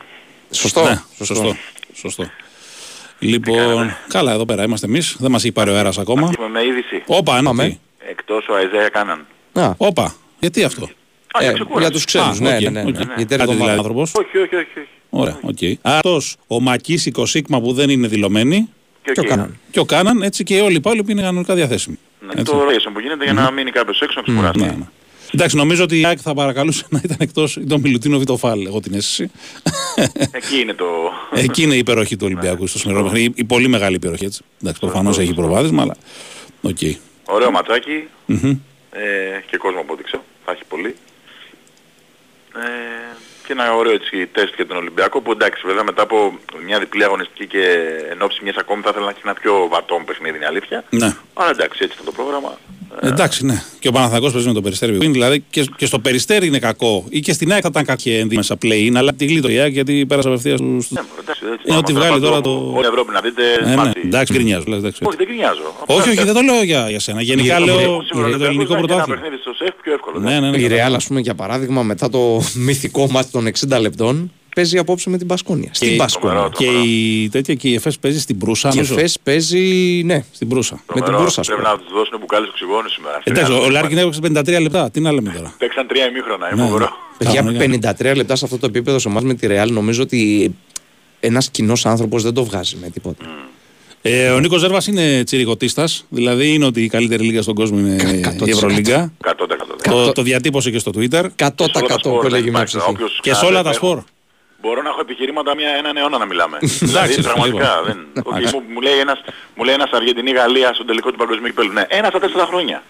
Σωστό. 0.52 0.84
Ναι, 0.84 1.02
σωστό. 1.26 1.56
σωστό. 1.94 2.26
Λοιπόν, 3.20 3.96
καλά, 4.08 4.32
εδώ 4.32 4.46
πέρα 4.46 4.64
είμαστε 4.64 4.86
εμείς. 4.86 5.16
Δεν 5.20 5.32
μας 5.32 5.44
έχει 5.44 5.52
πάρει 5.52 5.70
ο 5.70 5.76
αέρας 5.76 5.98
ακόμα. 5.98 6.32
Είμαι 6.40 6.48
με 6.50 6.66
είδηση. 6.66 7.04
Όπα, 7.06 7.38
ένα 7.38 7.56
τι. 7.56 7.78
Εκτός 8.10 8.48
ο 8.50 8.56
Αϊζάια 8.56 8.90
Κάναν. 8.90 9.26
Α, 9.54 9.74
Όπα, 9.78 10.16
γιατί 10.40 10.64
αυτό; 10.64 10.84
Α, 11.32 11.40
ε, 11.40 11.44
για 11.44 11.52
ξεκούραση. 11.54 11.82
για 11.82 11.92
τους 11.92 12.06
ξένους. 12.06 12.40
Α, 12.40 12.44
Ναι, 12.44 12.56
οκ, 12.56 12.62
ναι, 12.62 12.70
ναι. 12.70 12.80
οκ. 12.82 12.86
ναι. 12.86 12.92
Ναι. 12.92 12.98
Γιατί 12.98 13.14
Κάτι 13.16 13.26
δηλαδή 13.26 13.52
εβδομάδα. 13.52 13.72
άνθρωπος. 13.78 14.12
Όχι, 14.16 14.38
όχι, 14.38 14.56
όχι. 14.56 14.66
όχι. 14.80 14.88
Ωραία, 15.10 15.40
οκ. 15.42 15.58
Αυτός 15.82 16.36
ο 16.48 16.62
ΜακΚίσικ, 16.62 17.26
ο 17.26 17.32
Σίκμα 17.32 17.62
που 17.62 17.74
δεν 17.74 17.90
είναι 17.90 18.08
δηλωμένοι 18.08 18.70
Και, 19.04 19.12
Και 19.12 19.20
ο 19.20 19.24
οκ. 19.24 19.30
Κάναν. 19.30 19.60
και 19.72 19.80
ο 19.80 19.86
Κάναν 19.86 20.22
έτσι 20.22 20.44
και 20.44 20.60
όλοι 20.62 20.72
οι 20.74 20.76
υπόλοιποι 20.76 21.12
είναι 21.12 21.22
κανονικά 21.22 21.56
διαθέσιμοι. 21.56 22.00
Ναι, 22.20 22.32
Έτσι. 22.36 22.44
το 22.54 22.64
ρέισον 22.70 22.94
που 22.94 23.00
γίνεται 23.00 23.24
για 23.24 23.34
να 23.34 23.52
μείνει 23.52 23.72
κάποιος 23.72 24.02
έξω 24.02 24.22
να 24.28 24.34
ξεκουράσει. 24.52 24.88
Ναι, 25.32 25.38
ναι. 25.38 25.44
Εντάξει, 25.44 25.56
νομίζω 25.56 25.84
ότι 25.84 26.00
η 26.00 26.06
ΑΕΚ 26.06 26.20
θα 26.22 26.34
παρακαλούσε 26.34 26.86
να 26.90 27.02
ήταν 27.04 27.18
εκτός 27.20 27.60
τον 27.68 27.80
Μιλουτίνοφ 27.80 28.18
ή 28.18 28.24
το 28.24 28.36
Φαλ, 28.36 28.66
έχω 28.66 28.80
την 28.80 28.94
αίσθηση. 28.94 29.32
Εκεί 30.32 30.60
είναι 30.60 30.74
το... 30.74 30.86
Εκεί 31.34 31.64
είναι 31.64 31.76
η 31.76 31.78
υπεροχή 31.78 32.16
του 32.16 32.26
Ολυμπιακού 32.26 32.68
στο 32.68 32.78
σημερινό 32.78 33.04
παιχνίδι. 33.04 33.26
Η, 33.26 33.34
η 33.36 33.44
πολύ 33.44 33.68
μεγάλη 33.68 33.96
υπεροχή 33.96 34.26
έτσι. 34.26 34.44
Εντάξει, 34.62 34.80
προφανώς 34.80 35.20
έχει 35.20 35.34
προβάδισμα, 35.34 35.82
αλλά. 35.82 35.96
Οκ. 36.62 36.78
Ωραίο 37.26 37.52
ματσάκι 37.52 38.08
Μμμ. 38.26 38.50
ε, 38.92 39.00
και 39.50 39.58
κόσμο 39.58 39.80
από 39.80 39.94
ό,τι 39.94 40.04
ξέρω. 40.04 40.24
Θα 40.46 40.52
έχει 40.52 40.64
πολύ. 40.68 40.96
Ε, 42.56 43.16
και 43.46 43.52
ένα 43.52 43.76
ωραίο 43.76 43.92
έτσι 43.92 44.28
τεστ 44.32 44.54
για 44.56 44.68
τον 44.68 44.78
Ολυμπιακό 44.78 45.22
που 45.22 45.32
εντάξει 45.32 45.62
βέβαια 45.66 45.84
μετά 45.84 46.02
από 46.02 46.40
μια 46.66 46.80
διπλή 46.80 47.04
αγωνιστική 47.04 47.48
και 47.48 47.64
εν 48.10 48.22
ώψη 48.22 48.40
μιας 48.44 48.56
ακόμη 48.56 48.82
θα 48.82 48.90
ήθελα 48.90 49.06
να 49.06 49.12
έχει 49.12 49.22
ένα 49.24 49.34
πιο 49.34 49.68
βατό 49.72 50.02
παιχνίδι 50.06 50.36
είναι 50.36 50.46
η 50.46 50.48
αλήθεια. 50.48 50.84
Ναι. 50.90 51.16
Αλλά 51.34 51.50
εντάξει 51.50 51.80
έτσι 51.84 51.94
ήταν 51.94 52.06
το 52.06 52.12
πρόγραμμα. 52.12 52.58
Εντάξει, 53.00 53.46
ναι. 53.46 53.64
Και 53.80 53.88
ο 53.88 53.92
Παναθηναϊκός 53.92 54.32
παίζει 54.32 54.48
με 54.48 54.54
το 54.54 54.62
περιστέρι. 54.62 54.96
Είναι, 54.96 55.08
δηλαδή 55.08 55.44
και, 55.50 55.66
και 55.78 55.86
στο 55.86 56.00
περιστέρι 56.00 56.48
είναι 56.48 56.60
κακό. 56.60 57.06
Ή 57.10 57.20
και 57.20 57.34
στην 57.34 57.52
ΑΕΚ 57.52 57.60
θα 57.64 57.68
ήταν 57.72 57.86
κακή 57.86 58.14
ενδύμεσα 58.14 58.58
play 58.62 58.92
αλλά 58.96 59.14
τη 59.14 59.26
γλίτω 59.26 59.50
η 59.50 59.60
ΑΕΚ 59.60 59.72
γιατί 59.74 60.06
πέρασε 60.06 60.28
απευθείας 60.28 60.60
στου. 60.60 60.66
Ναι, 60.66 61.02
εντάξει, 61.22 61.42
έτσι, 61.54 61.66
Είναι 61.68 61.78
ότι 61.78 61.92
άμα 61.92 62.00
βγάλει 62.00 62.14
θέλω 62.14 62.26
τώρα 62.26 62.36
να 62.36 62.42
το. 62.42 62.50
πάω 62.50 62.72
Όλη 62.74 62.86
η 62.86 62.88
Ευρώπη 62.88 63.12
να 63.14 63.22
δείτε 63.22 63.42
Ε, 63.64 63.66
ναι, 63.66 63.76
μάτι. 63.76 64.02
εντάξει, 64.06 64.34
γκρινιάζω. 64.34 64.64
λες, 64.68 64.78
εντάξει, 64.78 65.04
Όχι, 65.06 65.18
δεν 65.18 65.26
γκρινιάζω. 65.28 65.74
Όχι, 65.86 66.10
όχι, 66.10 66.24
δεν 66.24 66.34
το 66.34 66.42
λέω 66.42 66.64
για, 66.64 66.90
για 66.90 67.00
σένα. 67.00 67.22
Γενικά 67.22 67.60
λέω 67.60 68.02
Σίγουρα 68.04 68.28
για 68.28 68.38
το 68.38 68.46
ελληνικό 68.46 68.74
Ολυμπιακός 68.76 68.78
θα 68.78 68.78
έχει 68.78 68.86
πρωτάθλημα. 68.88 69.04
Ένα 69.06 69.16
παιχνίδι 69.22 69.42
στο 69.42 69.54
ΣΕΦ 69.54 69.74
πιο 69.84 69.94
εύκολο. 69.94 70.20
Ναι, 70.20 70.40
ναι, 70.40 70.40
ναι. 70.40 70.46
Η 70.48 70.52
κατάλαβα. 70.52 70.76
Ρεάλ, 70.76 70.94
ας 70.96 71.08
πούμε, 71.08 71.20
για 71.20 71.36
παράδειγμα, 71.36 71.84
μετά 71.84 72.10
το 72.10 72.42
μυθικό 72.56 73.08
ματς 73.12 73.32
των 73.32 73.48
60 73.70 73.80
λεπτών, 73.82 74.32
παίζει 74.56 74.78
απόψε 74.78 75.10
με 75.10 75.18
την 75.18 75.26
Μπασκόνια. 75.28 75.70
Στην 75.74 75.96
Μπασκόνια. 75.96 76.50
Και 76.58 76.66
η 76.66 77.30
τέτοια 77.30 77.54
και 77.54 77.68
η 77.70 77.74
ΕΦΕΣ 77.74 78.00
παίζει 78.00 78.20
στην 78.20 78.38
Προύσα. 78.38 78.70
Και 78.70 78.78
η 78.78 78.82
νομίζω. 78.82 79.00
Εφές 79.00 79.18
παίζει, 79.24 79.62
ναι. 80.06 80.24
Στην 80.32 80.48
Προύσα. 80.48 80.76
Με 80.76 80.94
την 80.94 81.02
Τρομερό. 81.04 81.24
Μπούρσα, 81.24 81.40
ας 81.42 81.48
Πρέπει 81.48 81.62
πούμε. 81.62 81.74
να 81.74 81.80
τους 81.80 81.92
δώσουν 81.94 82.18
μπουκάλι 82.20 82.46
στο 82.46 82.54
οξυγόνο 82.54 82.88
σήμερα. 82.88 83.22
Εντάξει, 83.24 83.52
ο 83.52 83.56
Στην 83.60 83.72
Λάρκιν 83.72 83.98
έπαιξε 83.98 84.20
53 84.56 84.62
λεπτά. 84.62 84.92
Τι 84.92 85.00
να 85.00 85.12
λέμε 85.12 85.32
τώρα. 85.36 85.54
Παίξαν 85.58 85.88
τρία 85.88 86.08
ημίχρονα, 86.08 86.46
Ναι, 86.54 86.62
είναι 86.62 86.68
φοβερό. 86.70 86.90
Παιδιά, 87.18 87.34
Κανονικά. 87.42 87.96
53 87.98 88.14
λεπτά 88.16 88.36
σε 88.36 88.46
αυτό 88.46 88.58
το 88.58 88.66
επίπεδο 88.66 89.00
σε 89.00 89.08
εμάς 89.10 89.24
με 89.24 89.34
τη 89.34 89.48
Ρεάλ, 89.48 89.72
νομίζω 89.74 90.02
ότι 90.04 90.54
ένας 91.20 91.50
κοινός 91.50 91.86
άνθρωπος 91.86 92.24
δεν 92.24 92.34
το 92.34 92.44
βγάζει 92.44 92.78
με 92.82 92.90
τίποτα. 92.90 93.26
Ε, 94.04 94.30
ο 94.30 94.40
Νίκος 94.40 94.60
Ζέρβας 94.60 94.88
είναι 94.88 95.24
τσιρικοτίστα. 95.26 95.88
Δηλαδή 96.10 96.54
είναι 96.54 96.66
ότι 96.66 96.84
η 96.84 96.88
καλύτερη 96.88 97.24
λίγα 97.24 97.42
στον 97.42 97.56
κόσμο 97.56 97.80
είναι 97.80 98.22
η 98.46 98.50
Ευρωλίγκα. 98.50 99.14
100%. 99.26 99.30
Το, 99.84 100.12
το 100.12 100.22
διατύπωσε 100.22 100.72
και 100.72 100.80
στο 100.80 100.92
Twitter. 100.98 101.24
100% 101.38 101.48
σπορ, 101.98 102.20
που 102.20 102.26
έλεγε 102.26 102.44
μια 102.50 102.52
εντάξει, 102.60 102.78
ψυχή. 102.78 102.90
όποιος 102.94 103.20
Και 103.22 103.30
σε 103.30 103.36
ξέρει, 103.36 103.52
όλα 103.54 103.64
τα 103.64 103.70
έχω- 103.70 103.78
σπορ. 103.78 104.04
Μπορώ 104.62 104.82
να 104.82 104.90
έχω 104.90 105.00
επιχειρήματα 105.02 105.56
μια, 105.56 105.70
έναν 105.70 105.98
αιώνα 105.98 106.18
να 106.18 106.26
μιλάμε. 106.26 106.58
Εντάξει, 106.62 106.86
δηλαδή, 106.86 107.22
πραγματικά. 107.24 107.76
λοιπόν. 107.86 108.08
Δεν, 108.14 108.24
όχι, 108.34 108.56
μου, 108.56 108.64
μου, 108.74 108.82
λέει 108.82 108.98
ένας, 109.00 109.20
μου 109.56 109.64
λέει 109.64 109.74
ένας 109.74 109.92
Αργεντινή-Γαλλία 109.92 110.74
στο 110.74 110.86
τελικό 110.86 111.12
του 111.12 111.18
παγκοσμίου 111.18 111.48
κυπέλου. 111.48 111.72
Ναι, 111.72 111.84
ένα 111.88 112.08
στα 112.08 112.20
τέσσερα 112.20 112.46
χρόνια. 112.46 112.84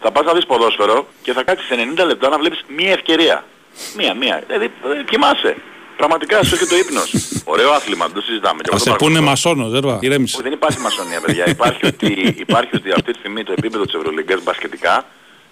Θα 0.00 0.10
πας 0.10 0.24
να 0.24 0.32
δεις 0.32 0.46
ποδόσφαιρο 0.46 1.06
και 1.22 1.32
θα 1.32 1.42
κάτσεις 1.42 1.68
90 1.70 2.04
λεπτά 2.06 2.28
να 2.28 2.38
βλέπεις 2.38 2.64
μία 2.68 2.92
ευκαιρία. 2.92 3.44
Μία, 3.96 4.14
μία. 4.14 4.42
Δηλαδή, 4.46 4.64
ε, 4.64 5.02
κοιμάσαι. 5.10 5.56
Πραγματικά 5.96 6.42
σου 6.42 6.54
έρχεται 6.54 6.74
ο 6.74 6.78
ύπνος. 6.78 7.12
Ωραίο 7.52 7.70
άθλημα, 7.72 8.04
δεν 8.06 8.14
το 8.14 8.20
συζητάμε. 8.20 8.60
Και 8.62 8.68
Θα 8.68 8.74
εγώ 8.76 8.84
σε 8.84 8.90
το 8.90 8.96
πούνε 8.96 9.18
παρακολουθώ. 9.20 9.54
μασόνο, 9.54 9.68
Ζέρβα. 9.74 9.98
Ηρέμησε. 10.00 10.34
Όχι, 10.34 10.42
δεν 10.42 10.52
υπάρχει 10.52 10.80
μασονία, 10.80 11.20
παιδιά. 11.20 11.44
υπάρχει, 11.48 11.86
ότι, 11.92 12.34
υπάρχει 12.38 12.76
ότι 12.76 12.90
αυτή 12.90 13.12
τη 13.12 13.18
στιγμή 13.18 13.42
το 13.44 13.52
επίπεδο 13.52 13.84
της 13.84 13.94
Ευρωλίγκας 13.94 14.42
μπασκετικά 14.42 15.04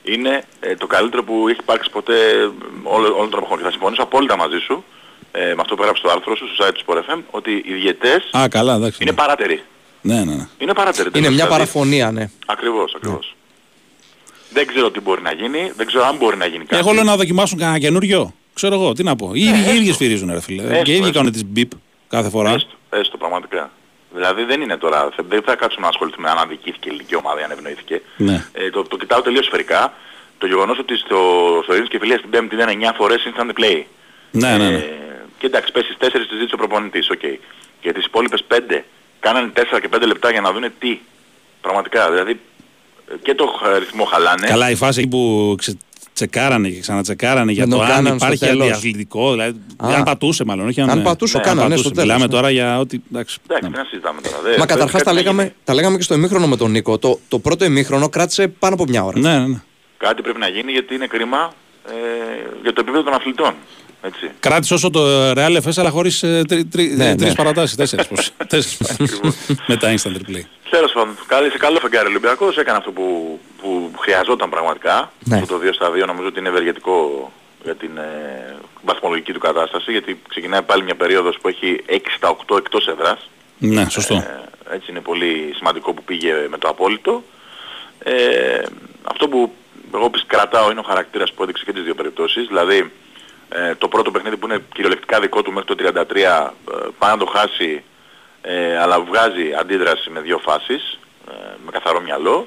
είναι 0.02 0.42
ε, 0.60 0.74
το 0.74 0.86
καλύτερο 0.86 1.22
που 1.24 1.48
έχει 1.48 1.58
υπάρξει 1.60 1.90
ποτέ 1.90 2.16
ε, 2.30 2.50
όλο, 2.82 3.06
όλων 3.16 3.30
των 3.30 3.38
εποχών. 3.38 3.58
Και 3.58 3.64
θα 3.64 3.70
συμφωνήσω 3.70 4.02
απόλυτα 4.02 4.36
μαζί 4.36 4.58
σου, 4.58 4.84
ε, 5.36 5.44
με 5.54 5.60
αυτό 5.60 5.74
που 5.74 5.82
έγραψε 5.82 6.02
το 6.02 6.10
άρθρο 6.10 6.36
σου 6.36 6.54
στο 6.54 6.64
site 6.66 6.72
του 6.74 6.84
Sport 6.86 6.96
FM, 7.12 7.20
ότι 7.30 7.62
οι 7.66 7.72
διαιτές 7.72 8.28
Α, 8.32 8.48
καλά, 8.48 8.74
εντάξει. 8.74 8.98
είναι 9.02 9.12
παράτεροι. 9.12 9.62
Ναι, 10.00 10.14
ναι, 10.24 10.34
ναι. 10.34 10.46
Είναι 10.58 10.72
παράτεροι. 10.74 11.08
Είναι 11.08 11.20
μια 11.20 11.30
Δηλαδή, 11.30 11.50
παραφωνία, 11.50 12.10
ναι. 12.10 12.30
Ακριβώς, 12.46 12.94
ακριβώς. 12.96 13.34
Δεν 14.50 14.66
ξέρω 14.66 14.90
τι 14.90 15.00
μπορεί 15.00 15.22
να 15.22 15.32
γίνει, 15.32 15.72
δεν 15.76 15.86
ξέρω 15.86 16.04
αν 16.04 16.16
μπορεί 16.16 16.36
να 16.36 16.46
γίνει 16.46 16.64
κάτι. 16.64 16.76
Εγώ 16.82 16.92
λέω 16.92 17.02
να 17.04 17.16
δοκιμάσουν 17.16 17.58
κανένα 17.58 17.78
καινούριο. 17.78 18.34
Ξέρω 18.54 18.74
εγώ, 18.74 18.92
τι 18.92 19.02
να 19.02 19.16
πω. 19.16 19.30
Οι 19.34 19.40
ίδιοι- 19.40 19.66
οι 19.72 19.76
ίδιοι 19.76 19.92
σφυρίζουν, 19.92 20.30
ρε 20.32 20.40
φίλε. 20.40 20.62
Έστω, 20.62 20.82
Και 20.82 20.90
οι 20.90 20.94
ίδιοι 20.94 21.02
έστω. 21.06 21.18
κάνουν 21.18 21.32
τις 21.32 21.44
μπιπ 21.44 21.70
κάθε 22.08 22.28
φορά. 22.30 22.50
Έστω, 22.50 22.68
έστω 22.90 23.16
πραγματικά. 23.16 23.70
Δηλαδή 24.14 24.44
δεν 24.44 24.60
είναι 24.60 24.76
τώρα, 24.76 25.08
θε- 25.16 25.24
δεν 25.28 25.42
θα 25.42 25.54
κάτσουμε 25.56 25.82
να 25.82 25.88
ασχοληθούμε 25.88 26.30
αν 26.30 26.38
αδικήθηκε 26.38 26.88
η 26.88 26.88
ελληνική 26.88 27.16
ομάδα 27.16 27.40
ή 27.40 27.42
αν 27.42 27.50
ευνοήθηκε. 27.50 28.02
Ναι. 28.16 28.44
Ε, 28.52 28.70
το, 28.70 28.82
το 28.82 28.96
κοιτάω 28.96 29.20
τελείως 29.22 29.44
σφαιρικά. 29.44 29.92
Το 30.38 30.46
γεγονός 30.46 30.78
ότι 30.78 30.96
στο, 30.96 31.18
στο 31.62 31.72
Ειρήνης 31.72 31.90
και 31.90 31.98
Φιλία 31.98 32.18
στην 32.18 32.30
Πέμπτη 32.30 32.54
ήταν 32.54 32.68
9 32.68 32.92
φορές 32.96 33.18
instant 33.28 33.60
replay. 33.60 33.82
Ναι, 34.30 34.56
ναι, 34.56 34.68
ναι. 34.70 34.76
Ε, 34.76 34.92
και 35.44 35.50
εντάξει, 35.50 35.72
πες 35.72 35.84
στις 35.84 35.96
4 36.00 36.10
τη 36.28 36.34
ζήτησε 36.36 36.54
ο 36.54 36.56
προπονητής, 36.56 37.10
οκ. 37.10 37.20
Και 37.80 37.92
τις 37.92 38.04
υπόλοιπες 38.04 38.44
5 38.48 38.84
κάνανε 39.20 39.50
4 39.54 39.80
και 39.80 39.88
5 39.96 40.06
λεπτά 40.06 40.30
για 40.30 40.40
να 40.40 40.52
δούνε 40.52 40.72
τι. 40.78 40.98
Πραγματικά, 41.60 42.10
δηλαδή 42.10 42.40
ε, 43.10 43.14
και 43.22 43.34
το 43.34 43.46
χ- 43.46 43.78
ρυθμό 43.78 44.04
χαλάνε. 44.04 44.46
Καλά, 44.46 44.70
η 44.70 44.74
φάση 44.74 45.00
εκεί 45.00 45.08
που 45.08 45.54
ξε- 45.58 45.76
τσεκάρανε 46.12 46.68
και 46.68 46.80
ξανατσεκάρανε 46.80 47.52
για 47.52 47.62
Δεν 47.66 47.72
το 47.72 47.76
το 47.76 47.82
αν 47.82 47.88
κάναν 47.90 48.06
στο 48.18 48.26
υπάρχει 48.26 48.44
τέλος. 48.46 48.62
αντιαθλητικό. 48.66 49.30
Δηλαδή, 49.30 49.60
Α. 49.76 49.88
αν 49.96 50.02
πατούσε 50.02 50.44
μάλλον, 50.44 50.68
όχι 50.68 50.80
αν. 50.80 50.90
Αν 50.90 50.98
ναι. 50.98 51.04
πατούσε, 51.04 51.36
Ναι, 51.36 51.42
το 51.42 51.48
αν 51.50 51.56
κάνανε, 51.56 51.74
πατούσε. 51.74 51.88
στο 51.94 52.00
τέλος, 52.00 52.16
Μιλάμε 52.16 52.26
ναι. 52.32 52.38
τώρα 52.40 52.50
για 52.50 52.78
ότι. 52.78 53.02
Εντάξει. 53.12 53.38
Εντάξει, 53.48 53.68
ναι. 53.70 53.76
δεν 53.76 53.86
συζητάμε 53.86 54.20
τώρα. 54.20 54.36
Δεν- 54.36 54.44
Μα 54.44 54.50
πρέπει 54.54 54.68
καταρχάς 54.68 55.02
κάτι 55.02 55.04
τα 55.04 55.12
να 55.12 55.20
γίνει. 55.20 55.34
λέγαμε, 55.34 55.54
τα 55.64 55.74
λέγαμε 55.74 55.96
και 55.96 56.02
στο 56.02 56.14
ημίχρονο 56.14 56.46
με 56.46 56.56
τον 56.56 56.70
Νίκο. 56.70 56.98
Το, 56.98 57.18
το 57.28 57.38
πρώτο 57.38 57.64
ημίχρονο 57.64 58.08
κράτησε 58.08 58.48
πάνω 58.48 58.74
από 58.74 58.84
μια 58.88 59.04
ώρα. 59.04 59.18
Ναι, 59.18 59.38
ναι, 59.38 59.46
ναι. 59.46 59.62
Κάτι 59.96 60.22
πρέπει 60.22 60.38
να 60.38 60.48
γίνει 60.48 60.72
γιατί 60.72 60.94
είναι 60.94 61.06
κρίμα 61.06 61.52
ε, 61.88 61.92
για 62.62 62.72
το 62.72 62.80
επίπεδο 62.80 63.02
των 63.02 63.12
αθλητών. 63.14 63.54
Έτσι. 64.06 64.30
Κράτησε 64.40 64.74
όσο 64.74 64.90
το 64.90 65.30
Real 65.30 65.56
FS, 65.62 65.72
αλλά 65.76 65.90
χωρίς 65.90 66.18
τρει, 66.48 66.64
τρι, 66.64 66.86
Ναι, 66.96 67.16
τρεις 67.16 67.28
ναι. 67.28 67.34
παρατάσεις, 67.34 67.76
τέσσερις. 67.76 68.06
πώς. 68.06 68.30
Τέσσερις. 68.48 69.20
Με 69.68 69.76
τα 69.76 69.94
instant 69.94 70.16
replay. 70.16 70.42
Τέλος 70.70 70.92
πάντων, 70.92 71.16
καλή, 71.26 71.50
σε 71.50 71.58
καλό 71.58 71.78
φεγγάρι 71.80 72.06
ο 72.06 72.08
Ολυμπιακός, 72.10 72.56
έκανε 72.56 72.78
αυτό 72.78 72.90
που, 72.90 73.38
που 73.62 73.90
χρειαζόταν 73.98 74.50
πραγματικά. 74.50 75.12
Ναι. 75.24 75.36
Αυτό 75.36 75.58
το 75.58 75.60
2 75.66 75.68
στα 75.74 75.90
2 75.90 76.06
νομίζω 76.06 76.26
ότι 76.28 76.38
είναι 76.38 76.48
ευεργετικό 76.48 77.32
για 77.64 77.74
την 77.74 77.96
ε, 77.96 78.54
βαθμολογική 78.82 79.32
του 79.32 79.38
κατάσταση, 79.38 79.90
γιατί 79.90 80.20
ξεκινάει 80.28 80.62
πάλι 80.62 80.82
μια 80.82 80.94
περίοδος 80.94 81.38
που 81.40 81.48
έχει 81.48 81.84
6 81.88 81.98
στα 82.16 82.36
8 82.46 82.56
εκτός 82.58 82.86
έδρας. 82.86 83.28
Ναι, 83.58 83.88
σωστό. 83.88 84.14
Ε, 84.14 84.40
έτσι 84.74 84.90
είναι 84.90 85.00
πολύ 85.00 85.52
σημαντικό 85.56 85.92
που 85.92 86.02
πήγε 86.04 86.32
με 86.50 86.58
το 86.58 86.68
απόλυτο. 86.68 87.22
Ε, 87.98 88.62
αυτό 89.02 89.28
που 89.28 89.54
εγώ 89.94 90.10
πις 90.10 90.24
κρατάω 90.26 90.70
είναι 90.70 90.80
ο 90.80 90.82
χαρακτήρας 90.82 91.32
που 91.32 91.42
έδειξε 91.42 91.64
και 91.64 91.72
τις 91.72 91.82
δύο 91.82 91.94
περιπτώσεις. 91.94 92.46
Δηλαδή 92.46 92.92
ε, 93.48 93.74
το 93.74 93.88
πρώτο 93.88 94.10
παιχνίδι 94.10 94.36
που 94.36 94.46
είναι 94.46 94.58
κυριολεκτικά 94.74 95.20
δικό 95.20 95.42
του 95.42 95.52
μέχρι 95.52 95.74
το 95.74 96.02
33 96.08 96.16
ε, 96.16 96.48
πάει 96.98 97.10
να 97.10 97.16
το 97.16 97.26
χάσει 97.26 97.82
ε, 98.42 98.78
αλλά 98.78 99.00
βγάζει 99.00 99.52
αντίδραση 99.60 100.10
με 100.10 100.20
δύο 100.20 100.38
φάσεις 100.38 100.98
ε, 101.28 101.32
με 101.64 101.70
καθαρό 101.70 102.00
μυαλό. 102.00 102.46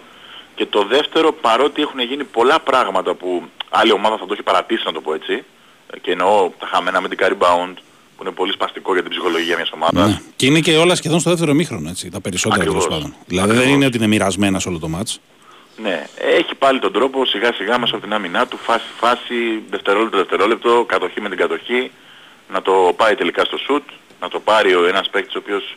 Και 0.56 0.66
το 0.66 0.86
δεύτερο 0.86 1.32
παρότι 1.32 1.82
έχουν 1.82 2.00
γίνει 2.00 2.24
πολλά 2.24 2.60
πράγματα 2.60 3.14
που 3.14 3.43
άλλη 3.70 3.91
ομάδα 3.91 4.18
θα 4.18 4.26
το 4.26 4.34
έχει 4.34 4.43
παρατήσει 4.43 4.84
να 4.86 4.91
το 4.91 5.02
πω 5.02 5.14
έτσι 5.14 5.43
ε, 5.93 6.00
και 6.00 6.12
εννοώ 6.12 6.50
τα 6.60 6.68
χαμένα 6.68 7.02
με 7.02 7.08
την 7.08 7.18
rebound 7.22 7.74
που 8.18 8.24
είναι 8.24 8.32
πολύ 8.32 8.52
σπαστικό 8.52 8.93
για 8.93 9.02
την 9.02 9.12
ψυχολογία 9.12 9.56
μιας 9.56 9.72
ομάδας. 9.74 10.10
Ναι. 10.10 10.22
Και 10.36 10.45
είναι 10.45 10.60
και 10.60 10.78
όλα 10.78 10.95
σχεδόν 10.95 11.20
στο 11.20 11.30
δεύτερο 11.30 11.54
μήχρονο, 11.54 11.89
έτσι. 11.89 12.10
Τα 12.10 12.22
περισσότερα 12.22 12.64
τέλος 12.64 12.86
Ακριβώς. 12.86 13.02
πάντων. 13.02 13.16
Δηλαδή 13.26 13.48
δεν 13.48 13.58
Ακριβώς. 13.58 13.78
είναι 13.78 13.86
ότι 13.86 13.98
είναι 13.98 14.08
μοιρασμένα 14.08 14.60
σε 14.60 14.70
όλο 14.70 14.80
το 14.80 14.88
μάτς. 14.88 15.20
Ναι, 15.78 16.03
έχει 16.17 16.55
πάλι 16.55 16.80
τον 16.80 16.91
τρόπο 16.93 17.25
σιγά 17.25 17.53
σιγά 17.53 17.78
μέσα 17.80 17.95
από 17.95 18.03
την 18.03 18.13
άμυνά 18.13 18.47
του, 18.47 18.57
φάση, 18.57 18.86
φάση, 18.99 19.63
δευτερόλεπτο, 19.69 20.17
δευτερόλεπτο, 20.17 20.84
κατοχή 20.88 21.21
με 21.21 21.30
την 21.30 21.38
κατοχή, 21.38 21.91
να 22.49 22.61
το 22.61 22.93
πάει 22.95 23.15
τελικά 23.15 23.43
στο 23.43 23.57
σουτ, 23.57 23.84
να 24.21 24.28
το 24.30 24.39
πάρει 24.39 24.75
ο 24.75 24.86
ένας 24.88 25.09
παίκτης 25.09 25.36
ο 25.36 25.38
οποίος 25.38 25.75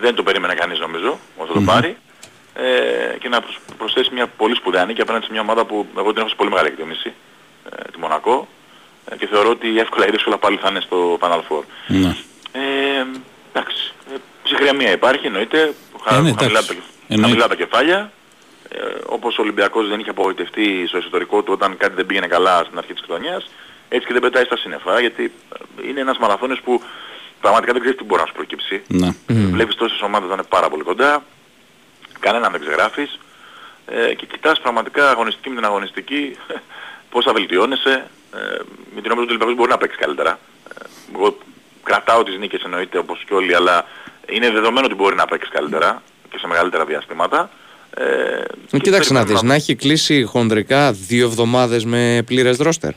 δεν 0.00 0.14
το 0.14 0.22
περίμενε 0.22 0.54
κανείς 0.54 0.78
νομίζω, 0.78 1.18
ότι 1.36 1.48
θα 1.52 1.54
το 1.54 1.60
πάρει, 1.64 1.96
ε, 2.54 3.16
και 3.18 3.28
να 3.28 3.40
προσ- 3.40 3.58
προσθέσει 3.78 4.10
μια 4.12 4.26
πολύ 4.26 4.54
σπουδαία 4.54 4.84
νίκη 4.84 5.00
απέναντι 5.00 5.24
σε 5.24 5.32
μια 5.32 5.40
ομάδα 5.40 5.64
που 5.64 5.86
εγώ 5.98 6.08
την 6.10 6.18
έχω 6.20 6.28
σε 6.28 6.34
πολύ 6.34 6.50
μεγάλη 6.50 6.68
εκτίμηση, 6.68 7.12
ε, 7.70 7.90
τη 7.92 7.98
Μονακό, 7.98 8.48
ε, 9.10 9.16
και 9.16 9.26
θεωρώ 9.26 9.48
ότι 9.50 9.78
εύκολα 9.78 10.06
ή 10.06 10.10
δύσκολα 10.10 10.38
πάλι 10.38 10.56
θα 10.56 10.68
είναι 10.70 10.80
στο 10.80 11.18
Final 11.20 11.40
Four. 11.48 11.62
Ναι. 11.86 12.16
Ε, 12.52 13.06
εντάξει, 13.52 13.92
ε, 14.12 14.16
ψυχραιμία 14.42 14.90
υπάρχει 14.92 15.26
εννοείται, 15.26 15.74
χα, 16.04 16.14
Ε, 16.16 16.20
ναι, 16.20 16.28
χαμηλά, 16.28 16.58
εντάξει. 16.58 16.74
τα, 16.76 16.82
Εννοείται. 17.08 17.22
χαμηλά 17.28 17.48
τα 17.48 17.54
κεφάλια. 17.54 18.12
Ε, 18.74 18.98
όπως 19.06 19.38
ο 19.38 19.42
Ολυμπιακός 19.42 19.88
δεν 19.88 20.00
είχε 20.00 20.10
απογοητευτεί 20.10 20.84
στο 20.86 20.96
εσωτερικό 20.96 21.42
του 21.42 21.52
όταν 21.52 21.76
κάτι 21.76 21.94
δεν 21.94 22.06
πήγαινε 22.06 22.26
καλά 22.26 22.64
στην 22.64 22.78
αρχή 22.78 22.92
της 22.92 23.02
χρονιάς, 23.06 23.50
έτσι 23.88 24.06
και 24.06 24.12
δεν 24.12 24.22
πετάει 24.22 24.44
στα 24.44 24.56
σύννεφα, 24.56 25.00
γιατί 25.00 25.32
ε, 25.82 25.88
είναι 25.88 26.00
ένας 26.00 26.18
μαραθώνιος 26.18 26.60
που 26.60 26.82
πραγματικά 27.40 27.72
δεν 27.72 27.80
ξέρεις 27.80 27.98
τι 27.98 28.04
μπορεί 28.04 28.20
να 28.20 28.26
σου 28.26 28.32
προκύψει. 28.32 28.82
Ναι. 28.88 29.14
Βλέπεις 29.26 29.74
τόσες 29.74 30.00
ομάδες 30.00 30.28
να 30.28 30.34
είναι 30.34 30.42
πάρα 30.48 30.68
πολύ 30.68 30.82
κοντά, 30.82 31.24
κανέναν 32.20 32.52
δεν 32.52 32.60
ξεγράφεις 32.60 33.18
ε, 33.86 34.14
και 34.14 34.26
κοιτάς 34.26 34.60
πραγματικά 34.60 35.10
αγωνιστική 35.10 35.48
με 35.48 35.54
την 35.54 35.64
αγωνιστική 35.64 36.36
πώς 37.10 37.24
θα 37.24 37.32
βελτιώνεσαι. 37.32 38.08
Ε, 38.34 38.60
με 38.94 39.00
την 39.00 39.10
ομάδα 39.10 39.26
του 39.26 39.34
Ολυμπιακός 39.34 39.54
μπορεί 39.54 39.70
να 39.70 39.78
παίξεις 39.78 39.98
καλύτερα. 39.98 40.38
Ε, 40.68 40.84
εγώ 41.14 41.38
κρατάω 41.82 42.22
τις 42.22 42.38
νίκες 42.38 42.62
εννοείται 42.62 42.98
όπως 42.98 43.24
και 43.26 43.34
όλοι, 43.34 43.54
αλλά 43.54 43.86
είναι 44.26 44.50
δεδομένο 44.50 44.86
ότι 44.86 44.94
μπορεί 44.94 45.14
να 45.14 45.26
παίξεις 45.26 45.50
καλύτερα 45.52 46.02
και 46.30 46.38
σε 46.38 46.46
μεγαλύτερα 46.46 46.84
διαστήματα. 46.84 47.50
Ε, 47.96 48.04
και 48.70 48.78
Κοίταξε 48.78 49.12
να 49.12 49.18
περιμένουμε 49.18 49.32
δεις, 49.32 49.42
να 49.42 49.54
έχει 49.54 49.74
κλείσει 49.74 50.22
χοντρικά 50.22 50.92
δύο 50.92 51.26
εβδομάδες 51.26 51.84
με 51.84 52.22
πλήρες 52.26 52.56
ρόστερ. 52.56 52.92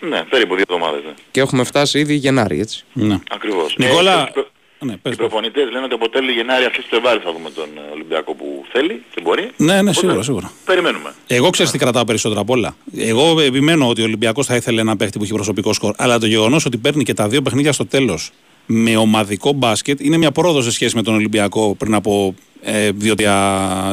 Ναι, 0.00 0.22
περίπου 0.30 0.54
δύο 0.54 0.64
εβδομάδες. 0.68 1.02
Ναι. 1.04 1.12
Και 1.30 1.40
έχουμε 1.40 1.64
φτάσει 1.64 1.98
ήδη 1.98 2.14
Γενάρη, 2.14 2.60
έτσι. 2.60 2.84
Ναι. 2.92 3.18
Ακριβώς. 3.30 3.74
Νικόλα- 3.78 4.18
Ε, 4.20 4.26
οι 4.28 4.32
προ- 4.32 4.50
Ναι, 4.82 4.90
πες, 4.92 4.98
οι 4.98 5.02
πες. 5.02 5.16
προπονητές 5.16 5.70
λένε 5.70 5.84
ότι 5.84 5.94
από 5.94 6.08
τέλη 6.08 6.32
Γενάρη 6.32 6.64
αρχίζει 6.64 6.86
το 6.90 6.96
Φλεβάρι 6.96 7.20
θα 7.24 7.32
δούμε 7.32 7.50
τον 7.50 7.68
ε, 7.76 7.92
Ολυμπιακό 7.92 8.34
που 8.34 8.64
θέλει 8.72 9.02
και 9.14 9.20
μπορεί. 9.20 9.50
Ναι, 9.56 9.72
ναι, 9.72 9.78
Οπότε 9.80 9.92
σίγουρα, 9.92 10.22
σίγουρα. 10.22 10.52
Περιμένουμε. 10.64 11.14
Εγώ 11.26 11.50
ξέρω 11.50 11.70
τι 11.70 11.78
κρατάω 11.78 12.04
περισσότερα 12.04 12.40
απ' 12.40 12.50
όλα. 12.50 12.76
Εγώ 12.96 13.40
επιμένω 13.40 13.88
ότι 13.88 14.00
ο 14.00 14.04
Ολυμπιακός 14.04 14.46
θα 14.46 14.56
ήθελε 14.56 14.80
ένα 14.80 14.96
παίχτη 14.96 15.18
που 15.18 15.24
έχει 15.24 15.32
προσωπικό 15.32 15.72
σκορ. 15.72 15.94
Αλλά 15.98 16.18
το 16.18 16.26
γεγονός 16.26 16.64
ότι 16.64 16.76
παίρνει 16.76 17.02
και 17.04 17.14
τα 17.14 17.28
δύο 17.28 17.42
παιχνίδια 17.42 17.72
στο 17.72 17.86
τέλος 17.86 18.30
με 18.72 18.96
ομαδικό 18.96 19.52
μπάσκετ 19.52 20.00
είναι 20.00 20.16
μια 20.16 20.30
πρόοδος 20.32 20.64
σε 20.64 20.70
σχέση 20.70 20.96
με 20.96 21.02
τον 21.02 21.14
Ολυμπιακό 21.14 21.74
πριν 21.78 21.94
από 21.94 22.34
ε, 22.62 22.90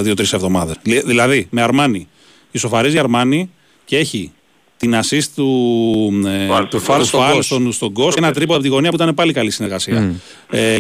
δύο-τρει 0.02 0.26
εβδομάδες. 0.32 0.76
Δηλαδή, 0.84 1.48
με 1.50 1.62
Αρμάνι. 1.62 2.08
Ισοφαρίζει 2.52 3.00
Αρμάνι 3.00 3.50
και 3.86 3.98
έχει 3.98 4.32
την 4.78 4.96
assist 4.96 5.24
του, 5.36 6.24
ε, 6.26 6.48
Φάλ 6.48 6.68
του 6.68 6.80
στον 6.80 6.82
Φάλ 6.82 6.98
Γκος. 7.00 7.08
στον, 7.08 7.34
Γκος, 7.34 7.46
στον, 7.46 7.72
στον 7.72 7.90
Γκος 7.90 8.14
και 8.14 8.20
ένα 8.20 8.32
τρίπο 8.34 8.54
από 8.54 8.64
τη 8.64 8.68
γωνία 8.70 8.90
που 8.90 8.96
ήταν 8.96 9.14
πάλι 9.14 9.34
καλή 9.34 9.52
συνεργασία. 9.52 10.16
Ε, 10.50 10.78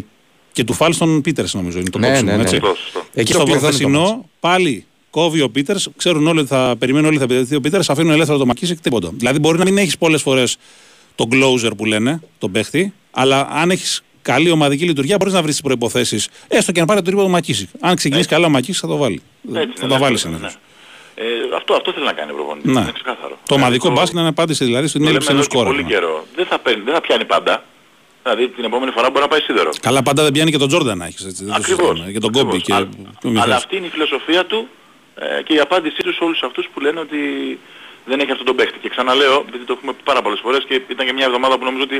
και 0.51 0.63
του 0.63 0.73
Φάλ 0.73 0.93
στον 0.93 1.21
Πίτερς, 1.21 1.53
νομίζω 1.53 1.79
είναι 1.79 1.89
το 1.89 1.97
Ναι, 1.99 2.07
κόψιμο, 2.07 2.29
ναι, 2.29 2.35
ναι. 2.35 2.41
έτσι. 2.41 2.55
Σωστό, 2.55 2.75
σωστό. 2.75 3.05
Και 3.13 3.19
Εκεί 3.19 3.31
στο 3.31 3.39
το 3.39 3.45
πληθώνει 3.45 3.77
το 3.77 3.89
μάτς. 3.89 3.97
προχθεσινό 3.99 4.29
πάλι 4.39 4.85
κόβει 5.09 5.41
ο 5.41 5.49
Πίτερς. 5.49 5.89
Ξέρουν 5.97 6.27
όλοι 6.27 6.39
ότι 6.39 6.47
θα 6.47 6.75
περιμένουν 6.79 7.07
όλοι 7.07 7.17
ότι 7.17 7.25
θα 7.27 7.33
επιτεθεί 7.33 7.55
ο 7.55 7.61
Πίτερς. 7.61 7.89
Αφήνουν 7.89 8.11
ελεύθερο 8.11 8.37
το 8.37 8.45
Μακίσικ 8.45 8.79
τίποτα. 8.81 9.11
Δηλαδή 9.17 9.39
μπορεί 9.39 9.57
να 9.57 9.63
μην 9.63 9.77
έχεις 9.77 9.97
πολλές 9.97 10.21
φορές 10.21 10.57
τον 11.17 11.29
closer 11.31 11.71
που 11.77 11.85
λένε, 11.85 12.21
τον 12.39 12.51
παίχτη, 12.51 12.93
αλλά 13.11 13.47
αν 13.51 13.71
έχεις 13.71 14.01
καλή 14.21 14.49
ομαδική 14.51 14.85
λειτουργία 14.85 15.15
μπορείς 15.19 15.33
να 15.33 15.41
βρεις 15.41 15.51
τις 15.53 15.61
προποθέσει. 15.63 16.23
Έστω 16.47 16.71
και 16.71 16.79
να 16.79 16.85
πάρει 16.85 16.99
το 16.99 17.05
τρίπο 17.05 17.23
του 17.23 17.29
Μακίσικ. 17.29 17.69
Αν 17.79 17.95
ξεκινήσει 17.95 18.27
καλά 18.27 18.45
ο 18.45 18.49
Μακίσικ 18.49 18.75
θα 18.81 18.87
το 18.87 18.97
βάλει. 18.97 19.21
Έτσι 19.53 19.71
θα 19.75 19.79
είναι, 19.85 19.93
τα 19.93 19.97
βάλει 19.99 20.11
ναι, 20.13 20.17
συνήθως. 20.19 20.41
ναι. 20.53 20.59
Ε, 21.23 21.55
αυτό, 21.55 21.73
αυτό 21.73 21.91
θέλει 21.93 22.05
να 22.05 22.13
κάνει 22.13 22.31
ο 22.31 22.33
προπονητής. 22.33 22.71
Ναι. 22.73 22.79
Είναι 22.81 22.91
ξεκάθαρο. 22.93 23.37
Το 23.45 23.53
ομαδικό 23.53 23.81
Δηλαδή, 23.83 23.99
μπάσκετ 23.99 24.19
είναι 24.19 24.27
απάντηση 24.27 24.65
δηλαδή 24.65 24.87
στην 24.87 25.01
το 25.01 25.07
έλλειψη 25.07 25.27
λέμε 25.27 25.39
ενός 25.39 25.53
εδώ 25.53 25.63
και 25.63 25.69
κόρα. 25.69 25.75
πολύ 25.79 25.93
καιρό. 25.93 26.25
Δεν 26.35 26.45
θα, 26.45 26.59
παίρνει, 26.59 26.83
δεν 26.83 26.93
θα 26.93 27.01
πιάνει 27.01 27.25
πάντα. 27.25 27.63
Δηλαδή 28.23 28.47
την 28.49 28.63
επόμενη 28.63 28.91
φορά 28.91 29.09
μπορεί 29.09 29.21
να 29.21 29.27
πάει 29.27 29.41
σίδερο. 29.41 29.69
Καλά, 29.81 30.03
πάντα 30.03 30.23
δεν 30.23 30.31
πιάνει 30.31 30.51
και 30.51 30.57
τον 30.57 30.67
Τζόρνταν 30.67 30.97
να 30.97 31.05
έχεις. 31.05 31.43
Ακριβώς. 31.51 32.03
Και 32.13 32.19
τον 32.19 32.31
Κόμπι. 32.31 32.55
ακριβώς. 32.57 32.61
Και... 32.63 32.73
Α- 32.73 32.87
και 33.19 33.27
ο 33.27 33.29
Αλλά 33.29 33.31
Μιχάλης. 33.31 33.55
αυτή 33.55 33.75
είναι 33.77 33.85
η 33.85 33.89
φιλοσοφία 33.89 34.45
του 34.45 34.67
ε, 35.15 35.41
και 35.43 35.53
η 35.53 35.59
απάντησή 35.59 36.01
του 36.03 36.13
σε 36.13 36.23
όλους 36.23 36.41
αυτούς 36.43 36.67
που 36.73 36.79
λένε 36.79 36.99
ότι 36.99 37.17
δεν 38.07 38.19
έχει 38.19 38.31
αυτόν 38.31 38.45
τον 38.45 38.55
παίχτη. 38.55 38.77
Και 38.79 38.89
ξαναλέω, 38.89 39.45
επειδή 39.47 39.63
το 39.63 39.73
έχουμε 39.77 39.91
πει 39.93 40.01
πάρα 40.03 40.21
πολλές 40.21 40.39
φορές 40.39 40.63
και 40.67 40.81
ήταν 40.87 41.05
και 41.07 41.13
μια 41.13 41.25
εβδομάδα 41.25 41.57
που 41.57 41.63
νομίζω 41.63 41.83
ότι 41.83 41.95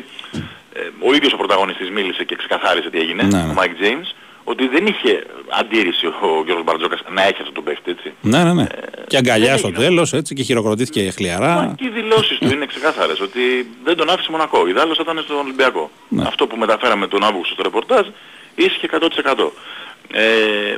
ε, 0.73 0.79
ο 1.07 1.13
ίδιος 1.15 1.33
ο 1.33 1.37
πρωταγωνιστής 1.37 1.89
μίλησε 1.89 2.23
και 2.23 2.35
ξεκαθάρισε 2.35 2.89
τι 2.89 2.99
έγινε, 2.99 3.23
Ναι, 3.23 3.37
ναι. 3.43 3.51
ο 3.51 3.55
Mike 3.57 3.75
James, 3.83 4.07
ότι 4.43 4.67
δεν 4.67 4.85
είχε 4.85 5.23
αντίρρηση 5.59 6.05
ο 6.05 6.13
Γιώργος 6.45 6.63
Μπαρτζόκας 6.65 6.99
να 7.09 7.21
έχει 7.21 7.37
αυτόν 7.39 7.53
τον 7.53 7.63
παίχτη, 7.63 7.91
έτσι. 7.91 8.13
Ναι, 8.21 8.43
ναι, 8.43 8.53
ναι. 8.53 8.65
και 9.07 9.17
αγκαλιά 9.17 9.49
δεν 9.49 9.57
στο 9.57 9.67
έχει. 9.67 9.77
τέλος 9.77 10.13
έτσι 10.13 10.33
και 10.35 10.43
χειροκροτήθηκε 10.43 11.03
Μα 11.03 11.11
χλιαρά. 11.11 11.73
και 11.77 11.85
οι 11.85 11.89
δηλώσεις 11.89 12.37
του 12.37 12.47
είναι 12.53 12.65
ξεκάθαρες 12.65 13.19
ότι 13.21 13.39
δεν 13.83 13.95
τον 13.97 14.09
άφησε 14.09 14.31
μονακό. 14.31 14.67
Ιδάλλως 14.67 14.97
θα 14.97 15.03
ήταν 15.05 15.23
στον 15.23 15.37
Ολυμπιακό. 15.37 15.91
Ναι. 16.07 16.23
Αυτό 16.27 16.47
που 16.47 16.57
μεταφέραμε 16.57 17.07
τον 17.07 17.23
Αύγουστο 17.23 17.53
στο 17.53 17.63
ρεπορτάζ 17.63 18.07
ίσχυε 18.55 18.87
100%. 18.91 19.51
Ε, 20.11 20.75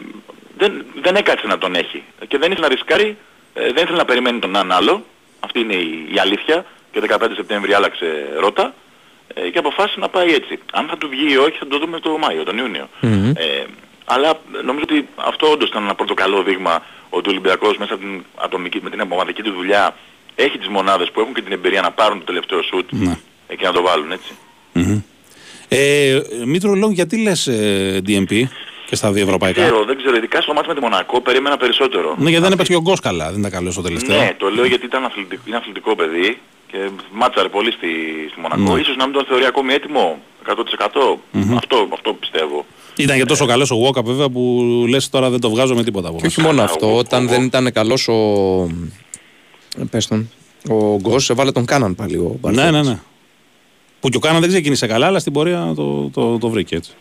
δεν, 0.57 0.85
δεν 1.01 1.15
έκατσε 1.15 1.47
να 1.47 1.57
τον 1.57 1.75
έχει 1.75 2.03
και 2.27 2.37
δεν 2.37 2.51
ήθελε 2.51 2.67
να 2.67 2.73
ρισκάρει, 2.73 3.17
ε, 3.53 3.61
δεν 3.71 3.83
ήθελε 3.83 3.97
να 3.97 4.05
περιμένει 4.05 4.39
τον 4.39 4.49
έναν 4.49 4.71
άλλο. 4.71 5.05
Αυτή 5.39 5.59
είναι 5.59 5.75
η, 5.75 6.07
η 6.13 6.19
αλήθεια 6.19 6.65
και 6.91 7.01
15 7.09 7.27
Σεπτέμβρη 7.35 7.73
άλλαξε 7.73 8.05
ρότα 8.39 8.73
ε, 9.33 9.49
και 9.49 9.57
αποφάσισε 9.57 9.99
να 9.99 10.09
πάει 10.09 10.33
έτσι. 10.33 10.59
Αν 10.73 10.87
θα 10.87 10.97
του 10.97 11.09
βγει 11.09 11.31
ή 11.31 11.37
όχι 11.37 11.57
θα 11.57 11.67
το 11.67 11.77
δούμε 11.79 11.99
το 11.99 12.17
Μάιο, 12.17 12.43
τον 12.43 12.57
Ιούνιο. 12.57 12.89
Ε, 13.01 13.63
αλλά 14.05 14.39
νομίζω 14.63 14.83
ότι 14.89 15.07
αυτό 15.15 15.51
όντως 15.51 15.69
ήταν 15.69 15.83
ένα 15.83 15.95
πρώτο 15.95 16.13
καλό 16.13 16.43
δείγμα 16.43 16.83
ότι 17.09 17.27
ο 17.27 17.31
Ολυμπιακός 17.31 17.77
μέσα 17.77 17.93
από 17.93 18.03
την 18.03 18.23
ατομική, 18.35 18.79
με 18.81 18.89
την 18.89 18.99
ομαδική 19.11 19.41
του 19.41 19.51
δουλειά 19.51 19.95
έχει 20.35 20.57
τις 20.57 20.67
μονάδες 20.67 21.11
που 21.11 21.19
έχουν 21.19 21.33
και 21.33 21.41
την 21.41 21.51
εμπειρία 21.51 21.81
να 21.81 21.91
πάρουν 21.91 22.19
το 22.19 22.25
τελευταίο 22.25 22.61
σουτ 22.61 22.91
Ναι. 22.91 23.17
ε, 23.47 23.55
και 23.55 23.65
να 23.65 23.71
το 23.71 23.81
βάλουν 23.81 24.11
έτσι. 24.11 24.31
Μμμ. 24.73 25.01
Ε, 25.67 26.21
Μήτρο 26.45 26.73
Λόγκ, 26.75 26.93
γιατί 26.93 27.17
λες 27.21 27.49
DMP 28.07 28.43
και 28.89 28.95
στα 28.95 29.11
δύο 29.11 29.23
ευρωπαϊκά. 29.23 29.61
Ξέρω, 29.61 29.83
δεν 29.85 29.97
ξέρω, 29.97 30.15
ειδικά 30.15 30.41
στο 30.41 30.53
μάτι 30.53 30.67
με 30.67 30.73
τη 30.73 30.79
Μονακό 30.81 31.21
περίμενα 31.21 31.57
περισσότερο. 31.57 32.15
Ναι, 32.17 32.29
γιατί 32.29 32.43
δεν 32.43 32.51
έπαιξε 32.53 32.71
και 32.71 32.77
ο 32.77 32.81
Γκος 32.81 32.99
καλά, 32.99 33.29
δεν 33.31 33.39
ήταν 33.39 33.51
καλό 33.51 33.71
στο 33.71 33.81
τελευταίο. 33.81 34.17
Ναι, 34.17 34.35
το 34.37 34.49
λέω 34.49 34.65
γιατί 34.65 34.85
ήταν 34.85 35.03
αθλητικό, 35.03 35.41
είναι 35.45 35.55
αθλητικό 35.55 35.95
παιδί 35.95 36.37
και 36.71 36.77
μάτσαρε 37.11 37.49
πολύ 37.49 37.71
στη, 37.71 37.87
στη 38.31 38.39
Μονακό. 38.39 38.73
Ναι. 38.75 38.81
Ίσως 38.81 38.95
να 38.95 39.03
μην 39.05 39.13
τον 39.13 39.25
θεωρεί 39.25 39.45
ακόμη 39.45 39.73
έτοιμο 39.73 40.19
100%. 40.47 40.53
αυτό, 41.57 41.87
αυτό 41.93 42.13
πιστεύω. 42.13 42.65
Ήταν 42.95 43.17
και 43.17 43.25
τόσο 43.25 43.45
καλός 43.45 43.71
ο 43.71 43.75
Walkup 43.87 44.03
βέβαια 44.03 44.29
που 44.29 44.61
λες 44.89 45.09
τώρα 45.09 45.29
δεν 45.29 45.39
το 45.39 45.49
βγάζω 45.49 45.75
με 45.75 45.83
τίποτα 45.83 46.07
από 46.07 46.17
Και 46.17 46.25
όχι 46.25 46.39
μέσα. 46.39 46.49
μόνο 46.53 46.61
Καλά, 46.61 46.71
αυτό, 46.73 46.93
ο- 46.93 46.97
όταν 46.97 47.25
ο- 47.25 47.29
δεν 47.29 47.43
ήταν 47.43 47.71
καλός 47.71 48.07
ο... 48.07 48.15
Πες 49.91 50.07
τον. 50.07 50.29
Ο 50.69 50.97
Γκος 50.99 51.29
έβαλε 51.29 51.51
τον 51.51 51.65
Κάναν 51.65 51.95
πάλι 51.95 52.17
ο 52.17 52.21
Ναι, 52.21 52.35
Μπαρτζόκας. 52.39 52.71
ναι, 52.71 52.81
ναι. 52.83 52.99
Που 53.99 54.09
και 54.09 54.17
ο 54.17 54.19
Κάναν 54.19 54.39
δεν 54.41 54.49
ξεκίνησε 54.49 54.87
καλά, 54.87 55.05
αλλά 55.05 55.19
στην 55.19 55.33
πορεία 55.33 55.73
το, 55.75 56.09
το, 56.13 56.37
το 56.37 56.49
βρήκε 56.49 56.75
έτσι. 56.75 56.91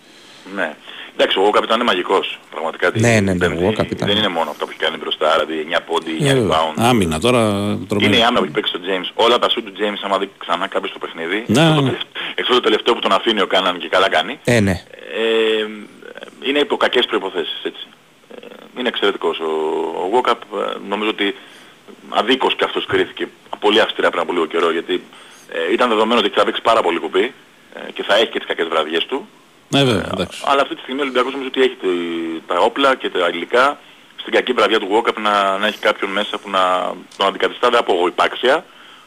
Ναι. 0.54 0.74
Εντάξει, 1.20 1.38
ο 1.38 1.42
Walkup 1.52 1.62
ήταν 1.62 1.82
μαγικός. 1.84 2.38
Πραγματικά 2.50 2.92
τι- 2.92 3.00
Ναι, 3.00 3.08
ναι, 3.08 3.20
ναι, 3.20 3.32
δεν, 3.48 3.52
ο 3.52 3.68
Walkup 3.68 3.90
ήταν. 3.90 4.08
δεν 4.08 4.16
είναι 4.16 4.28
μόνο 4.28 4.50
αυτό 4.50 4.64
που 4.64 4.70
έχει 4.70 4.80
κάνει 4.80 4.96
μπροστά, 4.96 5.32
δηλαδή 5.32 5.66
9 5.70 5.80
πόντοι, 5.86 6.10
9 6.20 6.22
Ναι, 6.22 6.32
βέβαια. 6.34 6.58
rebound. 6.58 6.74
Άμυνα 6.76 7.20
τώρα. 7.20 7.38
Είναι 7.48 7.86
τρομερή. 7.88 8.18
η 8.18 8.22
άμυνα 8.22 8.38
που 8.38 8.44
έχει 8.44 8.52
παίξει 8.52 8.76
ο 8.76 8.80
James. 8.88 9.10
Όλα 9.14 9.38
τα 9.38 9.48
σουτ 9.48 9.62
του 9.62 9.72
James, 9.78 10.00
άμα 10.02 10.18
δει 10.18 10.30
ξανά 10.38 10.66
κάποιος 10.66 10.90
στο 10.90 10.98
παιχνίδι, 10.98 11.44
Ναι, 11.46 11.60
εκτός 11.60 11.74
το 11.74 11.80
ναι. 11.80 11.88
τελευταίο- 11.90 12.22
εκτός 12.34 12.54
το 12.54 12.60
τελευταίο 12.62 12.94
που 12.94 13.00
τον 13.00 13.12
αφήνει 13.12 13.40
ο 13.40 13.46
Κάναν 13.46 13.78
και 13.78 13.88
καλά 13.88 14.08
κάνει, 14.08 14.38
Ε, 14.44 14.60
ναι. 14.60 14.82
ε, 15.20 15.66
είναι 16.48 16.58
υπό 16.58 16.76
κακές 16.76 17.06
προϋποθέσεις, 17.06 17.60
έτσι. 17.62 17.86
Ε, 18.34 18.46
είναι 18.78 18.88
εξαιρετικός. 18.88 19.38
Ο, 19.38 19.50
ο 20.02 20.10
Walkup 20.14 20.40
ε, 20.58 20.76
νομίζω 20.88 21.10
ότι 21.10 21.34
αδίκως 22.08 22.54
και 22.54 22.64
αυτός 22.64 22.86
κρίθηκε 22.86 23.28
πολύ 23.60 23.80
αυστηρά 23.80 24.08
πριν 24.10 24.22
από 24.22 24.32
λίγο 24.32 24.46
καιρό, 24.46 24.70
γιατί 24.72 25.02
ε, 25.52 25.72
ήταν 25.72 25.88
δεδομένο 25.88 26.20
ότι 26.20 26.28
θα 26.28 26.44
παίξει 26.44 26.62
πάρα 26.62 26.80
πολύ 26.82 26.98
κουπί 26.98 27.32
ε, 27.74 27.92
και 27.92 28.02
θα 28.02 28.14
έχει 28.16 28.26
και 28.26 28.38
τις 28.38 28.48
κακές 28.48 28.68
βραδιές 28.68 29.06
του. 29.06 29.28
Ναι, 29.70 29.84
βέβαια, 29.84 30.08
εντάξει. 30.14 30.42
Αλλά 30.46 30.60
αυτή 30.62 30.74
τη 30.74 30.80
στιγμή 30.80 31.00
ο 31.00 31.02
Ολυμπιακός 31.02 31.32
νομίζω 31.32 31.50
ότι 31.54 31.60
έχει 31.66 31.76
το- 31.82 32.54
τα 32.54 32.60
όπλα 32.60 32.96
και 32.96 33.08
τα 33.10 33.28
υλικά 33.32 33.78
στην 34.20 34.32
κακή 34.32 34.52
βραδιά 34.52 34.78
του 34.78 34.88
Walkup 34.92 35.16
να, 35.22 35.58
να 35.58 35.66
έχει 35.66 35.78
κάποιον 35.78 36.10
μέσα 36.10 36.38
που 36.38 36.50
να 36.50 36.92
τον 37.16 37.26
αντικαθιστά 37.26 37.68
δεν 37.70 37.78
από 37.78 37.92
υπάρξια, 38.06 38.64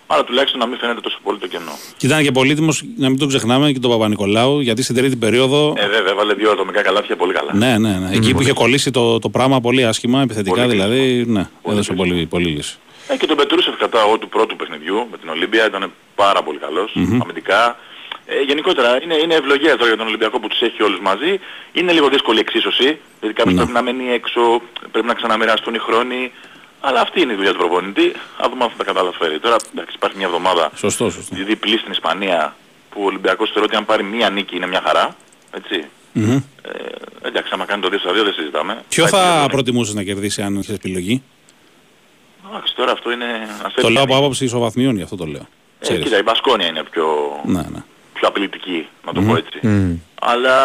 αλλά 0.08 0.24
τουλάχιστον 0.24 0.60
να 0.60 0.66
μην 0.66 0.78
φαίνεται 0.78 1.02
τόσο 1.02 1.20
πολύ 1.24 1.38
το 1.38 1.48
κενό. 1.48 1.72
Και 1.98 2.06
ήταν 2.06 2.24
και 2.24 2.32
πολύτιμος, 2.32 2.84
να 2.98 3.10
μην 3.10 3.20
τον 3.20 3.28
ξεχνάμε, 3.28 3.72
και 3.72 3.80
τον 3.80 3.92
Παπα-Νικολάου, 3.92 4.60
γιατί 4.60 4.82
στην 4.84 4.96
τρίτη 4.96 5.16
περίοδο. 5.16 5.74
Ε, 5.78 5.88
βέβαια, 5.88 6.12
έβαλε 6.12 6.34
δύο 6.34 6.52
ατομικά 6.52 6.82
καλάθια 6.82 7.16
πολύ 7.16 7.34
καλά. 7.34 7.56
Ναι, 7.56 7.78
ναι, 7.78 7.98
ναι. 7.98 8.16
Εκεί 8.16 8.34
που 8.34 8.42
είχε 8.42 8.54
κολλήσει 8.54 8.92
το, 8.92 9.20
το 9.20 9.30
πράγμα 9.30 9.62
πολύ 9.62 9.86
άσχημα, 9.86 10.22
επιθετικά 10.22 10.56
Πολύ 10.62 10.68
δηλαδή, 10.72 11.26
ναι, 11.28 11.40
έδωσε 11.40 11.50
κρίσιμο. 11.94 11.98
πολύ, 11.98 12.26
πολύ 12.26 12.46
λύση. 12.46 12.78
Ε, 13.08 13.18
και 13.18 13.26
τον 13.26 13.38
Πετρούσεφ 13.38 13.78
κατά 13.78 14.00
εγώ 14.08 14.18
του 14.18 14.30
πρώτου 14.30 14.56
παιχνιδιού 14.56 15.08
με 15.12 15.18
την 15.18 15.30
Ολύμπια 15.30 15.66
ήταν 15.66 15.92
πάρα 16.16 16.44
πολύ 16.44 16.58
καλός, 16.58 16.94
αμυντικά. 17.22 17.78
Ε, 18.34 18.42
γενικότερα 18.48 19.04
είναι, 19.04 19.16
είναι 19.16 19.34
ευλογία 19.34 19.72
τώρα 19.78 19.88
για 19.88 19.98
τον 19.98 20.08
Ολυμπιακό 20.08 20.40
που 20.40 20.48
τους 20.48 20.62
έχει 20.62 20.84
όλους 20.84 21.00
μαζί. 21.00 21.40
Είναι 21.72 21.92
λίγο 21.92 22.08
δύσκολη 22.10 22.38
η 22.38 22.42
εξίσωση, 22.48 23.00
γιατί 23.20 23.36
κάποιος 23.36 23.54
Ναι. 23.56 23.62
πρέπει 23.64 23.72
να 23.72 23.82
μένει 23.82 24.12
έξω, 24.12 24.62
πρέπει 24.92 25.08
να 25.08 25.14
ξαναμοιραστούν 25.14 25.74
οι 25.74 25.78
χρόνοι. 25.80 26.32
Αλλά 26.84 27.00
αυτή 27.02 27.22
είναι 27.22 27.34
η 27.34 27.36
δουλειά 27.36 27.52
του 27.52 27.58
προπονητή. 27.58 28.08
Α 28.44 28.46
δούμε 28.50 28.64
αν 28.64 28.70
θα 28.70 28.76
τα 28.78 28.84
καταφέρει. 28.84 29.40
Τώρα 29.40 29.56
εντάξει, 29.74 29.94
υπάρχει 29.96 30.18
μια 30.18 30.26
εβδομάδα 30.26 30.72
Σωστό, 30.76 31.10
σωστό. 31.10 31.36
διπλή 31.36 31.78
στην 31.78 31.92
Ισπανία 31.92 32.56
που 32.90 33.02
ο 33.04 33.06
Ολυμπιακός 33.06 33.50
θεωρώ 33.50 33.64
ότι 33.64 33.76
αν 33.76 33.86
πάρει 33.86 34.04
μία 34.04 34.30
νίκη 34.30 34.56
είναι 34.56 34.68
μια 34.68 34.82
χαρά. 34.86 35.16
Έτσι. 35.52 35.86
Μμμ. 36.14 36.32
Ε, 36.32 36.42
εντάξει, 37.28 37.52
άμα 37.54 37.66
κάνει 37.66 37.82
το 37.82 37.88
2 37.92 38.00
στα 38.00 38.12
2 38.12 38.24
δεν 38.24 38.34
συζητάμε. 38.34 38.84
Ποιο 38.90 39.04
Πάει 39.04 39.12
θα 39.22 39.36
πολύ. 39.38 39.50
προτιμούσες 39.52 39.94
να 39.94 40.04
κερδίσει 40.04 40.42
αν 40.42 40.56
είχες 40.56 40.76
επιλογή; 40.76 41.24
Εντάξει, 42.50 42.76
τώρα 42.76 42.92
αυτό 42.92 43.12
είναι... 43.12 43.26
ας 43.64 43.74
Το 43.74 43.80
έτσι 43.82 43.92
λέω 43.92 44.04
από 44.04 44.12
είναι. 44.14 44.22
άποψη 44.22 44.46
ισοβαθμιών, 44.46 44.96
γι' 44.96 45.04
αυτό 45.04 45.16
το 45.16 45.26
λέω. 45.26 45.42
Ε, 45.42 45.48
Ξέρεις. 45.80 46.04
κοίτα, 46.04 46.18
η 46.18 46.22
Μπασκόνια 46.22 46.68
είναι 46.68 46.84
πιο, 46.92 47.06
Ναι, 47.46 47.62
ναι. 47.72 47.84
Πιο 48.22 48.30
απειλητική, 48.30 48.88
να 49.06 49.14
το 49.14 49.22
πω 49.22 49.36
έτσι. 49.36 49.60
Αλλά 50.24 50.56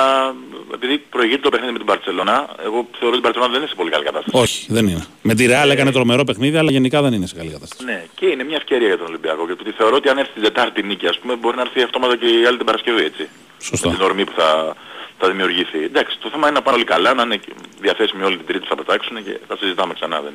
επειδή 0.75 0.99
προηγείται 0.99 1.41
το 1.41 1.49
παιχνίδι 1.49 1.73
με 1.73 1.79
την 1.79 1.87
Μπαρτσελώνα, 1.87 2.37
εγώ 2.65 2.79
θεωρώ 2.99 3.09
ότι 3.09 3.17
η 3.17 3.21
Μπαρτσελώνα 3.21 3.53
δεν 3.53 3.61
είναι 3.61 3.69
σε 3.69 3.75
πολύ 3.81 3.91
καλή 3.91 4.05
κατάσταση. 4.05 4.37
Όχι, 4.45 4.67
δεν 4.77 4.87
είναι. 4.87 5.05
Με 5.23 5.35
τη 5.35 5.47
Ρεάλ 5.47 5.71
έκανε 5.71 5.93
τρομερό 5.93 6.25
παιχνίδι, 6.25 6.57
αλλά 6.57 6.71
γενικά 6.71 7.03
δεν 7.03 7.13
είναι 7.13 7.27
σε 7.27 7.35
καλή 7.35 7.51
κατάσταση. 7.51 7.85
Ναι, 7.85 8.05
και 8.15 8.27
είναι 8.27 8.45
μια 8.45 8.57
ευκαιρία 8.57 8.87
για 8.87 8.99
τον 8.99 9.07
Ολυμπιακό. 9.07 9.47
Γιατί 9.47 9.71
θεωρώ 9.81 9.97
ότι 9.97 10.09
αν 10.09 10.19
έρθει 10.19 10.33
την 10.33 10.43
Τετάρτη 10.43 10.83
νίκη, 10.83 11.07
ας 11.07 11.19
πούμε, 11.19 11.35
μπορεί 11.35 11.57
να 11.57 11.63
έρθει 11.63 11.83
αυτόματα 11.83 12.17
και 12.17 12.27
η 12.27 12.47
άλλη 12.47 12.57
την 12.57 12.67
Παρασκευή, 12.67 13.03
έτσι. 13.05 13.29
Σωστό. 13.59 13.89
Με 13.89 13.95
την 13.95 14.05
ορμή 14.05 14.25
που 14.25 14.33
θα, 14.37 14.77
θα 15.19 15.29
δημιουργηθεί. 15.29 15.83
Εντάξει, 15.91 16.19
το 16.19 16.29
θέμα 16.31 16.45
είναι 16.49 16.57
να 16.59 16.63
πάνε 16.63 16.77
όλοι 16.77 16.87
καλά, 16.87 17.15
να 17.15 17.23
είναι 17.23 17.41
διαθέσιμοι 17.81 18.23
όλοι 18.23 18.37
την 18.37 18.47
τρίτη 18.47 18.61
που 18.65 18.71
θα 18.73 18.77
πετάξουν 18.77 19.25
και 19.25 19.35
θα 19.49 19.57
συζητάμε 19.57 19.95
ξανά. 19.95 20.21
Δεν... 20.21 20.35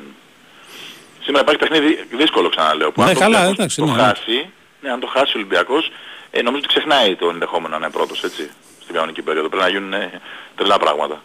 Σήμερα 1.25 1.43
υπάρχει 1.45 1.59
παιχνίδι 1.63 2.05
δύσκολο 2.21 2.49
ξαναλέω. 2.49 2.91
Που 2.91 3.01
Ναι, 3.01 3.07
αν 3.07 3.13
το 3.13 3.19
καλά, 3.19 3.37
Ολυμπιακός 3.37 3.57
εντάξει, 3.57 3.75
το 3.81 3.85
ναι, 3.85 3.91
ναι. 3.91 4.01
χάσει, 4.01 4.37
ναι, 4.81 4.89
αν 4.91 4.99
το 4.99 5.07
χάσει 5.07 5.31
ο 5.35 5.37
Ολυμπιακός, 5.39 5.91
ε, 6.31 6.41
νομίζω 6.41 6.63
ότι 6.65 6.67
ξεχνάει 6.67 7.15
το 7.15 7.29
ενδεχόμενο 7.29 7.77
να 7.77 7.85
είναι 7.85 7.93
πρώτος, 7.93 8.23
έτσι, 8.23 8.49
στην 8.81 8.93
κανονική 8.95 9.21
περίοδο. 9.21 9.49
Πρέπει 9.49 9.63
να 9.63 9.69
γίνουν 9.69 9.93
ε, 9.93 10.11
τρελά 10.55 10.77
πράγματα. 10.79 11.23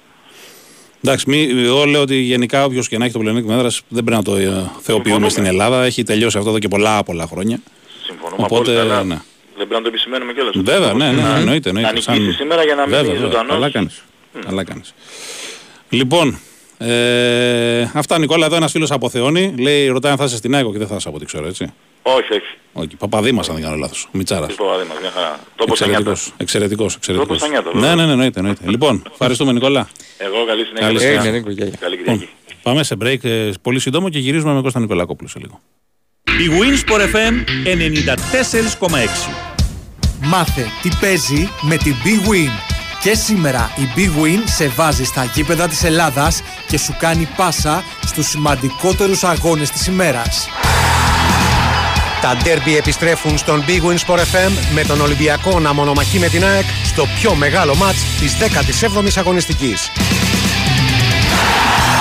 Εντάξει, 1.04 1.30
μη, 1.30 1.50
εγώ 1.64 1.84
λέω 1.84 2.00
ότι 2.00 2.16
γενικά 2.16 2.64
όποιος 2.64 2.88
και 2.88 2.98
να 2.98 3.04
έχει 3.04 3.12
το 3.12 3.18
πλεονέκτημα 3.18 3.54
έδρας 3.54 3.82
δεν 3.88 4.04
πρέπει 4.04 4.16
να 4.24 4.32
το 4.32 4.36
ε, 4.40 4.70
θεοποιούμε 4.80 5.28
στην 5.28 5.44
Ελλάδα. 5.44 5.84
Έχει 5.84 6.02
τελειώσει 6.02 6.38
αυτό 6.38 6.50
εδώ 6.50 6.58
και 6.58 6.68
πολλά 6.68 7.02
πολλά 7.02 7.26
χρόνια. 7.26 7.60
Συμφωνούμε 8.04 8.42
Οπότε, 8.42 8.70
απόλυτα, 8.70 8.80
αλλά 8.94 9.04
ναι. 9.04 9.14
δεν 9.14 9.22
πρέπει 9.56 9.72
να 9.72 9.80
το 9.82 9.88
επισημαίνουμε 9.88 10.32
κιόλας. 10.32 10.54
Βέβαια, 10.56 10.92
ναι, 10.92 11.12
ναι, 11.12 11.22
Να- 11.22 11.36
εννοείται. 11.36 11.72
Να 11.72 11.80
εννοείται. 11.80 12.12
νικήσει 12.12 12.32
σήμερα 12.32 12.64
για 12.64 12.74
να 12.74 12.80
μην 12.82 12.90
βέβαια, 12.90 13.04
είναι 13.10 13.12
βέβαια. 13.18 13.28
ζωντανός. 13.30 13.52
Καλά 13.54 13.70
κάνεις. 13.70 14.02
Καλά 14.44 14.64
κάνεις. 14.64 14.94
Λοιπόν, 15.88 16.38
ε, 16.78 17.90
αυτά 17.94 18.18
Νικόλα, 18.18 18.46
εδώ 18.46 18.56
ένας 18.56 18.70
φίλος 18.72 18.90
αποθεώνει. 18.90 19.54
Λέει, 19.58 19.86
ρωτάει 19.88 20.12
αν 20.12 20.18
θα 20.18 20.24
είσαι 20.24 20.36
στην 20.36 20.54
ΑΕΚ 20.54 20.66
και 20.72 20.78
δεν 20.78 20.86
θα 20.86 20.94
είσαι 20.94 21.08
από 21.08 21.16
ό,τι 21.16 21.26
ξέρω, 21.26 21.46
έτσι. 21.46 21.72
Όχι, 22.08 22.32
όχι. 22.32 22.50
Όχι, 22.72 22.96
Παπαδήμας 22.96 23.48
αν 23.48 23.54
δεν 23.54 23.64
κάνω 23.64 23.76
λάθος. 23.76 24.04
Ο 24.04 24.08
Μιτσάρας. 24.12 24.48
Τι 24.48 24.54
παπαδί 24.54 24.84
μας, 24.88 24.96
μια 25.00 25.10
χαρά. 25.10 25.38
Τόπος 25.56 25.78
στα 25.78 25.86
νιάτα. 25.86 26.10
Εξαιρετικός, 26.10 26.32
εξαιρετικός, 26.38 26.94
εξαιρετικός. 26.96 27.38
στα 27.38 27.48
νιάτα, 27.48 27.70
Ναι, 27.74 27.80
βέβαια. 27.80 27.94
ναι, 27.94 28.04
ναι, 28.04 28.10
εννοείται, 28.12 28.38
εννοείται. 28.38 28.60
Λοιπόν, 28.74 29.02
ευχαριστούμε 29.12 29.52
Νικόλα. 29.52 29.88
Εγώ 30.18 30.44
καλή 30.46 30.64
συνέχεια. 30.64 30.86
Καλή 30.86 30.98
παιδιά. 30.98 31.20
συνέχεια. 31.22 31.76
Καλή 31.80 31.96
Κυριακή. 31.96 32.28
Πάμε 32.62 32.82
σε 32.82 32.96
break 33.02 33.24
ε, 33.24 33.50
πολύ 33.62 33.78
σύντομο 33.80 34.08
και 34.08 34.18
γυρίζουμε 34.18 34.52
με 34.52 34.60
Κώστα 34.60 34.80
Νικολακόπουλο 34.80 35.28
σε 35.28 35.38
λίγο. 35.38 35.60
Η 36.24 36.46
Winsport 36.60 37.00
FM 37.00 37.34
94,6. 38.90 38.96
Μάθε 40.22 40.66
τι 40.82 40.88
παίζει 41.00 41.48
με 41.60 41.76
την 41.76 41.94
Big 42.04 42.28
Win. 42.30 42.50
Και 43.02 43.14
σήμερα 43.14 43.70
η 43.76 43.82
Big 43.96 44.22
Win 44.24 44.42
σε 44.44 44.68
βάζει 44.68 45.04
στα 45.04 45.24
γήπεδα 45.34 45.68
της 45.68 45.84
Ελλάδας 45.84 46.42
και 46.68 46.78
σου 46.78 46.96
κάνει 46.98 47.28
πάσα 47.36 47.84
στους 48.06 48.26
σημαντικότερους 48.26 49.24
αγώνες 49.24 49.70
της 49.70 49.86
ημέρας. 49.86 50.48
Τα 52.20 52.36
ντέρμπι 52.42 52.76
επιστρέφουν 52.76 53.38
στον 53.38 53.64
Big 53.66 53.90
Win 53.90 53.96
Sport 54.06 54.18
FM 54.18 54.50
με 54.74 54.82
τον 54.82 55.00
Ολυμπιακό 55.00 55.60
να 55.60 55.72
μονομαχεί 55.72 56.18
με 56.18 56.28
την 56.28 56.44
ΑΕΚ 56.44 56.64
στο 56.84 57.06
πιο 57.20 57.34
μεγάλο 57.34 57.74
μάτς 57.74 58.04
της 58.20 58.36
17ης 58.40 59.16
αγωνιστικής. 59.18 59.90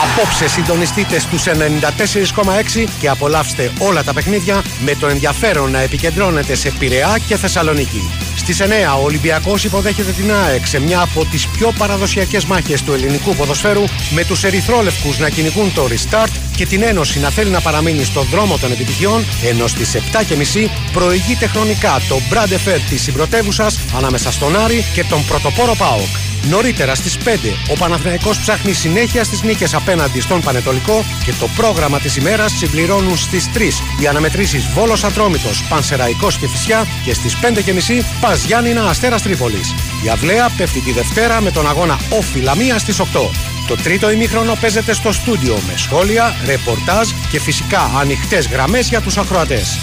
Απόψε 0.03 0.47
συντονιστείτε 0.47 1.19
στους 1.19 1.43
94,6 1.43 2.87
και 2.99 3.09
απολαύστε 3.09 3.71
όλα 3.79 4.03
τα 4.03 4.13
παιχνίδια 4.13 4.61
με 4.79 4.95
το 4.95 5.07
ενδιαφέρον 5.07 5.71
να 5.71 5.79
επικεντρώνετε 5.79 6.55
σε 6.55 6.71
Πειραιά 6.71 7.19
και 7.27 7.37
Θεσσαλονίκη. 7.37 8.24
Στις 8.45 8.61
9 8.61 8.99
ο 8.99 9.03
Ολυμπιακός 9.03 9.63
υποδέχεται 9.63 10.11
την 10.11 10.33
ΑΕΚ 10.33 10.65
σε 10.65 10.79
μια 10.79 11.01
από 11.01 11.25
τις 11.25 11.47
πιο 11.47 11.73
παραδοσιακές 11.77 12.45
μάχες 12.45 12.83
του 12.83 12.93
ελληνικού 12.93 13.35
ποδοσφαίρου 13.35 13.83
με 14.09 14.23
τους 14.23 14.43
ερυθρόλευκους 14.43 15.19
να 15.19 15.29
κυνηγούν 15.29 15.73
το 15.73 15.87
restart 15.89 16.31
και 16.55 16.65
την 16.65 16.83
Ένωση 16.83 17.19
να 17.19 17.29
θέλει 17.29 17.49
να 17.49 17.61
παραμείνει 17.61 18.03
στον 18.03 18.27
δρόμο 18.31 18.57
των 18.57 18.71
επιτυχιών 18.71 19.25
ενώ 19.43 19.67
στις 19.67 19.95
7.30 19.95 20.67
προηγείται 20.93 21.47
χρονικά 21.47 22.01
το 22.09 22.19
Brand 22.31 22.69
Fair 22.69 22.79
της 22.89 23.01
συμπρωτεύουσας 23.01 23.79
ανάμεσα 23.97 24.31
στον 24.31 24.59
Άρη 24.59 24.85
και 24.93 25.03
τον 25.03 25.25
πρωτοπόρο 25.25 25.75
ΠΑΟΚ. 25.75 26.34
Νωρίτερα 26.49 26.95
στις 26.95 27.17
5 27.17 27.27
ο 27.69 27.73
Παναθηναϊκός 27.73 28.39
ψάχνει 28.39 28.73
συνέχεια 28.73 29.23
στις 29.23 29.41
νίκες 29.41 29.73
απέναντι 29.73 30.19
στον 30.19 30.41
Πανετολικό 30.41 31.05
και 31.25 31.33
το 31.39 31.47
πρόγραμμα 31.55 31.99
της 31.99 32.15
ημέρας 32.15 32.51
συμπληρώνουν 32.51 33.17
στις 33.17 33.49
3 33.53 33.83
οι 34.01 34.07
αναμετρήσεις 34.07 34.67
Βόλος 34.67 35.03
Ατρόμητος, 35.03 35.63
Πανσεραϊκός 35.69 36.37
και 36.37 36.47
Φυσιά 36.47 36.87
και 37.03 37.13
στις 37.13 37.37
5.30 37.41 38.03
Πας 38.21 38.43
Γιάννηνα 38.45 38.83
Αστέρας 38.89 39.21
Τρίπολης. 39.21 39.73
Η 40.03 40.09
Αυλαία 40.09 40.49
πέφτει 40.57 40.79
τη 40.79 40.91
Δευτέρα 40.91 41.41
με 41.41 41.51
τον 41.51 41.67
αγώνα 41.67 41.99
Όφη 42.09 42.39
Λαμία 42.39 42.77
στις 42.77 42.99
8. 42.99 43.31
Το 43.67 43.75
τρίτο 43.75 44.11
ημίχρονο 44.11 44.57
παίζεται 44.61 44.93
στο 44.93 45.11
στούντιο 45.11 45.57
με 45.67 45.73
σχόλια, 45.77 46.35
ρεπορτάζ 46.45 47.09
και 47.29 47.39
φυσικά 47.39 47.91
ανοιχτές 47.99 48.47
γραμμές 48.47 48.89
για 48.89 49.01
τους 49.01 49.17
ακροατές. 49.17 49.79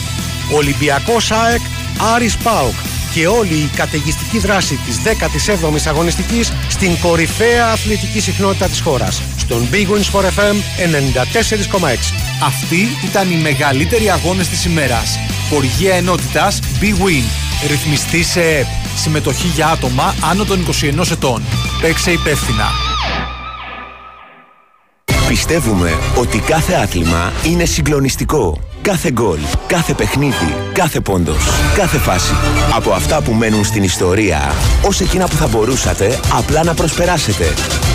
Ολυμπιακός 0.52 1.30
ΑΕΚ, 1.30 1.60
Άρης 2.14 2.36
ΠΑΟΚ 2.36 2.74
και 3.14 3.26
όλη 3.26 3.54
η 3.54 3.70
καταιγιστική 3.76 4.38
δράση 4.38 4.74
της 4.86 5.00
17ης 5.04 5.86
αγωνιστικής 5.86 6.52
στην 6.68 6.98
κορυφαία 7.00 7.66
αθλητική 7.66 8.20
συχνότητα 8.20 8.66
της 8.66 8.80
χώρας. 8.80 9.22
Στον 9.36 9.68
Big 9.72 9.86
Win 9.86 10.02
Sport 10.12 10.24
FM 10.24 10.56
94,6. 10.76 12.12
Αυτοί 12.42 12.88
ήταν 13.04 13.30
οι 13.30 13.36
μεγαλύτεροι 13.36 14.10
αγώνες 14.10 14.48
της 14.48 14.64
ημέρας. 14.64 15.18
Χοργία 15.50 15.94
ενότητας 15.94 16.60
Big 16.80 17.06
Win. 17.06 17.24
Ρυθμιστή 17.68 18.22
σε 18.22 18.40
ΕΠ. 18.40 18.66
Συμμετοχή 18.96 19.46
για 19.46 19.66
άτομα 19.66 20.14
άνω 20.30 20.44
των 20.44 20.60
21 20.60 21.10
ετών. 21.10 21.42
Παίξε 21.80 22.10
υπεύθυνα. 22.10 22.68
Πιστεύουμε 25.28 25.98
ότι 26.16 26.38
κάθε 26.38 26.74
άθλημα 26.74 27.32
είναι 27.44 27.64
συγκλονιστικό. 27.64 28.71
Κάθε 28.82 29.10
γκολ, 29.10 29.38
κάθε 29.66 29.94
παιχνίδι, 29.94 30.54
κάθε 30.72 31.00
πόντος, 31.00 31.44
κάθε 31.74 31.98
φάση. 31.98 32.32
Από 32.76 32.90
αυτά 32.90 33.22
που 33.22 33.32
μένουν 33.32 33.64
στην 33.64 33.82
ιστορία, 33.82 34.52
ως 34.86 35.00
εκείνα 35.00 35.28
που 35.28 35.36
θα 35.36 35.46
μπορούσατε 35.46 36.20
απλά 36.32 36.64
να 36.64 36.74
προσπεράσετε. 36.74 37.44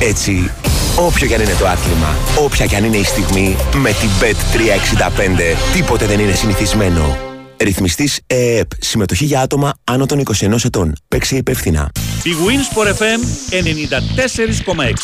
Έτσι, 0.02 0.52
όποιο 0.96 1.28
κι 1.28 1.34
αν 1.34 1.42
είναι 1.42 1.56
το 1.60 1.68
άθλημα, 1.68 2.16
όποια 2.44 2.66
κι 2.66 2.76
αν 2.76 2.84
είναι 2.84 2.98
η 2.98 3.04
στιγμή, 3.04 3.56
με 3.76 3.90
την 3.90 4.10
Bet365 4.22 5.74
τίποτε 5.74 6.06
δεν 6.06 6.20
είναι 6.20 6.34
συνηθισμένο. 6.34 7.18
Ρυθμιστής 7.58 8.20
ΕΕΠ. 8.28 8.70
Συμμετοχή 8.80 9.26
για 9.26 9.42
άτομα 9.42 9.74
άνω 9.84 10.06
των 10.06 10.20
21 10.20 10.64
ετών. 10.64 10.94
Παίξε 11.08 11.36
υπεύθυνα. 11.36 11.92
Η 12.24 12.32
Winsport 12.48 12.88
FM 12.88 13.22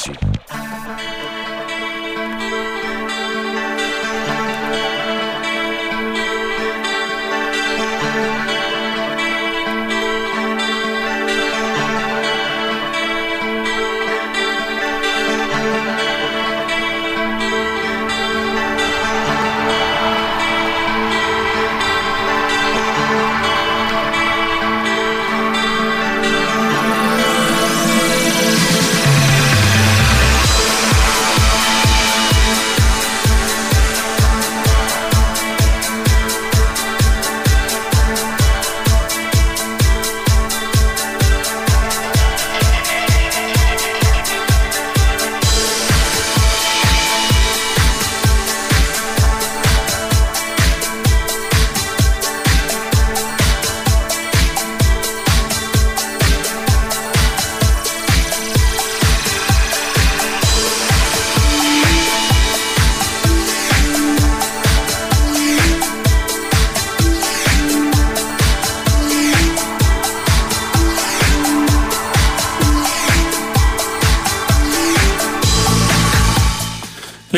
94,6. 0.08 0.72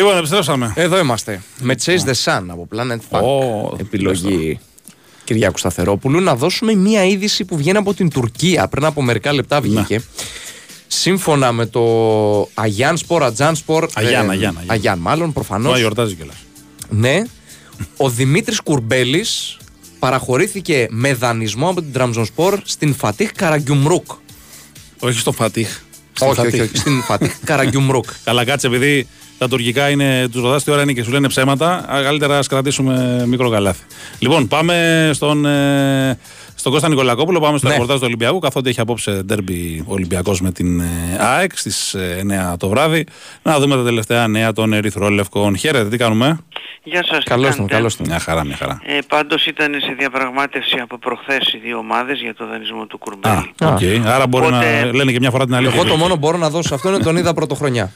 Λοιπόν, 0.05 0.19
επιστρέψαμε. 0.19 0.73
Εδώ 0.75 0.99
είμαστε. 0.99 1.41
Με 1.59 1.75
Chase 1.85 1.89
the 1.89 2.13
Sun 2.23 2.43
από 2.47 2.67
Planet 2.75 2.99
Funk. 3.09 3.79
Επιλογή 3.79 4.59
Κυριάκου 5.23 5.57
Σταθερόπουλου. 5.57 6.21
Να 6.21 6.35
δώσουμε 6.35 6.73
μία 6.73 7.05
είδηση 7.05 7.45
που 7.45 7.57
βγαίνει 7.57 7.77
από 7.77 7.93
την 7.93 8.09
Τουρκία. 8.09 8.67
Πριν 8.67 8.85
από 8.85 9.01
μερικά 9.01 9.33
λεπτά 9.33 9.61
βγήκε. 9.61 10.01
Σύμφωνα 10.87 11.51
με 11.51 11.65
το 11.65 11.81
Αγιάν 12.53 12.97
Σπορ, 12.97 13.23
Ατζάν 13.23 13.55
Σπορ. 13.55 13.87
Αγιάν, 13.93 14.29
Αγιάν, 14.29 14.57
Αγιάν, 14.65 14.99
μάλλον 14.99 15.33
προφανώς. 15.33 15.65
Τώρα 15.65 15.77
γιορτάζει 15.79 16.15
κιόλας. 16.15 16.35
Ναι. 16.89 17.21
Ο 17.97 18.09
Δημήτρης 18.09 18.61
Κουρμπέλης 18.61 19.57
παραχωρήθηκε 19.99 20.87
με 20.89 21.13
δανεισμό 21.13 21.69
από 21.69 21.81
την 21.81 21.91
Τραμζονσπορ 21.91 22.59
στην 22.63 22.95
Φατίχ 22.95 23.31
Καραγκιουμρούκ. 23.31 24.05
Όχι 24.99 25.19
στο 25.19 25.31
Φατίχ. 25.31 25.79
Στην 26.13 26.27
Όχι, 26.27 26.39
όχι, 26.39 26.49
Φατίχ. 26.49 26.61
όχι, 26.61 26.77
στην 26.77 27.01
Φατίχ 27.01 27.33
Καραγκιουμρούκ. 27.43 28.05
Καλά, 28.23 28.43
κάτσε, 28.45 28.67
επειδή 28.67 29.07
τα 29.37 29.47
τουρκικά 29.47 29.89
είναι, 29.89 30.27
τους 30.31 30.41
ρωτάς 30.41 30.63
τι 30.63 30.71
ώρα 30.71 30.81
είναι 30.81 30.93
και 30.93 31.03
σου 31.03 31.11
λένε 31.11 31.27
ψέματα, 31.27 31.85
α, 31.93 32.01
καλύτερα 32.03 32.37
ας 32.37 32.47
κρατήσουμε 32.47 33.23
μικρό 33.27 33.49
καλάθι. 33.49 33.83
Λοιπόν, 34.19 34.47
πάμε 34.47 35.09
στον 35.13 35.45
ε, 35.45 36.17
Στον 36.55 36.71
Κώστα 36.71 36.89
Νικολακόπουλο 36.89 37.39
πάμε 37.39 37.57
στο 37.57 37.67
Ναι. 37.67 37.73
ρεπορτάζ 37.73 37.97
του 37.97 38.03
Ολυμπιακού. 38.05 38.39
Καθότι 38.39 38.69
έχει 38.69 38.79
απόψε 38.79 39.11
ντέρμπι 39.11 39.83
Ολυμπιακός 39.87 40.41
με 40.41 40.51
την 40.51 40.79
ε, 40.79 40.85
ΑΕΚ 41.19 41.57
στις 41.57 41.95
9 42.53 42.57
το 42.57 42.69
βράδυ. 42.69 43.05
Να 43.43 43.59
δούμε 43.59 43.75
τα 43.75 43.83
τελευταία 43.83 44.27
νέα 44.27 44.53
των 44.53 44.73
Ερυθρόλευκων. 44.73 45.57
Χαίρετε, 45.57 45.89
τι 45.89 45.97
κάνουμε; 45.97 46.39
Γεια 46.83 47.03
σας. 47.07 47.17
τι 47.17 47.23
Καλώς 47.29 47.55
κάνετε; 47.55 47.73
καλώς 47.73 47.97
Μια 47.97 48.19
χαρά, 48.19 48.45
μια 48.45 48.55
χαρά. 48.55 48.81
Ε, 48.85 48.97
πάντως 49.07 49.45
ήταν 49.45 49.73
σε 49.81 49.95
διαπραγμάτευση 49.99 50.77
από 50.81 50.97
προχθές 50.97 51.53
οι 51.53 51.57
δύο 51.57 51.77
ομάδες 51.77 52.19
για 52.19 52.35
το 52.35 52.47
δανεισμό 52.47 52.85
του 52.85 52.97
Κουρμπέλη. 52.97 53.35
Α, 53.35 53.67
οκ. 53.67 54.07
Άρα 54.07 54.27
μπορεί 54.27 54.45
Οπότε- 54.45 54.83
να 54.85 54.93
λένε 54.93 55.11
και 55.11 55.19
μια 55.19 55.29
φορά 55.31 55.45
την 55.45 55.55
αλήθεια. 55.55 55.79
Εγώ 55.79 55.89
το 55.89 55.95
μόνο 55.97 56.13
που 56.13 56.19
μπορώ 56.19 56.37
να 56.37 56.49
δώσω 56.49 56.67
σε 56.67 56.73
αυτό 56.73 56.89
είναι 56.89 56.97
τον 56.99 57.15
είδα 57.17 57.33
πρωτοχρονιά. 57.33 57.91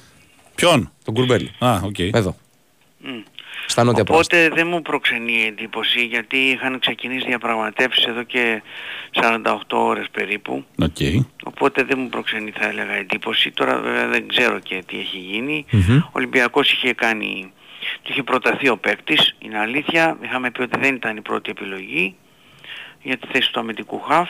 Ποιον; 0.60 0.92
Τον 1.04 1.14
Κουρμπέλη. 1.14 1.52
Α, 1.60 1.80
οκ. 1.84 2.00
Εδώ. 2.00 2.36
Στα 3.66 3.84
νότια 3.84 4.04
προάστια. 4.04 4.38
Οπότε 4.38 4.56
δεν 4.56 4.68
μου 4.68 4.82
προξενεί 4.82 5.46
εντύπωση 5.46 6.06
γιατί 6.06 6.38
είχαν 6.38 6.80
ξεκινήσει 6.80 7.26
διαπραγματεύσεις 7.26 8.06
εδώ 8.06 8.24
και 8.24 8.62
48 9.14 9.58
ώρες 9.70 10.06
περίπου. 10.12 10.66
Οκ. 10.82 10.98
Οπότε 11.44 11.84
δεν 11.84 12.00
μου 12.00 12.10
προξενεί 12.10 12.52
θα 12.52 12.68
έλεγα 12.68 12.94
εντύπωση. 12.94 13.52
Τώρα 13.52 13.80
βέβαια 13.80 14.08
δεν 14.08 14.28
ξέρω 14.28 14.60
και 14.60 14.84
τι 14.88 15.00
έχει 15.00 15.18
γίνει. 15.18 15.66
Μμμ. 15.72 15.98
Ο 15.98 16.12
Ολυμπιακός 16.12 16.72
είχε 16.72 16.94
κάνει, 16.94 17.52
του 18.02 18.12
είχε 18.12 18.24
προταθεί 18.24 18.70
ο 18.70 18.78
παίκτης, 18.78 19.36
είναι 19.40 19.60
αλήθεια. 19.60 20.18
Είχαμε 20.22 20.52
πει 20.52 20.62
ότι 20.62 20.80
δεν 20.80 20.96
ήταν 20.96 21.18
η 21.18 21.22
πρώτη 21.22 21.50
επιλογή 21.50 22.16
για 23.02 23.18
τη 23.18 23.28
θέση 23.32 23.52
του 23.52 23.60
αμυντικού 23.60 24.00
χαφ. 24.00 24.30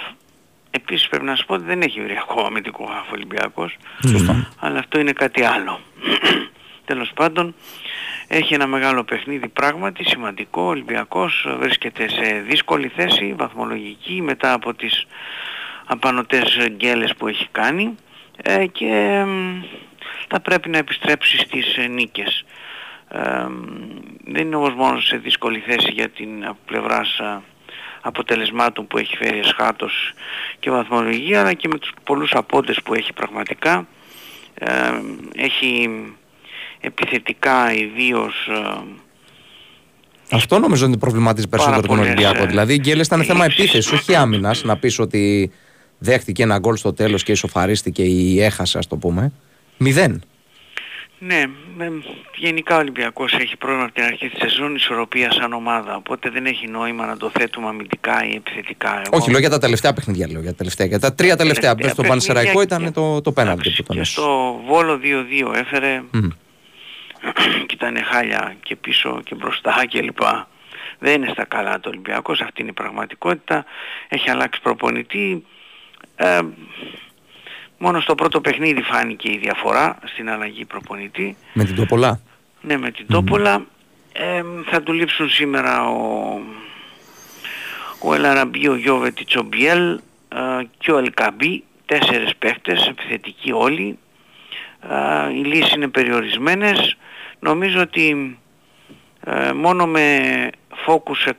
Επίσης 0.71 1.07
πρέπει 1.07 1.25
να 1.25 1.35
σου 1.35 1.45
πω 1.45 1.53
ότι 1.53 1.63
δεν 1.63 1.81
έχει 1.81 2.01
βρει 2.01 2.17
ακόμα 2.21 2.47
αμυντικό 2.47 2.85
χαφ 2.85 3.07
ο 3.07 3.11
Ολυμπιακός. 3.13 3.77
Σωστά. 4.07 4.49
Αλλά 4.59 4.79
αυτό 4.79 4.99
είναι 4.99 5.11
κάτι 5.11 5.43
άλλο. 5.43 5.79
Τέλος 6.85 7.11
πάντων, 7.15 7.55
έχει 8.27 8.53
ένα 8.53 8.67
μεγάλο 8.67 9.03
παιχνίδι 9.03 9.47
πράγματι, 9.47 10.03
σημαντικό. 10.03 10.61
Ο 10.61 10.67
Ολυμπιακός 10.67 11.47
βρίσκεται 11.59 12.09
σε 12.09 12.43
δύσκολη 12.47 12.87
θέση, 12.87 13.33
βαθμολογική, 13.37 14.21
μετά 14.21 14.53
από 14.53 14.73
τις 14.73 15.05
απανωτές 15.85 16.67
γκέλες 16.69 17.15
που 17.15 17.27
έχει 17.27 17.47
κάνει 17.51 17.95
ε, 18.41 18.65
και 18.65 19.23
μ, 19.27 19.61
θα 20.27 20.39
πρέπει 20.39 20.69
να 20.69 20.77
επιστρέψει 20.77 21.37
στις 21.37 21.77
ε, 21.77 21.87
νίκες. 21.87 22.45
Ε, 23.07 23.43
μ, 23.43 23.63
δεν 24.25 24.45
είναι 24.45 24.55
όμως 24.55 24.73
μόνο 24.73 24.99
σε 24.99 25.17
δύσκολη 25.17 25.59
θέση 25.59 25.91
για 25.91 26.09
την 26.09 26.45
από 26.45 26.59
πλευράς 26.65 27.19
α, 27.19 27.41
αποτελεσμάτων 28.01 28.87
που 28.87 28.97
έχει 28.97 29.17
φέρει 29.17 29.39
εσχάτως 29.39 30.13
και 30.59 30.69
βαθμολογία 30.69 31.39
αλλά 31.39 31.53
και 31.53 31.67
με 31.67 31.77
τους 31.77 31.91
πολλούς 32.03 32.33
απόντες 32.33 32.81
που 32.81 32.93
έχει 32.93 33.13
πραγματικά. 33.13 33.87
Ε, 34.59 34.71
έχει 35.35 35.89
επιθετικά 36.79 37.73
ιδίως 37.73 38.47
ε, 40.31 40.35
Αυτό 40.35 40.59
νομίζω 40.59 40.85
ότι 40.85 40.97
προβληματίζει 40.97 41.47
περισσότερο 41.47 41.81
τον 41.81 41.89
πολλές, 41.95 42.05
Ολυμπιακό. 42.05 42.43
ε, 42.43 42.45
Δηλαδή 42.45 42.73
η 42.73 42.79
γκέλε 42.79 43.01
ήταν 43.01 43.23
θέμα 43.23 43.45
επίθεσης, 43.45 43.91
όχι 43.91 44.15
άμυνας. 44.15 44.63
Να 44.63 44.77
πεις 44.77 44.99
ότι 44.99 45.51
δέχτηκε 45.97 46.43
ένα 46.43 46.59
γκολ 46.59 46.75
στο 46.75 46.93
τέλος 46.93 47.23
και 47.23 47.31
ισοφαρίστηκε 47.31 48.03
ή 48.03 48.41
έχασε, 48.41 48.77
ας 48.77 48.87
το 48.87 48.95
πούμε. 48.97 49.31
Μηδέν. 49.77 50.23
Ναι, 51.21 51.43
με- 51.77 52.03
γενικά 52.35 52.75
ο 52.75 52.79
Ολυμπιακός 52.79 53.33
έχει 53.33 53.57
πρόβλημα 53.57 53.83
από 53.83 53.93
την 53.93 54.03
αρχή 54.03 54.29
της 54.29 54.39
σεζόν 54.39 54.75
ισορροπία 54.75 55.31
σαν 55.31 55.53
ομάδα, 55.53 55.95
οπότε 55.95 56.29
δεν 56.29 56.45
έχει 56.45 56.67
νόημα 56.67 57.05
να 57.05 57.17
το 57.17 57.29
θέτουμε 57.29 57.67
αμυντικά 57.67 58.25
ή 58.25 58.35
επιθετικά. 58.35 58.89
Εγώ, 59.05 59.17
Όχι, 59.17 59.31
λέω 59.31 59.39
για 59.39 59.49
τα 59.49 59.57
τελευταία 59.57 59.93
παιχνίδια. 59.93 60.27
Λέω, 60.31 60.41
για 60.41 60.49
τα 60.51 60.55
τελευταία. 60.57 60.87
Για 60.87 60.99
τα 60.99 61.13
τρία 61.13 61.35
τελευταία. 61.35 61.75
Τελευταία 61.75 61.93
στον 61.93 62.05
παιχνίδια 62.05 62.33
Πανσεραϊκό 62.33 62.65
και- 62.65 62.75
ήταν 62.75 62.93
το, 62.93 63.21
το 63.21 63.31
πέναλτι 63.31 63.69
που 63.69 63.83
τον 63.83 63.95
και 63.95 64.01
έσωσε. 64.01 64.19
στο 64.19 64.61
Βόλο 64.65 64.99
2-2 65.03 65.53
έφερε 65.55 66.01
Μμμ. 66.11 66.29
και 67.67 67.73
ήταν 67.73 67.97
χάλια 68.03 68.55
και 68.63 68.75
πίσω 68.75 69.21
και 69.25 69.35
μπροστά 69.35 69.75
κλπ. 69.89 70.19
Δεν 70.99 71.21
είναι 71.21 71.31
στα 71.31 71.45
καλά 71.45 71.79
το 71.79 71.89
Ολυμπιακός, 71.89 72.41
αυτή 72.41 72.61
είναι 72.61 72.69
η 72.69 72.73
πραγματικότητα. 72.73 73.65
Έχει 74.07 74.29
αλλάξει 74.29 74.61
προπονητή. 74.61 75.45
Ε, 76.15 76.39
μόνο 77.79 77.99
στο 77.99 78.15
πρώτο 78.15 78.41
παιχνίδι 78.41 78.81
φάνηκε 78.81 79.31
η 79.31 79.37
διαφορά 79.37 79.97
στην 80.05 80.29
αλλαγή 80.29 80.65
προπονητή. 80.65 81.37
Με 81.53 81.63
την 81.63 81.75
Τοπολά. 81.75 82.19
Ναι, 82.61 82.77
με 82.77 82.91
την 82.91 83.05
Τόπολα 83.07 83.65
ε, 84.13 84.43
θα 84.65 84.81
του 84.81 84.93
λείψουν 84.93 85.29
σήμερα 85.29 85.89
ο, 85.89 86.39
ο 88.01 88.13
Ελαραμπή, 88.13 88.67
ο 88.67 88.75
Γιώβετιτς, 88.75 89.35
ο 89.35 89.43
Μπιέλ 89.43 89.99
ε, 90.29 90.63
και 90.77 90.91
ο 90.91 90.97
Ελκαμπή, 90.97 91.63
τέσσερις 91.85 92.35
παίχτες, 92.35 92.87
επιθετικοί 92.87 93.51
όλοι. 93.51 93.97
Ε, 94.89 95.33
οι 95.33 95.43
λύσεις 95.43 95.73
είναι 95.73 95.87
περιορισμένες. 95.87 96.97
Νομίζω 97.39 97.81
ότι 97.81 98.37
ε, 99.25 99.51
μόνο 99.53 99.87
με 99.87 100.49
focus 100.85 101.31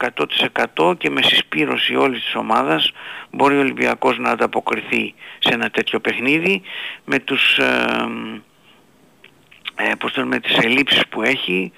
100% 0.76 0.98
και 0.98 1.10
με 1.10 1.22
συσπήρωση 1.22 1.94
όλης 1.94 2.22
της 2.22 2.34
ομάδας 2.34 2.92
μπορεί 3.30 3.56
ο 3.56 3.60
Ολυμπιακός 3.60 4.18
να 4.18 4.30
ανταποκριθεί 4.30 5.14
σε 5.38 5.54
ένα 5.54 5.70
τέτοιο 5.70 6.00
παιχνίδι. 6.00 6.62
Με 7.04 7.18
τους 7.18 7.58
ε, 7.58 8.08
ε, 9.74 9.92
πώς 9.98 10.12
το 10.12 10.20
λέμε, 10.20 10.40
τις 10.40 10.58
ελλείψεις 10.58 11.06
που 11.06 11.22
έχει 11.22 11.72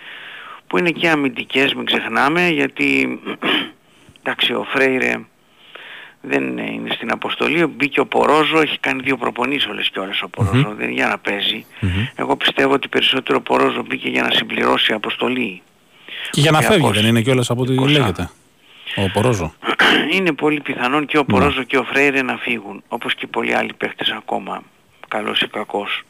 που 0.67 0.79
είναι 0.79 0.91
και 0.91 1.09
αμυντικές 1.09 1.75
μην 1.75 1.85
ξεχνάμε 1.85 2.49
γιατί 2.49 3.21
εντάξει 4.23 4.53
ο 4.53 4.65
Φρέιρε 4.65 5.15
δεν 6.21 6.59
είναι 6.59 6.91
στην 6.95 7.13
αποστολή 7.13 7.67
μπήκε 7.67 8.01
ο 8.01 8.07
Πορόζο 8.07 8.61
έχει 8.61 8.79
κάνει 8.79 9.03
δύο 9.03 9.17
προπονήσεις 9.17 9.67
όλες 9.67 9.91
και 9.91 9.99
όλες 9.99 10.23
ο 10.23 10.29
Πορόζο 10.29 10.75
δεν 10.75 10.85
είναι 10.85 10.95
για 10.95 11.07
να 11.07 11.19
παίζει. 11.19 11.67
Εγώ 12.15 12.37
πιστεύω 12.37 12.73
ότι 12.73 12.89
περισσότερο 12.89 13.39
ο 13.39 13.41
Πορόζο 13.41 13.83
μπήκε 13.83 14.09
για 14.09 14.23
να 14.23 14.31
συμπληρώσει 14.31 14.93
αποστολή 14.93 15.63
Και 16.31 16.41
για 16.41 16.51
να 16.51 16.59
φεύγει, 16.59 16.73
Ολυμπιακός. 16.73 17.01
δεν 17.01 17.09
είναι 17.09 17.21
κιόλας 17.21 17.51
από 17.51 17.63
ό,τι 17.63 17.91
λέγεται. 17.91 18.31
Ο 18.97 19.11
Πορόζο. 19.13 19.55
είναι 20.17 20.33
πολύ 20.33 20.61
πιθανόν 20.61 21.07
και 21.07 21.19
ο 21.19 21.25
Πορόζο 21.25 21.63
και 21.63 21.77
ο 21.77 21.85
Φρέιρε 21.85 22.23
να 22.23 22.37
φύγουν 22.37 22.83
όπως 22.89 23.15
και 23.15 23.27
πολλοί 23.27 23.55
άλλοι 23.55 23.73
παίχτες 23.73 24.11
ακόμα 24.11 24.63
καλός 25.09 25.41
ή 25.41 25.49
κακός 25.49 26.03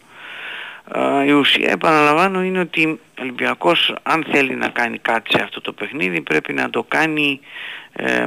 Ε, 0.94 1.24
η 1.24 1.30
ουσία 1.30 1.70
επαναλαμβάνω 1.70 2.42
είναι 2.42 2.60
ότι 2.60 2.86
ο 2.86 2.98
Ολυμπιακός 3.20 3.94
αν 4.02 4.24
θέλει 4.30 4.54
να 4.54 4.68
κάνει 4.68 4.98
κάτι 4.98 5.30
σε 5.36 5.42
αυτό 5.42 5.60
το 5.60 5.72
παιχνίδι 5.72 6.20
πρέπει 6.20 6.52
να 6.52 6.70
το 6.70 6.82
κάνει 6.82 7.40
ε, 7.92 8.26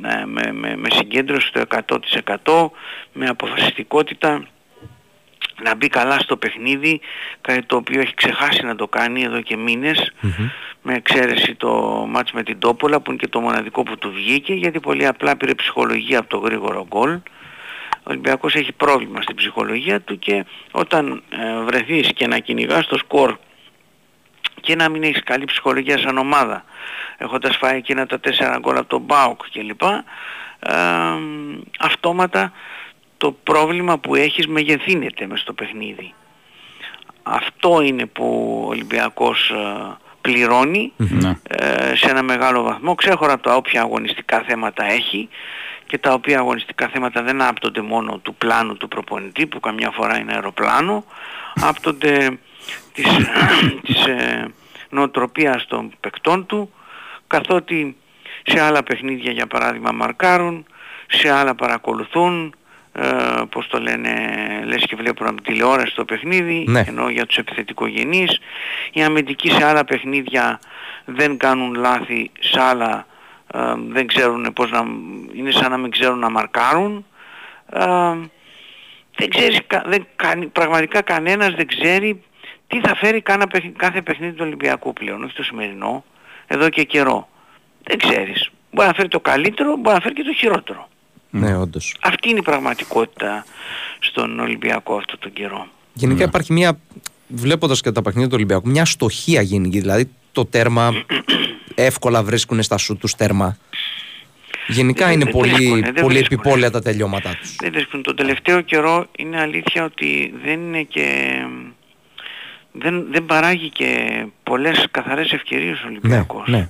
με, 0.00 0.24
με, 0.26 0.52
με, 0.52 0.76
με 0.76 0.88
συγκέντρωση 0.90 1.46
στο 1.46 1.62
100% 2.44 2.68
με 3.12 3.26
αποφασιστικότητα 3.26 4.46
να 5.62 5.74
μπει 5.74 5.88
καλά 5.88 6.18
στο 6.18 6.36
παιχνίδι 6.36 7.00
κάτι 7.40 7.62
το 7.62 7.76
οποίο 7.76 8.00
έχει 8.00 8.14
ξεχάσει 8.14 8.64
να 8.64 8.76
το 8.76 8.88
κάνει 8.88 9.22
εδώ 9.22 9.40
και 9.40 9.56
μήνες 9.56 10.12
με 10.82 10.94
εξαίρεση 10.94 11.54
το 11.54 11.70
μάτς 12.08 12.32
με 12.32 12.42
την 12.42 12.58
Τόπολα 12.58 13.00
που 13.00 13.10
είναι 13.10 13.20
και 13.20 13.28
το 13.28 13.40
μοναδικό 13.40 13.82
που 13.82 13.98
του 13.98 14.12
βγήκε 14.12 14.54
γιατί 14.54 14.80
πολύ 14.80 15.06
απλά 15.06 15.36
πήρε 15.36 15.54
ψυχολογία 15.54 16.18
από 16.18 16.28
το 16.28 16.38
γρήγορο 16.38 16.86
γκολ. 16.88 17.20
Ο 17.92 18.02
Ολυμπιακός 18.02 18.54
έχει 18.54 18.72
πρόβλημα 18.72 19.22
στην 19.22 19.36
ψυχολογία 19.36 20.00
του 20.00 20.18
και 20.18 20.44
όταν 20.70 21.22
ε, 21.30 21.62
βρεθείς 21.64 22.12
και 22.12 22.26
να 22.26 22.38
κυνηγάς 22.38 22.86
το 22.86 22.98
σκορ 22.98 23.36
και 24.60 24.74
να 24.74 24.88
μην 24.88 25.02
έχεις 25.02 25.22
καλή 25.22 25.44
ψυχολογία 25.44 25.98
σαν 25.98 26.18
ομάδα 26.18 26.64
έχοντας 27.22 27.56
φάει 27.56 27.76
εκείνα 27.76 28.06
τα 28.06 28.20
τέσσερα 28.20 28.58
γκολ 28.58 28.76
από 28.76 28.88
τον 28.88 29.00
Μπάουκ 29.00 29.40
κλπ 29.52 29.82
ε, 29.82 30.02
αυτόματα 31.78 32.52
το 33.16 33.32
πρόβλημα 33.32 33.98
που 33.98 34.14
έχεις 34.14 34.46
μεγεθύνεται 34.46 35.26
μες 35.26 35.40
στο 35.40 35.52
παιχνίδι. 35.52 36.14
Αυτό 37.22 37.80
είναι 37.80 38.06
που 38.06 38.58
ο 38.64 38.68
Ολυμπιακός 38.68 39.50
ε, 39.50 39.96
πληρώνει 40.20 40.92
Ναι. 40.96 41.38
ε, 41.48 41.96
σε 41.96 42.10
ένα 42.10 42.22
μεγάλο 42.22 42.62
βαθμό 42.62 42.94
ξέχωρα 42.94 43.32
από 43.32 43.42
τα 43.42 43.54
όποια 43.54 43.80
αγωνιστικά 43.80 44.42
θέματα 44.46 44.84
έχει 44.84 45.28
και 45.86 45.98
τα 45.98 46.12
οποία 46.12 46.38
αγωνιστικά 46.38 46.88
θέματα 46.88 47.22
δεν 47.22 47.42
άπτονται 47.42 47.80
μόνο 47.80 48.18
του 48.22 48.34
πλάνου 48.34 48.76
του 48.76 48.88
προπονητή 48.88 49.46
που 49.46 49.60
καμιά 49.60 49.90
φορά 49.90 50.18
είναι 50.18 50.32
αεροπλάνο 50.32 51.04
άπτονται 51.54 52.38
της, 52.92 53.06
της 53.84 54.04
ε, 54.04 54.48
νοοτροπίας 54.88 55.66
των 55.66 55.92
παικτών 56.00 56.46
του 56.46 56.72
καθότι 57.26 57.96
σε 58.42 58.60
άλλα 58.60 58.82
παιχνίδια 58.82 59.32
για 59.32 59.46
παράδειγμα 59.46 59.90
μαρκάρουν 59.92 60.66
σε 61.06 61.30
άλλα 61.30 61.54
παρακολουθούν 61.54 62.54
ε, 62.92 63.42
πώς 63.50 63.66
το 63.68 63.80
λένε, 63.80 64.12
λες 64.64 64.84
και 64.86 64.96
βλέπουν 64.96 65.26
από 65.26 65.42
τη 65.42 65.52
τηλεόραση 65.52 65.94
το 65.94 66.04
παιχνίδι, 66.04 66.64
Ναι. 66.68 66.84
ενώ 66.86 67.08
για 67.08 67.26
τους 67.26 67.36
επιθετικογενείς. 67.36 68.38
Οι 68.92 69.02
αμυντικοί 69.02 69.50
σε 69.50 69.64
άλλα 69.64 69.84
παιχνίδια 69.84 70.60
δεν 71.04 71.36
κάνουν 71.36 71.74
λάθη, 71.74 72.30
σε 72.40 72.60
άλλα 72.60 73.06
ε, 73.54 73.58
δεν 73.88 74.06
ξέρουν 74.06 74.52
πώς 74.52 74.70
να... 74.70 74.84
είναι 75.34 75.50
σαν 75.50 75.70
να 75.70 75.76
μην 75.76 75.90
ξέρουν 75.90 76.18
να 76.18 76.30
μαρκάρουν. 76.30 77.06
Ε, 77.72 77.82
δεν 79.16 79.28
ξέρεις, 79.28 79.60
κα- 79.66 79.84
δεν 79.86 80.06
κάνει, 80.16 80.46
πραγματικά 80.46 81.02
κανένας 81.02 81.54
δεν 81.54 81.66
ξέρει 81.66 82.22
τι 82.66 82.80
θα 82.80 82.94
φέρει 82.96 83.20
κάνα 83.20 83.46
παιχνι- 83.46 83.76
κάθε 83.76 84.02
παιχνίδι 84.02 84.32
του 84.32 84.44
Ολυμπιακού 84.46 84.92
πλέον, 84.92 85.24
όχι 85.24 85.34
το 85.34 85.42
σημερινό, 85.42 86.04
εδώ 86.46 86.68
και 86.68 86.82
καιρό. 86.84 87.28
Δεν 87.82 87.98
ξέρεις. 87.98 88.50
Μπορεί 88.70 88.88
να 88.88 88.94
φέρει 88.94 89.08
το 89.08 89.20
καλύτερο, 89.20 89.76
μπορεί 89.76 89.94
να 89.94 90.00
φέρει 90.00 90.14
και 90.14 90.22
το 90.22 90.32
χειρότερο. 90.34 90.88
Ναι, 91.30 91.56
όντως. 91.56 91.96
Αυτή 92.00 92.28
είναι 92.28 92.38
η 92.38 92.42
πραγματικότητα 92.42 93.44
στον 93.98 94.40
Ολυμπιακό 94.40 94.96
αυτό 94.96 95.18
τον 95.18 95.32
καιρό. 95.32 95.66
Γενικά 95.92 96.24
υπάρχει 96.24 96.52
μια. 96.52 96.78
Βλέποντας 97.28 97.80
και 97.80 97.92
τα 97.92 98.02
παιχνίδια 98.02 98.28
του 98.28 98.34
Ολυμπιακού, 98.36 98.68
μια 98.68 98.84
στοχεία 98.84 99.40
γενική. 99.42 99.80
Δηλαδή 99.80 100.10
το 100.32 100.44
τέρμα 100.46 100.92
εύκολα 101.74 102.22
βρίσκουν 102.22 102.62
στα 102.62 102.76
σου 102.78 102.96
τους 102.96 103.14
τέρμα. 103.14 103.56
Γενικά 104.66 105.04
Δεν- 105.06 105.14
είναι 105.14 105.24
δεν 105.24 105.32
πολύ, 105.32 105.52
βρίσκουνε, 105.52 105.80
δεν 105.80 105.92
πολύ 105.94 106.14
βρίσκουνε. 106.14 106.40
επιπόλαια 106.40 106.70
τα 106.70 106.80
τελειώματά 106.80 107.36
τους. 107.40 107.56
Δεν 107.60 107.72
βρίσκουν. 107.72 108.02
Τον 108.02 108.16
τελευταίο 108.16 108.60
καιρό 108.60 109.06
είναι 109.18 109.40
αλήθεια 109.40 109.84
ότι 109.84 110.34
δεν 110.44 110.60
είναι 110.60 110.82
και... 110.82 111.34
Δεν, 112.72 113.06
δεν 113.12 113.26
παράγει 113.26 113.68
και 113.70 114.24
πολλές 114.42 114.86
καθαρές 114.90 115.32
ευκαιρίες 115.32 115.78
ο 115.78 115.82
Ναι, 115.82 115.88
Ολυμπιακός. 115.88 116.48
ναι. 116.48 116.68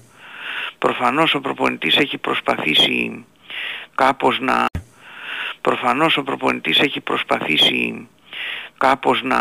Προφανώς 0.78 1.34
ο 1.34 1.40
προπονητής 1.40 1.96
έχει 1.96 2.18
προσπαθήσει 2.18 3.24
κάπως 4.04 4.40
να... 4.40 4.66
Προφανώς 5.60 6.16
ο 6.16 6.22
προπονητής 6.22 6.78
έχει 6.78 7.00
προσπαθήσει 7.00 8.08
κάπως 8.78 9.22
να 9.22 9.36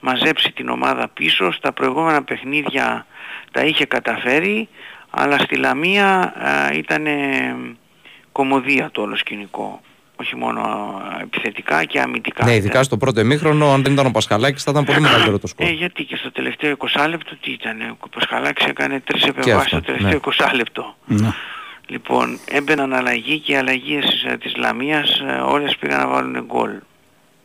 μαζέψει 0.00 0.52
την 0.52 0.68
ομάδα 0.68 1.08
πίσω. 1.08 1.52
Στα 1.52 1.72
προηγούμενα 1.72 2.22
παιχνίδια 2.22 3.06
τα 3.52 3.64
είχε 3.64 3.84
καταφέρει, 3.84 4.68
αλλά 5.10 5.38
στη 5.38 5.56
Λαμία 5.56 6.32
ήταν 6.74 7.06
κομμωδία 8.32 8.90
το 8.92 9.02
όλο 9.02 9.16
σκηνικό. 9.16 9.80
Όχι 10.16 10.36
μόνο 10.36 10.60
α, 10.60 11.20
επιθετικά 11.20 11.84
και 11.84 12.00
αμυντικά. 12.00 12.44
Ναι, 12.44 12.54
ειδικά 12.54 12.82
στο 12.82 12.96
πρώτο 12.96 13.20
εμίχρονο, 13.20 13.72
αν 13.72 13.82
δεν 13.82 13.92
ήταν 13.92 14.06
ο 14.06 14.10
Πασχαλάκης 14.10 14.62
θα 14.62 14.70
ήταν 14.70 14.84
πολύ 14.84 15.00
μεγαλύτερο 15.00 15.38
το 15.38 15.46
σκορ. 15.46 15.66
Ε, 15.66 15.70
γιατί 15.70 16.04
και 16.04 16.16
στο 16.16 16.32
τελευταίο 16.32 16.76
20 16.96 17.06
λεπτό 17.08 17.36
τι 17.36 17.50
ήταν, 17.50 17.96
ο 18.00 18.08
Πασχαλάκης 18.08 18.66
έκανε 18.66 19.00
τρεις 19.00 19.22
επεμβάσεις 19.24 19.72
αυτό, 19.72 19.76
στο 19.76 19.80
τελευταίο 19.80 20.20
ναι. 20.26 20.48
20 20.50 20.54
λεπτό. 20.54 20.96
Ναι. 21.06 21.32
Λοιπόν, 21.92 22.38
έμπαιναν 22.48 22.92
αλλαγή 22.92 23.38
και 23.38 23.52
οι 23.52 23.56
αλλαγές 23.56 24.24
ε, 24.28 24.36
της 24.36 24.56
Λαμίας 24.56 25.20
ε, 25.28 25.32
όλες 25.32 25.76
πήγαν 25.76 25.98
να 26.00 26.06
βάλουν 26.08 26.44
γκολ. 26.46 26.70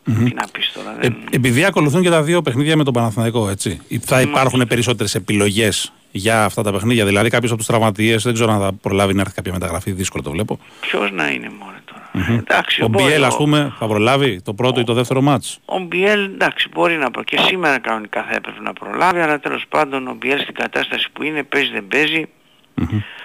Τι 0.03 0.33
να 0.33 0.45
πεις 0.51 0.71
τώρα, 0.73 0.91
Ε, 0.91 0.97
δεν... 1.01 1.15
επειδή 1.31 1.65
ακολουθούν 1.65 2.01
και 2.01 2.09
τα 2.09 2.23
δύο 2.23 2.41
παιχνίδια 2.41 2.77
με 2.77 2.83
τον 2.83 2.93
Παναθηναϊκό, 2.93 3.49
έτσι. 3.49 3.81
Θα 4.01 4.21
υπάρχουν 4.21 4.67
περισσότερες 4.67 5.15
επιλογές 5.15 5.93
για 6.11 6.43
αυτά 6.43 6.61
τα 6.63 6.71
παιχνίδια. 6.71 7.05
Δηλαδή, 7.05 7.29
κάποιος 7.29 7.49
από 7.51 7.59
τους 7.59 7.67
τραυματίες 7.67 8.23
δεν 8.23 8.33
ξέρω 8.33 8.51
αν 8.51 8.59
θα 8.59 8.73
προλάβει 8.73 9.13
να 9.13 9.21
έρθει 9.21 9.33
κάποια 9.33 9.51
μεταγραφή. 9.53 9.91
Δύσκολο 9.91 10.23
το 10.23 10.31
βλέπω. 10.31 10.59
Ποιος 10.81 11.11
να 11.11 11.29
είναι 11.31 11.49
μωρέ 11.59 11.77
τώρα. 11.85 12.35
Εντάξει, 12.39 12.83
Ο 12.83 12.87
μπορεί, 12.87 13.03
Μπιέλ, 13.05 13.23
ας 13.23 13.33
ο- 13.33 13.37
πούμε, 13.37 13.73
θα 13.79 13.87
προλάβει 13.87 14.41
το 14.41 14.53
πρώτο 14.53 14.79
ή 14.79 14.83
το 14.83 14.93
δεύτερο 14.93 15.21
μάτς; 15.21 15.59
Ο 15.65 15.79
Μπιέλ, 15.79 16.23
εντάξει, 16.23 16.69
μπορεί 16.73 16.95
να 16.97 17.11
πω 17.11 17.23
και 17.23 17.37
σήμερα 17.39 17.79
κανονικά 17.79 18.23
θα 18.29 18.35
έπρεπε 18.35 18.61
να 18.61 18.73
προλάβει, 18.73 19.19
αλλά 19.19 19.39
τέλος 19.39 19.63
πάντων 19.69 20.07
ο 20.07 20.13
Μπιέλ 20.19 20.39
στην 20.39 20.53
κατάσταση 20.53 21.07
που 21.13 21.23
είναι, 21.23 21.43
παίζει 21.43 21.71
δεν 21.71 21.87
παίζει. 21.87 22.25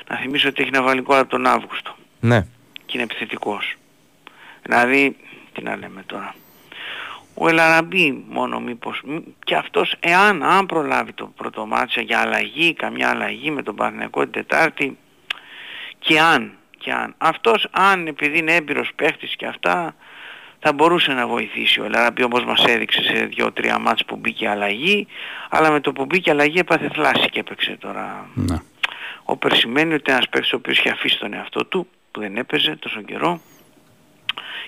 Να 0.08 0.16
θυμίσω 0.16 0.48
ότι 0.48 0.62
έχει 0.62 0.70
να 0.70 0.82
βάλει 0.82 1.00
γκολ 1.00 1.18
από 1.18 1.28
τον 1.30 1.46
Αύγουστο 1.46 1.96
Ναι. 2.20 2.40
και 2.86 2.92
είναι 2.92 3.02
επιθετικός. 3.02 3.74
Δηλαδή, 4.62 5.16
τι 5.52 5.62
να 5.62 5.76
λέμε 5.76 6.02
τώρα. 6.06 6.34
Ο 7.34 7.48
Ελαραμπή 7.48 8.24
μόνο 8.28 8.60
μήπως, 8.60 9.00
μ, 9.04 9.16
και 9.44 9.54
αυτός 9.54 9.94
εάν 10.00 10.42
αν 10.42 10.66
προλάβει 10.66 11.12
το 11.12 11.26
πρώτο 11.36 11.66
μάτσα 11.66 12.00
για 12.00 12.18
αλλαγή, 12.18 12.74
καμιά 12.74 13.08
αλλαγή 13.08 13.50
με 13.50 13.62
τον 13.62 13.76
Παναθηναϊκό 13.76 14.22
την 14.22 14.32
Τετάρτη, 14.32 14.98
και 15.98 16.20
αν, 16.20 16.52
και 16.78 16.92
αν. 16.92 17.14
Αυτός 17.18 17.66
αν 17.70 18.06
επειδή 18.06 18.38
είναι 18.38 18.54
έμπειρος 18.54 18.90
παίχτης 18.96 19.36
και 19.36 19.46
αυτά, 19.46 19.94
θα 20.60 20.72
μπορούσε 20.72 21.12
να 21.12 21.26
βοηθήσει 21.26 21.80
ο 21.80 21.84
Ελαραμπή 21.84 22.22
όπως 22.22 22.44
μας 22.44 22.64
έδειξε 22.64 23.02
σε 23.02 23.24
δύο-τρία 23.24 23.78
μάτς 23.78 24.04
που 24.04 24.16
μπήκε 24.16 24.48
αλλαγή, 24.48 25.06
αλλά 25.50 25.70
με 25.70 25.80
το 25.80 25.92
που 25.92 26.04
μπήκε 26.04 26.30
αλλαγή 26.30 26.58
έπαθε 26.58 26.88
θλάση 26.92 27.28
και 27.30 27.40
έπαιξε 27.40 27.76
τώρα. 27.80 28.28
Ναι. 28.34 28.56
Όπερ 29.24 29.54
σημαίνει 29.56 29.94
ότι 29.94 30.12
ένας 30.12 30.28
παίκτης 30.28 30.52
ο 30.52 30.56
οποίος 30.56 30.78
είχε 30.78 30.88
αφήσει 30.90 31.18
τον 31.18 31.34
εαυτό 31.34 31.64
του, 31.64 31.86
που 32.10 32.20
δεν 32.20 32.36
έπαιζε 32.36 32.76
τόσο 32.76 33.02
καιρό, 33.02 33.40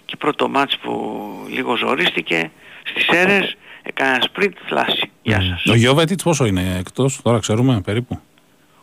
και 0.05 0.17
πρώτο 0.17 0.49
μάτς 0.49 0.79
που 0.79 1.23
λίγο 1.51 1.77
ζορίστηκε, 1.77 2.51
στις 2.85 3.07
αίρες 3.09 3.57
έκανε 3.83 4.11
ένα 4.15 4.21
σπριντ 4.23 4.53
θλάση. 4.67 5.11
Γεια 5.23 5.41
σας. 5.41 5.67
Ο 5.67 5.75
Γιώβετιτς 5.75 6.23
πόσο 6.23 6.45
είναι 6.47 6.77
εκτός, 6.79 7.21
τώρα 7.23 7.39
ξέρουμε 7.39 7.81
περίπου; 7.81 8.21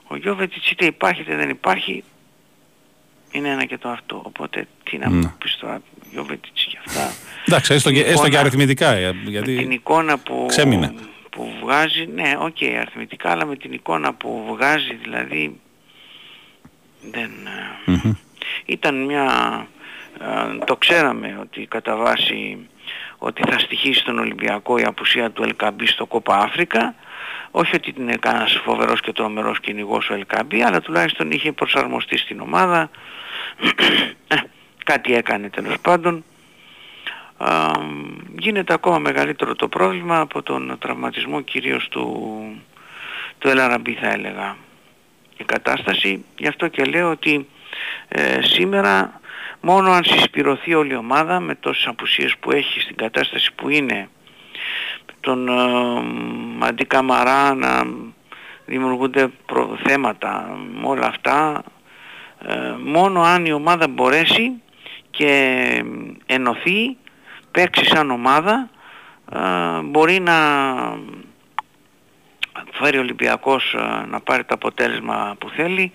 Ο 0.07 0.15
Γιώβετιτς 0.15 0.71
είτε 0.71 0.85
υπάρχει 0.85 1.21
είτε 1.21 1.35
δεν 1.35 1.49
υπάρχει, 1.49 2.03
είναι 3.31 3.49
ένα 3.49 3.65
και 3.65 3.77
το 3.77 3.89
αυτό. 3.89 4.21
Οπότε 4.25 4.67
τι 4.83 4.97
να 4.97 5.09
Ναι. 5.09 5.15
μου 5.15 5.33
πεις 5.43 5.57
τώρα, 5.57 5.81
Γιώβετιτς 6.11 6.63
και 6.65 6.77
αυτά. 6.85 7.11
Εντάξει, 7.47 7.73
έστω 7.73 7.91
και, 7.91 8.01
Την 8.01 8.05
έστω 8.11 8.21
και 8.21 8.27
εικόνα- 8.27 8.39
αριθμητικά. 8.39 8.91
ε, 8.91 9.11
την 9.11 9.29
Γιατί 9.29 9.67
εικόνα 9.71 10.17
που, 10.17 10.45
ξέμεινε. 10.47 10.93
Που 11.71 11.77
βγάζει, 11.77 12.05
ναι, 12.05 12.35
οκ, 12.39 12.57
αριθμητικά, 12.79 13.31
αλλά 13.31 13.45
με 13.45 13.55
την 13.55 13.73
εικόνα 13.73 14.13
που 14.13 14.45
βγάζει, 14.47 14.93
δηλαδή, 14.93 15.59
δεν... 17.11 17.31
ε, 17.85 17.91
Μμμ. 17.91 18.13
Ήταν 18.65 19.05
μια... 19.05 19.67
ε, 20.19 20.65
το 20.65 20.75
ξέραμε 20.75 21.37
ότι 21.41 21.65
κατά 21.65 21.95
βάση 21.95 22.57
ότι 23.17 23.41
θα 23.49 23.59
στοιχήσει 23.59 24.03
τον 24.03 24.19
Ολυμπιακό 24.19 24.77
η 24.77 24.83
απουσία 24.83 25.31
του 25.31 25.43
Ελ 25.43 25.54
Κααμπί 25.54 25.87
στο 25.87 26.05
Κόπα 26.05 26.37
Άφρικα. 26.37 26.95
Όχι 27.51 27.75
ότι 27.75 27.93
είναι 27.97 28.15
κανένας 28.15 28.61
φοβερός 28.63 29.01
και 29.01 29.11
τρομερός 29.11 29.59
κυνηγός 29.59 30.09
ο 30.09 30.13
Ελκαμπή, 30.13 30.63
αλλά 30.63 30.81
τουλάχιστον 30.81 31.31
είχε 31.31 31.51
προσαρμοστεί 31.51 32.17
στην 32.17 32.39
ομάδα. 32.39 32.89
Ε, 34.27 34.35
κάτι 34.85 35.13
έκανε 35.13 35.49
τέλος 35.49 35.75
πάντων. 35.81 36.23
Α, 37.43 37.71
γίνεται 38.37 38.73
ακόμα 38.73 38.99
μεγαλύτερο 38.99 39.55
το 39.55 39.67
πρόβλημα 39.67 40.19
από 40.19 40.41
τον 40.43 40.75
τραυματισμό 40.79 41.41
κυρίως 41.41 41.87
του, 41.89 42.41
του 43.37 43.47
Ελαραμπή 43.49 43.93
θα 43.93 44.09
έλεγα 44.09 44.55
η 45.37 45.43
κατάσταση. 45.43 46.25
Γι' 46.37 46.47
αυτό 46.47 46.67
και 46.67 46.83
λέω 46.83 47.09
ότι 47.09 47.47
ε, 48.07 48.41
σήμερα 48.41 49.21
μόνο 49.61 49.91
αν 49.91 50.03
συσπηρωθεί 50.03 50.73
όλη 50.73 50.93
η 50.93 50.95
ομάδα 50.95 51.39
με 51.39 51.55
τόσες 51.55 51.87
απουσίες 51.87 52.35
που 52.39 52.51
έχει 52.51 52.79
στην 52.79 52.95
κατάσταση 52.95 53.53
που 53.53 53.69
είναι 53.69 54.09
τον 55.19 55.47
ε, 55.47 56.65
αντί 56.67 56.85
Καμαρά 56.85 57.53
να 57.53 57.83
δημιουργούνται 58.65 59.27
προ- 59.45 59.77
θέματα 59.83 60.59
με 60.81 60.87
όλα 60.87 61.07
αυτά 61.07 61.63
ε, 62.47 62.75
μόνο 62.85 63.21
αν 63.21 63.45
η 63.45 63.51
ομάδα 63.51 63.87
μπορέσει 63.87 64.51
και 65.09 65.83
ενωθεί 66.25 66.97
παίξει 67.51 67.85
σαν 67.85 68.11
ομάδα 68.11 68.69
ε, 69.33 69.81
μπορεί 69.83 70.19
να 70.19 70.35
φέρει 72.71 72.97
ο 72.97 72.99
Ολυμπιακός 72.99 73.73
ε, 73.73 74.05
να 74.05 74.19
πάρει 74.19 74.43
το 74.43 74.53
αποτέλεσμα 74.53 75.35
που 75.39 75.49
θέλει. 75.49 75.91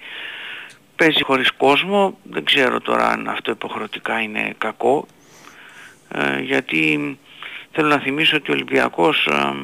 Παίζει 0.97 1.23
χωρίς 1.23 1.53
κόσμο. 1.53 2.19
Δεν 2.23 2.45
ξέρω 2.45 2.81
τώρα 2.81 3.09
αν 3.09 3.29
αυτό 3.29 3.51
υποχρεωτικά 3.51 4.21
είναι 4.21 4.55
κακό. 4.59 5.07
Ε, 6.09 6.41
γιατί 6.41 7.19
θέλω 7.73 7.89
να 7.89 7.99
θυμίσω 7.99 8.37
ότι 8.37 8.51
ο 8.51 8.55
Ολυμπιακός 8.55 9.27
ε, 9.27 9.55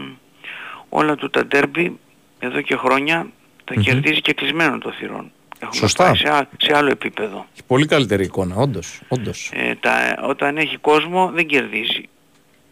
όλα 0.89 1.15
του 1.15 1.31
τα 1.31 1.47
ντέρμπι 1.47 1.99
εδώ 2.39 2.61
και 2.61 2.77
χρόνια 2.77 3.27
τα 3.65 3.75
κερδίζει 3.75 4.21
και 4.21 4.33
κλεισμένο 4.33 4.79
το 4.79 4.93
θυρών 4.93 5.33
Έχουμε 5.63 5.77
Σωστά. 5.81 6.05
πάει 6.05 6.17
σε, 6.17 6.29
α- 6.29 6.49
σε 6.59 6.77
άλλο 6.77 6.91
επίπεδο 6.91 7.47
Έχει 7.53 7.63
πολύ 7.67 7.87
καλύτερη 7.87 8.25
εικόνα, 8.25 8.57
όντως. 8.57 9.01
όντως. 9.09 9.51
ε, 9.55 9.75
τα, 9.75 10.19
όταν 10.23 10.57
έχει 10.57 10.77
κόσμο 10.77 11.31
δεν 11.35 11.47
κερδίζει 11.47 12.09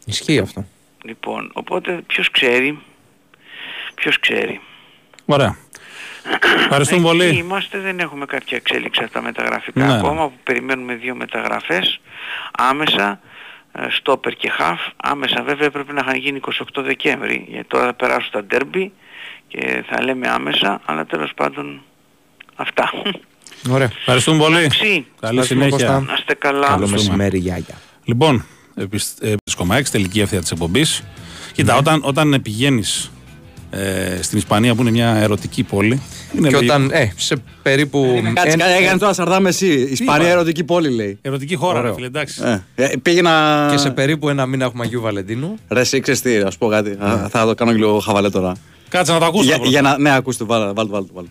Ισχύει 0.04 0.38
αυτό. 0.38 0.64
Λοιπόν, 1.04 1.50
οπότε 1.54 1.92
ποιος 2.06 2.30
ξέρει, 2.30 2.78
ποιος 3.94 4.18
ξέρει. 4.20 4.60
Ωραία. 5.26 5.56
Ευχαριστούμε 6.56 7.00
Εκεί 7.08 7.16
πολύ. 7.18 7.36
είμαστε, 7.36 7.78
δεν 7.78 7.98
έχουμε 7.98 8.24
κάποια 8.26 8.56
εξέλιξη 8.56 9.02
από 9.02 9.12
τα 9.12 9.22
μεταγραφικά 9.22 9.86
Ναι. 9.86 9.94
ακόμα, 9.96 10.28
που 10.28 10.38
περιμένουμε 10.42 10.94
δύο 10.94 11.14
μεταγραφές 11.14 12.00
άμεσα, 12.52 13.20
ε, 13.72 13.86
στόπερ 13.90 14.32
και 14.34 14.48
χαφ. 14.50 14.80
Άμεσα 14.96 15.42
βέβαια 15.42 15.70
πρέπει 15.70 15.92
να 15.92 16.00
είχαν 16.04 16.16
γίνει 16.16 16.40
28 16.74 16.82
Δεκέμβρη, 16.82 17.46
γιατί 17.48 17.66
τώρα 17.68 17.84
θα 17.84 17.94
περάσουν 17.94 18.30
τα 18.30 18.44
ντέρμπι 18.44 18.92
και 19.48 19.84
θα 19.88 20.02
λέμε 20.02 20.28
άμεσα, 20.28 20.80
αλλά 20.84 21.06
τέλος 21.06 21.32
πάντων 21.34 21.82
αυτά. 22.60 22.90
Ωραία. 23.70 23.90
Ευχαριστούμε 23.98 24.38
πολύ. 24.38 24.56
Εντάξει. 24.56 24.78
Καλή 25.20 25.38
Ευχαριστούμε, 25.38 25.64
συνέχεια. 25.64 25.86
Κώστα. 25.86 26.00
Να 26.00 26.14
είστε 26.18 26.34
καλά. 26.34 26.66
Καλό 26.66 26.72
Ευχαριστούμε. 26.84 27.02
μεσημέρι, 27.02 27.38
Γιάγια. 27.38 27.74
Λοιπόν, 28.04 28.44
επί 28.74 29.00
τελική 29.90 30.20
ευθεία 30.20 30.40
της 30.40 30.50
εκπομπής. 30.50 31.02
Κοίτα, 31.52 31.72
Ναι. 31.72 31.78
όταν, 31.78 32.00
όταν 32.04 32.40
πηγαίνεις 32.42 33.10
ε, 33.70 34.22
στην 34.22 34.38
Ισπανία 34.38 34.74
που 34.74 34.80
είναι 34.80 34.90
μια 34.90 35.14
ερωτική 35.14 35.62
πόλη. 35.62 36.00
Είναι 36.36 36.48
Και 36.48 36.54
λογικό. 36.54 36.74
όταν, 36.74 36.90
ε, 36.92 37.12
σε 37.16 37.36
περίπου... 37.62 38.20
Κάτσε, 38.34 38.50
εν- 38.50 38.58
κάτσε, 38.58 38.74
έκανε 38.82 38.98
τώρα 38.98 39.12
σαρδάμε 39.12 39.48
εσύ. 39.48 39.66
Ισπανία 39.66 40.22
είπα; 40.26 40.32
ερωτική 40.32 40.64
πόλη 40.64 40.90
λέει. 40.90 41.18
Ερωτική 41.22 41.54
χώρα, 41.54 41.78
Ωραίο. 41.78 41.88
ρε 41.90 41.94
φίλε, 41.94 42.06
εντάξει. 42.06 42.42
Ε, 42.74 42.84
ε, 42.84 42.96
πήγαινα. 43.02 43.68
Και 43.70 43.76
σε 43.76 43.90
περίπου 43.90 44.28
ένα 44.28 44.46
μήνα 44.46 44.64
έχουμε 44.64 44.84
Αγίου 44.84 45.00
Βαλεντίνου. 45.00 45.56
Ρε, 45.68 45.80
εσύ 45.80 46.00
ξέρεις 46.00 46.20
τι, 46.20 46.36
ας 46.36 46.58
πω 46.58 46.68
κάτι. 46.68 46.90
Α, 46.90 47.28
Θα 47.30 47.44
το 47.46 47.54
κάνω 47.54 47.70
και 47.72 47.76
λίγο 47.78 47.98
χαβαλέ 47.98 48.30
τώρα. 48.30 48.52
Κάτσε 48.88 49.12
να 49.12 49.18
το 49.18 49.24
ακούσω. 49.24 49.44
Για, 49.44 49.54
πρώτα. 49.54 49.70
για 49.70 49.82
να, 49.82 49.98
ναι, 49.98 50.14
ακούστε, 50.14 50.44
βάλτε, 50.44 50.72
βάλτε, 50.72 51.06
βάλτε. 51.12 51.30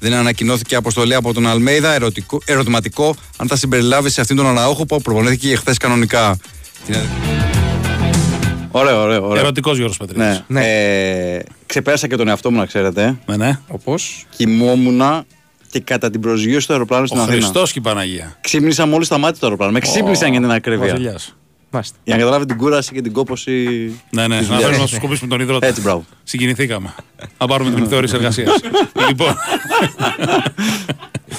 Βάλτε. 0.00 0.08
Δεν 0.08 0.14
ανακοινώθηκε 0.14 0.74
αποστολή 0.74 1.14
από 1.14 1.32
τον 1.34 1.46
Αλμέιδα. 1.46 1.94
Ερωτικό, 1.94 2.40
ερωτηματικό 2.44 3.14
αν 3.36 3.48
θα 3.48 3.56
συμπεριλάβει 3.56 4.10
σε 4.10 4.20
αυτήν 4.20 4.36
τον 4.36 4.46
Αραούχο 4.46 4.86
που 4.86 5.00
προπονήθηκε 5.00 5.56
χθες 5.56 5.76
κανονικά. 5.76 6.36
Την... 6.86 6.96
Ωραίο, 8.70 9.02
ωραίο. 9.02 9.28
ωραίο. 9.28 9.42
Ερωτικός 9.42 9.76
Γιώργος 9.76 9.96
Πετρίδη. 9.96 10.42
Ναι. 10.46 10.60
Ε, 10.66 11.42
ξεπέρασα 11.66 12.06
και 12.06 12.16
τον 12.16 12.28
εαυτό 12.28 12.50
μου, 12.50 12.58
να 12.58 12.66
ξέρετε. 12.66 13.18
Ναι, 13.26 13.36
ναι. 13.36 13.58
Όπως... 13.68 14.26
Κοιμόμουν 14.36 15.02
και 15.70 15.80
κατά 15.80 16.10
την 16.10 16.20
προσγείωση 16.20 16.66
του 16.66 16.72
αεροπλάνου 16.72 17.06
στην 17.06 17.18
Ο 17.18 17.22
Αθήνα. 17.22 17.36
Χριστός 17.36 17.72
και 17.72 17.78
η 17.78 17.82
Παναγία. 17.82 18.38
Ξύπνησα 18.40 18.86
μόλις 18.86 19.06
σταμάτησε 19.06 19.40
το 19.40 19.46
αεροπλάνο. 19.46 19.72
Με 19.72 19.80
ξύπνησαν 19.80 20.30
για 20.30 20.40
την 20.40 20.50
ακρίβεια. 20.50 20.90
Βασιλιάς. 20.90 21.34
Μάλιστα. 21.70 21.96
Για 22.04 22.14
να 22.14 22.20
καταλάβει 22.20 22.46
την 22.46 22.56
κούραση 22.56 22.92
και 22.92 23.00
την 23.00 23.12
κόπωση. 23.12 23.52
Ναι, 24.10 24.26
ναι, 24.26 24.38
της 24.38 24.48
να 24.48 24.54
δουλειάς. 24.54 24.62
φέρουμε 24.62 24.78
να 24.78 24.86
σου 24.86 24.94
σκοπήσουμε 24.94 25.30
τον 25.30 25.40
υδρότα. 25.40 25.66
Έτσι, 25.66 25.80
μπράβο. 25.80 26.04
Συγκινηθήκαμε. 26.24 26.94
Να 27.38 27.46
πάρουμε 27.46 27.70
την 27.70 27.88
θεώρηση 27.88 28.14
εργασίας. 28.14 28.54
λοιπόν. 29.08 29.34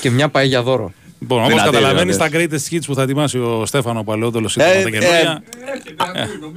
και 0.02 0.10
μια 0.10 0.30
πάει 0.30 0.48
για 0.48 0.62
δώρο. 0.64 0.92
Λοιπόν, 1.22 1.38
όπως 1.40 1.50
Δυνατή, 1.52 1.70
καταλαβαίνεις, 1.72 2.16
δυνατή. 2.18 2.32
τα 2.50 2.58
greatest 2.58 2.74
hits 2.74 2.82
που 2.86 2.96
θα 2.96 3.02
ετοιμάσει 3.02 3.38
ο 3.38 3.64
Στέφανο 3.66 4.04
Παλαιότολο 4.04 4.50
ή 4.56 4.62
Ε, 4.62 4.84
τα 4.84 4.90
καινούργια. 4.90 5.44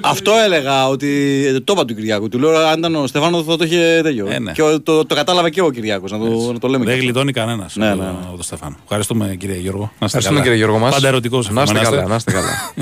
Αυτό 0.00 0.32
έλεγα 0.44 0.88
ότι. 0.88 1.08
Το 1.64 1.72
είπα 1.72 1.84
του 1.84 1.94
Κυριάκου. 1.94 2.28
Του 2.28 2.38
λέω 2.38 2.56
αν 2.56 2.78
ήταν 2.78 2.94
ο 2.94 3.06
Στεφάνο 3.06 3.42
θα 3.42 3.56
το 3.56 3.64
είχε 3.64 4.00
τέτοιο. 4.02 4.26
Ε, 4.30 4.38
ναι. 4.38 4.52
Και 4.52 4.62
ο- 4.62 4.80
το, 4.80 5.06
το 5.06 5.14
κατάλαβε 5.14 5.50
και 5.50 5.60
ο 5.62 5.70
Κυριάκος. 5.70 6.10
Να, 6.10 6.18
το- 6.18 6.52
να 6.52 6.58
το 6.58 6.68
λέμε. 6.68 6.84
Δεν 6.84 6.92
και 6.94 6.98
αυτό. 7.00 7.04
γλιτώνει 7.04 7.32
κανένας 7.32 7.76
Ναι, 7.76 7.86
ναι, 7.88 7.94
ναι, 7.94 8.02
ναι. 8.02 8.36
το 8.36 8.42
Στέφανο. 8.42 8.76
Ευχαριστούμε 8.82 9.36
κύριε 9.38 9.56
Γιώργο. 9.56 9.80
Να 9.80 9.86
είστε 9.88 10.04
Ευχαριστούμε, 10.18 10.38
καλά. 10.40 10.42
κύριε 10.50 10.56
Γιώργο 10.64 10.78
μας. 10.84 10.94
Πάντα 10.94 11.08
ερωτικός 11.08 11.50
Να 11.50 11.62
είστε 11.62 11.78
καλά, 11.78 12.06
να 12.06 12.14
είστε 12.14 12.32
καλά. 12.32 12.72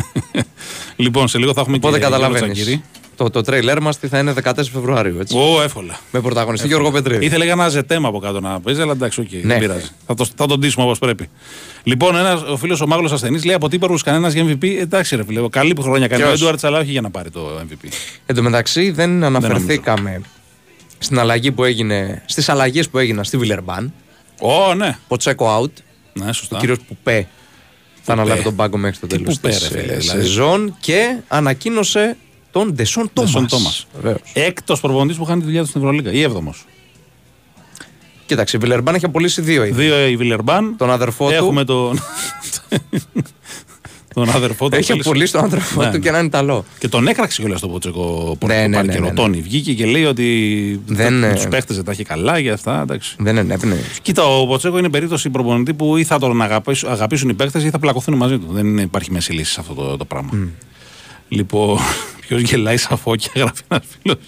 λοιπόν, 0.97 1.29
σε 1.29 1.39
λίγο 1.39 1.53
θα 1.53 1.61
έχουμε 1.61 1.77
Οπότε 1.77 1.99
και 1.99 2.07
Γιώργο 2.07 2.25
καταλαβαίνεις. 2.27 2.81
Τσακύρη. 3.23 3.31
Το, 3.31 3.31
το 3.31 3.41
τρέιλερ 3.43 3.81
μας 3.81 3.99
τι 3.99 4.09
θα 4.09 4.19
είναι 4.19 4.35
14 4.43 4.53
Φεβρουαρίου. 4.73 5.19
Έτσι. 5.21 5.37
Ω, 5.37 5.63
εύκολα. 5.63 6.01
Με 6.13 6.21
πρωταγωνιστή 6.21 6.67
Γιώργο 6.67 6.91
Πετρίδη. 6.91 7.25
Ήθελε 7.25 7.51
ένα 7.51 7.69
je 7.69 7.79
t'aime 7.79 8.09
από 8.09 8.19
κάτω 8.19 8.41
να 8.41 8.61
παίζει, 8.61 8.81
αλλά 8.81 8.93
εντάξει, 8.93 9.21
οκ, 9.21 9.33
Ναι. 9.33 9.41
δεν 9.41 9.59
πειράζει. 9.59 9.89
Θα, 10.07 10.15
το, 10.15 10.27
θα 10.37 10.47
τον 10.47 10.59
ντύσουμε 10.59 10.85
όπως 10.85 10.99
πρέπει. 10.99 11.29
Λοιπόν, 11.83 12.17
ένας, 12.17 12.43
ο 12.43 12.57
φίλος 12.57 12.81
ο 12.81 12.87
Μάγλος 12.87 13.13
ασθενής 13.13 13.45
λέει 13.45 13.55
από 13.55 13.69
τίποτα 13.69 13.95
κανένας 14.05 14.33
για 14.33 14.45
MVP. 14.47 14.65
Εντάξει, 14.65 15.17
ρε 15.17 15.25
φίλε, 15.25 15.49
καλή 15.49 15.75
χρονιά 15.81 16.09
κάνει 16.09 16.23
ο 16.23 16.27
Ποιος; 16.27 16.39
Έντουαρντς, 16.39 16.65
αλλά 16.65 16.79
όχι 16.79 16.91
για 16.91 17.01
να 17.01 17.11
πάρει 17.11 17.31
το 17.31 17.41
MVP. 17.69 17.89
Εν 18.27 18.35
τω 18.35 18.43
μεταξύ 18.43 18.91
δεν 18.91 19.25
αναφερθήκαμε 19.25 20.21
στην 20.99 21.19
αλλαγή 21.19 21.53
που 21.53 21.65
έγινε, 21.65 22.23
στις 22.27 22.49
αλλαγές 22.49 22.89
που 22.89 22.99
έγιναν 22.99 23.25
στη 23.25 23.37
Βιλερμπάν. 23.37 23.93
Ω, 24.41 24.75
ναι. 24.75 24.97
Ποτσέκο 25.09 25.61
out. 25.63 25.83
Ναι, 26.13 26.33
σωστά. 26.33 26.57
Ο 26.57 26.61
κύριος 26.61 26.79
Πουπέ 26.89 27.29
θα 28.03 28.13
αναλάβει 28.13 28.43
τον 28.43 28.57
πάγκο 28.57 28.77
μέχρι 28.77 28.99
το 29.01 29.07
Τι 29.07 29.17
τέλος 29.17 29.35
Πουπέ, 29.35 29.49
της 29.49 29.69
ρε 29.69 29.69
φίλε, 29.81 29.93
ε, 29.93 29.97
δηλαδή. 29.97 30.21
σεζόν 30.23 30.77
και 30.81 31.17
ανακοίνωσε 31.29 32.17
τον 32.53 32.73
Ντεσόν 32.73 33.11
Ντεσόν 33.15 33.33
Τόμας. 33.49 33.51
Τόμας. 33.51 33.87
Βεβαίως. 33.95 34.21
Έκτος 34.33 34.81
προπονητής 34.81 35.17
που 35.17 35.25
χάνει 35.25 35.39
τη 35.41 35.45
δουλειά 35.47 35.63
του 35.63 35.69
στην 35.69 35.81
Ευρωλίγα. 35.81 36.13
Ή 36.13 36.23
έβδομος. 36.23 36.65
Κοίταξε, 38.27 38.57
η 38.57 38.61
Βιλερμπάν 38.61 38.95
έχει 38.95 39.05
απολύσει 39.05 39.41
δύο 39.41 39.65
ήδη. 39.65 39.83
Δύο 39.83 40.07
η 40.07 40.17
Βιλερμπάν. 40.17 40.75
Τον 40.79 40.91
αδερφό 40.91 41.27
του. 41.29 41.35
Έχουμε 41.35 41.65
τον. 41.65 41.99
τον 44.15 44.29
αδερφό 44.31 44.69
του. 44.69 44.75
Έχει 44.77 44.85
Θέλεις- 44.87 45.07
απολύσει 45.07 45.33
τον 45.33 45.45
αδερφό 45.45 45.81
Ναι, 45.81 45.87
του 45.87 45.93
ναι. 45.93 45.99
και 45.99 46.09
έναν 46.09 46.27
Ιταλό. 46.27 46.65
Και 46.79 46.89
τον 46.89 47.07
έκραξε 47.09 47.41
κιόλας 47.43 47.61
το 47.61 47.69
Ποτσεκο 47.69 48.37
Ναι, 48.47 48.55
ναι, 48.55 48.67
ναι, 48.67 48.75
Πάρκερ. 48.77 49.01
ναι, 49.01 49.07
Ο 49.07 49.09
ναι. 49.09 49.15
Τόνι 49.15 49.41
βγήκε 49.41 49.75
και 49.75 49.87
λέει 49.87 50.05
ότι 50.05 50.81
Δεν, 50.87 50.97
δεν, 51.21 51.25
ε, 51.25 51.35
τους 51.35 51.49
παίχτες 51.49 51.77
δεν 51.77 51.85
τα 51.85 51.91
έχει 51.91 52.05
καλά 52.05 52.39
για 52.39 52.53
αυτά. 52.55 52.81
Εντάξει. 52.81 53.17
Δεν 53.19 53.37
ενέπνεε. 53.37 53.79
Κοίτα, 54.03 54.25
ο 54.25 54.47
Ποτσέκο 54.47 54.79
είναι 54.79 54.89
περίπτωση 54.89 55.31
προπονητή 55.31 55.75
που 55.75 55.97
ή 55.97 56.05
θα 56.05 56.19
τον 56.19 56.43
αγαπήσουν, 56.43 56.91
αγαπήσουν 56.91 57.29
οι 57.29 57.35
παίχτες 57.35 57.65
ή 57.65 57.71
θα 57.71 57.79
πλακωθούν 57.79 58.15
μαζί 58.17 58.39
του. 58.39 58.47
Δεν 58.51 58.67
είναι- 58.67 58.83
υπάρχει 58.83 59.11
μέση 59.13 59.33
λύση 59.33 59.53
σε 59.53 59.61
αυτό 59.61 59.75
το, 59.75 59.97
το 59.97 60.05
πράγμα. 60.05 60.31
Λοιπόν, 61.29 61.79
ποιος 62.35 62.51
γελάει 62.51 62.77
σαν 62.77 62.99
φώκια, 62.99 63.31
γράφει 63.35 63.63
ένας 63.69 63.85
φίλος. 64.01 64.19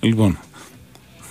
λοιπόν. 0.00 0.38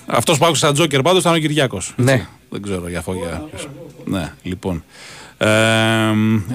Αυτός 0.05 0.37
που 0.37 0.45
άκουσα 0.45 0.65
σαν 0.65 0.73
Τζόκερ 0.73 1.01
πάντως 1.01 1.21
ήταν 1.21 1.33
ο 1.33 1.37
Κυριάκος. 1.37 1.93
Ναι. 1.95 2.27
Δεν 2.49 2.61
ξέρω 2.61 2.89
για 2.89 3.01
φώκια. 3.01 3.45
ποιος. 3.49 3.67
Ναι, 4.05 4.31
λοιπόν. 4.43 4.83
Ε, 5.37 5.47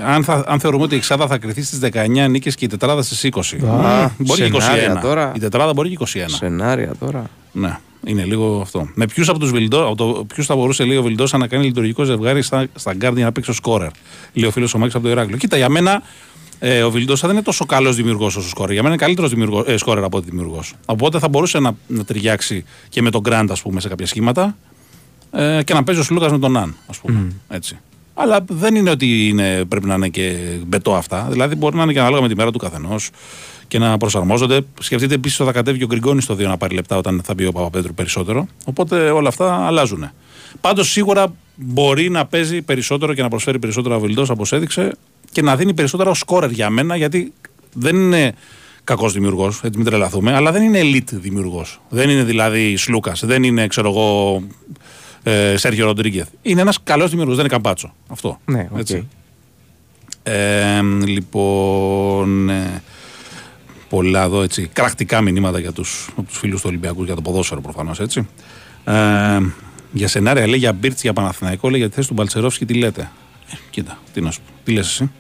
αν, 0.05 0.25
θα, 0.25 0.45
αν 0.47 0.61
θεωρούμε 0.61 0.85
ότι 0.85 0.95
η 0.95 0.97
Εξάδα 0.97 1.27
θα 1.27 1.39
κρυθεί 1.39 1.63
στις 1.63 1.79
19 1.93 2.27
νίκες 2.31 2.55
και 2.55 2.65
η 2.65 2.69
Τετράδα 2.69 3.03
στις 3.03 3.29
20. 3.33 3.41
Α, 3.67 4.11
μπορεί 4.19 4.43
και 4.43 4.57
21. 4.57 4.61
σενάρια 4.61 4.99
τώρα. 5.03 5.33
Η 5.37 5.39
Τετράδα 5.39 5.73
μπορεί 5.73 5.97
και 5.97 5.97
21. 6.01 6.25
Σενάρια 6.27 6.95
τώρα. 7.01 7.31
Ναι, 7.53 7.79
είναι 8.05 8.25
λίγο 8.25 8.61
αυτό. 8.61 8.89
Με 8.95 9.07
ποιους 9.07 9.29
από 9.29 9.39
τους 9.39 9.51
Βιλντό, 9.51 9.97
ποιους 10.35 10.47
θα 10.47 10.57
μπορούσε 10.57 10.85
λέει 10.85 10.97
ο 10.97 11.03
Βιλντόσα 11.03 11.39
να 11.39 11.47
κάνει 11.47 11.65
λειτουργικό 11.65 12.05
ζευγάρι 12.05 12.43
στα, 12.43 12.67
στα 12.75 12.95
γκάρντια 12.95 13.25
να 13.25 13.33
παίξει 13.33 13.51
ο 13.51 13.55
σκόρερ. 13.55 13.91
Λέει 14.33 14.49
ο 14.49 14.53
φίλος 14.53 14.75
ο 14.75 14.79
Μάκης 14.79 14.95
από 14.95 15.05
το 15.05 15.11
Ηράκλειο. 15.11 15.37
Κοίτα, 15.37 15.57
για 15.57 15.69
μένα 15.69 16.03
ε, 16.59 16.83
ο 16.83 16.91
Βιλντόσα 16.91 17.27
δεν 17.27 17.37
είναι 17.37 17.45
τόσο 17.45 17.67
καλός 17.67 17.97
δημιουργός 17.97 18.37
όσο 18.37 18.49
σκόρερ. 18.49 18.73
Για 18.73 18.83
μένα 18.83 18.95
είναι 18.95 19.05
καλύτερος 19.05 19.67
ε, 19.67 19.77
σκόρερ 19.77 20.05
από 20.05 20.17
ότι 20.17 20.31
δημιουργός. 20.31 20.75
Οπότε 20.87 21.19
θα 21.19 21.29
μπορούσε 21.29 21.59
να, 21.59 21.77
να 21.87 22.05
ταιριάξει 22.05 22.65
και 22.89 23.03
με 23.03 23.11
τον 23.11 23.21
Γκραντ, 23.21 23.51
ας 23.51 23.63
πούμε, 23.63 23.81
σε 23.81 23.89
κάποια 23.89 24.07
σχήματα 24.07 24.57
ε, 25.31 25.61
και 25.65 25.75
να 25.75 25.83
παίζει 25.85 26.01
ο 26.01 26.05
Σλούκας 26.05 26.31
με 26.31 26.39
τον 26.39 26.57
Αν, 26.57 26.77
ας 26.87 26.99
πούμε. 26.99 27.33
Έτσι. 27.49 27.79
Αλλά 28.15 28.45
δεν 28.49 28.75
είναι 28.75 28.91
ότι 28.91 29.29
είναι, 29.29 29.65
πρέπει 29.65 29.87
να 29.87 29.95
είναι 29.95 30.09
και 30.09 30.37
μπετό 30.67 30.95
αυτά. 30.95 31.27
Δηλαδή 31.31 31.55
μπορεί 31.55 31.77
να 31.77 31.83
είναι 31.83 31.93
και 31.93 32.01
ανάλογα 32.01 32.23
με 32.23 32.29
τη 32.29 32.35
μέρα 32.35 32.51
του 32.51 32.59
καθενός 32.59 33.11
και 33.69 33.79
να 33.79 33.99
προσαρμόζονται. 33.99 34.61
Σκεφτείτε 34.81 35.15
επίσης 35.15 35.41
ότι 35.41 35.49
θα 35.49 35.55
κατέβει 35.55 35.79
και 35.79 35.85
ο 35.85 35.87
Γκριγκόνης 35.87 36.25
στο 36.25 36.35
2 36.35 36.39
να 36.39 36.57
πάρει 36.57 36.75
λεπτά 36.75 36.97
όταν 36.97 37.21
θα 37.25 37.35
μπει 37.35 37.47
ο 37.47 37.53
Παπαπέτρου 37.53 37.95
περισσότερο. 37.95 38.47
Οπότε 38.65 39.11
όλα 39.11 39.29
αυτά 39.29 39.67
αλλάζουν. 39.67 40.11
Πάντως 40.61 40.91
σίγουρα 40.91 41.35
μπορεί 41.55 42.11
να 42.11 42.27
παίζει 42.27 42.63
περισσότερο 42.63 43.15
και 43.15 43.23
να 43.23 43.29
προσφέρει 43.29 43.59
περισσότερο 43.59 43.95
ο 43.95 44.01
Βιλντόζα 44.01 44.29
όπως 44.29 44.53
έδειξε 44.53 44.93
και 45.33 45.43
να 45.43 45.57
δίνει 45.57 45.75
περισσότερο 45.75 46.15
σκόρερ 46.15 46.51
για 46.51 46.71
μένα 46.71 46.97
γιατί 46.97 47.33
δεν 47.73 47.97
είναι 47.97 48.35
κακός 48.85 49.13
δημιουργός, 49.13 49.61
έτσι 49.63 49.79
μην 49.79 49.87
τρελαθούμε, 49.87 50.35
αλλά 50.35 50.53
δεν 50.53 50.63
είναι 50.63 50.81
elite 50.83 51.13
δημιουργός. 51.13 51.81
Δεν 51.89 52.11
είναι 52.11 52.23
δηλαδή 52.23 52.77
Σλούκα, 52.77 53.13
δεν 53.23 53.43
είναι 53.43 53.67
ξέρω 53.67 53.89
εγώ 53.89 54.43
ε, 55.23 55.57
Σέρχιο 55.57 55.85
Ροντρίγκεθ. 55.85 56.29
Είναι 56.43 56.61
ένας 56.61 56.79
καλός 56.83 57.11
δημιουργός, 57.11 57.37
δεν 57.37 57.45
είναι 57.45 57.55
Καμπάτσο. 57.55 57.95
Αυτό. 58.09 58.39
Ναι, 58.45 58.69
οκ. 58.73 58.79
Έτσι. 58.79 59.09
Ε, 60.23 60.83
λοιπόν. 61.07 62.49
ε, 62.49 62.83
πολλά 63.89 64.23
εδώ 64.23 64.43
έτσι. 64.43 64.71
Κρακτικά 64.73 65.21
μηνύματα 65.21 65.59
για 65.59 65.73
τους 65.73 66.09
τους 66.29 66.39
φίλους 66.39 66.61
του 66.61 66.67
Ολυμπιακού 66.69 67.05
για 67.05 67.15
το 67.15 67.23
ποδόσφαιρο 67.23 67.61
προφανώς 67.61 68.01
έτσι. 68.01 68.29
Ε, 68.85 68.93
για 69.93 70.09
σενάρια 70.09 70.47
λέει 70.47 70.59
για 70.59 70.73
Μπίρτς 70.73 71.03
για 71.03 71.13
Παναθηναϊκό, 71.13 71.71
λέει 71.71 71.81
για 71.81 71.89
τη 71.89 71.95
θέση 71.95 72.09
του 72.09 72.15
Μπαλτσερόφσκι 72.15 72.65
τι 72.65 72.75
λέτε; 72.75 73.11
Ε, 73.53 73.57
κοίτα, 73.71 73.99
τι 74.13 74.21
να 74.21 74.31
σου 74.31 74.41
πω. 74.41 74.53
Τι 74.65 74.73
λες 74.73 74.87
εσύ; 74.87 75.11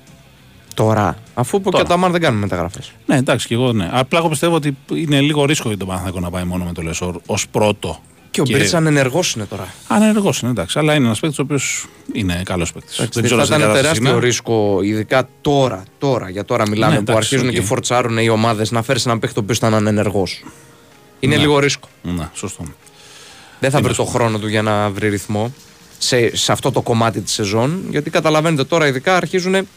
Τώρα. 0.74 1.16
Αφού 1.34 1.58
που 1.60 1.64
και 1.64 1.70
Τώρα. 1.70 1.84
το 1.84 1.94
Αμάν 1.94 2.12
δεν 2.12 2.20
κάνουμε 2.20 2.40
μεταγραφές. 2.40 2.92
Ναι, 3.06 3.16
εντάξει, 3.16 3.46
και 3.46 3.54
εγώ 3.54 3.72
ναι. 3.72 3.88
Απλά 3.92 4.18
εγώ 4.18 4.28
πιστεύω 4.28 4.54
ότι 4.54 4.76
είναι 4.94 5.20
λίγο 5.20 5.44
ρίσκο 5.44 5.68
για 5.68 5.76
τον 5.78 5.86
Παναθηναϊκό 5.86 6.20
να 6.20 6.30
πάει 6.30 6.44
μόνο 6.44 6.64
με 6.64 6.72
το 6.72 6.82
Λεσόρ 6.82 7.16
ως 7.26 7.48
πρώτο. 7.48 8.00
Και 8.30 8.40
ο 8.40 8.44
Μπίρτς 8.48 8.74
ανενεργός 8.74 9.32
είναι 9.34 9.44
τώρα. 9.44 9.68
Ανενεργός 9.88 10.40
είναι, 10.40 10.50
εντάξει. 10.50 10.78
Αλλά 10.78 10.94
είναι 10.94 11.04
ένας 11.06 11.20
παίκτης 11.20 11.38
ο 11.38 11.42
οποίος 11.42 11.86
είναι 12.12 12.42
καλός 12.44 12.72
παίκτης. 12.72 12.98
Εντάξει, 12.98 13.34
θα 13.34 13.42
ήταν 13.56 13.72
τεράστιο 13.72 14.18
ρίσκο, 14.18 14.78
ειδικά 14.82 15.28
τώρα, 15.40 15.82
τώρα, 15.98 16.28
για 16.30 16.44
τώρα 16.44 16.68
μιλάμε, 16.68 16.92
Ναι, 16.94 16.98
που 17.02 17.10
εντάξει, 17.10 17.34
αρχίζουν 17.34 17.48
οκ. 17.48 17.54
και 17.54 17.66
φορτσάρουν 17.66 18.18
οι 18.18 18.28
ομάδες 18.28 18.70
να 18.70 18.82
φέρεις 18.82 19.06
έναν 19.06 19.18
παίκτη 19.18 19.38
ο 19.38 19.42
οποίος 19.42 19.56
ήταν 19.56 19.74
ανενεργός. 19.74 20.44
Είναι 21.20 21.34
Ναι. 21.34 21.40
λίγο 21.40 21.58
ρίσκο. 21.58 21.88
Ναι, 22.02 22.28
σωστό. 22.34 22.64
Δεν 23.60 23.70
θα 23.70 23.76
Τι 23.76 23.82
βρει 23.82 23.92
να 23.92 23.98
το 23.98 24.04
σου 24.04 24.12
πω. 24.12 24.18
χρόνο 24.18 24.38
του 24.38 24.48
για 24.48 24.62
να 24.62 24.90
βρει 24.90 25.08
ρυθμό 25.08 25.52
σε, 25.98 26.36
σε 26.36 26.52
αυτό 26.52 26.70
το 26.72 26.80
κομμάτι 26.82 27.20
της 27.20 27.32
σεζόν. 27.32 27.80
Γιατί 27.90 28.10
καταλαβαίνετε 28.10 28.64
τώρα, 28.64 28.86
ειδικά 28.86 29.16
αρχίζουν 29.16 29.68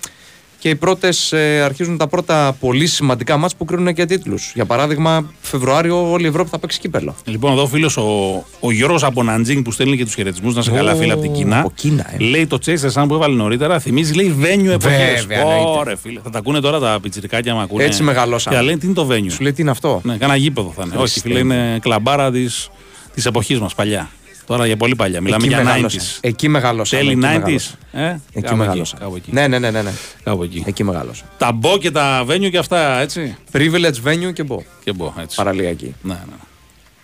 και 0.59 0.69
οι 0.69 0.75
πρώτες, 0.75 1.31
ε, 1.31 1.61
αρχίζουν 1.63 1.97
τα 1.97 2.07
πρώτα 2.07 2.55
πολύ 2.59 2.87
σημαντικά 2.87 3.37
μάτς 3.37 3.55
που 3.55 3.65
κρίνουν 3.65 3.93
και 3.93 4.05
τίτλους. 4.05 4.51
Για 4.55 4.65
παράδειγμα, 4.65 5.31
Φεβρουάριο 5.41 6.11
όλη 6.11 6.23
η 6.23 6.27
Ευρώπη 6.27 6.49
θα 6.49 6.59
παίξει 6.59 6.79
κύπελο. 6.79 7.15
Λοιπόν, 7.25 7.51
εδώ 7.51 7.61
ο 7.61 7.67
φίλος 7.67 7.97
ο, 7.97 8.45
ο 8.59 8.71
Γιώργος 8.71 9.03
από 9.03 9.23
Ναντζίνγκ 9.23 9.63
που 9.63 9.71
στέλνει 9.71 9.97
και 9.97 10.03
τους 10.05 10.13
χαιρετισμούς, 10.13 10.55
να 10.55 10.61
'σαι 10.61 10.71
καλά, 10.71 10.91
Ω, 10.91 10.95
φίλε 10.95 11.13
από 11.13 11.21
την 11.21 11.31
Κίνα. 11.33 11.59
από 11.59 11.71
Κίνα, 11.75 12.13
ε. 12.13 12.23
Λέει 12.23 12.47
το 12.47 12.57
Chase 12.65 12.77
the 12.89 12.98
Sun 12.98 13.07
που 13.07 13.13
έβαλε 13.13 13.35
νωρίτερα, 13.35 13.79
θυμίζει 13.79 14.13
λέει 14.13 14.35
Venue 14.41 14.67
εποχές. 14.71 15.19
Βέβαια, 15.25 15.39
εννοείται. 15.39 15.69
Ωραία, 15.79 15.95
φίλε. 15.95 16.19
Θα 16.23 16.29
τα 16.29 16.37
ακούνε 16.37 16.59
τώρα 16.59 16.79
τα 16.79 16.99
πιτσιρικάκια 17.01 17.53
μα 17.53 17.61
ακούνε. 17.61 17.83
Έτσι 17.83 18.03
μεγαλώσαμε. 18.03 18.55
Και 18.55 18.61
θα 18.61 18.67
λένε 18.67 18.79
τι 18.79 18.85
είναι 18.85 18.95
το 18.95 19.07
Venue; 19.11 19.31
Σου 19.31 19.41
λέει 19.41 19.53
τι 19.53 19.61
είναι 19.61 19.71
αυτό; 19.71 20.01
Ναι, 20.03 20.17
κάνα 20.17 20.35
γήπεδο 20.35 20.73
θα 20.75 20.83
είναι. 20.85 20.95
Όχι, 20.95 21.19
Χριστέ 21.19 21.27
φίλε, 21.27 21.43
μου. 21.43 21.51
είναι 21.53 21.79
κλαμπάρα 21.81 22.31
της 22.31 22.69
της 23.13 23.25
εποχής 23.25 23.59
μας 23.59 23.75
παλιά. 23.75 24.09
Τώρα 24.45 24.65
για 24.65 24.77
πολύ 24.77 24.95
παλιά. 24.95 25.21
Μιλάμε 25.21 25.43
Εκεί 25.45 25.53
για 25.53 25.63
μεγάλωσα. 25.63 25.99
90s. 26.01 26.17
Εκεί 26.21 26.47
μεγαλώσα. 26.47 26.97
Τέλη 26.97 27.19
90s. 27.21 27.73
Ε, 27.91 28.05
Εκεί 28.33 28.41
κάπου 28.41 28.55
μεγάλωσα. 28.57 28.97
κάπου 28.99 29.15
εκεί. 29.15 29.29
Ναι, 29.33 29.47
ναι, 29.47 29.59
ναι, 29.59 29.71
ναι, 29.71 29.81
ναι. 29.81 29.91
Κάπου 30.23 30.43
εκεί. 30.43 30.63
Εκεί 30.67 30.83
μεγάλωσα. 30.83 31.23
Τα 31.37 31.51
μπο 31.51 31.77
και 31.77 31.91
τα 31.91 32.25
venue 32.27 32.49
και 32.51 32.57
αυτά, 32.57 32.99
έτσι. 32.99 33.35
Privilege 33.51 34.07
venue 34.07 34.33
και 34.33 34.43
μπο. 34.43 34.63
Και 34.83 34.93
μπο, 34.93 35.13
έτσι. 35.21 35.35
Παραλιακή. 35.35 35.95
Ναι, 36.01 36.13
ναι. 36.13 36.35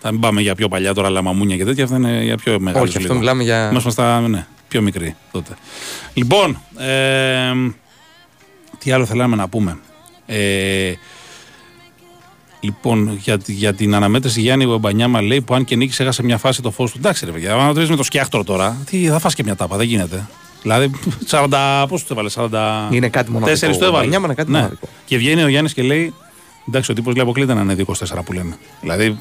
Θα 0.00 0.10
μην 0.12 0.20
πάμε 0.20 0.40
για 0.40 0.54
πιο 0.54 0.68
παλιά 0.68 0.94
τώρα, 0.94 1.08
λαμαμούνια 1.10 1.56
και 1.56 1.64
τέτοια. 1.64 1.84
Αυτά 1.84 1.96
είναι 1.96 2.22
για 2.22 2.36
πιο 2.36 2.60
μεγάλη. 2.60 2.88
Όχι, 2.88 2.96
αυτό 2.98 3.14
μιλάμε 3.14 3.42
για- 3.42 3.68
Είμαστε 3.70 3.90
στα 3.90 4.20
ναι, 4.20 4.46
πιο 4.68 4.82
μικροί 4.82 5.16
τότε. 5.32 5.54
Λοιπόν, 6.14 6.60
ε, 6.78 7.52
τι 8.78 8.92
άλλο 8.92 9.04
θέλαμε 9.06 9.36
να 9.36 9.48
πούμε. 9.48 9.78
Ε, 10.26 10.92
λοιπόν, 12.60 13.16
για, 13.20 13.38
τη- 13.38 13.52
για 13.52 13.74
την 13.74 13.94
αναμέτρηση 13.94 14.40
Γιάννη 14.40 14.66
Βεμπανιάμα 14.66 15.22
λέει 15.22 15.40
που 15.40 15.54
αν 15.54 15.64
και 15.64 15.76
νίκησε 15.76 16.02
έχασε 16.02 16.22
μια 16.22 16.38
φάση 16.38 16.62
το 16.62 16.70
φως 16.70 16.90
του. 16.92 16.98
Εντάξει, 16.98 17.24
ρε 17.24 17.30
παιδιά, 17.32 17.54
αν 17.54 17.74
το 17.74 17.80
δεις 17.80 17.90
με 17.90 17.96
το 17.96 18.02
σκιάχτρο 18.02 18.44
τώρα, 18.44 18.76
τι, 18.90 19.06
θα 19.08 19.18
φας 19.18 19.34
και 19.34 19.42
μια 19.42 19.56
τάπα, 19.56 19.76
δεν 19.76 19.86
γίνεται. 19.86 20.26
Δηλαδή, 20.62 20.90
40, 21.30 21.84
πώς 21.88 22.04
του 22.04 22.12
έβαλες, 22.12 22.32
40. 22.38 22.88
Είναι 22.90 23.08
κάτι 23.08 23.30
μοναδικό. 23.30 23.50
Τέσσερις 23.52 23.78
το 23.78 23.84
έβαλες. 23.84 24.00
Βεμπανιάμα 24.00 24.24
είναι 24.26 24.34
κάτι 24.34 24.50
Ναι. 24.50 24.56
μοναδικό. 24.58 24.88
Και 25.04 25.16
βγαίνει 25.16 25.42
ο 25.42 25.48
Γιάννης 25.48 25.72
και 25.74 25.82
λέει, 25.82 26.14
εντάξει, 26.68 26.90
ο 26.90 26.94
τύπος 26.94 27.14
λέει 27.14 27.22
αποκλείται 27.22 27.54
να 27.54 27.60
είναι 27.60 27.72
24 27.72 28.22
που 28.24 28.32
λέμε. 28.32 28.56
Δηλαδή, 28.80 29.18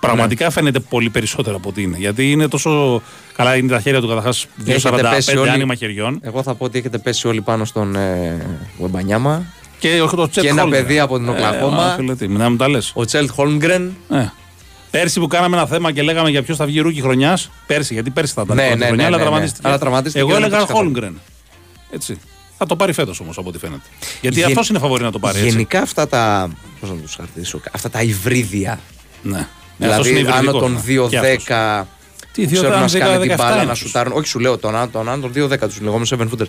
πραγματικά 0.00 0.44
Ναι. 0.44 0.50
φαίνεται 0.50 0.80
πολύ 0.80 1.10
περισσότερο 1.10 1.56
από 1.56 1.68
ό,τι 1.68 1.82
είναι. 1.82 1.96
Γιατί 1.98 2.30
είναι 2.30 2.48
τόσο. 2.48 3.02
Καλά, 3.36 3.56
είναι 3.56 3.68
τα 3.68 3.80
χέρια 3.80 4.00
του 4.00 4.08
καταρχάς 4.08 4.46
Έχετε 4.66 5.02
πέσει 5.02 5.30
2,45 5.32 5.40
όλοι- 5.40 5.50
άνοιγμα 5.50 5.74
χεριών. 5.74 6.18
Εγώ 6.22 6.42
θα 6.42 6.54
πω 6.54 6.64
ότι 6.64 6.78
έχετε 6.78 6.98
πέσει 6.98 7.28
όλοι 7.28 7.40
πάνω 7.40 7.64
στον 7.64 7.96
ε, 7.96 8.46
Βεμπανιάμα. 8.80 9.44
Και, 9.80 9.98
το 10.16 10.28
Τσέτ 10.28 10.42
Και 10.44 10.48
ένα 10.50 10.60
Χόλμγκρεν. 10.60 10.82
παιδί 10.86 10.98
από 11.00 11.16
την 11.18 11.28
Ε, 11.28 11.30
Οκλαχώμα. 11.30 11.84
α, 11.86 11.94
φίλε, 11.94 12.14
τι, 12.14 12.28
να 12.28 12.50
μου 12.50 12.56
τα 12.56 12.68
λες. 12.68 12.92
Ο 12.94 13.04
Τσέλτ 13.04 13.30
Χόλμγκρεν. 13.30 13.96
Ε. 14.10 14.24
Πέρσι 14.90 15.20
που 15.20 15.26
κάναμε 15.26 15.56
ένα 15.56 15.66
θέμα 15.66 15.92
και 15.92 16.02
λέγαμε 16.02 16.30
για 16.30 16.42
ποιος 16.42 16.56
θα 16.56 16.66
βγει 16.66 16.80
ρούκι 16.80 17.00
χρονιάς. 17.00 17.50
Πέρσι, 17.66 17.94
γιατί 17.94 18.10
πέρσι 18.10 18.32
θα 18.32 18.42
ήταν 18.44 18.56
Ναι, 18.56 18.62
η 18.62 18.66
πρώτη 18.66 18.80
ναι, 18.80 18.86
χρονιά, 18.86 19.02
ναι, 19.02 19.08
αλλά 19.08 19.16
ναι, 19.16 19.22
ναι. 19.22 19.28
τραυματίστηκε. 19.30 19.68
Αλλά 19.68 19.78
τραυματίστηκε 19.78 20.18
Εγώ 20.18 20.28
και 20.28 20.34
δεν 20.34 20.42
έλεγα 20.42 20.56
έπαιξε 20.62 20.72
καθόλου. 20.74 20.92
Χόλμγκρεν. 20.92 21.20
Έτσι. 21.90 22.18
Θα 22.58 22.66
το 22.66 22.76
πάρει 22.76 22.92
φέτος 22.92 23.20
όμως 23.20 23.38
από 23.38 23.48
ό,τι 23.48 23.58
φαίνεται. 23.58 23.82
Γιατί 24.20 24.36
Γεν- 24.38 24.48
αυτός 24.48 24.68
είναι 24.68 24.78
φαβορή 24.78 25.02
να 25.02 25.10
το 25.12 25.18
πάρει. 25.18 25.38
Έτσι. 25.38 25.50
Γενικά 25.50 25.80
αυτά 25.82 26.08
τα. 26.08 26.50
Πώς 26.80 26.90
να 26.90 26.96
τους 26.96 27.14
χαρακτηρίσω. 27.14 27.60
Αυτά 27.72 27.90
τα 27.90 28.02
υβρίδια. 28.02 28.80
Ναι. 29.22 29.46
Ναι, 29.76 29.86
αυτός 29.86 30.06
Δηλαδή 30.06 30.20
είναι 30.20 30.30
άνω 30.32 30.38
υβριδικός, 30.38 30.60
των 30.60 30.72
ναι. 30.72 31.08
Και 31.08 31.16
αυτός. 31.16 31.44
2-10. 31.82 31.86
Τι 32.32 32.40
Τι, 32.42 32.46
δύο 32.46 32.60
ξέρουν 32.62 32.80
να 32.80 32.86
δεκά- 32.86 32.88
σκάνε 32.88 33.10
την 33.10 33.20
δεκαεφτά 33.20 33.44
μπάλα, 33.44 33.56
είναι 33.56 33.64
να 33.64 33.70
τους. 33.72 33.80
σουτάρουν. 33.82 34.12
Όχι, 34.12 34.26
σου 34.28 34.38
λέω 34.38 34.58
των 34.58 34.76
άνω 34.76 34.82
των, 34.82 34.90
των 34.92 35.08
άνω 35.08 35.20
των 35.20 35.32
2-10 35.32 35.58
τους 35.68 35.80
λεγόμενους 35.80 36.06
7 36.06 36.22
footers. 36.28 36.46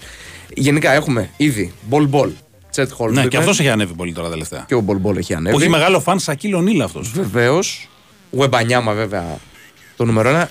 Γενικά 0.53 0.91
έχουμε 0.91 1.29
ήδη 1.37 1.73
Μπολ 1.87 2.07
Μπολ, 2.07 2.29
Τσετ 2.71 2.91
Χολ. 2.91 3.13
Ναι, 3.13 3.25
και 3.27 3.37
αυτός 3.37 3.59
έχει 3.59 3.69
ανέβει 3.69 3.93
πολύ 3.93 4.13
τώρα 4.13 4.29
τελευταία. 4.29 4.63
Και 4.67 4.75
ο 4.75 4.79
Μπολ 4.79 4.97
Μπολ 4.97 5.17
έχει 5.17 5.33
ανέβει. 5.33 5.55
Που 5.55 5.61
έχει 5.61 5.69
μεγάλο 5.69 5.99
φαν 5.99 6.19
Σακίλ 6.19 6.53
Ονίλ 6.53 6.81
αυτός. 6.81 7.11
Βεβαίως. 7.11 7.89
Γουεμπανιάμα 8.31 8.93
βέβαια 8.93 9.23
το 9.97 10.05
νούμερο 10.05 10.29
ένα. 10.29 10.49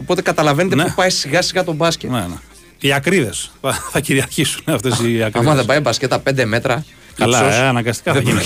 Οπότε 0.00 0.22
καταλαβαίνετε 0.22 0.74
Ναι. 0.74 0.84
που 0.84 0.92
πάει 0.96 1.10
σιγά 1.10 1.42
σιγά 1.42 1.64
το 1.64 1.72
μπάσκετ. 1.72 2.10
Ναι, 2.10 2.18
ναι. 2.18 2.34
Και 2.78 2.86
οι 2.86 2.92
ακρίδες 2.92 3.50
θα, 3.60 3.72
θα 3.90 4.00
κυριαρχήσουν 4.00 4.62
αυτές 4.66 4.92
οι 4.98 5.04
ακρίδες. 5.22 5.30
Άμα 5.34 5.54
δεν 5.54 5.64
πάει 5.64 5.80
μπασκετ 5.80 6.10
τα 6.10 6.22
5 6.30 6.44
μέτρα. 6.44 6.84
Καλά, 7.14 7.38
ύψος, 7.44 7.54
ε, 7.60 7.62
αναγκαστικά 7.62 8.12
θα 8.12 8.20
δεν 8.20 8.28
γίνει. 8.28 8.42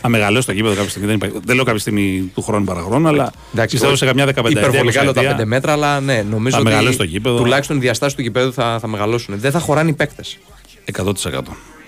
Θα 0.00 0.08
μεγαλώσει 0.08 0.46
το 0.46 0.52
γήπεδο 0.52 0.74
κάποια 0.74 0.88
στιγμή. 0.90 1.06
Δεν, 1.06 1.16
υπάρχει- 1.16 1.38
δεν 1.44 1.54
λέω 1.56 1.64
κάποια 1.64 1.80
στιγμή 1.80 2.30
του 2.34 2.42
χρόνου 2.42 2.64
παραχρόνου, 2.64 3.08
αλλά 3.08 3.32
Εντάξει, 3.52 3.70
πιστεύω 3.74 3.96
σε 3.96 4.06
καμιά 4.06 4.26
15 4.26 4.50
Υπερβολικά 4.50 5.02
λέω 5.02 5.12
τα 5.12 5.20
5 5.22 5.24
ετία. 5.32 5.46
μέτρα, 5.46 5.72
αλλά 5.72 6.00
ναι, 6.00 6.22
νομίζω 6.30 6.54
Θα 6.56 6.60
ότι 6.62 6.70
μεγαλώσει 6.70 6.96
το 6.96 7.04
γήπεδο. 7.04 7.36
τουλάχιστον 7.36 7.76
οι 7.76 7.80
διαστάσεις 7.80 8.14
του 8.16 8.22
γηπέδου 8.22 8.52
θα, 8.52 8.78
θα 8.80 8.86
μεγαλώσουν. 8.86 9.34
Δεν 9.40 9.50
θα 9.50 9.58
χωράνε 9.58 9.90
οι 9.90 9.92
παίκτες. 9.92 10.38
100%. 10.84 11.12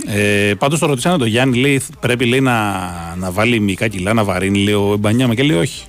Ε, 0.06 0.54
Πάντως 0.58 0.78
το 0.78 0.86
ρωτήσανε 0.86 1.18
τον 1.18 1.26
Γιάννη, 1.26 1.58
λέει, 1.58 1.80
πρέπει 2.00 2.24
λέει, 2.24 2.40
να, 2.40 2.80
να 3.16 3.30
βάλει 3.30 3.60
μικρά 3.60 3.88
κιλά, 3.88 4.12
να 4.12 4.24
βαρύνει, 4.24 4.58
λέει 4.58 4.74
ο 4.74 4.96
Μπανιάμα 5.00 5.34
και 5.34 5.42
λέει 5.42 5.56
όχι. 5.56 5.84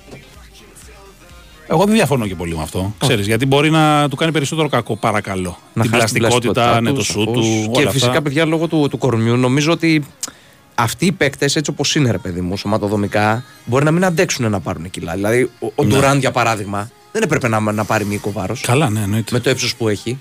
Εγώ 1.66 1.84
δεν 1.84 1.94
διαφωνώ 1.94 2.26
και 2.26 2.34
πολύ 2.34 2.56
με 2.56 2.62
αυτό. 2.62 2.94
Ξέρεις, 2.98 3.26
γιατί 3.26 3.46
μπορεί 3.46 3.70
να 3.70 4.08
του 4.08 4.16
κάνει 4.16 4.32
περισσότερο 4.32 4.68
κακό, 4.68 4.96
παρακαλώ. 4.96 5.58
Να 5.72 5.82
την 5.82 5.92
χάσει 5.92 6.14
πλαστικότητα, 6.14 6.80
ναι, 6.80 6.92
τους, 6.92 7.06
το 7.06 7.12
σου 7.12 7.20
σαφώς. 7.20 7.46
του. 7.46 7.70
Και 7.72 7.80
όλα 7.80 7.90
φυσικά, 7.90 8.10
αυτά. 8.10 8.22
παιδιά, 8.22 8.44
λόγω 8.44 8.66
του, 8.68 8.88
του 8.90 8.98
κορμιού, 8.98 9.36
νομίζω 9.36 9.72
ότι 9.72 10.04
αυτοί 10.74 11.06
οι 11.06 11.12
παίκτες, 11.12 11.56
έτσι 11.56 11.70
όπως 11.70 11.94
είναι, 11.94 12.10
ρε 12.10 12.18
παιδί 12.18 12.40
μου, 12.40 12.56
σωματοδομικά, 12.56 13.44
μπορεί 13.64 13.84
να 13.84 13.90
μην 13.90 14.04
αντέξουν 14.04 14.50
να 14.50 14.60
πάρουν 14.60 14.90
κιλά. 14.90 15.14
Δηλαδή, 15.14 15.50
ο, 15.60 15.66
ο 15.74 15.84
Ναι. 15.84 15.88
Ντουράν, 15.94 16.18
για 16.18 16.30
παράδειγμα, 16.30 16.90
δεν 17.12 17.22
έπρεπε 17.22 17.48
να, 17.48 17.60
να 17.60 17.84
πάρει 17.84 18.04
μήκο 18.04 18.32
βάρος. 18.32 18.60
Καλά, 18.60 18.90
ναι, 18.90 19.00
εννοείται. 19.00 19.30
Με 19.32 19.40
το 19.40 19.50
ύψος 19.50 19.74
που 19.74 19.88
έχει. 19.88 20.18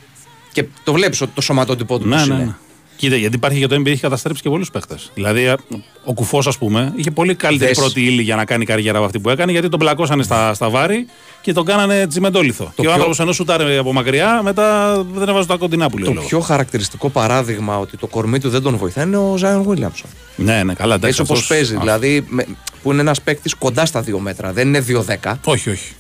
Και 0.51 0.65
το 0.83 0.93
βλέπεις 0.93 1.21
ότι 1.21 1.31
το 1.33 1.41
σωματότυπό 1.41 1.99
του 1.99 2.07
Ναι, 2.07 2.15
πώς 2.15 2.27
ναι, 2.27 2.33
είναι. 2.35 2.55
Ναι. 2.93 3.09
Κοίτα, 3.09 3.15
γιατί 3.15 3.35
υπάρχει 3.35 3.59
και 3.59 3.67
το 3.67 3.75
NBA 3.75 3.85
έχει 3.87 4.01
καταστρέψει 4.01 4.41
και 4.41 4.49
πολλούς 4.49 4.71
παίχτες. 4.71 5.11
Δηλαδή, 5.13 5.47
α, 5.47 5.57
ο 6.03 6.13
Κουφός, 6.13 6.47
ας 6.47 6.57
πούμε, 6.57 6.93
είχε 6.95 7.11
πολύ 7.11 7.35
καλύτερη 7.35 7.69
Δες. 7.73 7.79
πρώτη 7.79 8.01
ύλη 8.05 8.21
για 8.21 8.35
να 8.35 8.45
κάνει 8.45 8.65
καριέρα 8.65 8.97
από 8.97 9.05
αυτή 9.05 9.19
που 9.19 9.29
έκανε, 9.29 9.51
γιατί 9.51 9.69
τον 9.69 9.79
πλακώσανε 9.79 10.23
στα, 10.23 10.53
στα 10.53 10.69
βάρη 10.69 11.05
και 11.41 11.53
τον 11.53 11.65
κάνανε 11.65 12.07
τσιμεντόλιθο. 12.07 12.63
και 12.63 12.71
ο 12.75 12.83
πιο- 12.83 12.91
άνθρωπος 12.91 13.19
ενώ 13.19 13.31
σουτάρε 13.31 13.77
από 13.77 13.93
μακριά, 13.93 14.41
μετά 14.43 14.95
δεν 15.13 15.29
έβαζε 15.29 15.47
τα 15.47 15.55
κοντινά 15.55 15.89
που 15.89 15.97
λέει. 15.97 16.05
Το 16.05 16.11
ο 16.11 16.13
λόγος. 16.13 16.29
πιο 16.29 16.39
χαρακτηριστικό 16.39 17.09
παράδειγμα 17.09 17.77
ότι 17.79 17.97
το 17.97 18.07
κορμί 18.07 18.39
του 18.39 18.49
δεν 18.49 18.61
τον 18.61 18.77
βοηθάει 18.77 19.05
είναι 19.05 19.17
ο 19.17 19.37
Ζάιον 19.37 19.63
Βίλιαμσον. 19.63 20.09
Ναι, 20.35 20.63
ναι, 20.63 20.73
καλά, 20.73 20.95
εντάξει. 20.95 21.07
Έτσι 21.09 21.21
όπως 21.21 21.39
αυτός- 21.41 21.57
παίζει, 21.57 21.75
α, 21.75 21.79
δηλαδή 21.79 22.25
με- 22.29 22.45
που 22.83 22.91
είναι 22.91 23.01
ένας 23.01 23.21
παίκτης 23.21 23.53
κοντά 23.55 23.85
στα 23.85 24.01
δύο 24.01 24.19
μέτρα, 24.19 24.51
δεν 24.53 24.67
είναι 24.67 24.79
2-10. 24.79 25.39
Όχι, 25.45 25.69
όχι. 25.69 25.93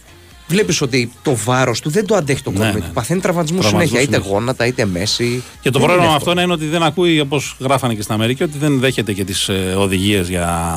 Βλέπεις 0.53 0.81
ότι 0.81 1.11
το 1.21 1.35
βάρος 1.35 1.79
του 1.79 1.89
δεν 1.89 2.05
το 2.05 2.15
αντέχει 2.15 2.41
το 2.43 2.51
κορμί 2.51 2.65
ναι, 2.65 2.71
του. 2.73 2.79
ναι. 2.79 2.93
Παθαίνει 2.93 3.19
τραυματισμούς 3.19 3.61
Τραυματισμούς 3.61 3.99
συνέχεια, 3.99 4.15
είτε 4.15 4.21
συνέχεια. 4.23 4.39
γόνατα 4.39 4.65
είτε 4.65 4.85
μέση. 4.85 5.43
Και 5.61 5.69
το 5.69 5.79
Δεν 5.79 5.87
πρόβλημα 5.87 6.01
με 6.01 6.05
είναι 6.07 6.15
αυτό 6.15 6.41
είναι 6.41 6.53
ότι 6.53 6.65
δεν 6.65 6.83
ακούει, 6.83 7.19
όπως 7.19 7.55
γράφανε 7.59 7.93
και 7.93 8.01
στην 8.01 8.13
Αμερική, 8.13 8.43
ότι 8.43 8.57
δεν 8.57 8.79
δέχεται 8.79 9.13
και 9.13 9.23
τις 9.23 9.49
ε, 9.49 9.75
οδηγίες 9.77 10.27
για, 10.29 10.73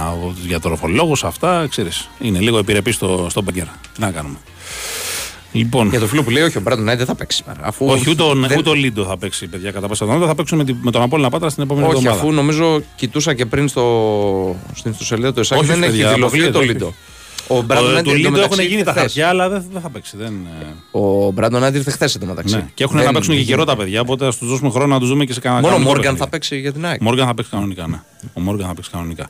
για 0.47 0.61
τροφολόγου. 0.61 1.16
Αυτά, 1.23 1.66
ξέρεις. 1.70 2.09
Είναι 2.20 2.39
λίγο 2.39 2.59
επιρρεπή 2.59 2.93
στο, 2.93 3.27
στον 3.31 3.43
μπαγκέρα. 3.44 3.74
Τι 3.94 4.01
να 4.01 4.11
κάνουμε. 4.11 4.36
Λοιπόν. 5.53 5.89
Για 5.89 6.01
το 6.01 6.07
φίλο 6.07 6.23
που 6.23 6.31
λέει, 6.31 6.43
όχι, 6.43 6.57
ο 6.59 6.61
Μπράντον 6.61 6.85
Νάιντ 6.85 6.98
δεν 6.98 7.07
θα 7.07 7.15
παίξει 7.15 7.36
σήμερα. 7.43 7.66
Αφού 7.66 7.86
Όχι, 7.86 8.11
ούτε, 8.11 8.23
ο- 8.23 8.35
δεν- 8.35 8.59
ούτε 8.59 8.70
ο 8.70 8.74
Λίντο 8.74 9.05
θα 9.05 9.16
παίξει, 9.19 9.47
παιδιά, 9.47 9.70
κατά 9.70 9.89
πάσα 9.89 10.01
πιθανότητα. 10.05 10.28
Θα 10.31 10.36
παίξουν 10.36 10.59
με, 10.59 10.65
τη- 10.65 10.74
με 10.81 10.90
τον 10.90 11.03
Απόλλωνα 11.03 11.31
Πάτρα 11.31 11.48
στην 11.48 11.62
επόμενη 11.62 11.86
Όχι, 11.86 11.97
εβδομάδα. 11.97 12.20
αφού 12.20 12.32
νομίζω 12.32 12.81
κοιτούσα 12.97 13.35
και 13.35 13.47
πριν 13.47 13.69
στο, 13.69 14.57
στην 14.74 14.90
ιστοσελίδα 14.90 15.32
του 15.32 15.40
ΕΣΑΚ 15.40 15.59
Όχι, 15.59 15.66
δεν 15.66 15.82
έχει 15.82 15.90
παιδιά, 15.90 16.05
δηλωθεί 16.12 16.23
αποκλείεται, 16.23 16.53
το 16.53 16.59
όχι. 16.59 16.66
Λίντο. 16.69 16.94
Ο 17.48 17.56
Ο, 17.56 17.62
Μπράντον 17.62 17.93
Νάιντ 17.93 18.05
του 18.05 18.10
Λίντο 18.14 18.28
έχουν 18.28 18.35
εντωμεταξύ 18.35 18.66
γίνει 18.66 18.82
τα 18.82 18.90
ήρθε 18.90 19.01
χαρτιά, 19.01 19.28
αλλά 19.28 19.48
δεν, 19.48 19.64
δεν 19.73 19.81
θα 19.81 19.89
παίξει. 19.90 20.16
Δεν, 20.16 20.32
ε, 20.93 20.98
Ο 20.98 21.31
Μπράντον 21.31 21.60
Νάιντ 21.60 21.74
ήρθε 21.74 21.90
χθες 21.90 22.14
εντωμεταξύ. 22.14 22.55
ναι. 22.56 22.66
Και 22.74 22.82
έχουν 22.85 22.97
Δεν 22.97 23.06
να 23.06 23.12
παίξουν 23.12 23.32
και 23.35 23.40
γίνεται. 23.40 23.52
καιρό 23.62 23.64
τα 23.70 23.77
παιδιά, 23.77 24.01
οπότε 24.01 24.27
ας 24.27 24.36
τους 24.36 24.48
δώσουμε 24.48 24.70
χρόνο 24.70 24.94
να 24.94 25.01
τους 25.01 25.09
δούμε 25.09 25.24
και 25.24 25.32
σε 25.32 25.40
κανένα 25.40 25.60
Μόνο 25.60 25.74
ο 25.74 25.77
κανονικό 25.78 25.94
Μόργαν 25.97 26.12
παιχνίδι. 26.14 26.24
θα 26.24 26.31
παίξει 26.39 26.60
για 26.60 26.73
την 26.73 26.86
ΑΕΚ. 26.86 27.01
Μόργαν 27.01 27.27
θα 27.27 27.35
παίξει 27.35 27.51
κανονικά, 27.51 27.86
ναι. 27.86 28.01
Ο 28.35 28.40
Μόργαν 28.40 28.66
θα 28.68 28.74
παίξει 28.74 28.90
κανονικά. 28.90 29.28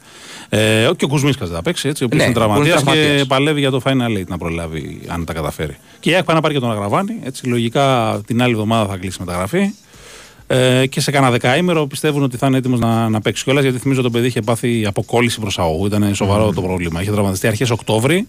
Ε, 0.49 0.91
και 0.97 1.05
ο 1.05 1.09
Κουσμίσκα 1.09 1.47
δεν 1.47 1.55
θα 1.55 1.63
παίξει, 1.63 1.89
έτσι, 1.89 2.03
ο 2.03 2.07
οποίος 2.07 2.23
Ναι, 2.23 2.29
είναι 2.29 2.39
που 2.39 2.41
είναι 2.41 2.53
τραυματίας 2.55 2.83
και 2.83 2.91
τραυματίας. 2.91 3.27
παλεύει 3.27 3.61
για 3.61 3.71
το 3.71 3.81
Final 3.85 4.19
Eight 4.21 4.27
να 4.27 4.39
προλάβει 4.39 5.01
αν 5.07 5.25
τα 5.25 5.33
καταφέρει. 5.33 5.77
Και 6.01 6.11
η 6.11 6.15
ΑΕΚ 6.15 6.25
πάει 6.25 6.37
να 6.37 6.43
πάρει 6.43 6.55
και 6.55 6.61
τον 6.61 6.71
Αγραβάνη. 6.71 7.13
Έτσι, 7.25 7.47
λογικά 7.47 8.21
την 8.27 8.43
άλλη 8.43 8.53
εβδομάδα 8.53 8.87
θα 8.91 8.97
κλείσει 8.97 9.17
μεταγραφή. 9.21 9.71
Ε, 10.47 10.87
και 10.87 11.01
σε 11.01 11.11
κανένα 11.11 11.33
δεκαήμερο 11.33 11.87
πιστεύουν 11.87 12.23
ότι 12.23 12.37
θα 12.37 12.47
είναι 12.47 12.57
έτοιμος 12.57 12.81
να, 12.81 13.09
να 13.09 13.21
παίξει 13.21 13.45
κιόλας. 13.45 13.63
Γιατί 13.63 13.79
θυμίζω 13.79 14.03
το 14.03 14.11
παιδί 14.11 14.27
είχε 14.27 14.41
πάθει 14.41 14.87
αποκόλληση 14.87 15.41
προσαγωγού. 15.41 15.87
Ήταν 15.87 16.15
σοβαρό 16.15 16.53
το 16.53 16.63
πρόβλημα. 16.63 17.03
Είχε 17.03 17.11
τραυματιστεί 17.11 17.47
αρχές 17.47 17.71
Οκτώβρη. 17.71 18.29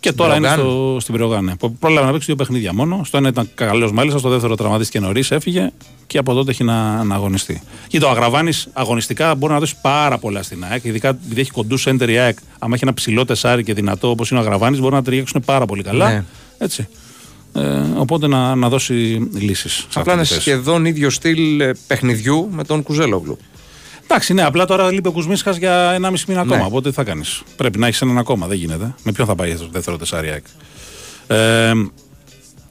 Και 0.00 0.12
τώρα 0.12 0.36
είναι 0.36 0.48
Μπρογάν. 0.48 0.68
στο, 0.68 0.96
στην 1.00 1.14
Πυρογκάνε. 1.14 1.56
Πρόλαβε 1.78 2.06
να 2.06 2.12
παίξει 2.12 2.26
δύο 2.26 2.36
παιχνίδια 2.36 2.74
μόνο. 2.74 3.00
Στο 3.04 3.16
ένα 3.16 3.28
ήταν 3.28 3.50
καλός 3.54 3.92
μάλιστα, 3.92 4.18
στο 4.18 4.28
δεύτερο 4.28 4.54
τραυματίστηκε 4.54 5.00
νωρίς, 5.00 5.30
έφυγε 5.30 5.70
και 6.06 6.18
από 6.18 6.34
τότε 6.34 6.50
έχει 6.50 6.64
να, 6.64 7.04
να 7.04 7.14
αγωνιστεί. 7.14 7.62
Κοίτα, 7.86 8.06
ο 8.06 8.10
Αγραβάνης 8.10 8.68
αγωνιστικά 8.72 9.34
μπορεί 9.34 9.52
να 9.52 9.58
δώσει 9.58 9.74
πάρα 9.82 10.18
πολλά 10.18 10.42
στην 10.42 10.64
ΑΕΚ. 10.70 10.84
Ειδικά 10.84 11.08
επειδή 11.08 11.40
έχει 11.40 11.50
κοντού 11.50 11.76
σέντερ 11.76 12.10
η 12.10 12.18
ΑΕΚ. 12.18 12.38
Αν 12.58 12.72
έχει 12.72 12.84
ένα 12.84 12.94
ψηλό 12.94 13.24
τεσάρι 13.24 13.64
και 13.64 13.74
δυνατό 13.74 14.10
όπως 14.10 14.30
είναι 14.30 14.40
ο 14.40 14.42
Αγραβάνης, 14.42 14.80
μπορεί 14.80 14.94
να 14.94 15.02
ταιριάξουν 15.02 15.42
πάρα 15.44 15.66
πολύ 15.66 15.82
καλά. 15.82 16.10
Ναι. 16.10 16.24
Έτσι. 16.58 16.88
Ε, 17.54 17.82
οπότε 17.96 18.26
να, 18.26 18.54
να 18.54 18.68
δώσει 18.68 19.28
λύσεις. 19.34 19.86
Απλά 19.94 20.12
είναι 20.12 20.24
σχεδόν 20.24 20.84
ίδιο 20.84 21.10
στυλ 21.10 21.60
ε, 21.60 21.72
παιχνιδιού 21.86 22.48
με 22.50 22.64
τον 22.64 22.82
Κουζέλογλου. 22.82 23.38
Εντάξει, 24.04 24.34
ναι, 24.34 24.42
απλά 24.42 24.64
τώρα 24.64 24.92
λείπει 24.92 25.08
ο 25.08 25.12
Κουσμίσκα 25.12 25.50
για 25.50 25.98
1,5 26.00 26.12
μήνα 26.26 26.40
ακόμα. 26.40 26.56
Ναι. 26.56 26.64
Οπότε 26.64 26.88
τι 26.88 26.94
θα 26.94 27.04
κάνεις. 27.04 27.42
Πρέπει 27.56 27.78
να 27.78 27.86
έχεις 27.86 28.02
έναν 28.02 28.18
ακόμα, 28.18 28.46
δεν 28.46 28.56
γίνεται. 28.58 28.94
Με 29.02 29.12
ποιον 29.12 29.26
θα 29.26 29.34
πάει 29.34 29.56
στο 29.56 29.68
δεύτερο 29.72 29.96
τεσάρι 29.96 30.28
ΑΕΚ; 30.30 30.44
Ε, 31.26 31.72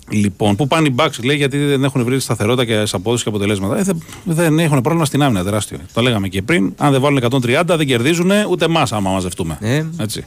λοιπόν, 0.09 0.55
πού 0.55 0.67
πάνε 0.67 0.87
οι 0.87 0.95
Bucks, 0.97 1.23
λέει, 1.23 1.35
γιατί 1.35 1.57
δεν 1.57 1.83
έχουν 1.83 2.03
βρει 2.03 2.19
σταθερότητα 2.19 2.65
και 2.65 2.85
σε 2.85 2.95
απόδοση 2.95 3.23
και 3.23 3.29
αποτελέσματα. 3.29 3.77
Ε, 3.77 3.83
δεν, 3.83 3.97
δεν 4.23 4.59
έχουν 4.59 4.81
πρόβλημα 4.81 5.05
στην 5.05 5.23
άμυνα 5.23 5.43
τεράστιο. 5.43 5.77
Το 5.93 6.01
λέγαμε 6.01 6.27
και 6.27 6.41
πριν. 6.41 6.73
Αν 6.77 6.91
δεν 6.91 7.01
βάλουν 7.01 7.23
130, 7.29 7.61
δεν 7.65 7.87
κερδίζουν 7.87 8.31
ούτε 8.49 8.65
εμάς 8.65 8.91
άμα 8.91 9.11
μαζευτούμε. 9.11 9.57
Ε, 9.61 9.85
Έτσι. 9.97 10.25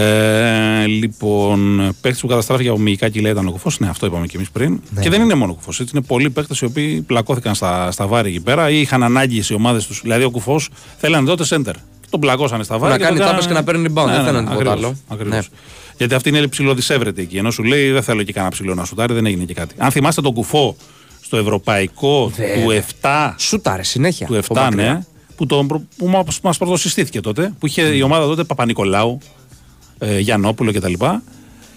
Ε, 0.00 0.86
λοιπόν, 0.86 1.90
παίκτη 2.00 2.18
που 2.20 2.26
καταστράφηκε 2.26 2.68
από 2.68 2.78
μυϊκά 2.78 3.08
κιλά 3.08 3.28
ήταν 3.30 3.46
ο 3.46 3.50
κουφός. 3.50 3.78
Ναι, 3.78 3.88
αυτό 3.88 4.06
είπαμε 4.06 4.26
και 4.26 4.36
εμείς 4.36 4.50
πριν. 4.50 4.80
Ναι. 4.90 5.00
Και 5.02 5.10
δεν 5.10 5.22
είναι 5.22 5.34
μόνο 5.34 5.52
ο 5.52 5.54
κουφός. 5.54 5.78
Είναι 5.78 6.02
πολλοί 6.06 6.30
παίκτες 6.30 6.60
οι 6.60 6.64
οποίοι 6.64 7.00
πλακώθηκαν 7.00 7.54
στα, 7.54 7.90
στα 7.90 8.06
βάρη 8.06 8.28
εκεί 8.28 8.40
πέρα 8.40 8.70
ή 8.70 8.80
είχαν 8.80 9.02
ανάγκη 9.02 9.42
οι 9.50 9.54
ομάδες 9.54 9.86
τους. 9.86 10.00
Δηλαδή, 10.02 10.24
ο 10.24 10.30
κουφός 10.30 10.68
θέλανε 10.98 11.26
τότε 11.26 11.44
center. 11.48 11.72
Τον 12.10 12.20
πλακώσανε 12.20 12.62
στα 12.64 12.78
βάρη. 12.78 12.92
Να 12.92 12.98
κάνει 12.98 13.18
τον 13.18 13.26
τάπες 13.26 13.46
κάνανε- 13.46 13.64
και 13.66 13.72
να 13.72 13.80
παίρνει 13.80 13.94
rebound, 14.10 14.14
δεν 14.16 14.24
θέλανε 14.24 14.48
τίποτα 14.48 14.70
ακριβώς, 14.70 14.72
άλλο. 14.84 14.96
ακριβώς. 15.08 15.34
Ναι. 15.50 15.56
Γιατί 15.96 16.14
αυτή 16.14 16.28
είναι 16.28 16.46
ψηλοδισεύρετη 16.46 17.22
εκεί. 17.22 17.36
Ενώ 17.36 17.50
σου 17.50 17.62
λέει 17.62 17.90
δεν 17.90 18.02
θέλω 18.02 18.22
και 18.22 18.32
κανένα 18.32 18.52
ψηλό 18.52 18.74
να 18.74 18.84
σουτάρει, 18.84 19.14
δεν 19.14 19.26
έγινε 19.26 19.44
και 19.44 19.54
κάτι. 19.54 19.74
Αν 19.78 19.90
θυμάστε 19.90 20.20
τον 20.20 20.32
κουφό 20.32 20.76
στο 21.20 21.36
ευρωπαϊκό 21.36 22.32
Βέβαια. 22.36 22.64
του 22.64 22.70
7. 23.00 23.34
Σουτάρε 23.38 23.82
συνέχεια. 23.82 24.26
Του 24.26 24.34
7, 24.34 24.38
από 24.48 24.54
μακριά. 24.60 24.92
ναι. 24.92 25.00
Που, 25.36 25.46
τον, 25.46 25.66
προ- 25.66 25.82
που 25.96 26.06
μα 26.06 26.24
μας 26.42 26.58
πρωτοσυστήθηκε 26.58 27.20
τότε. 27.20 27.52
Που 27.58 27.66
είχε 27.66 27.82
η 27.82 28.02
ομάδα 28.02 28.26
τότε 28.26 28.44
Παπα-Νικολάου, 28.44 29.18
ε, 29.98 30.18
Γιαννόπουλο 30.18 30.72
κτλ. 30.72 30.92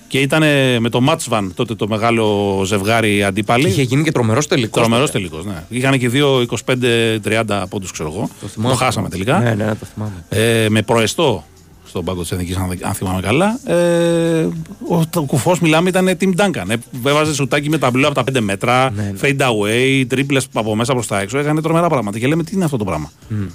Και 0.07 0.19
ήταν 0.19 0.43
με 0.79 0.89
το 0.89 1.01
Μάτσβαν 1.01 1.53
τότε 1.55 1.75
το 1.75 1.87
μεγάλο 1.87 2.61
ζευγάρι 2.65 3.23
αντίπαλοι. 3.23 3.63
Και 3.63 3.69
είχε 3.69 3.81
γίνει 3.81 4.03
και 4.03 4.11
τρομερός 4.11 4.47
τελικός. 4.47 4.81
Τρομερός 4.81 5.11
τελικός, 5.11 5.45
ναι. 5.45 5.63
Είχαν 5.69 5.99
και 5.99 6.09
δύο 6.09 6.45
25-30 6.65 7.63
πόντους, 7.69 7.91
ξέρω 7.91 8.09
εγώ. 8.13 8.29
Το, 8.41 8.47
θυμάμαι. 8.47 8.75
χάσαμε 8.75 9.09
τελικά. 9.09 9.39
Ναι, 9.39 9.53
ναι, 9.53 9.75
το 9.75 9.85
θυμάμαι. 9.93 10.25
Ε, 10.29 10.69
με 10.69 10.81
προεστό 10.81 11.43
στον 11.89 12.03
πάγκο 12.03 12.21
της 12.21 12.31
Εθνικής, 12.31 12.55
αν, 12.55 12.77
αν 12.81 12.93
θυμάμαι 12.93 13.21
καλά. 13.21 13.59
Ε, 13.65 14.47
ο 14.89 15.01
ο 15.15 15.21
κουφός, 15.21 15.59
μιλάμε, 15.59 15.89
ήταν 15.89 16.17
Team 16.19 16.33
Duncan. 16.35 16.69
Ε, 16.69 16.75
έβαζε 17.09 17.33
σουτάκι 17.33 17.69
με 17.69 17.77
ταμπλό 17.77 18.07
από 18.07 18.23
τα 18.23 18.39
5 18.39 18.39
μέτρα, 18.41 18.91
Ναι, 18.91 19.13
fade 19.21 19.39
away, 19.41 20.05
τρίπλες 20.07 20.47
από 20.53 20.75
μέσα 20.75 20.93
προς 20.93 21.07
τα 21.07 21.19
έξω. 21.19 21.37
Έκανε 21.37 21.61
τρομερά 21.61 21.89
πράγματα. 21.89 22.19
Και 22.19 22.27
λέμε, 22.27 22.43
τι 22.43 22.55
είναι 22.55 22.63
αυτό 22.63 22.77
το 22.77 22.83
πράγμα. 22.83 23.11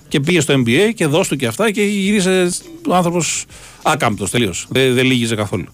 Και 0.08 0.20
πήγε 0.20 0.40
στο 0.40 0.54
NBA 0.54 0.92
και 0.94 1.06
δώσ' 1.06 1.28
του 1.28 1.36
και 1.36 1.46
αυτά 1.46 1.70
και 1.70 1.82
γύρισε 1.82 2.50
ο 2.88 2.94
άνθρωπος 2.94 3.44
άκαμπτος 3.82 4.30
τελείως. 4.30 4.66
Δεν, 4.70 4.94
δεν 4.94 5.04
λύγιζε 5.04 5.34
καθόλου. 5.34 5.66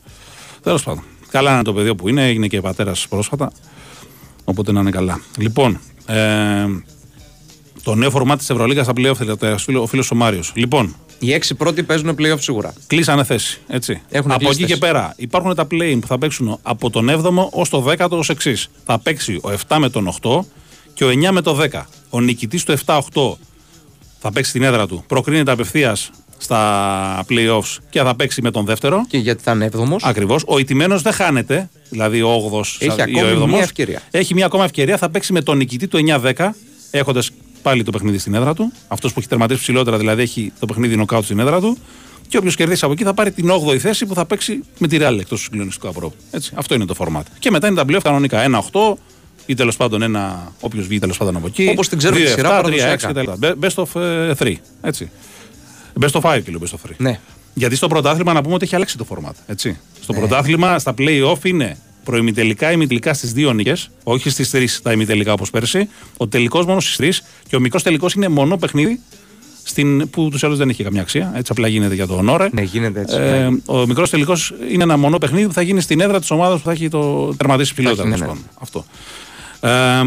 Τέλος 0.63 0.83
πάντων. 0.83 1.03
Καλά 1.31 1.53
είναι 1.53 1.63
το 1.63 1.73
παιδί 1.73 1.95
που 1.95 2.09
είναι, 2.09 2.27
έγινε 2.29 2.47
και 2.47 2.61
πατέρας 2.61 3.07
πρόσφατα. 3.09 3.53
Οπότε 4.45 4.73
να 4.73 4.81
είναι 4.81 4.91
καλά. 4.91 5.21
Λοιπόν, 5.39 5.79
ε, 6.07 6.17
το 7.83 7.95
νέο 7.95 8.11
φορμάτι 8.11 8.39
της 8.39 8.51
Ευρωλίγα 8.51 8.83
στα 8.83 8.93
playoff 8.97 9.15
θέλει 9.17 9.77
ο 9.77 9.87
φίλος 9.87 10.11
ο 10.11 10.15
Μάριος. 10.15 10.53
Λοιπόν, 10.55 10.95
Οι 11.23 11.33
έξι 11.33 11.55
πρώτοι 11.55 11.83
παίζουν 11.83 12.17
playoff 12.19 12.41
σίγουρα. 12.41 12.73
κλείσανε 12.87 13.25
θέση. 13.25 13.61
Έτσι. 13.67 14.01
Έχουν 14.11 14.31
από 14.31 14.45
κλείσει 14.45 14.63
εκεί 14.63 14.73
και 14.73 14.79
θέση. 14.79 14.93
πέρα 14.93 15.15
υπάρχουν 15.17 15.55
τα 15.55 15.67
play 15.71 15.99
που 16.01 16.07
θα 16.07 16.19
παίξουν 16.19 16.59
από 16.63 16.91
τον 16.91 17.09
7ο 17.11 17.49
ως 17.51 17.69
το 17.69 17.85
10ο 17.89 18.09
ως 18.11 18.29
εξής. 18.29 18.69
Θα 18.85 18.99
παίξει 18.99 19.35
ο 19.43 19.51
7 19.69 19.77
με 19.79 19.89
τον 19.91 20.09
8 20.23 20.41
και 20.95 21.05
ο 21.05 21.09
9 21.09 21.31
με 21.31 21.41
το 21.41 21.59
10. 21.73 21.83
Ο 22.11 22.21
νικητής 22.21 22.65
του 22.65 22.75
7-8 22.85 23.01
θα 24.21 24.33
παίξει 24.33 24.53
την 24.53 24.63
έδρα 24.63 24.87
του. 24.87 25.05
Προκρίνεται 25.07 25.51
απευθείας 25.51 26.11
στα 26.39 27.25
playoffs 27.29 27.77
και 27.91 28.01
θα 28.01 28.15
παίξει 28.17 28.43
με 28.43 28.51
τον 28.51 28.65
δεύτερο. 28.65 29.05
Και 29.09 29.19
γιατί 29.19 29.43
θα 29.43 29.53
είναι 29.53 29.65
έβδομος. 29.65 30.05
Ακριβώς. 30.05 30.43
Ο 30.47 30.59
ηττημένος 30.59 31.03
δεν 31.03 31.13
χάνεται, 31.13 31.71
δηλαδή 31.89 32.23
ο 32.23 32.51
8ο 32.53 32.61
Έχει 32.79 32.85
ή 32.99 33.03
ακόμη 33.03 33.33
ο 33.33 33.43
7ο. 33.43 33.47
μία 33.49 33.63
ευκαιρία. 33.63 34.03
Έχει 34.11 34.35
μία 34.35 34.47
ακόμα 34.47 34.65
ευκαιρία. 34.65 34.97
Θα 34.97 35.11
παίξει 35.11 35.33
με 35.33 35.43
τον 35.43 35.57
νικητή 35.57 35.89
του 35.89 35.99
9-10, 35.99 36.55
έχοντας 36.91 37.31
πάλι 37.63 37.83
το 37.83 37.91
παιχνίδι 37.91 38.19
στην 38.19 38.35
έδρα 38.35 38.55
του. 38.55 38.73
Αυτός 38.89 39.13
που 39.13 39.19
έχει 39.19 39.29
τερματίσει 39.29 39.61
ψηλότερα, 39.61 39.99
δηλαδή 39.99 40.23
έχει 40.23 40.53
το 40.59 40.67
παιχνίδι 40.67 40.97
νοκάουτ 40.97 41.25
στην 41.25 41.39
έδρα 41.39 41.61
του. 41.61 41.79
Και 42.29 42.37
όποιος 42.37 42.57
κερδίσει 42.57 42.85
από 42.85 42.93
εκεί 42.93 43.05
θα 43.05 43.15
πάρει 43.15 43.31
την 43.33 43.51
8η 43.51 43.77
θέση 43.77 44.07
που 44.07 44.15
θα 44.15 44.27
παίξει 44.27 44.61
με 44.79 44.89
τη 44.89 44.97
Real 45.01 45.17
εκτός 45.21 45.29
του 45.29 45.37
συγκλονιστικού 45.37 45.89
απρόπου. 45.89 46.15
Έτσι, 46.31 46.53
αυτό 46.55 46.75
είναι 46.75 46.85
το 46.85 46.95
format. 46.99 47.23
Και 47.39 47.51
μετά 47.51 47.67
είναι 47.67 47.77
τα 47.77 47.85
playoff 47.89 48.03
κανονικά. 48.03 48.45
1-8 48.73 48.95
ή 49.47 49.55
τέλος 49.55 49.77
πάντων 49.77 50.03
ένα. 50.03 50.53
Όποιος 50.61 50.87
βγει 50.87 50.99
τέλος 50.99 51.17
πάντων 51.17 51.37
από 51.37 51.47
εκεί. 51.47 51.69
Όπως 51.71 51.89
την 51.89 51.99
ξέρουμε 51.99 52.21
τη 52.21 52.31
σειρά 52.31 52.61
2-7, 52.61 52.63
3-6 52.63 52.63
παραδοσιακά. 52.63 53.13
κτλ. 53.13 53.31
Best 53.61 53.85
of 53.85 53.87
3. 54.39 54.55
Έτσι. 54.83 55.11
Best 56.01 56.21
of 56.21 56.21
5 56.21 56.41
και 56.45 56.51
λέω 56.51 56.61
best 56.63 56.75
of 56.75 56.91
3. 56.91 56.93
Ναι. 56.97 57.21
Γιατί 57.55 57.77
στο 57.77 57.89
πρωτάθλημα 57.89 58.33
να 58.33 58.43
πούμε 58.43 58.55
ότι 58.55 58.65
έχει 58.65 58.75
αλλάξει 58.75 58.99
το 58.99 59.07
format. 59.09 59.35
Έτσι. 59.47 59.79
Στο 60.03 60.13
πρωτάθλημα, 60.13 60.79
στα 60.79 60.95
play-off 60.99 61.45
είναι 61.45 61.79
προημιτελικά, 62.05 62.73
ημιτελικά 62.73 63.15
στις 63.15 63.33
δύο 63.33 63.53
νίκες, 63.53 63.91
όχι 64.03 64.31
στις 64.31 64.51
τρεις 64.51 64.83
τα 64.83 64.93
ημιτελικά 64.93 65.33
όπως 65.33 65.51
πέρσι. 65.51 65.89
Ο 66.17 66.29
τελικός 66.29 66.67
μόνος 66.67 66.85
στις 66.85 66.97
τρεις 66.97 67.23
και 67.49 67.57
ο 67.57 67.61
μικρός 67.61 67.83
τελικός 67.83 68.13
είναι 68.15 68.29
μονό 68.29 68.57
παιχνίδι 68.57 69.01
στην, 69.63 70.11
που 70.11 70.29
τους 70.31 70.45
άλλους 70.45 70.59
δεν 70.59 70.69
έχει 70.69 70.83
καμιά 70.85 71.01
αξία. 71.01 71.33
Έτσι 71.37 71.53
απλά 71.53 71.69
γίνεται 71.69 71.95
για 71.95 72.07
το 72.07 72.15
ονόρε. 72.15 72.49
Ναι, 72.53 72.63
γίνεται 72.63 73.01
έτσι. 73.01 73.17
Ε, 73.17 73.49
ναι. 73.49 73.59
ο 73.67 73.87
μικρός 73.87 74.11
τελικός 74.11 74.55
είναι 74.73 74.83
ένα 74.83 74.97
μονό 74.97 75.19
παιχνίδι 75.19 75.47
που 75.47 75.53
θα 75.53 75.63
γίνει 75.63 75.81
στην 75.81 76.01
έδρα 76.01 76.21
της 76.21 76.31
ομάδας 76.31 76.59
που 76.59 76.65
θα 76.65 76.73
έχει 76.73 76.89
το 76.89 77.35
τερματίσει 77.37 77.73
ψηλότερα. 77.73 78.09
ναι, 78.09 78.15
τέλος 78.15 78.21
ναι. 78.21 78.27
πάντων. 78.27 78.51
Αυτό. 78.61 78.85
Ε, 79.61 80.03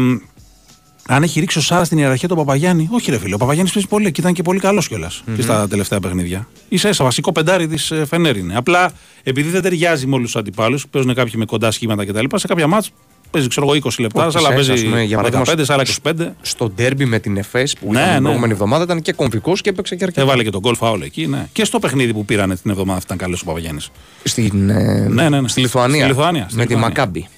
αν 1.08 1.22
έχει 1.22 1.40
ρίξει 1.40 1.58
ο 1.58 1.60
Σάρας 1.60 1.86
στην 1.86 1.98
ιεραρχία 1.98 2.28
του 2.28 2.36
Παπαγιάννη, 2.36 2.88
όχι 2.92 3.10
ρε 3.10 3.18
φίλε. 3.18 3.34
Ο 3.34 3.38
Παπαγιάννης 3.38 3.72
παίζει 3.72 3.88
πολύ 3.88 4.12
και 4.12 4.20
ήταν 4.20 4.32
και 4.32 4.42
πολύ 4.42 4.60
καλός 4.60 4.88
κιόλας 4.88 5.22
και 5.36 5.42
στα 5.42 5.68
τελευταία 5.68 6.00
παιχνίδια. 6.00 6.48
σα 6.74 6.88
ίσα 6.88 7.04
βασικό 7.04 7.32
πεντάρι 7.32 7.66
της 7.68 7.92
Φενέρ 8.06 8.36
είναι. 8.36 8.56
Απλά 8.56 8.90
επειδή 9.22 9.48
δεν 9.50 9.62
ταιριάζει 9.62 10.06
με 10.06 10.14
όλους 10.14 10.26
τους 10.32 10.40
αντιπάλους, 10.40 10.86
παίζουν 10.88 11.14
κάποιοι 11.14 11.32
με 11.36 11.44
κοντά 11.44 11.70
σχήματα 11.70 12.04
κτλ. 12.06 12.24
Σε 12.34 12.46
κάποια 12.46 12.66
μάτς 12.66 12.90
παίζει 13.30 13.48
ξέρω 13.48 13.66
εγώ 13.66 13.74
20 13.84 13.90
λεπτά, 13.98 14.30
σε 14.30 14.38
Όχι, 14.38 14.46
άλλα 14.46 14.54
σε- 14.54 14.60
ας 14.60 14.66
παίζει 14.66 14.84
πούμε, 14.84 15.02
για 15.02 15.18
15, 15.18 15.22
παράδειγμα, 15.32 15.64
σε 15.64 15.72
άλλα 15.72 15.82
25. 15.82 16.34
Στο 16.42 16.68
ντέρμπι 16.70 17.04
με 17.04 17.18
την 17.18 17.36
ΕΦΕΣ 17.36 17.74
που 17.74 17.86
Ναι, 17.92 17.98
ήταν 17.98 18.04
την 18.04 18.14
ναι. 18.14 18.20
προηγούμενη 18.20 18.52
εβδομάδα 18.52 18.84
ήταν 18.84 19.02
και 19.02 19.12
κομβικός 19.12 19.60
και 19.60 19.68
έπαιξε 19.70 19.96
και 19.96 20.04
αρκετά. 20.04 20.20
Έβαλε 20.22 20.42
και 20.42 20.50
τον 20.50 20.60
γκολ 20.60 20.76
φάουλ 20.76 21.00
εκεί, 21.02 21.26
ναι. 21.26 21.46
Και 21.52 21.64
στο 21.64 21.78
παιχνίδι 21.78 22.12
που 22.12 22.24
πήρανε 22.24 22.56
την 22.56 22.70
εβδομάδα 22.70 22.92
αυτή 22.98 23.06
ήταν 23.06 23.18
καλός 23.26 23.40
ο 23.40 23.44
Παπαγιάννης. 23.44 23.90
Στην, 24.24 24.70
ε, 24.70 25.08
Ναι, 25.08 25.28
ναι, 25.28 25.40
ναι. 25.40 25.48
στη 25.48 25.60
Λιθουανία. 25.60 25.98
Στη 25.98 26.06
Λιθουανία, 26.08 26.44
στη 26.48 26.56
με 26.56 26.62
τη 26.66 26.72
Λιθουανία. 26.72 26.88
Μακάμπη. 26.98 27.28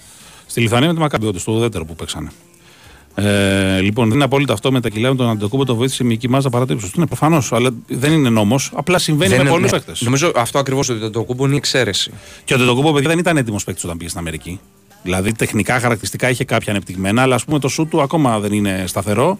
Στη 0.47 0.61
Λιθουανία 0.61 0.89
με 0.89 0.95
τη 0.95 1.01
Μακάμπη, 1.01 1.27
όντως, 1.27 1.41
στο 1.43 1.53
ουδέτερο 1.53 1.85
που 1.85 1.95
παίξανε. 1.95 2.29
Ε, 3.19 3.81
λοιπόν, 3.81 4.07
δεν 4.07 4.15
είναι 4.15 4.25
απόλυτα 4.25 4.53
αυτό 4.53 4.73
με 4.73 4.81
τα 4.81 4.89
κιλά 4.89 5.09
με 5.09 5.15
τον 5.17 5.29
Αντοκούμπο, 5.29 5.65
το 5.65 5.75
βοήθησε 5.75 6.03
η 6.03 6.07
μυϊκή 6.07 6.29
μάζα 6.29 6.49
παρατήρηση. 6.51 6.91
Είναι 6.97 7.07
προφανώς, 7.07 7.53
αλλά 7.53 7.71
δεν 7.89 8.13
είναι 8.13 8.29
νόμος. 8.29 8.71
Απλά 8.75 8.99
συμβαίνει 8.99 9.29
Δεν 9.31 9.39
με 9.39 9.45
είναι- 9.45 9.53
πολλούς 9.55 9.71
ναι. 9.71 9.79
παίκτες. 9.79 10.01
Νομίζω 10.01 10.33
αυτό 10.37 10.59
ακριβώς 10.59 10.89
ότι 10.89 11.11
το 11.11 11.23
κούμπο 11.23 11.45
είναι 11.45 11.55
η 11.55 11.57
εξαίρεση. 11.57 12.11
Και 12.45 12.55
ο 12.55 12.57
Αντοκούμπο, 12.57 12.93
παιδιά, 12.93 13.09
δεν 13.09 13.19
ήταν 13.19 13.37
έτοιμος 13.37 13.65
παίκτης 13.65 13.85
όταν 13.85 13.97
πήγε 13.97 14.09
στην 14.09 14.21
Αμερική. 14.21 14.61
Δηλαδή, 15.03 15.33
τεχνικά 15.33 15.81
χαρακτηριστικά 15.81 16.31
είχε 16.31 16.45
κάποια 16.45 16.73
ανεπτυγμένα, 16.73 17.23
αλλά 17.23 17.35
ας 17.35 17.45
πούμε 17.45 17.59
το 17.59 17.69
σου 17.69 17.87
του 17.87 18.01
ακόμα 18.01 18.39
δεν 18.41 18.53
είναι 18.53 18.85
σταθερό. 18.87 19.39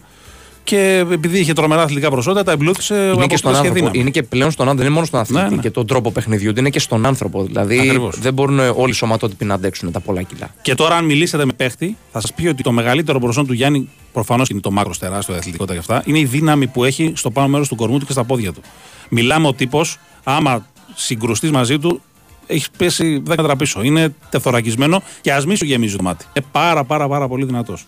Και 0.67 1.05
επειδή 1.11 1.39
είχε 1.39 1.53
τρομερά 1.53 1.81
αθλητικά 1.81 2.09
προσόντα, 2.09 2.43
τα 2.43 2.51
εμπλούτησε 2.51 2.95
Είναι 2.95 3.11
από 3.11 3.27
και 3.27 3.37
στον 3.37 3.51
και 3.51 3.57
άνθρωπο. 3.57 3.79
δύναμη. 3.79 3.99
Είναι 3.99 4.09
και 4.09 4.23
πλέον 4.23 4.51
στον 4.51 4.67
άνθρωπο. 4.69 4.75
Δεν 4.77 4.85
είναι 4.85 4.93
μόνο 4.93 5.05
στον 5.05 5.19
αθλητή 5.19 5.49
Ναι, 5.49 5.55
ναι. 5.55 5.61
και 5.61 5.71
τον 5.71 5.87
τρόπο 5.87 6.11
παιχνιδιού 6.11 6.53
του, 6.53 6.59
είναι 6.59 6.69
και 6.69 6.79
στον 6.79 7.05
άνθρωπο. 7.05 7.43
Δηλαδή 7.43 7.79
Ακριβώς. 7.79 8.19
δεν 8.19 8.33
μπορούν 8.33 8.59
όλοι 8.59 8.89
οι 8.89 8.93
σωματότυποι 8.93 9.45
να 9.45 9.53
αντέξουν 9.53 9.91
τα 9.91 9.99
πολλά 9.99 10.21
κιλά. 10.21 10.49
Και 10.61 10.75
τώρα, 10.75 10.95
αν 10.95 11.05
μιλήσετε 11.05 11.45
με 11.45 11.51
παίχτη, 11.53 11.97
θα 12.11 12.19
σας 12.21 12.33
πει 12.33 12.47
ότι 12.47 12.63
το 12.63 12.71
μεγαλύτερο 12.71 13.19
προσόν 13.19 13.47
του 13.47 13.53
Γιάννη, 13.53 13.89
προφανώς 14.13 14.49
είναι 14.49 14.59
το 14.59 14.71
μάκρο 14.71 14.93
τεράστιο, 14.99 15.35
η 15.35 15.37
αθλητικότητα 15.37 15.73
και 15.73 15.79
αυτά, 15.79 16.01
είναι 16.05 16.19
η 16.19 16.25
δύναμη 16.25 16.67
που 16.67 16.83
έχει 16.83 17.11
στο 17.15 17.31
πάνω 17.31 17.47
μέρος 17.47 17.67
του 17.67 17.75
κορμού 17.75 17.97
του 17.99 18.05
και 18.05 18.11
στα 18.11 18.23
πόδια 18.23 18.53
του. 18.53 18.61
Μιλάμε 19.09 19.47
ο 19.47 19.53
τύπος, 19.53 19.97
άμα 20.23 20.65
συγκρουστείς 20.95 21.51
μαζί 21.51 21.79
του, 21.79 22.01
έχεις 22.47 22.69
πέσει 22.77 23.21
10 23.25 23.35
μέτρα 23.37 23.55
πίσω. 23.55 23.83
Είναι 23.83 24.13
τεθωρακισμένο 24.29 25.01
και 25.21 25.33
ας 25.33 25.45
μη 25.45 25.55
σου 25.55 25.65
γεμίζει 25.65 25.95
το 25.95 26.03
μάτι. 26.03 26.25
Είναι 26.33 26.45
πάρα, 26.51 26.83
πάρα, 26.83 27.07
πάρα 27.07 27.27
πολύ 27.27 27.45
δυνατός. 27.45 27.87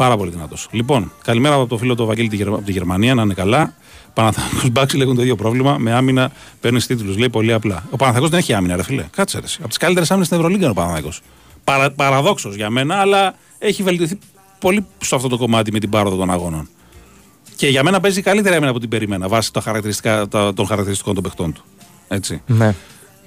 Πάρα 0.00 0.16
πολύ 0.16 0.30
δυνατός. 0.30 0.68
Λοιπόν, 0.70 1.12
καλημέρα 1.24 1.54
από 1.54 1.66
το 1.66 1.76
φίλο 1.76 1.94
του 1.94 2.06
Βαγγέλη 2.06 2.28
τη 2.28 2.36
Γερμα- 2.36 2.56
από 2.56 2.64
τη 2.66 2.72
Γερμανία, 2.72 3.14
να 3.14 3.22
είναι 3.22 3.34
καλά. 3.34 3.74
Παναθανικός 4.14 4.70
Μπάξι 4.72 4.96
λέγουν 4.96 5.14
το 5.16 5.22
ίδιο 5.22 5.36
πρόβλημα. 5.36 5.76
Με 5.78 5.92
άμυνα 5.92 6.32
παίρνεις 6.60 6.86
τίτλους. 6.86 7.16
Λέει 7.18 7.28
πολύ 7.30 7.52
απλά. 7.52 7.84
Ο 7.90 7.96
Παναθανικός 7.96 8.30
δεν 8.30 8.38
έχει 8.38 8.52
άμυνα, 8.54 8.76
ρε 8.76 8.82
φίλε. 8.82 9.04
Κάτσε 9.16 9.38
ρε. 9.38 9.46
Από 9.58 9.68
τις 9.68 9.76
καλύτερες 9.76 10.08
άμυνες 10.10 10.26
στην 10.26 10.38
Ευρωλίγκα 10.38 10.62
είναι 10.62 10.72
ο 10.72 10.74
Παναθανικός. 10.74 11.20
Παρα, 11.64 11.90
Παραδόξως 11.90 12.54
για 12.54 12.70
μένα, 12.70 12.94
αλλά 12.96 13.34
έχει 13.58 13.82
βελτιωθεί 13.82 14.18
πολύ 14.58 14.86
στο 15.00 15.16
αυτό 15.16 15.28
το 15.28 15.36
κομμάτι 15.36 15.72
με 15.72 15.78
την 15.78 15.90
πάροδο 15.90 16.16
των 16.16 16.30
αγώνων. 16.30 16.68
Και 17.56 17.68
για 17.68 17.82
μένα 17.82 18.00
παίζει 18.00 18.22
καλύτερη 18.22 18.54
άμυνα 18.54 18.70
από 18.70 18.80
την 18.80 18.88
περιμένα 18.88 19.28
βάσει 19.28 19.52
τα 19.52 19.60
χαρακτηριστικά, 19.60 20.28
τα, 20.28 20.52
των 20.54 20.66
χαρακτηριστικών 20.66 21.14
των 21.14 21.22
παιχτών 21.22 21.52
του. 21.52 21.64
Έτσι. 22.08 22.42
Ναι. 22.46 22.74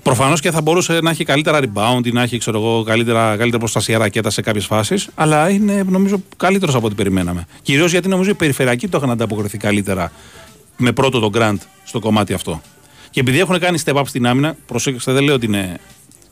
Προφανώς 0.04 0.42
και 0.42 0.52
θα 0.52 0.62
μπορούσε 0.62 1.00
να 1.02 1.10
έχει 1.10 1.24
καλύτερα 1.24 1.60
rebound 1.62 2.06
ή 2.06 2.12
να 2.12 2.22
έχει 2.22 2.38
ξέρω 2.38 2.60
εγώ, 2.60 2.84
καλύτερα, 2.84 3.30
καλύτερη 3.30 3.58
προστασία 3.58 3.98
ρακέτα 3.98 4.30
σε 4.30 4.42
κάποιες 4.42 4.66
φάσεις, 4.66 5.10
αλλά 5.16 5.50
είναι 5.50 5.84
νομίζω 5.90 6.24
καλύτερος 6.38 6.76
από 6.76 6.86
ό,τι 6.86 6.96
περιμέναμε. 6.96 7.48
Κυρίως 7.62 7.92
γιατί 7.92 8.08
νομίζω 8.08 8.30
οι 8.30 8.34
περιφερειακοί 8.34 8.88
το 8.88 8.98
είχαν 8.98 9.10
ανταποκριθεί 9.10 9.58
καλύτερα 9.58 10.12
με 10.78 10.92
πρώτο 10.92 11.20
τον 11.20 11.32
Grant 11.36 11.58
στο 11.84 12.00
κομμάτι 12.00 12.34
αυτό. 12.34 12.62
Και 13.10 13.20
επειδή 13.20 13.40
έχουν 13.40 13.60
κάνει 13.60 13.80
step 13.86 13.94
up 13.94 14.04
στην 14.06 14.28
άμυνα, 14.28 14.56
προσέξτε, 14.66 15.12
δεν 15.12 15.24
λέω 15.24 15.36
ότι 15.36 15.46
είναι 15.46 15.80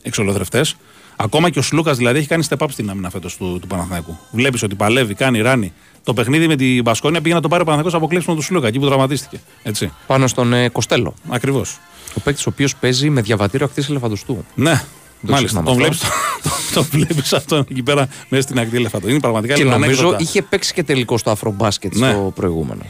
εξολοθρευτές. 0.02 0.76
Ακόμα 1.16 1.50
και 1.50 1.58
ο 1.58 1.62
Σλούκας 1.62 1.96
δηλαδή 1.96 2.18
έχει 2.18 2.28
κάνει 2.28 2.44
step 2.48 2.58
up 2.58 2.66
στην 2.70 2.90
άμυνα 2.90 3.10
φέτος 3.10 3.36
του, 3.36 3.58
του 3.60 3.66
Παναθηναϊκού. 3.66 4.18
Βλέπεις 4.30 4.62
ότι 4.62 4.74
παλεύει, 4.74 5.14
κάνει 5.14 5.40
ράνι. 5.40 5.72
Το 6.04 6.14
παιχνίδι 6.14 6.46
με 6.46 6.56
την 6.56 6.82
Μπασκόνια 6.82 7.20
πήγε 7.20 7.34
να 7.34 7.40
το 7.40 7.48
πάρει 7.48 7.62
ο 7.62 7.64
Παναθηναϊκός 7.64 8.00
από 8.00 8.08
κλέψιμο 8.10 8.36
του 8.36 8.42
Σλούκα 8.42 8.66
εκεί 8.66 8.78
που 8.78 8.86
τραυματίστηκε. 8.86 9.40
Έτσι. 9.62 9.92
Πάνω 10.06 10.26
στον 10.26 10.52
ε, 10.52 10.68
Κοστέλο. 10.68 11.14
Ακριβώς. 11.28 11.78
Ο 12.14 12.20
παίκτης 12.20 12.46
ο 12.46 12.48
οποίος 12.52 12.76
παίζει 12.76 13.10
με 13.10 13.20
διαβατήριο 13.20 13.66
ακτής 13.66 13.88
ελεφαντοστού. 13.88 14.44
Ναι, 14.54 14.82
Το 15.26 15.32
μάλιστα. 15.32 15.46
συχνάμε 15.46 15.66
Τον 15.66 15.76
βλέπεις 15.76 16.02
αυτό. 16.02 16.50
τον 16.74 16.86
βλέπεις 16.90 17.32
αυτόν 17.32 17.66
εκεί 17.70 17.82
πέρα 17.82 18.08
μέσα 18.28 18.42
στην 18.42 18.58
ακτή 18.58 18.76
ελεφαντό. 18.76 19.08
Είναι 19.08 19.20
πραγματικά 19.20 19.54
Και 19.54 19.62
λίγο 19.62 19.72
νομίζω 19.78 19.98
ανέκδοτα. 20.00 20.22
είχε 20.22 20.42
παίξει 20.42 20.72
και 20.72 20.82
τελικό 20.82 21.18
στο 21.18 21.30
αφρομπάσκετ 21.30 21.94
Ναι. 21.96 22.10
στο 22.10 22.32
προηγούμενο. 22.34 22.80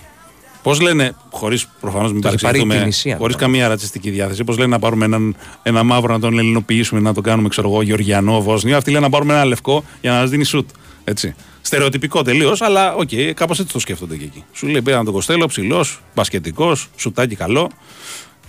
Πώς 0.63 0.81
λένε, 0.81 1.15
χωρίς 1.31 1.67
προφανώς 1.81 2.13
μην 2.13 2.21
Το 2.21 2.29
έχει 2.29 2.37
πάρει 2.37 2.57
η 2.59 2.61
παρεξηγηθούμε, 2.61 2.79
Τινησία, 2.81 3.17
χωρίς 3.17 3.35
τώρα. 3.37 3.47
καμία 3.47 3.69
ρατσιστική 3.69 4.11
διάθεση, 4.11 4.45
πώς 4.45 4.57
λένε 4.59 4.71
να 4.71 4.79
πάρουμε 4.79 5.05
έναν, 5.05 5.37
ένα 5.63 5.83
μαύρο 5.83 6.13
να 6.13 6.21
τον 6.21 6.39
ελληνοποιήσουμε, 6.39 7.01
να 7.01 7.15
τον 7.15 7.23
κάνουμε 7.23 7.49
ξέρω 7.49 7.69
εγώ, 7.69 7.83
Γεωργιανό, 7.83 8.41
Βόσνιο. 8.43 8.77
Αυτοί 8.77 8.91
λένε 8.91 9.05
να 9.05 9.11
πάρουμε 9.11 9.33
ένα 9.35 9.45
λευκό 9.45 9.85
για 10.01 10.13
να 10.13 10.19
μας 10.21 10.31
δίνει 10.31 10.45
σουτ. 10.45 10.69
Έτσι. 11.05 11.35
Στερεοτυπικό 11.63 12.23
τελείως, 12.23 12.61
αλλά 12.61 12.95
OK, 12.95 13.09
okay, 13.13 13.33
κάπως 13.35 13.59
έτσι 13.59 13.73
το 13.73 13.79
σκέφτονται 13.79 14.17
και 14.17 14.25
εκεί. 14.25 14.45
Σου 14.53 14.67
λέει 14.67 14.83
πήραν 14.83 15.05
τον 15.05 15.15
Κοστέλο, 15.15 15.47
ψηλός, 15.47 16.01
μπασκετικός, 16.15 16.89
σουτάκι 16.97 17.35
καλό 17.35 17.71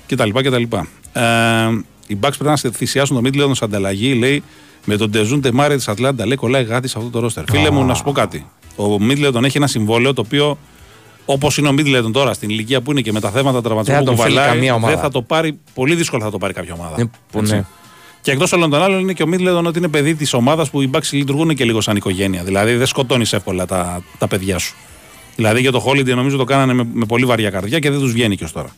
κτλ. 0.07 0.29
κτλ. 0.29 0.63
Ε, 1.13 1.21
οι 2.07 2.17
Bucks 2.21 2.37
πρέπει 2.37 2.43
να 2.43 2.57
θυσιάσουν 2.57 3.15
τον 3.15 3.23
Μίτλετον 3.23 3.55
σε 3.55 3.65
ανταλλαγή, 3.65 4.13
λέει, 4.13 4.43
με 4.85 4.97
τον 4.97 5.11
Ντεζόντε 5.11 5.41
Μάρεϊ 5.41 5.75
της 5.75 5.87
Ατλάντα. 5.87 6.25
Λέει, 6.25 6.35
κολλάει 6.35 6.63
γάντι 6.63 6.87
σε 6.87 6.97
αυτό 6.97 7.09
το 7.09 7.19
ρόστερ. 7.19 7.43
Φίλε 7.49 7.69
μου, 7.69 7.85
να 7.85 7.93
σου 7.93 8.03
πω 8.03 8.11
κάτι. 8.11 8.45
Ο 8.75 8.99
Μίτλετον 8.99 9.45
έχει 9.45 9.57
ένα 9.57 9.67
συμβόλαιο 9.67 10.13
το 10.13 10.21
οποίο 10.21 10.57
Όπως 11.25 11.57
είναι 11.57 11.67
ο 11.67 11.71
Μίτλετον 11.71 12.11
τώρα 12.11 12.33
στην 12.33 12.49
ηλικία 12.49 12.81
που 12.81 12.91
είναι 12.91 13.01
και 13.01 13.11
με 13.11 13.19
τα 13.19 13.29
θέματα 13.31 13.61
τραυματισμού 13.61 13.97
Δεν 13.97 14.05
θα 14.05 14.11
που 14.11 14.17
τον 14.17 14.25
φέρει 14.25 14.35
κουβαλάει, 14.35 14.53
καμία 14.53 14.73
ομάδα. 14.73 14.93
δεν 14.93 15.03
θα 15.03 15.09
το 15.09 15.21
πάρει, 15.21 15.59
πολύ 15.73 15.95
δύσκολα 15.95 16.23
θα 16.23 16.31
το 16.31 16.37
πάρει 16.37 16.53
κάποια 16.53 16.73
ομάδα. 16.73 17.01
Ε, 17.01 17.09
που 17.31 17.39
Έτσι. 17.39 17.53
ναι. 17.53 17.65
Και 18.23 18.31
εκτός 18.31 18.51
όλων 18.51 18.69
των 18.69 18.81
άλλων 18.83 18.99
είναι 18.99 19.13
και 19.13 19.23
ο 19.23 19.27
Μίτλετον 19.27 19.65
ότι 19.65 19.77
είναι 19.77 19.87
παιδί 19.87 20.15
της 20.15 20.33
ομάδας 20.33 20.69
που 20.69 20.81
οι 20.81 20.89
Bucks 20.93 21.09
λειτουργούν 21.11 21.55
και 21.55 21.63
λίγο 21.65 21.81
σαν 21.81 21.95
οικογένεια. 21.95 22.43
Δηλαδή 22.43 22.73
δεν 22.75 22.87
σκοτώνεις 22.87 23.33
εύκολα 23.33 23.65
τα, 23.65 24.03
τα 24.17 24.27
παιδιά 24.27 24.57
σου. 24.57 24.75
Δηλαδή 25.35 25.61
για 25.61 25.71
το 25.71 25.83
Holiday 25.87 26.05
νομίζω 26.15 26.37
το 26.37 26.43
κάνανε 26.43 26.73
με, 26.73 26.87
με 26.93 27.05
πολύ 27.05 27.25
βαριά 27.25 27.49
καρδιά 27.49 27.79
και 27.79 27.89
δεν 27.89 27.99
τους 27.99 28.11
βγαίνει 28.11 28.35
και 28.35 28.43
ως 28.43 28.51
τώρα. 28.51 28.69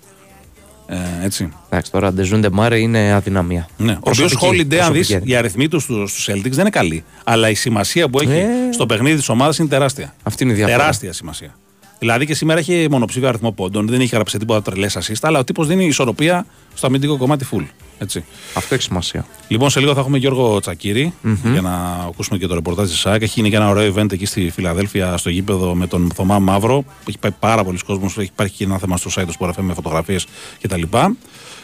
Ε, 0.87 0.95
έτσι. 1.23 1.51
Εντάξει, 1.69 1.91
τώρα 1.91 2.13
Ντεζούντε 2.13 2.49
Μάρε 2.51 2.79
είναι 2.79 3.13
αδυναμία. 3.13 3.67
Ναι. 3.77 3.91
Ο 3.91 3.97
οποίος 3.99 4.17
Προσωπική, 4.33 4.67
Holiday, 4.67 4.75
αν 4.75 4.91
προσωπική. 4.93 5.17
δει, 5.17 5.31
οι 5.31 5.35
αριθμοί 5.35 5.67
τους 5.67 5.83
στους 5.83 6.11
στους 6.11 6.27
Celtics 6.29 6.49
δεν 6.49 6.59
είναι 6.59 6.69
καλοί. 6.69 7.03
Αλλά 7.23 7.49
η 7.49 7.53
σημασία 7.53 8.09
που 8.09 8.19
έχει 8.19 8.31
Ε. 8.31 8.47
στο 8.73 8.85
παιχνίδι 8.85 9.17
της 9.17 9.29
ομάδας 9.29 9.57
είναι 9.57 9.67
τεράστια. 9.67 10.15
Αυτή 10.23 10.43
είναι 10.43 10.51
η 10.51 10.55
διαφορά. 10.55 10.77
Τεράστια 10.77 11.13
σημασία. 11.13 11.55
Δηλαδή 11.99 12.25
και 12.25 12.33
σήμερα 12.35 12.59
έχει 12.59 12.87
μονοψήφιο 12.91 13.27
αριθμό 13.27 13.51
πόντων, 13.51 13.87
δεν 13.87 14.01
έχει 14.01 14.15
γράψει 14.15 14.37
τίποτα 14.37 14.61
τρελές 14.61 14.97
assist, 14.97 15.19
αλλά 15.21 15.39
ο 15.39 15.43
τύπος 15.43 15.67
δίνει 15.67 15.85
ισορροπία 15.85 16.45
στο 16.73 16.87
αμυντικό 16.87 17.17
κομμάτι 17.17 17.45
full. 17.51 17.63
Έτσι. 17.97 18.25
Αυτό 18.53 18.73
έχει 18.73 18.83
σημασία. 18.83 19.25
Λοιπόν, 19.47 19.69
σε 19.69 19.79
λίγο 19.79 19.93
θα 19.93 19.99
έχουμε 19.99 20.17
Γιώργο 20.17 20.59
Τσακύρη 20.59 21.13
για 21.51 21.61
να 21.61 21.75
ακούσουμε 22.07 22.37
και 22.37 22.47
το 22.47 22.53
ρεπορτάζ 22.53 22.89
της 22.89 22.99
ΣΑΚ. 22.99 23.21
Έχει 23.21 23.33
γίνει 23.35 23.49
και 23.49 23.55
ένα 23.55 23.69
ωραίο 23.69 23.93
event 23.93 24.11
εκεί 24.11 24.25
στη 24.25 24.49
Φιλαδέλφια, 24.49 25.17
στο 25.17 25.29
γήπεδο 25.29 25.75
με 25.75 25.87
τον 25.87 26.11
Θωμά 26.15 26.39
Μαύρο. 26.39 26.83
Έχει 27.07 27.17
πάει 27.17 27.31
πάρα 27.31 27.63
πολλοί 27.63 27.77
κόσμος. 27.85 28.17
Έχει 28.17 28.29
υπάρχει 28.33 28.55
και 28.55 28.63
ένα 28.63 28.77
θέμα 28.77 28.97
στο 28.97 29.09
site 29.15 29.25
του 29.27 29.33
Sport 29.39 29.49
FM 29.49 29.61
με 29.61 29.73
φωτογραφίες 29.73 30.27
κτλ. 30.61 30.81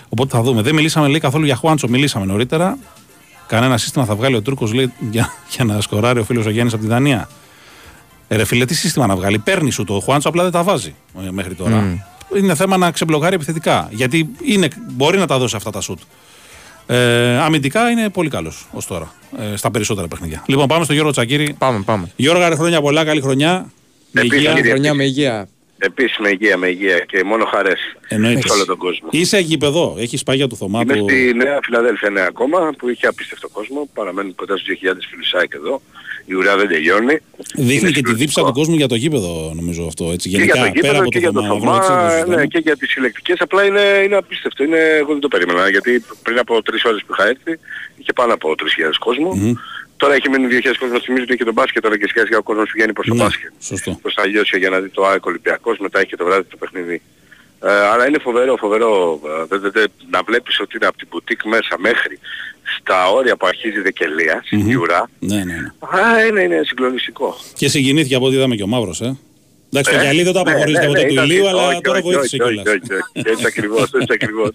Οπότε 0.10 0.36
θα 0.36 0.42
δούμε. 0.42 0.62
Δεν 0.62 0.76
μιλήσαμε 0.76 1.08
λέει, 1.08 1.20
καθόλου 1.20 1.46
για 1.46 1.56
Χουάντσο, 1.56 1.88
μιλήσαμε 1.88 2.26
νωρίτερα. 2.26 2.78
Κανένα 3.48 3.78
σύστημα 3.78 4.06
θα 4.06 4.16
βγάλει 4.16 4.36
ο 4.36 4.42
Τούρκος 4.42 4.72
για, 4.72 5.34
για 5.56 5.64
να 5.64 5.82
σκοράρει 5.82 6.20
ο 6.20 6.24
φίλος 6.24 6.46
ο 6.46 6.50
Γιάννης 6.50 6.74
από 6.74 6.84
τη 6.84 6.90
Δανία. 6.90 7.30
Ε, 8.28 8.36
ρε 8.36 8.46
φίλε, 8.46 8.66
τι 8.66 8.74
σύστημα 8.74 9.06
να 9.06 9.16
βγάλει; 9.16 9.40
Παίρνει 9.40 9.72
σου 9.72 9.84
το 9.84 10.00
Χουάντσο, 10.00 10.30
απλά 10.30 10.44
δεν 10.44 10.52
τα 10.52 10.64
βάζει 10.64 10.96
ε, 11.28 11.32
μέχρι 11.32 11.56
τώρα. 11.56 12.06
Είναι 12.38 12.56
θέμα 12.56 12.78
να 12.78 12.92
ξεμπλοκάρει 12.92 13.36
επιθετικά. 13.36 13.88
Γιατί 13.92 14.30
είναι, 14.42 14.68
μπορεί 14.90 15.18
να 15.18 15.28
τα 15.28 15.38
δώσει 15.38 15.56
αυτά 15.56 15.70
τα 15.70 15.82
σουτ. 15.82 16.00
Ε, 16.88 17.38
αμυντικά 17.38 17.90
είναι 17.90 18.10
πολύ 18.10 18.30
καλός 18.30 18.68
ως 18.72 18.86
τώρα. 18.88 19.14
Ε, 19.54 19.56
στα 19.56 19.72
περισσότερα 19.72 20.08
παιχνίδια. 20.08 20.44
Λοιπόν, 20.48 20.68
πάμε 20.68 20.84
στο 20.84 20.94
Γιώργο 20.94 21.12
Τσακύρη. 21.12 21.56
Πάμε, 21.58 21.82
πάμε. 21.86 22.12
Γιώργο, 22.16 22.48
ρε, 22.48 22.56
χρόνια 22.56 22.82
πολλά, 22.82 23.06
καλή 23.06 23.22
χρονιά. 23.22 23.72
Με 24.12 24.22
Επίσης, 24.22 24.38
υγεία. 24.38 24.54
κύριε. 24.54 24.72
Χρονιά 24.72 24.94
με 24.94 25.04
υγεία. 25.04 25.48
Επίσης 25.78 26.18
με 26.18 26.30
υγεία, 26.30 26.58
με 26.58 26.68
υγεία 26.68 27.00
και 27.00 27.24
μόνο 27.24 27.46
χαρές 27.46 27.80
Εννοείται. 28.08 28.42
σε 28.48 28.54
όλο 28.54 28.66
τον 28.66 28.78
κόσμο. 28.78 29.08
Είσαι 29.12 29.40
γήπεδο, 29.40 29.96
έχεις 30.00 30.24
πάγια 30.24 30.48
του 30.48 30.56
Θωμά 30.56 30.82
Είμαι 30.82 30.96
που... 30.96 31.06
στη 31.10 31.34
Νέα 31.36 31.60
Φιλαδέλφια 31.64 32.10
νέα 32.10 32.26
ακόμα 32.28 32.74
που 32.78 32.90
είχε 32.90 33.08
απίστευτο 33.08 33.50
κόσμο. 33.50 33.90
Παραμένουν 33.94 34.36
κοντά 34.36 34.58
στους 34.58 34.78
2.000 34.84 34.94
φιλουσάκ 35.10 35.54
εδώ. 35.54 35.82
Η 36.32 36.34
ουρά 36.34 36.58
δεν 36.58 36.68
τελειώνει. 36.68 37.18
Δείχνει 37.56 37.74
Είναι 37.80 37.92
και 37.92 38.02
τη 38.02 38.14
δίψα 38.14 38.44
του 38.44 38.52
κόσμου 38.54 38.76
για 38.76 38.88
το 38.88 38.96
γήπεδο, 38.96 39.52
νομίζω 39.56 39.86
αυτό. 39.86 40.12
Έτσι. 40.12 40.30
και 40.30 40.36
Γενικά, 40.38 40.54
για 40.56 40.66
το 40.66 40.72
πέρα 40.82 40.82
γήπεδο 40.94 41.00
από 41.00 41.10
και 41.10 41.20
το 41.20 41.24
για 41.26 41.32
το 41.32 41.42
Θωμά, 41.48 41.72
Μαύρο, 41.72 41.86
Θωμά, 41.86 42.04
έτσι, 42.06 42.08
το 42.08 42.16
ναι, 42.16 42.22
συζητάμε. 42.22 42.46
και 42.46 42.58
για 42.58 42.76
τις 42.78 42.90
συλλεκτικές. 42.92 43.38
Απλά 43.40 43.64
είναι, 43.66 43.82
είναι 44.06 44.16
απίστευτο. 44.16 44.64
Είναι, 44.64 44.78
εγώ 45.02 45.12
δεν 45.12 45.20
το 45.20 45.28
περίμενα 45.28 45.70
γιατί 45.70 46.04
πριν 46.24 46.38
από 46.40 46.62
τρεις 46.64 46.84
ώρες 46.84 47.02
που 47.06 47.14
είχα 47.14 47.28
έρθει 47.28 47.60
είχε 47.98 48.14
πάνω 48.14 48.34
από 48.34 48.56
3.000 48.58 48.64
κόσμο. 49.00 49.34
Μμμ. 49.36 49.54
Τώρα 49.98 50.14
έχει 50.14 50.30
μείνει 50.30 50.48
2.000 50.64 50.72
κόσμο. 50.80 51.00
Θυμίζω 51.00 51.24
ότι 51.24 51.34
έχει 51.34 51.44
τον 51.44 51.54
μπάσκετ 51.54 51.82
τώρα 51.84 51.98
και 51.98 52.08
σιγά 52.12 52.26
σιγά 52.26 52.38
ο 52.38 52.44
κόσμος 52.44 52.70
πηγαίνει 52.72 52.94
προς 52.94 53.08
το 53.08 53.14
Ναι, 53.14 53.24
μπάσκετ. 53.24 53.52
σωστό. 53.62 54.00
Προς 54.02 54.14
τα 54.14 54.26
Λιώσια 54.26 54.58
για 54.60 54.70
να 54.70 54.80
δει 54.80 54.90
το 54.90 55.06
ΑΕΚ 55.06 55.26
Ολυμπιακός. 55.26 55.78
Μετά 55.78 56.00
έχει 56.00 56.08
και 56.08 56.16
το 56.16 56.26
βράδυ 56.26 56.44
το 56.50 56.58
παιχνίδι. 56.58 57.02
Ε, 57.64 57.72
αλλά 57.72 58.08
είναι 58.08 58.20
φοβερό, 58.20 58.56
φοβερό. 58.58 59.20
Ε, 59.26 59.46
δε- 59.50 59.58
δε- 59.58 59.70
δε- 59.70 59.86
να 60.10 60.20
βλέπεις 60.24 60.60
ότι 60.60 60.78
είναι 60.78 60.86
από 60.88 60.98
την 60.98 61.08
μπουτίκ 61.12 61.44
μέσα 61.46 61.76
μέχρι 61.80 62.20
στα 62.80 63.10
όρια 63.12 63.36
που 63.38 63.46
αρχίζει 63.48 63.78
η 63.78 63.82
Δεκελία, 63.82 64.42
στην 64.46 64.60
Μμμ. 64.60 64.68
Γιουρά. 64.70 65.10
Ναι, 65.20 65.36
ναι, 65.36 65.44
ναι. 65.44 66.00
Α, 66.02 66.26
είναι, 66.26 66.42
είναι 66.42 66.62
συγκλονιστικό. 66.66 67.38
Και 67.56 67.68
συγκινήθηκε 67.70 68.16
από 68.16 68.26
ό,τι 68.26 68.36
είδαμε 68.36 68.56
και 68.56 68.64
ο 68.64 68.68
Μαύρος, 68.68 69.02
ε. 69.02 69.18
Εντάξει, 69.74 69.92
το 69.94 69.98
Ε, 70.00 70.02
γυαλί 70.04 70.24
δεν 70.24 70.34
το 70.34 70.42
ναι, 70.44 70.50
απαγορίζεται 70.50 70.86
ναι, 70.86 70.92
ποτέ 70.92 71.02
ναι, 71.02 71.08
του 71.08 71.14
ήταν- 71.14 71.26
ηλίου, 71.30 71.48
αλλά 71.48 71.68
όχι, 71.68 71.82
τώρα 71.82 71.98
όχι, 71.98 72.08
βοήθησε 72.08 72.36
όχι, 72.44 72.54
κιόλας. 72.54 72.66
όχι, 72.68 72.78
όχι, 72.94 72.94
όχι. 73.16 73.30
Έτσι 73.32 73.46
ακριβώς, 73.52 73.88
έτσι 73.94 74.14
ακριβώς. 74.14 74.52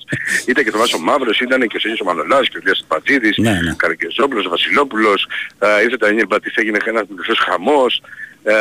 Ήταν 0.47 0.65
και 0.65 0.71
το 0.71 0.79
Μάσο 0.79 0.99
Μαύρος, 0.99 1.41
ήταν 1.41 1.61
και 1.69 1.77
ο 1.77 1.81
Σέγιος 1.81 2.01
ο 2.01 2.05
Μανολάς 2.05 2.49
και 2.49 2.57
ο 2.57 2.61
Λίας 2.65 2.85
Πατζίδης, 2.89 3.37
Ναι, 3.37 3.51
ναι. 3.51 3.75
Καρκεζόπουλος, 3.77 4.45
ο 4.47 4.49
Βασιλόπουλος, 4.49 5.27
ε, 5.59 5.83
ήρθε 5.83 5.97
τα 5.97 6.11
Νίελ 6.13 6.27
Μπατής, 6.27 6.55
έγινε 6.55 6.79
ένας 6.85 7.05
μικρός 7.09 7.39
χαμός, 7.39 8.03
ε, 8.49 8.53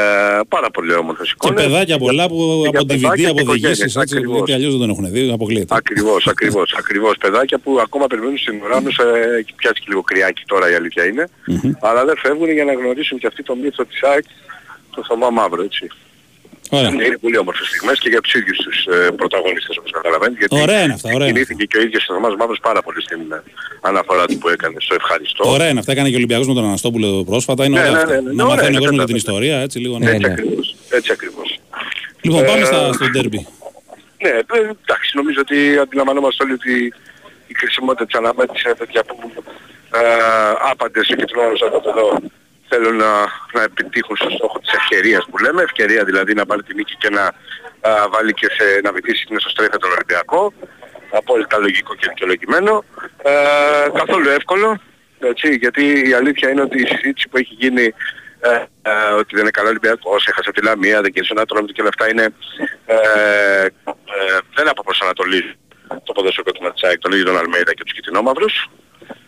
πάρα 0.47 0.71
πολύ 0.71 0.93
όμορφες 0.93 1.27
Και 1.27 1.33
εικόνες. 1.47 1.63
παιδάκια 1.65 1.97
πολλά 1.97 2.27
που 2.27 2.59
Και 2.71 2.77
από 2.77 2.85
για 2.93 2.97
DVD, 2.97 3.01
παιδάκια 3.01 3.29
από 3.29 3.35
και 3.37 3.41
οικογένειες, 3.41 3.79
οδηγήσεις, 3.79 3.95
έτσι, 3.95 4.15
ακριβώς. 4.17 4.35
γιατί 4.37 4.53
αλλιώς 4.53 4.71
δεν 4.71 4.79
τον 4.79 4.89
έχουν 4.89 5.11
δει, 5.11 5.31
αποκλείεται. 5.31 5.75
Ακριβώς, 5.75 6.27
ακριβώς, 6.27 6.73
ακριβώς. 6.81 7.17
Παιδάκια 7.17 7.57
που 7.57 7.79
ακόμα 7.79 8.07
περιμένουν 8.07 8.37
στην 8.37 8.61
ουράνους, 8.63 8.97
ε, 8.97 9.03
έχει 9.39 9.53
πιάσει 9.55 9.79
και 9.79 9.85
λίγο 9.87 10.01
κρυάκι 10.01 10.43
τώρα 10.45 10.71
η 10.71 10.73
αλήθεια 10.73 11.05
είναι. 11.05 11.27
Μμμ. 11.47 11.71
Αλλά 11.81 12.05
δεν 12.05 12.17
φεύγουν 12.17 12.51
για 12.51 12.63
να 12.65 12.73
γνωρίσουν 12.73 13.17
και 13.19 13.27
αυτοί 13.27 13.43
το 13.43 13.55
μύθο 13.55 13.85
της 13.85 14.03
ΑΕΚ, 14.03 14.23
το 14.95 15.03
Θωμά 15.07 15.29
Μαύρο, 15.29 15.61
έτσι. 15.63 15.87
Ωραία. 16.69 16.89
Είναι, 16.89 17.05
είναι 17.05 17.17
πολύ 17.17 17.37
όμορφες 17.37 17.67
στιγμές 17.67 17.99
και 17.99 18.09
για 18.09 18.21
τους 18.21 18.33
ίδιους 18.33 18.57
τους 18.57 18.85
ε, 18.85 19.11
πρωταγωνιστές 19.11 19.77
όπως 19.77 19.91
καταλαβαίνετε. 19.91 20.37
Γιατί 20.39 20.61
Ωραία 20.61 20.81
είναι 20.83 20.93
αυτά, 20.93 21.09
ωραία 21.13 21.27
είναι 21.27 21.39
κινήθηκε 21.39 21.65
και 21.65 21.77
ο 21.77 21.81
ίδιος 21.81 22.07
ο 22.09 22.13
Θωμάς 22.13 22.35
Μαύρος 22.35 22.59
πάρα 22.61 22.81
πολύ 22.81 23.01
στην 23.01 23.19
ε, 23.31 23.43
αναφορά 23.81 24.25
του 24.25 24.37
που 24.37 24.49
έκανε. 24.49 24.75
Στο 24.79 24.93
ευχαριστώ. 24.95 25.49
Ωραία 25.51 25.69
είναι 25.69 25.79
αυτά, 25.79 25.91
έκανε 25.91 26.07
και 26.09 26.13
ο 26.13 26.17
Ολυμπιακός 26.17 26.47
με 26.47 26.53
τον 26.53 26.65
Αναστόπουλο 26.65 27.23
πρόσφατα. 27.23 27.65
Είναι 27.65 27.75
Ναι, 27.75 27.87
ωραία 27.89 27.91
ναι, 27.93 28.01
αυτά. 28.01 28.13
ναι, 28.15 28.21
ναι, 28.21 28.33
Να 28.33 28.43
ωραία 28.43 28.55
μαθαίνει 28.55 28.75
ο 28.75 28.77
είναι, 28.77 28.87
κόσμος 28.87 28.95
για 28.97 29.05
την 29.05 29.15
κατάλαβα. 29.15 29.45
ιστορία, 29.45 29.55
έτσι 29.65 29.77
λίγο. 29.79 29.97
ναι. 29.99 30.11
Έτσι 30.11 30.25
ακριβώς. 30.31 30.75
Έτσι 30.89 31.11
ακριβώς. 31.11 31.49
Λοιπόν, 32.21 32.45
πάμε 32.45 32.61
Ε, 32.61 32.65
στα- 32.65 32.93
στο 32.93 33.05
ντέρμπι. 33.09 33.47
Ναι, 34.23 34.29
ε, 34.29 34.41
εντάξει, 34.83 35.09
νομίζω 35.19 35.39
ότι 35.45 35.57
αντιλαμβανόμαστε 35.77 36.43
όλοι 36.43 36.53
ότι 36.53 36.93
η 37.47 37.53
χρησιμότητα 37.61 38.05
της 38.05 38.15
αναμέτρησης 38.19 38.65
είναι 38.65 38.73
τέτοια 38.73 39.03
που 39.03 39.15
ε, 39.95 39.99
άπαντες 40.71 41.05
και 41.07 41.15
του 41.15 41.39
εδώ 41.89 42.19
θέλουν 42.75 42.95
να, 42.95 43.11
να 43.53 43.61
επιτύχουν 43.63 44.15
στο 44.15 44.29
στόχο 44.29 44.59
της 44.59 44.73
ευκαιρίας 44.73 45.25
που 45.29 45.37
λέμε, 45.37 45.61
ευκαιρία 45.61 46.03
δηλαδή 46.03 46.33
να 46.33 46.45
πάρει 46.45 46.63
την 46.63 46.75
νίκη 46.75 46.95
και 46.95 47.09
να 47.09 47.23
α, 47.89 48.09
βάλει 48.09 48.33
και 48.33 48.47
σε, 48.57 48.79
να 48.83 48.91
βυθίσει 48.91 49.25
την 49.25 49.35
εσωστρέφεια 49.35 49.77
τον 49.77 49.91
Ολυμπιακό, 49.91 50.53
απόλυτα 51.11 51.57
λογικό 51.57 51.95
και 51.95 52.07
δικαιολογημένο. 52.09 52.83
Ε, 53.23 53.31
καθόλου 53.99 54.29
εύκολο, 54.29 54.79
έτσι, 55.19 55.55
γιατί 55.55 56.09
η 56.09 56.13
αλήθεια 56.13 56.49
είναι 56.49 56.61
ότι 56.61 56.81
η 56.81 56.87
συζήτηση 56.87 57.27
που 57.29 57.37
έχει 57.37 57.53
γίνει 57.59 57.93
ε, 58.39 58.63
ε, 58.81 59.11
ότι 59.19 59.31
δεν 59.35 59.41
είναι 59.41 59.57
καλά 59.57 59.67
ο 59.67 59.69
Ολυμπιακός, 59.69 60.27
έχασε 60.27 60.51
τη 60.51 60.61
Λαμία, 60.63 61.01
δεν 61.01 61.11
κέρδισε 61.11 61.33
ένα 61.35 61.45
τρόμο 61.45 61.67
και 61.67 61.81
όλα 61.81 61.89
αυτά 61.89 62.09
είναι 62.09 62.25
ε, 62.85 62.95
ε, 63.65 64.37
δεν 64.55 64.67
αποπροσανατολίζει 64.69 65.53
το 66.03 66.11
ποδοσφαιρικό 66.13 66.51
του 66.51 66.63
Ματσάκη, 66.63 66.97
τον 66.97 67.11
ίδιο 67.11 67.25
τον 67.25 67.37
Αλμέιδα 67.37 67.73
και 67.73 67.83
τους 67.83 67.93
Κιτινόμαυρους. 67.93 68.69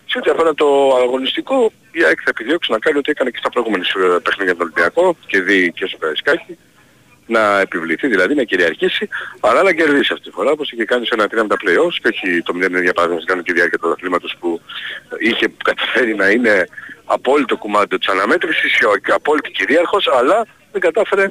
Σε 0.10 0.18
ό,τι 0.18 0.30
αφορά 0.30 0.54
το 0.54 0.96
αγωνιστικό, 1.04 1.72
η 2.00 2.04
ΑΕΚ 2.04 2.20
θα 2.24 2.30
επιδιώξει 2.30 2.72
να 2.72 2.80
κάνει 2.80 2.98
ό,τι 2.98 3.12
έκανε 3.12 3.30
και 3.30 3.38
στα 3.38 3.50
προηγούμενα 3.50 3.84
ε, 3.84 4.20
παιχνίδια 4.24 4.54
του 4.54 4.60
Ολυμπιακό 4.62 5.18
και 5.28 5.42
δει 5.42 5.72
και 5.72 5.86
στο 5.86 5.98
Καραϊσκάκι 5.98 6.58
να 7.28 7.60
επιβληθεί, 7.60 8.08
δηλαδή 8.08 8.34
να 8.36 8.44
κυριαρχήσει, 8.44 9.08
αλλά 9.40 9.64
να 9.64 9.74
κερδίσει 9.74 10.14
αυτή 10.14 10.26
τη 10.26 10.32
φορά, 10.32 10.52
όπως 10.52 10.72
είχε 10.72 10.86
κάνει 10.86 11.06
σε 11.06 11.14
ένα 11.14 11.28
τρία 11.28 11.42
με 11.44 11.48
τα 11.50 11.56
play-offs 11.56 11.98
και 12.02 12.08
όχι 12.08 12.42
το 12.42 12.54
0 12.56 12.82
για 12.82 12.94
παράδειγμα 12.94 13.22
στην 13.22 13.26
κανονική 13.26 13.54
διάρκεια 13.54 13.78
του 13.78 13.92
αθλήματος 13.92 14.36
που 14.40 14.62
είχε 15.20 15.48
καταφέρει 15.64 16.16
να 16.16 16.30
είναι 16.30 16.68
απόλυτο 17.06 17.58
κομμάτι 17.58 17.98
της 17.98 18.08
αναμέτρησης 18.08 18.78
και 19.06 19.12
απόλυτη 19.12 19.52
κυρίαρχος, 19.52 20.08
αλλά 20.08 20.46
δεν 20.72 20.82
κατάφερε 20.82 21.24
ε, 21.24 21.30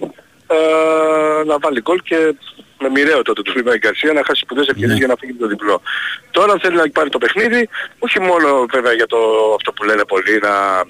να 1.47 1.59
βάλει 1.59 1.81
γκολ 1.81 2.01
και 2.03 2.35
με 2.81 2.89
μοιραίο 2.89 3.23
τότε 3.23 3.43
του 3.43 3.53
Λίβα 3.57 3.77
Γκαρσία 3.77 4.13
να 4.13 4.25
χάσει 4.25 4.41
σπουδές 4.41 4.69
ευκαιρίες 4.69 4.99
για 4.99 5.07
να 5.07 5.17
φύγει 5.17 5.33
με 5.33 5.39
το 5.39 5.47
διπλό. 5.47 5.83
Τώρα 6.31 6.53
αν 6.53 6.61
θέλει 6.61 6.77
να 6.77 6.91
πάρει 6.91 7.09
το 7.09 7.19
παιχνίδι, 7.19 7.69
όχι 7.99 8.21
μόνο 8.21 8.67
βέβαια 8.71 8.93
για 8.93 9.07
το, 9.07 9.19
αυτό 9.55 9.73
που 9.73 9.85
λένε 9.85 10.05
πολλοί 10.05 10.39
να 10.39 10.85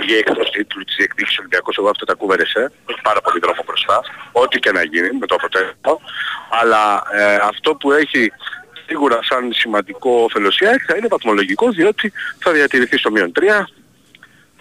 βγει 0.00 0.14
εκτός 0.14 0.50
τίτλου 0.50 0.84
της 0.84 0.94
διεκδίκησης 0.96 1.38
Ολυμπιακός, 1.38 1.76
εγώ 1.78 1.88
αυτό 1.88 2.04
τα 2.04 2.14
κούβερεσαι, 2.14 2.72
έχει 2.86 3.00
πάρα 3.02 3.20
πολύ 3.20 3.38
δρόμο 3.42 3.62
μπροστά, 3.66 4.00
ό,τι 4.32 4.58
και 4.58 4.72
να 4.72 4.82
γίνει 4.82 5.10
με 5.20 5.26
το 5.26 5.34
αποτέλεσμα, 5.34 5.92
αλλά 6.60 7.02
ε, 7.12 7.34
αυτό 7.34 7.74
που 7.74 7.92
έχει 7.92 8.32
σίγουρα 8.86 9.18
σαν 9.22 9.52
σημαντικό 9.52 10.10
όφελος 10.10 10.58
η 10.58 10.66
ΑΕΚ 10.66 10.80
θα 10.86 10.96
είναι 10.96 11.06
βαθμολογικός 11.10 11.74
διότι 11.74 12.12
θα 12.38 12.52
διατηρηθεί 12.52 12.96
στο 12.98 13.10
μείον 13.10 13.32
3, 13.40 13.42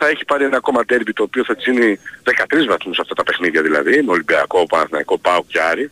θα 0.04 0.10
έχει 0.10 0.26
πάρει 0.26 0.44
ένα 0.44 0.58
ακόμα 0.58 0.86
τέρμπι 0.86 1.14
το 1.14 1.24
οποίο 1.24 1.44
θα 1.44 1.56
της 1.56 1.66
δίνει 1.66 2.00
13 2.24 2.66
βαθμούς 2.68 3.00
αυτά 3.00 3.14
τα 3.14 3.24
παιχνίδια 3.24 3.62
δηλαδή, 3.62 4.02
με 4.04 4.12
Ολυμπιακό, 4.12 4.66
Παναθηναϊκό, 4.66 5.18
ΠΑΟ 5.18 5.44
και 5.48 5.62
Άρη, 5.62 5.92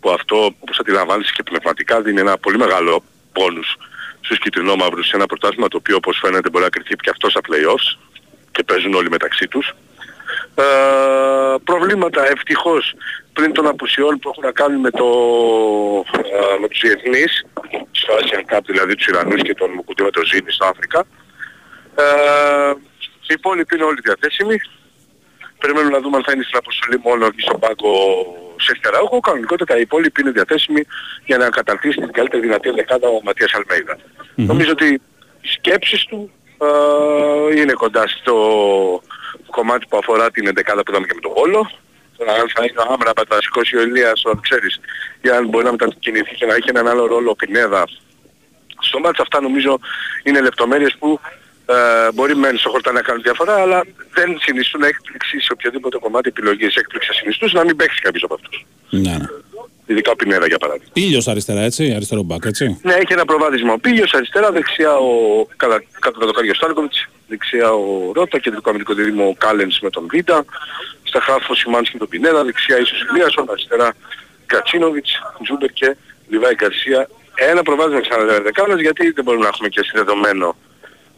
που 0.00 0.10
αυτό 0.10 0.36
όπως 0.60 0.78
αντιλαμβάνεσαι 0.78 1.32
και 1.34 1.42
πνευματικά 1.42 2.00
δίνει 2.00 2.20
ένα 2.20 2.38
πολύ 2.38 2.58
μεγάλο 2.58 3.02
πόνους 3.32 3.76
στους 4.20 4.38
κυτρινόμαυρους 4.38 5.06
σε 5.06 5.16
ένα 5.16 5.26
πρωτάθλημα 5.26 5.68
το 5.68 5.76
οποίο 5.76 5.96
όπως 5.96 6.18
φαίνεται 6.22 6.50
μπορεί 6.50 6.64
να 6.64 6.70
κρυθεί 6.70 6.94
και 6.94 7.10
αυτό 7.10 7.30
στα 7.30 7.40
play-offs 7.48 7.88
και 8.50 8.62
παίζουν 8.62 8.94
όλοι 8.94 9.10
μεταξύ 9.10 9.48
τους. 9.48 9.74
Ε, 10.54 10.64
προβλήματα 11.64 12.30
ευτυχώς 12.30 12.94
πριν 13.32 13.52
των 13.52 13.66
απουσιών 13.66 14.18
που 14.18 14.28
έχουν 14.28 14.44
να 14.44 14.52
κάνουν 14.52 14.80
με, 14.80 14.90
το, 14.90 15.08
ε, 16.12 16.58
με 16.60 16.68
τους 16.68 16.80
διεθνείς, 16.80 17.46
στο 17.90 18.14
Asian 18.20 18.54
Cup 18.54 18.60
δηλαδή 18.66 18.94
τους 18.94 19.06
Ιρανούς 19.06 19.42
και 19.42 19.54
τον 19.54 19.70
Μουκουντή 19.70 20.02
με 20.02 20.10
το 20.10 20.24
Ζήνη 20.24 20.50
στο 20.50 20.66
Αφρικά. 20.66 21.06
Ε, 21.94 22.72
οι 23.28 23.34
υπόλοιποι 23.38 23.74
είναι 23.74 23.84
όλοι 23.84 24.00
διαθέσιμοι. 24.04 24.60
Περιμένουμε 25.58 25.92
να 25.92 26.00
δούμε 26.00 26.16
αν 26.16 26.24
θα 26.24 26.32
είναι 26.32 26.42
στην 26.42 26.58
αποστολή 26.58 26.98
μόνο 27.04 27.26
ή 27.26 27.40
στον 27.40 27.58
πάγκο 27.60 27.92
σε 28.56 28.74
Στεραούχο. 28.74 29.20
Κανονικότατα 29.20 29.78
οι 29.78 29.80
υπόλοιποι 29.80 30.20
είναι 30.20 30.30
διαθέσιμοι 30.30 30.82
για 31.24 31.38
να 31.38 31.48
καταρτήσει 31.48 31.98
την 31.98 32.12
καλύτερη 32.12 32.42
δυνατή 32.42 32.70
δεκάδα 32.70 33.08
ο 33.08 33.20
Ματίας 33.24 33.52
Αλμέιδα. 33.54 33.98
Νομίζω 34.34 34.70
ότι 34.70 35.00
οι 35.40 35.48
σκέψεις 35.48 36.04
του 36.04 36.30
ε, 36.58 37.60
είναι 37.60 37.72
κοντά 37.72 38.08
στο 38.08 38.36
κομμάτι 39.50 39.86
που 39.88 39.96
αφορά 39.96 40.30
την 40.30 40.46
εντεκάδα 40.46 40.82
που 40.82 40.90
είδαμε 40.90 41.06
και 41.06 41.14
με 41.14 41.20
τον 41.20 41.32
Βόλο. 41.36 41.70
Τώρα 42.16 42.32
αν 42.32 42.50
θα 42.54 42.62
είναι 42.62 42.80
ο 42.80 42.92
Άμραμπα, 42.92 43.22
θα 43.28 43.38
σηκώσει 43.42 43.76
ο 43.76 43.82
Ηλίας, 43.82 44.22
αν 44.24 44.40
ξέρεις, 44.40 44.80
ή 45.20 45.28
αν 45.28 45.48
μπορεί 45.48 45.64
να 45.64 45.70
μετακινηθεί 45.70 46.34
και 46.34 46.46
να 46.46 46.54
έχει 46.54 46.68
έναν 46.68 46.88
άλλο 46.88 47.06
ρόλο 47.06 47.30
ο 47.30 47.34
Πινέδα. 47.34 47.84
Στο 48.80 48.98
μάτς 48.98 49.20
αυτά 49.20 49.40
νομίζω 49.40 49.78
είναι 50.22 50.40
λεπτομέρειες 50.40 50.96
που 50.98 51.20
ε, 51.70 52.12
μπορεί 52.14 52.36
μεν 52.36 52.58
στο 52.58 52.68
χορτά 52.70 52.92
να 52.92 53.02
κάνουν 53.02 53.22
διαφορά, 53.22 53.54
αλλά 53.54 53.84
δεν 54.14 54.38
συνιστούν 54.40 54.82
έκπληξη 54.82 55.40
σε 55.40 55.52
οποιοδήποτε 55.52 55.98
κομμάτι 55.98 56.28
επιλογής 56.28 56.74
έκπληξη 56.74 57.12
συνιστούς 57.12 57.52
να 57.52 57.64
μην 57.64 57.76
παίξει 57.76 58.00
κάποιος 58.00 58.22
από 58.22 58.34
αυτούς. 58.34 58.66
Ναι, 58.90 59.10
ναι. 59.10 59.26
Ειδικά 59.86 60.10
ο 60.10 60.16
Πινέδα 60.16 60.46
για 60.46 60.58
παράδειγμα. 60.58 60.90
Πήλιος 60.92 61.28
αριστερά, 61.28 61.60
έτσι, 61.60 61.92
αριστερό 61.94 62.22
μπακ, 62.22 62.44
έτσι. 62.44 62.80
Ναι, 62.82 62.94
έχει 62.94 63.12
ένα 63.12 63.24
προβάδισμα. 63.24 63.72
Ο 63.72 63.78
Πίγιος 63.78 64.12
αριστερά, 64.14 64.52
δεξιά 64.52 64.94
ο 64.96 65.12
κατά, 65.56 65.82
κάτω 66.00 66.26
το 66.26 66.32
Κάριο 66.32 66.54
Στάλκοβιτς, 66.54 67.08
δεξιά 67.28 67.72
ο 67.72 68.12
Ρότα, 68.14 68.38
κεντρικό 68.38 68.68
αμυντικό 68.68 68.94
δίδυμο 68.94 69.24
ο 69.28 69.34
Κάλενς 69.38 69.80
με 69.80 69.90
τον 69.90 70.06
Βίτα, 70.10 70.44
στα 71.02 71.20
χάφο 71.20 71.54
Σιμάνσκι 71.54 71.92
με 71.92 71.98
τον 71.98 72.08
Πινέδα, 72.08 72.44
δεξιά 72.44 72.78
ίσως 72.78 73.00
Ηλίασον, 73.10 73.50
αριστερά 73.50 73.94
Κατσίνοβιτς, 74.46 75.10
Τζούμπερ 75.42 75.72
και 75.72 75.96
Λιβάη 76.28 76.54
Γκαρσία. 76.54 77.08
Ένα 77.34 77.62
προβάδισμα 77.62 78.00
ξανά 78.00 78.40
δεκάλες 78.40 78.80
γιατί 78.80 79.10
δεν 79.10 79.24
μπορούμε 79.24 79.42
να 79.42 79.48
έχουμε 79.48 79.68
και 79.68 79.82
συνδεδομένο 79.82 80.56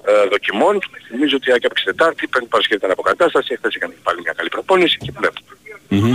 ε, 0.09 0.29
δοκιμών. 0.31 0.79
Νομίζω 1.13 1.37
ότι 1.37 1.51
η 1.51 1.53
Άκη 1.53 1.67
έπαιξε 1.67 1.85
Τετάρτη, 1.85 2.27
πέντε 2.27 2.47
Παρασκευή 2.49 2.79
ήταν 2.81 2.91
αποκατάσταση, 2.91 3.57
χθες 3.57 3.75
έκανε 3.75 3.95
πάλι 4.03 4.19
μια 4.25 4.33
καλή 4.37 4.49
προπόνηση 4.49 4.97
και 4.99 5.13
βλέπουμε. 5.19 5.49
Μμμ. 5.93 6.15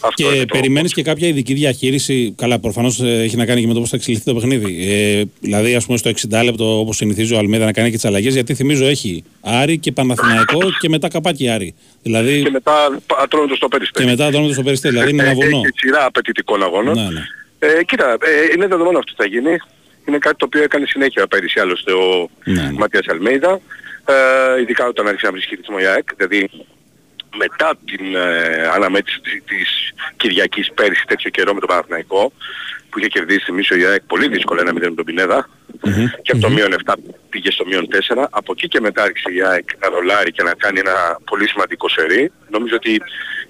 Αυτό 0.00 0.22
είναι 0.28 0.34
Και 0.34 0.46
το- 0.46 0.56
περιμένεις 0.58 0.92
και 0.94 1.02
κάποια 1.02 1.28
ειδική 1.28 1.54
διαχείριση; 1.54 2.34
Καλά, 2.36 2.58
προφανώς 2.58 3.00
ε, 3.00 3.22
έχει 3.22 3.36
να 3.36 3.44
κάνει 3.46 3.60
και 3.60 3.66
με 3.66 3.72
το 3.74 3.80
πώς 3.80 3.88
θα 3.88 3.96
εξελιχθεί 3.96 4.24
το 4.24 4.34
παιχνίδι. 4.34 4.92
Ε, 4.92 5.22
δηλαδή, 5.40 5.74
ας 5.74 5.86
πούμε, 5.86 5.98
στο 5.98 6.08
60 6.08 6.42
λεπτό, 6.44 6.78
όπως 6.78 6.96
συνηθίζει 6.96 7.34
ο 7.34 7.38
Αλμέδα 7.38 7.64
να 7.64 7.72
κάνει 7.72 7.88
και 7.90 7.94
τις 7.94 8.04
αλλαγές, 8.04 8.34
γιατί 8.34 8.54
θυμίζω 8.54 8.84
έχει 8.86 9.24
Άρη 9.40 9.78
και 9.78 9.92
Παναθηναϊκό 9.92 10.58
και 10.80 10.88
μετά 10.88 11.08
καπάκι 11.08 11.48
Άρη. 11.48 11.74
Δηλαδή, 12.02 12.42
Και 12.42 12.50
μετά 12.50 13.00
ατρώνοντας 13.22 13.58
το 13.58 13.68
περιστέρι. 13.68 14.04
και 14.04 14.10
μετά 14.10 14.30
το 14.30 14.52
στο 14.52 14.62
περιστέρι. 14.62 14.94
Δηλαδή, 14.94 15.10
είναι 15.12 15.22
ένα 15.22 15.30
Ε, 15.30 15.34
βουνό. 15.34 15.56
Έχει 15.64 15.72
σειρά 15.78 16.04
απαιτητικών 16.04 16.62
αγώνων. 16.62 16.94
Ναι, 16.94 17.02
ναι. 17.10 17.22
Ε, 17.58 17.84
κοίτα, 17.84 18.12
ε, 18.12 18.16
είναι 18.56 18.66
δεδομένο 18.66 18.98
αυτό 18.98 19.12
που 19.16 19.22
θα 19.22 19.28
γίνει. 19.28 19.56
Είναι 20.10 20.18
κάτι 20.18 20.36
το 20.36 20.44
οποίο 20.44 20.62
έκανε 20.62 20.86
συνέχεια 20.86 21.26
πέρυσι 21.26 21.60
άλλωστε 21.60 21.92
ο 21.92 22.28
Ναι, 22.44 22.70
Ματίας 22.72 23.06
Αλμέιδα. 23.08 23.60
Ε, 24.04 24.60
ειδικά 24.60 24.86
όταν 24.86 25.06
άρχισε 25.06 25.26
να 25.26 25.32
βρίσκει 25.32 25.54
ρυθμό 25.54 25.76
η 25.80 25.86
ΑΕΚ. 25.86 26.14
Δηλαδή 26.16 26.50
μετά 27.36 27.72
την 27.84 28.14
ε, 28.14 28.68
αναμέτρηση 28.74 29.20
της, 29.20 29.42
της 29.44 29.92
Κυριακής 30.16 30.72
πέρυσι 30.74 31.04
τέτοιο 31.06 31.30
καιρό 31.30 31.54
με 31.54 31.60
τον 31.60 31.68
Παναθηναϊκό 31.68 32.32
που 32.90 32.98
είχε 32.98 33.08
κερδίσει 33.08 33.44
θυμίσω 33.44 33.74
η 33.74 33.84
ΑΕΚ 33.84 34.02
πολύ 34.02 34.28
δύσκολα 34.28 34.60
ένα 34.60 34.70
0 34.70 34.74
με 34.74 34.94
τον 34.94 35.04
Πινέδα 35.04 35.48
και 36.22 36.32
από 36.32 36.40
το 36.40 36.50
μείον 36.50 36.74
7 36.84 36.94
πήγε 37.30 37.50
στο 37.50 37.66
μείον 37.66 37.88
4. 38.14 38.24
Από 38.30 38.52
εκεί 38.52 38.68
και 38.68 38.80
μετά 38.80 39.02
άρχισε 39.02 39.30
η 39.32 39.42
ΑΕΚ 39.42 39.68
να 39.82 39.88
ρολάρει 39.88 40.30
και 40.32 40.42
να 40.42 40.54
κάνει 40.54 40.78
ένα 40.78 41.18
πολύ 41.24 41.48
σημαντικό 41.48 41.88
σερί. 41.88 42.32
Νομίζω 42.48 42.74
ότι 42.76 42.92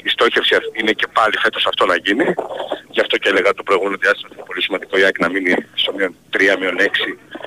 η 0.02 0.08
στόχευση 0.08 0.54
αυτή 0.54 0.80
είναι 0.80 0.92
και 0.92 1.06
πάλι 1.12 1.34
φέτος 1.38 1.66
αυτό 1.66 1.86
να 1.86 1.96
γίνει. 1.96 2.34
Γι' 2.90 3.00
αυτό 3.00 3.16
και 3.16 3.28
έλεγα 3.28 3.54
το 3.54 3.62
προηγούμενο 3.62 3.96
διάστημα 4.00 4.28
ότι 4.30 4.36
είναι 4.38 4.46
πολύ 4.46 4.62
σημαντικό 4.62 4.98
η 4.98 5.02
ΑΕΚ 5.02 5.18
να 5.18 5.28
μείνει 5.30 5.54
στο 5.74 5.92
μείον 5.92 6.14
3, 6.32 6.38
μείον 6.60 6.76
6 6.78 6.84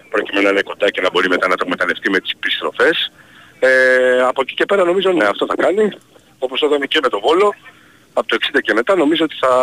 προκειμένου 0.10 0.46
να 0.46 0.52
είναι 0.52 0.62
κοντά 0.62 0.90
και 0.90 1.02
να 1.02 1.10
μπορεί 1.12 1.28
μετά 1.30 1.48
να 1.48 1.56
το 1.56 1.64
εκμεταλλευτεί 1.66 2.10
με 2.10 2.20
τις 2.20 2.32
επιστροφές. 2.32 3.12
Ε, 3.60 4.22
από 4.22 4.42
εκεί 4.42 4.54
και 4.54 4.66
πέρα 4.66 4.84
νομίζω 4.84 5.12
ναι 5.12 5.26
αυτό 5.26 5.46
θα 5.46 5.56
κάνει. 5.56 5.90
Όπως 6.46 6.60
το 6.60 6.66
είδαμε 6.68 6.86
και 6.86 7.00
με 7.04 7.10
τον 7.10 7.20
Βόλο. 7.26 7.54
Από 8.14 8.28
το 8.28 8.38
60 8.54 8.60
και 8.62 8.74
μετά 8.74 8.96
νομίζω 8.96 9.24
ότι 9.24 9.36
θα 9.44 9.54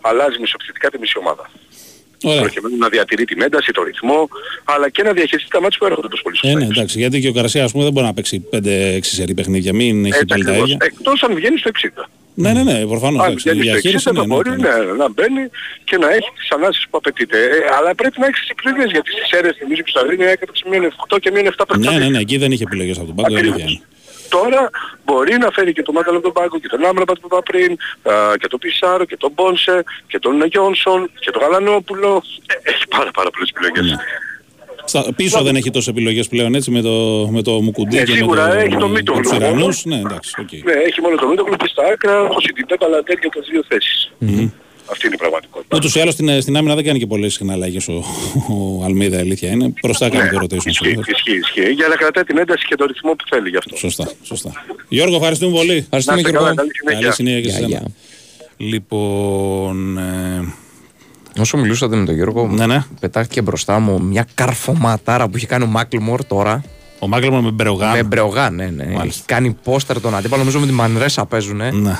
αλλάζει 0.00 0.38
μισοεπιθετικά 0.40 0.90
τη 0.90 0.98
μισή 0.98 1.18
ομάδα. 1.18 1.50
Ωραία. 2.22 2.40
Προκειμένου 2.40 2.76
να 2.76 2.88
διατηρεί 2.88 3.24
την 3.24 3.42
ένταση, 3.42 3.72
το 3.72 3.82
ρυθμό, 3.82 4.28
αλλά 4.64 4.88
και 4.88 5.02
να 5.02 5.12
διαχειριστεί 5.12 5.50
τα 5.50 5.60
μάτια 5.60 5.78
που 5.78 5.86
έρχονται 5.86 6.08
τόσο 6.08 6.22
πολύ 6.22 6.36
Ε, 6.42 6.54
ναι, 6.54 6.64
εντάξει, 6.64 6.98
γιατί 6.98 7.20
και 7.20 7.28
ο 7.28 7.32
Καρσία 7.32 7.64
ας 7.64 7.72
πούμε 7.72 7.84
δεν 7.84 7.92
μπορεί 7.92 8.06
να 8.06 8.14
παίξει 8.14 8.48
5-6 8.52 8.98
σερή 9.02 9.34
παιχνίδια, 9.34 9.74
μην 9.74 10.04
έχει 10.04 10.24
πάλι 10.24 10.44
τα 10.44 10.56
ίδια. 10.56 10.76
Εκτός 10.80 11.22
αν 11.22 11.34
βγαίνει 11.34 11.58
στο 11.58 11.70
60. 11.98 12.04
Ναι, 12.34 12.52
ναι, 12.52 12.62
ναι, 12.62 12.86
προφανώς. 12.86 13.20
Αν 13.20 13.26
εντάξει, 13.26 13.48
η 13.48 13.52
βγαίνει 13.52 13.66
στο 13.66 13.78
60 13.78 13.80
διαχείριση 13.80 14.04
θα 14.04 14.12
ναι, 14.12 14.20
ναι, 14.20 14.26
μπορεί 14.26 14.50
ναι. 14.50 14.56
ναι, 14.56 14.92
να 14.92 15.08
μπαίνει 15.10 15.42
και 15.84 15.96
να 15.96 16.08
έχει 16.10 16.30
τις 16.38 16.50
ανάσεις 16.50 16.86
που 16.90 16.96
απαιτείται. 16.96 17.38
Ε, 17.44 17.48
αλλά 17.78 17.94
πρέπει 17.94 18.20
να 18.20 18.26
έχεις 18.26 18.40
τις 18.40 18.48
επιλογές 18.48 18.90
γιατί 18.90 19.10
στις 19.10 19.30
αίρες 19.30 19.56
θυμίζω 19.58 19.82
και 19.82 19.90
στα 19.94 20.02
Ρήνια 20.06 20.28
έκαταξε 20.28 20.64
μείον 20.70 20.94
8 21.08 21.16
και 21.20 21.30
μείον 21.30 21.54
7 21.56 21.78
Ναι, 21.78 21.98
ναι, 21.98 22.08
ναι, 22.08 22.18
εκεί 22.18 22.36
δεν 22.36 22.52
είχε 22.52 22.62
επιλογές 22.62 22.96
από 22.96 23.06
τον 23.06 23.14
πάγκο, 23.14 23.34
η 23.34 23.38
αλήθεια 23.38 23.64
είναι. 23.68 23.80
Τώρα 24.36 24.70
μπορεί 25.04 25.34
να 25.38 25.50
φέρει 25.50 25.72
και 25.72 25.82
τον 25.82 25.94
Μάνταλο 25.94 26.16
από 26.16 26.26
τον 26.28 26.36
πάγκο 26.38 26.58
και 26.58 26.68
τον 26.68 26.84
Άμραμπατ 26.84 27.18
που 27.20 27.28
είπα 27.30 27.42
πριν 27.42 27.70
α, 28.12 28.36
και 28.40 28.48
τον 28.48 28.58
Πιζάρο 28.58 29.04
και 29.04 29.16
τον 29.16 29.30
Πόνσε 29.34 29.84
και 30.06 30.18
τον 30.18 30.44
Γιόνσον 30.44 31.10
και 31.18 31.30
τον 31.30 31.42
Γαλανόπουλο. 31.42 32.22
Ε, 32.46 32.70
έχει 32.70 32.84
πάρα 32.88 33.10
πάρα 33.10 33.30
πολλές 33.30 33.50
επιλογές. 33.54 33.96
Στα, 34.84 35.04
πίσω 35.16 35.42
δεν 35.42 35.56
έχει 35.56 35.70
τόσες 35.70 35.88
επιλογές 35.88 36.28
πλέον 36.28 36.54
έτσι 36.54 36.70
με 36.70 36.80
το, 36.80 37.28
με 37.30 37.42
το 37.42 37.60
Μουκουντή 37.60 37.96
Ναι, 37.96 38.02
και 38.02 38.12
σίγουρα 38.12 38.46
με, 38.46 38.52
το, 38.52 38.58
έχει 38.58 38.76
το 38.76 38.88
με 38.88 38.92
Μίτογλου 38.98 39.22
τους 39.22 39.32
μόνο. 39.32 39.44
Ιρανούς. 39.46 39.84
Ναι, 39.84 39.96
εντάξει, 39.96 40.34
οκ. 40.40 40.52
Ναι, 40.64 40.72
έχει 40.72 41.00
μόνο 41.00 41.16
το 41.16 41.26
Μίτογλου 41.28 41.56
και 41.56 41.66
στα 41.66 41.82
άκρα 41.92 42.28
το 42.28 42.40
Σιντιμπέ 42.40 42.76
Παλατέλ 42.76 43.18
και 43.18 43.28
τις 43.28 43.48
δύο 43.50 43.62
θέσεις. 43.68 44.12
Αυτή 44.92 45.06
είναι 45.06 45.14
η 45.14 45.18
πραγματικότητα. 45.18 45.76
Ούτως 45.76 45.94
ή 45.94 46.00
άλλως 46.00 46.14
στην, 46.14 46.40
στην 46.42 46.56
άμυνα 46.56 46.74
δεν 46.74 46.84
κάνει 46.84 46.98
και 46.98 47.06
πολλές 47.06 47.32
συχνά 47.32 47.52
αλλαγές 47.52 47.88
ο, 47.88 48.04
ο 48.80 48.84
Αλμέιδα, 48.84 49.16
η 49.16 49.20
αλήθεια 49.20 49.50
είναι. 49.50 49.72
Μπροστά 49.82 50.08
κάνει 50.08 50.28
το 50.30 50.38
rotation. 50.42 50.64
Ισχύει, 50.66 50.98
ισχύει, 51.08 51.36
ισχύει. 51.38 51.70
Για 51.72 51.88
να 51.88 51.94
κρατάει 51.94 52.24
την 52.24 52.38
ένταση 52.38 52.66
και 52.66 52.74
το 52.76 52.84
ρυθμό 52.84 53.10
που 53.12 53.24
θέλει 53.30 53.48
γι' 53.48 53.56
αυτό. 53.56 53.76
Σωστά, 53.76 54.10
σωστά. 54.22 54.52
Γιώργο, 54.88 55.14
ευχαριστούμε 55.16 55.56
πολύ. 55.56 55.76
Ευχαριστούμε, 55.76 56.14
Να 56.14 56.28
είστε 56.28 56.30
Γιώργο. 56.30 56.54
καλά, 56.54 56.54
καλή 56.60 56.70
συνέχεια. 56.76 57.00
Καλή 57.00 57.14
συνέχεια 57.14 57.40
και 57.40 57.48
Γεια, 57.48 57.58
σε 57.58 57.64
γεια. 57.64 57.76
εσένα. 57.76 57.90
Λοιπόν, 58.70 59.98
ε, 59.98 60.54
Όσο 61.40 61.56
μιλούσατε 61.56 61.96
με 61.96 62.04
τον 62.04 62.14
Γιώργο, 62.14 62.46
Ναι, 62.46 62.66
ναι. 62.66 62.84
πετάχτηκε 63.00 63.42
μπροστά 63.42 63.78
μου 63.78 64.02
μια 64.02 64.26
καρφωματάρα 64.34 65.28
που 65.28 65.36
είχε 65.36 65.46
κάνει 65.46 65.64
ο 65.64 65.66
Μάκλιμορ 65.66 66.24
τώρα. 66.24 66.64
ο 66.98 67.08
Μάγκλεμον 67.08 67.44
με 67.44 67.50
Μπρεογάν. 67.50 67.92
Με 67.96 68.02
Μπρεογάν, 68.02 68.54
ναι, 68.54 68.66
ναι. 68.66 68.84
Έχει 69.04 69.22
κάνει 69.26 69.56
πόστερ 69.64 70.00
τον 70.00 70.14
αντίπαλο, 70.14 70.40
νομίζω 70.42 70.58
με 70.60 70.66
τη 70.66 70.72
Μανρέσα 70.72 71.26
παίζουνε. 71.26 71.70
Ναι. 71.70 71.98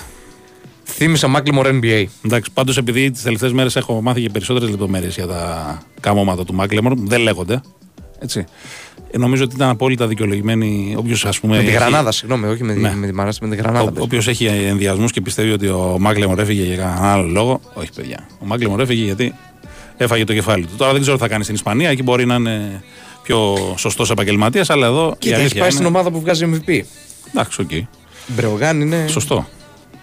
Θύμισε 0.96 1.26
Μάκλιμορ 1.26 1.66
NBA. 1.82 2.04
Εντάξει, 2.24 2.50
πάντως 2.54 2.76
επειδή 2.76 3.10
τις 3.10 3.22
τελευταίες 3.22 3.52
μέρες 3.52 3.76
έχω 3.76 4.00
μάθει 4.02 4.20
και 4.20 4.28
περισσότερες 4.30 4.68
λεπτομέρειες 4.70 5.14
για 5.14 5.26
τα 5.26 5.78
καμώματα 6.00 6.44
του 6.44 6.54
Μάγκλεμον, 6.54 6.94
δεν 7.06 7.20
λέγονται. 7.20 7.60
Έτσι. 8.18 8.44
Ε, 9.10 9.18
νομίζω 9.18 9.44
ότι 9.44 9.54
ήταν 9.54 9.68
απόλυτα 9.68 10.06
δικαιολογημένη 10.06 10.94
όποιος 10.98 11.24
ας 11.24 11.40
πούμε... 11.40 11.56
Με 11.56 11.62
τη 11.62 11.68
έχει- 11.68 11.76
Γρανάδα, 11.76 12.12
συγγνώμη, 12.12 12.46
όχι 12.46 12.64
με, 12.64 12.72
τη- 12.74 12.80
Ναι. 12.80 12.94
με 12.94 13.06
τη 13.06 13.12
Μανρέσα, 13.14 13.38
με 13.42 13.48
τη 13.50 13.56
Γρανάδα. 13.56 13.80
Ο 13.82 13.84
παίζουν. 13.92 14.02
οποίο 14.02 14.30
έχει 14.30 14.44
ενδιασμούς 14.44 15.12
και 15.12 15.20
πιστεύει 15.20 15.50
ότι 15.52 15.66
ο 15.68 15.96
Μάγκλεμορ 16.00 16.38
έφυγε 16.40 16.62
για 16.62 16.76
κανέναν 16.76 17.04
άλλο 17.04 17.26
λόγο. 17.28 17.60
Όχι, 17.74 17.88
παιδιά. 17.94 18.26
Ο 18.40 18.46
Μάγκλεμορ 18.46 18.80
έφυγε 18.80 19.04
γιατί 19.04 19.34
έφαγε 19.96 20.24
το 20.24 20.32
κεφάλι 20.32 20.66
του. 20.66 20.76
Τώρα 20.76 20.92
δεν 20.92 21.00
ξέρω 21.00 21.16
τι 21.16 21.22
θα 21.22 21.28
κάνει 21.28 21.42
στην 21.42 21.54
Ισπανία. 21.54 21.90
Εκεί 21.90 22.02
μπορεί 22.02 22.26
να 22.26 22.34
είναι 22.34 22.82
πιο 23.22 23.56
σωστός 23.78 24.10
επαγγελματίας, 24.10 24.70
αλλά 24.70 24.86
εδώ. 24.86 25.14
Και 25.18 25.28
η 25.28 25.30
έχεις 25.30 25.40
αλήθεια 25.42 25.60
πάει 25.60 25.68
είναι... 25.68 25.78
στην 25.78 25.86
ομάδα 25.94 26.10
που 26.10 26.20
βγάζει 26.20 26.50
MVP. 26.66 26.80
Εντάξει, 27.34 27.60
οκ. 27.60 27.70
Μπρεογάν 28.26 28.80
είναι. 28.80 29.04
Σωστό. 29.08 29.48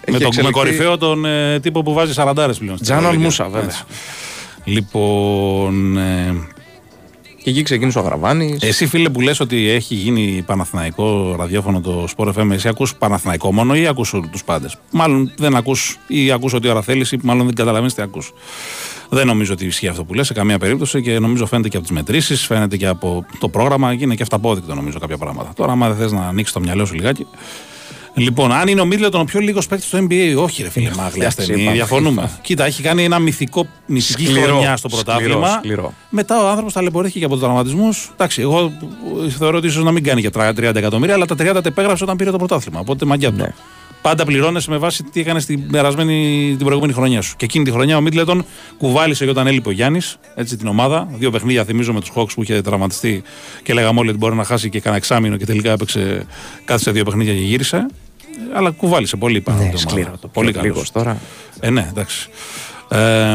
Έχει 0.09 0.17
Με, 0.17 0.17
τον, 0.17 0.21
με 0.21 0.25
εξελιχθεί- 0.27 0.53
κορυφαίο 0.53 0.97
τον 0.97 1.25
ε, 1.25 1.59
τύπο 1.59 1.81
που 1.83 1.93
βάζει 1.93 2.13
40 2.15 2.33
πλέον. 2.35 2.53
στην 2.53 2.75
Τζάνο 2.81 2.99
Ευρωλίγκα. 2.99 3.07
Αλμούσα, 3.09 3.43
βέβαια. 3.49 3.65
Έτσι. 3.65 3.83
Λοιπόν. 4.63 5.97
ε, 5.97 6.33
Και 7.43 7.49
εκεί 7.49 7.61
ξεκίνησε 7.63 7.99
ο 7.99 8.01
Γραβάνη. 8.01 8.57
εσύ 8.61 8.87
φίλε 8.87 9.09
που 9.09 9.21
λες 9.21 9.39
ότι 9.39 9.69
έχει 9.69 9.95
γίνει 9.95 10.43
Παναθηναϊκό 10.45 11.35
ραδιόφωνο 11.37 11.81
το 11.81 12.07
Sport 12.17 12.33
FM, 12.33 12.49
εσύ 12.51 12.67
ακούς 12.67 12.95
Παναθηναϊκό 12.95 13.53
μόνο 13.53 13.75
ή 13.75 13.87
ακούς 13.87 14.13
τους 14.31 14.43
πάντες; 14.43 14.77
Μάλλον 14.91 15.31
δεν 15.37 15.55
ακούς 15.55 15.97
ή 16.07 16.31
ακούς 16.31 16.53
ό,τι 16.53 16.67
ώρα 16.67 16.81
θέλεις 16.81 17.11
ή 17.11 17.19
μάλλον 17.23 17.45
δεν 17.45 17.55
καταλαβαίνεις 17.55 17.93
τι 17.93 18.01
ακούς. 18.01 18.33
Δεν 19.09 19.27
νομίζω 19.27 19.53
ότι 19.53 19.65
ισχύει 19.65 19.87
αυτό 19.87 20.03
που 20.03 20.13
λες 20.13 20.27
σε 20.27 20.33
καμία 20.33 20.57
περίπτωση 20.59 21.01
και 21.01 21.19
νομίζω 21.19 21.45
φαίνεται 21.45 21.67
και 21.69 21.77
από 21.77 21.85
τις 21.85 21.95
μετρήσεις, 21.95 22.45
φαίνεται 22.45 22.77
και 22.77 22.87
από 22.87 23.25
το 23.39 23.49
πρόγραμμα 23.49 23.95
και 23.95 24.03
είναι 24.03 24.15
και 24.15 24.23
αυταπόδεικτο 24.23 24.75
νομίζω 24.75 24.99
κάποια 24.99 25.17
πράγματα. 25.17 25.51
Τώρα 25.55 25.71
άμα 25.71 25.87
δεν 25.87 25.97
θες 25.97 26.11
να 26.11 26.27
ανοίξεις 26.27 26.53
το 26.53 26.59
μυαλό 26.59 26.85
σου 26.85 26.93
λιγάκι. 26.93 27.27
Λοιπόν, 28.17 28.51
αν 28.51 28.67
είναι 28.67 28.81
ο 28.81 28.85
Μίτλετον 28.85 29.21
ο 29.21 29.23
πιο 29.23 29.39
λίγος 29.39 29.67
παίκτης 29.67 29.87
στο 29.87 29.97
NBA, 30.09 30.35
όχι 30.37 30.63
ρε 30.63 30.69
φίλε, 30.69 30.89
μάγλε 30.95 31.23
εντάξει, 31.23 31.41
ασθενή, 31.41 31.61
είπαμε, 31.61 31.75
διαφωνούμε. 31.75 32.21
είπα. 32.21 32.39
Κοίτα, 32.41 32.65
έχει 32.65 32.81
κάνει 32.81 33.03
ένα 33.03 33.19
μυθικό, 33.19 33.67
μυθική 33.85 34.25
Σκληρό, 34.25 34.47
χρονιά 34.47 34.77
στο 34.77 34.89
σκληρό, 34.89 35.03
πρωτάθλημα. 35.03 35.49
σκληρό. 35.49 35.93
Μετά 36.09 36.43
ο 36.43 36.47
άνθρωπος 36.47 36.73
ταλαιπωρήθηκε 36.73 37.19
και 37.19 37.25
από 37.25 37.33
τους 37.33 37.43
τραυματισμούς. 37.43 38.09
Εντάξει, 38.13 38.41
εγώ 38.41 38.71
ε, 39.25 39.29
θεωρώ 39.29 39.57
ότι 39.57 39.67
ίσως 39.67 39.83
να 39.83 39.91
μην 39.91 40.03
κάνει 40.03 40.21
και 40.21 40.29
30 40.33 40.75
εκατομμύρια, 40.75 41.13
αλλά 41.15 41.25
τα 41.25 41.35
30 41.35 41.37
τα 41.53 41.61
επέγραψε 41.63 42.03
όταν 42.03 42.15
πήρε 42.15 42.31
το 42.31 42.37
πρωτάθλημα. 42.37 42.79
Οπότε 42.79 43.05
μαγιά 43.05 43.31
του. 43.33 43.53
Πάντα 44.01 44.25
πληρώνεσαι 44.25 44.69
με 44.69 44.77
βάση 44.77 45.03
τι 45.03 45.19
έκανε 45.19 45.41
την, 45.41 45.71
περασμένη, 45.71 46.47
την 46.55 46.65
προηγούμενη 46.65 46.93
χρονιά 46.93 47.21
σου. 47.21 47.35
Και 47.37 47.45
εκείνη 47.45 47.63
τη 47.63 47.71
χρονιά 47.71 47.97
ο 47.97 48.01
Μίτλετον 48.01 48.45
κουβάλισε 48.77 49.23
και 49.23 49.29
όταν 49.29 49.47
έλειπε 49.47 49.69
ο 49.69 49.71
Γιάννης, 49.71 50.17
έτσι 50.35 50.57
την 50.57 50.67
ομάδα. 50.67 51.07
Δύο 51.17 51.31
παιχνίδια 51.31 51.63
θυμίζω 51.63 51.93
με 51.93 51.99
τους 51.99 52.11
Hawks 52.15 52.33
που 52.35 52.41
είχε 52.43 52.61
τραυματιστεί 52.61 53.23
και 53.63 53.73
λέγαμε 53.73 53.99
όλοι 53.99 54.09
ότι 54.09 54.17
μπορεί 54.17 54.35
να 54.35 54.43
χάσει 54.43 54.69
και 54.69 54.79
κανένα 54.79 54.97
εξάμεινο 54.97 55.37
και 55.37 55.45
τελικά 55.45 55.71
έπαιξε 55.71 56.25
κάθε 56.65 56.83
σε 56.83 56.91
δύο 56.91 57.03
παιχνίδια 57.03 57.33
και 57.33 57.39
γύρισε. 57.39 57.87
Ε, 58.53 58.57
Αλλά 58.57 58.69
κουβάλισε 58.71 59.15
πολύ 59.17 59.41
πάνω. 59.41 59.57
Ναι, 59.57 59.63
από 59.67 59.75
την 59.77 59.85
ομάδα. 59.87 60.01
σκληρό 60.01 60.17
το 60.21 60.27
Πολύ 60.27 60.51
πιο 60.51 60.59
καλός. 60.61 60.75
λίγος 60.75 60.91
τώρα. 60.91 61.17
Ε, 61.59 61.69
ναι, 61.69 61.87
εντάξει. 61.89 62.29
Ε, 62.89 63.31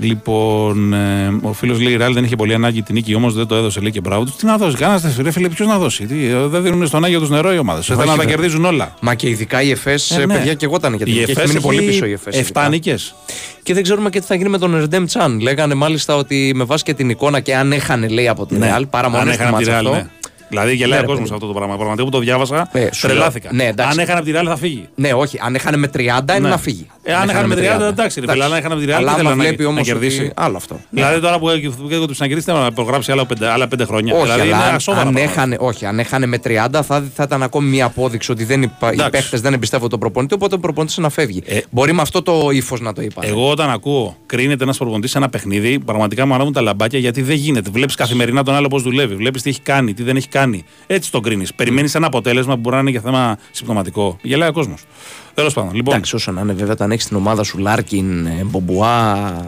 λοιπόν, 0.00 0.92
ε, 0.92 1.38
ο 1.42 1.52
φίλος 1.52 1.80
λέει: 1.80 1.96
Ράλ 1.96 2.12
δεν 2.12 2.24
είχε 2.24 2.36
πολύ 2.36 2.54
ανάγκη 2.54 2.82
την 2.82 2.94
νίκη, 2.94 3.14
όμως 3.14 3.34
δεν 3.34 3.46
το 3.46 3.54
έδωσε. 3.54 3.80
Λέει 3.80 3.90
και 3.90 4.00
μπράβο 4.00 4.24
του. 4.24 4.32
Τι 4.38 4.46
να 4.46 4.56
δώσει, 4.56 4.76
κανένας 4.76 5.14
δεν 5.16 5.32
φίλε, 5.32 5.48
ποιος 5.48 5.68
να 5.68 5.78
δώσει. 5.78 6.06
Τι, 6.06 6.26
ε, 6.26 6.46
δεν 6.46 6.62
δίνουν 6.62 6.86
στον 6.86 7.04
Άγιο 7.04 7.18
τους 7.20 7.30
νερό 7.30 7.52
οι 7.54 7.58
ομάδες. 7.58 7.84
Θέλουν 7.86 8.00
να 8.00 8.06
τα 8.06 8.14
βέβαια. 8.16 8.30
κερδίζουν 8.34 8.64
όλα. 8.64 8.94
Μα 9.00 9.14
και 9.14 9.28
ειδικά 9.28 9.62
η 9.62 9.70
ΕΦΕΣ, 9.70 10.10
Ε, 10.10 10.26
ναι. 10.26 10.34
παιδιά, 10.34 10.54
και 10.54 10.64
εγώ 10.64 10.74
ήταν 10.76 10.94
για 10.94 11.04
την 11.04 11.14
Η 11.14 11.18
νίκη. 11.18 11.30
Έχει 11.30 11.40
ΕΦΕΣ 11.40 11.48
μείνει 11.50 11.60
πολύ 11.64 11.78
έχει 11.78 11.86
πίσω 11.86 12.04
η 12.06 12.12
ΕΦΕΣ. 12.12 12.36
εφτά 12.38 12.60
ειδικά. 12.60 12.68
νίκες. 12.68 13.14
Και 13.62 13.74
δεν 13.74 13.82
ξέρουμε 13.82 14.10
και 14.10 14.20
τι 14.20 14.26
θα 14.26 14.34
γίνει 14.34 14.48
με 14.48 14.58
τον 14.58 14.74
Ερντέμ 14.74 15.04
Τσάν. 15.04 15.40
Λέγανε 15.40 15.74
μάλιστα 15.74 16.16
ότι 16.16 16.52
με 16.54 16.64
βάση 16.64 16.82
και 16.84 16.94
την 16.94 17.10
εικόνα 17.10 17.40
και 17.40 17.56
αν 17.56 17.72
έχανε 17.72 18.08
λέει 18.08 18.28
από 18.28 18.46
την 18.46 18.58
Ναι. 18.58 18.66
Ρεάλ, 18.66 18.86
παρά 18.86 19.08
μόνο 19.08 19.22
Αν 19.22 19.32
στο 19.32 19.42
έχανε 19.42 20.10
από 20.62 20.68
τη 20.70 20.70
μάτς 20.70 20.70
Real, 20.70 20.70
αυτό. 20.70 20.70
ναι. 20.70 20.70
Δηλαδή 20.70 20.74
γελάει 20.74 20.90
Ναι, 20.90 20.96
ο 20.96 21.00
ρε, 21.00 21.06
κόσμος 21.06 21.28
παιδί. 21.28 21.34
αυτό 21.34 21.46
το 21.46 21.52
πράγμα. 21.58 21.74
Πραγματικά 21.74 22.04
που 22.04 22.10
το 22.10 22.18
διάβασα, 22.18 22.68
Ε, 22.72 22.88
σου 22.92 23.06
λέω. 23.06 23.16
τρελάθηκα. 23.16 23.48
Ναι, 23.52 23.64
εντάξει. 23.64 23.92
αν 23.92 23.98
έχανε 23.98 24.18
από 24.18 24.28
τη 24.30 24.32
Real 24.36 24.46
θα 24.46 24.56
φύγει. 24.56 24.88
Ναι, 24.94 25.12
όχι. 25.12 25.38
Αν 25.42 25.54
έχανε 25.54 25.76
με 25.76 25.88
30 25.88 26.32
είναι 26.36 26.38
Ναι. 26.38 26.48
να 26.48 26.58
φύγει. 26.58 26.86
Ε, 27.02 27.14
αν 27.14 27.28
έχανε 27.28 27.46
με 27.46 27.54
30, 27.54 27.86
εντάξει, 27.88 28.20
ρε 28.20 28.30
φίλε, 28.30 28.44
αν 28.44 28.52
έχανε 28.52 28.74
με 28.74 28.80
τη 28.80 28.86
Real, 28.88 28.92
Αλλά 28.92 29.08
τι 29.10 29.14
θέλει 29.16 29.26
άμα 29.28 29.36
να- 29.36 29.42
βλέπει 29.42 29.62
να 29.62 29.68
όμω. 29.68 29.82
κερδίσει. 29.82 30.32
Άλλο 30.34 30.56
αυτό. 30.56 30.80
Δηλαδή 30.90 31.20
τώρα 31.20 31.38
που 31.38 31.48
έχει 31.48 31.68
του 31.88 32.14
να 32.16 32.26
κερδίσει, 32.26 32.50
να 32.52 32.72
προγράψει 32.72 33.12
άλλα 33.12 33.26
πέντε, 33.26 33.48
άλλα 33.48 33.68
πέντε 33.68 33.84
χρόνια. 33.84 34.14
Όχι, 34.14 34.22
δηλαδή 34.22 34.40
αλλά 34.40 34.56
είναι 34.56 34.64
αν, 34.68 34.74
ασόβαρα 34.74 35.06
αν 35.06 35.12
πράγματα. 35.12 35.32
έχανε, 35.40 35.56
όχι, 35.60 35.86
αν 35.86 35.98
έχανε 35.98 36.26
με 36.26 36.38
30 36.38 36.82
θα, 36.82 37.04
θα 37.14 37.22
ήταν 37.22 37.42
ακόμη 37.42 37.68
μια 37.68 37.84
απόδειξη 37.84 38.30
ότι 38.32 38.44
δεν 38.44 38.62
υπα, 38.62 38.90
οι 38.90 38.92
Εντάξει. 38.92 39.10
παίχτε 39.10 39.36
δεν 39.38 39.52
εμπιστεύονται 39.52 39.90
τον 39.90 39.98
προπονητή, 39.98 40.34
οπότε 40.34 40.54
ο 40.54 40.58
προπονητής 40.58 40.96
να 40.98 41.08
φεύγει. 41.08 41.42
Μπορεί 41.70 41.92
με 41.92 42.02
αυτό 42.02 42.22
το 42.22 42.48
ύφος 42.52 42.80
να 42.80 42.92
το 42.92 43.02
είπα. 43.02 43.22
Εγώ 43.24 43.50
όταν 43.50 43.70
ακούω 43.70 44.16
κρίνεται 44.26 44.64
ένας 44.64 44.76
προπονητής 44.78 45.10
σε 45.10 45.18
ένα 45.18 45.28
παιχνίδι, 45.28 45.78
πραγματικά 45.78 46.26
μου 46.26 46.34
ανάβουν 46.34 46.52
τα 46.52 46.60
λαμπάκια 46.60 46.98
γιατί 46.98 47.22
δεν 47.22 47.36
γίνεται. 47.36 47.70
Βλέπεις 47.72 47.94
καθημερινά 47.94 48.42
τον 48.42 48.54
άλλο 48.54 48.68
πώς 48.68 48.82
δουλεύει, 48.82 49.14
βλέπεις 49.14 49.42
τι 49.42 49.50
έχει 49.50 49.60
κάνει, 49.60 49.94
τι 49.94 50.02
δεν 50.02 50.16
έχει 50.16 50.28
κάνει. 50.28 50.43
Έτσι 50.86 51.10
τον 51.10 51.22
κρίνεις. 51.22 51.54
Περιμένεις 51.54 51.94
ένα 51.94 52.06
αποτέλεσμα 52.06 52.54
που 52.54 52.60
μπορεί 52.60 52.74
να 52.74 52.80
είναι 52.80 52.90
για 52.90 53.00
θέμα 53.00 53.38
συμπτωματικό. 53.50 54.18
Γελάει 54.22 54.48
ο 54.48 54.52
κόσμος. 54.52 54.82
Τέλος 55.34 55.54
πάντων. 55.54 55.74
Λοιπόν, 55.74 55.92
Εντάξει, 55.94 56.14
όσο 56.14 56.32
να 56.32 56.40
είναι 56.40 56.52
βέβαια, 56.52 56.72
όταν 56.72 56.90
έχεις 56.90 57.06
την 57.06 57.16
ομάδα 57.16 57.42
σου 57.42 57.58
Λάρκιν, 57.58 58.26
ε, 58.26 58.44
Μπομπουά. 58.44 59.46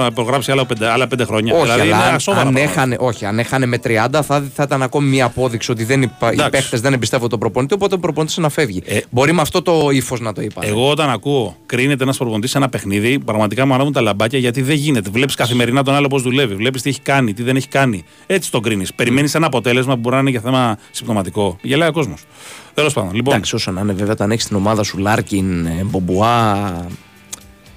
Να 0.00 0.12
προγράψει 0.12 0.50
άλλα 0.50 0.66
πέντε, 0.66 0.88
άλλα 0.90 1.06
πέντε 1.06 1.24
χρόνια. 1.24 1.54
Όχι, 1.54 1.62
δηλαδή 1.62 1.80
αλλά 1.80 1.96
είναι 1.96 2.04
αν, 2.08 2.14
ασόβαρα 2.14 2.46
αν, 2.46 2.52
πράγματα. 2.52 2.72
έχανε, 2.72 2.96
όχι, 3.00 3.24
αν 3.24 3.38
έχανε 3.38 3.66
με 3.66 3.78
30 3.84 3.88
θα, 4.10 4.44
θα 4.54 4.62
ήταν 4.62 4.82
ακόμη 4.82 5.08
μια 5.08 5.24
απόδειξη 5.24 5.70
ότι 5.70 5.84
δεν 5.84 6.02
υπα, 6.02 6.30
οι 6.30 6.32
Εντάξει. 6.32 6.50
παίχτε 6.50 6.76
δεν 6.76 6.92
εμπιστεύονται 6.92 7.28
τον 7.28 7.38
προπονητή, 7.38 7.74
οπότε 7.74 7.94
ο 7.94 7.98
προπονητής 7.98 8.36
να 8.36 8.48
φεύγει. 8.48 8.82
Μπορεί 9.10 9.32
με 9.32 9.40
αυτό 9.40 9.62
το 9.62 9.90
ύφος 9.90 10.20
να 10.20 10.32
το 10.32 10.40
είπα. 10.40 10.64
Εγώ 10.64 10.90
όταν 10.90 11.10
ακούω 11.10 11.56
κρίνεται 11.66 12.02
ένας 12.02 12.16
προπονητής 12.16 12.50
σε 12.50 12.58
ένα 12.58 12.68
παιχνίδι, 12.68 13.18
πραγματικά 13.18 13.66
μου 13.66 13.74
ανάβουν 13.74 13.92
τα 13.92 14.00
λαμπάκια 14.00 14.38
γιατί 14.38 14.62
δεν 14.62 14.76
γίνεται. 14.76 15.10
Βλέπεις 15.10 15.34
καθημερινά 15.34 15.82
τον 15.82 15.94
άλλο 15.94 16.06
πώς 16.06 16.22
δουλεύει, 16.22 16.54
βλέπεις 16.54 16.82
τι 16.82 16.88
έχει 16.88 17.00
κάνει, 17.00 17.32
τι 17.32 17.42
δεν 17.42 17.56
έχει 17.56 17.68
κάνει. 17.68 18.04
Έτσι 18.26 18.50
τον 18.50 18.62
κρίνεις. 18.62 18.94
Περιμένεις 18.94 19.34
ένα 19.34 19.46
αποτέλεσμα 19.46 19.94
που 19.94 20.00
μπορεί 20.00 20.14
να 20.14 20.20
είναι 20.20 20.30
για 20.30 20.40
θέμα 20.40 20.78
συμπτωματικό. 20.90 21.58
Γελάει 21.62 21.88
ο 21.88 21.92
κόσμος. 21.92 22.22
Τέλος 22.74 22.92
πάντων. 22.92 23.14
Λοιπόν, 23.14 23.32
Εντάξει, 23.34 23.54
όσο 23.54 23.70
να 23.70 23.80
είναι 23.80 23.92
βέβαια, 23.92 24.12
όταν 24.12 24.30
έχεις 24.30 24.46
την 24.46 24.56
ομάδα 24.56 24.82
σου 24.82 24.98
Λάρκιν, 24.98 25.66
ε, 25.66 25.82
Μπομπουά. 25.84 26.86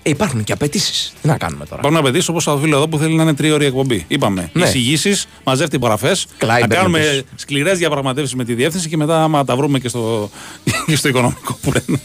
Ε, 0.08 0.10
υπάρχουν 0.10 0.44
και 0.44 0.52
απαιτήσεις. 0.52 1.14
Τι 1.22 1.28
να 1.28 1.38
κάνουμε 1.38 1.66
τώρα; 1.66 1.80
Υπάρχουν 1.80 2.00
απαιτήσεις 2.00 2.30
όπως 2.30 2.44
το 2.44 2.58
φίλο 2.58 2.76
εδώ 2.76 2.88
που 2.88 2.98
θέλει 2.98 3.16
να 3.16 3.24
είναι 3.24 3.34
τρίωρη 3.34 3.66
εκπομπή. 3.66 4.06
Είπαμε. 4.08 4.50
Ναι. 4.54 4.64
Εισηγήσεις, 4.64 5.28
μαζεύτε 5.44 5.76
υπογραφές. 5.76 6.28
Κλάιμπερ 6.38 6.70
Να 6.70 6.76
κάνουμε 6.76 7.00
επίσης. 7.00 7.24
σκληρές 7.36 7.78
διαπραγματεύσεις 7.78 8.36
με 8.36 8.44
τη 8.44 8.54
διεύθυνση 8.54 8.90
και 8.90 8.98
μετά, 8.98 9.24
άμα 9.24 9.46
τα 9.46 9.56
βρούμε 9.56 9.80
και 9.80 9.88
στο, 9.88 10.30
και 10.88 10.96
στο 10.96 11.08
οικονομικό 11.08 11.58
που 11.62 11.72
λένε. 11.72 12.00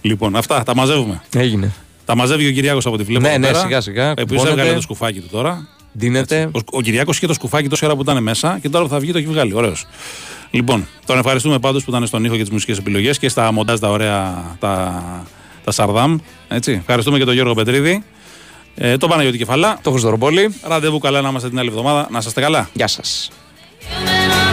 λοιπόν, 0.00 0.36
αυτά 0.36 0.62
τα 0.62 0.74
μαζεύουμε. 0.74 1.22
Έγινε. 1.36 1.72
Τα 2.04 2.16
μαζεύει 2.16 2.46
ο 2.46 2.50
Κυριάκος 2.50 2.86
από 2.86 2.96
τη 2.96 3.02
βλέπω. 3.02 3.20
Ναι, 3.20 3.28
εδώ 3.28 3.38
ναι, 3.38 3.46
πέρα, 3.46 3.58
σιγά, 3.58 3.80
σιγά, 3.80 4.08
Ο 4.08 4.10
οποίος 4.10 4.26
κουμπώνεται. 4.28 4.50
έβγαλε 4.50 4.74
το 4.74 4.80
σκουφάκι 4.82 5.20
του 5.20 5.28
τώρα. 5.30 5.68
Δίνεται. 5.92 6.48
Ο, 6.54 6.58
ο 6.70 6.80
Κυριάκος 6.80 7.16
είχε 7.16 7.26
το 7.26 7.32
σκουφάκι 7.34 7.68
τόση 7.68 7.84
ώρα 7.84 7.94
που 7.96 8.02
ήταν 8.02 8.22
μέσα 8.22 8.58
και 8.62 8.68
τώρα 8.68 8.84
που 8.84 8.90
θα 8.90 8.98
βγει 8.98 9.12
το 9.12 9.18
έχει 9.18 9.26
βγάλει. 9.26 9.54
Ωραίος. 9.54 9.86
Λοιπόν, 10.50 10.86
τον 11.06 11.18
ευχαριστούμε 11.18 11.58
πάντως 11.58 11.84
που 11.84 11.90
ήταν 11.90 12.06
στον 12.06 12.24
ήχο 12.24 12.34
και 12.36 12.40
τις 12.42 12.50
μουσικές 12.50 12.78
επιλογές 12.78 13.18
και 13.18 13.28
στα 13.28 13.52
μοντάζ 13.52 13.78
τα 13.78 13.90
ωραία 13.90 14.44
τα, 14.58 15.02
τα 15.64 15.72
Σαρδάμ. 15.72 16.18
Έτσι. 16.48 16.72
Ευχαριστούμε 16.72 17.18
και 17.18 17.24
τον 17.24 17.34
Γιώργο 17.34 17.54
Πετρίδη. 17.54 18.04
Ε, 18.74 18.96
το 18.96 19.08
Παναγιώτη 19.08 19.38
Κεφαλά. 19.38 19.78
Το 19.82 19.90
Χρυστοροπόλη. 19.90 20.54
Ραντεβού 20.62 20.98
καλά 20.98 21.20
να 21.20 21.28
είμαστε 21.28 21.48
την 21.48 21.58
άλλη 21.58 21.68
εβδομάδα. 21.68 22.08
Να 22.10 22.18
είστε 22.18 22.40
καλά. 22.40 22.68
Γεια 22.72 22.86
σας. 22.86 23.30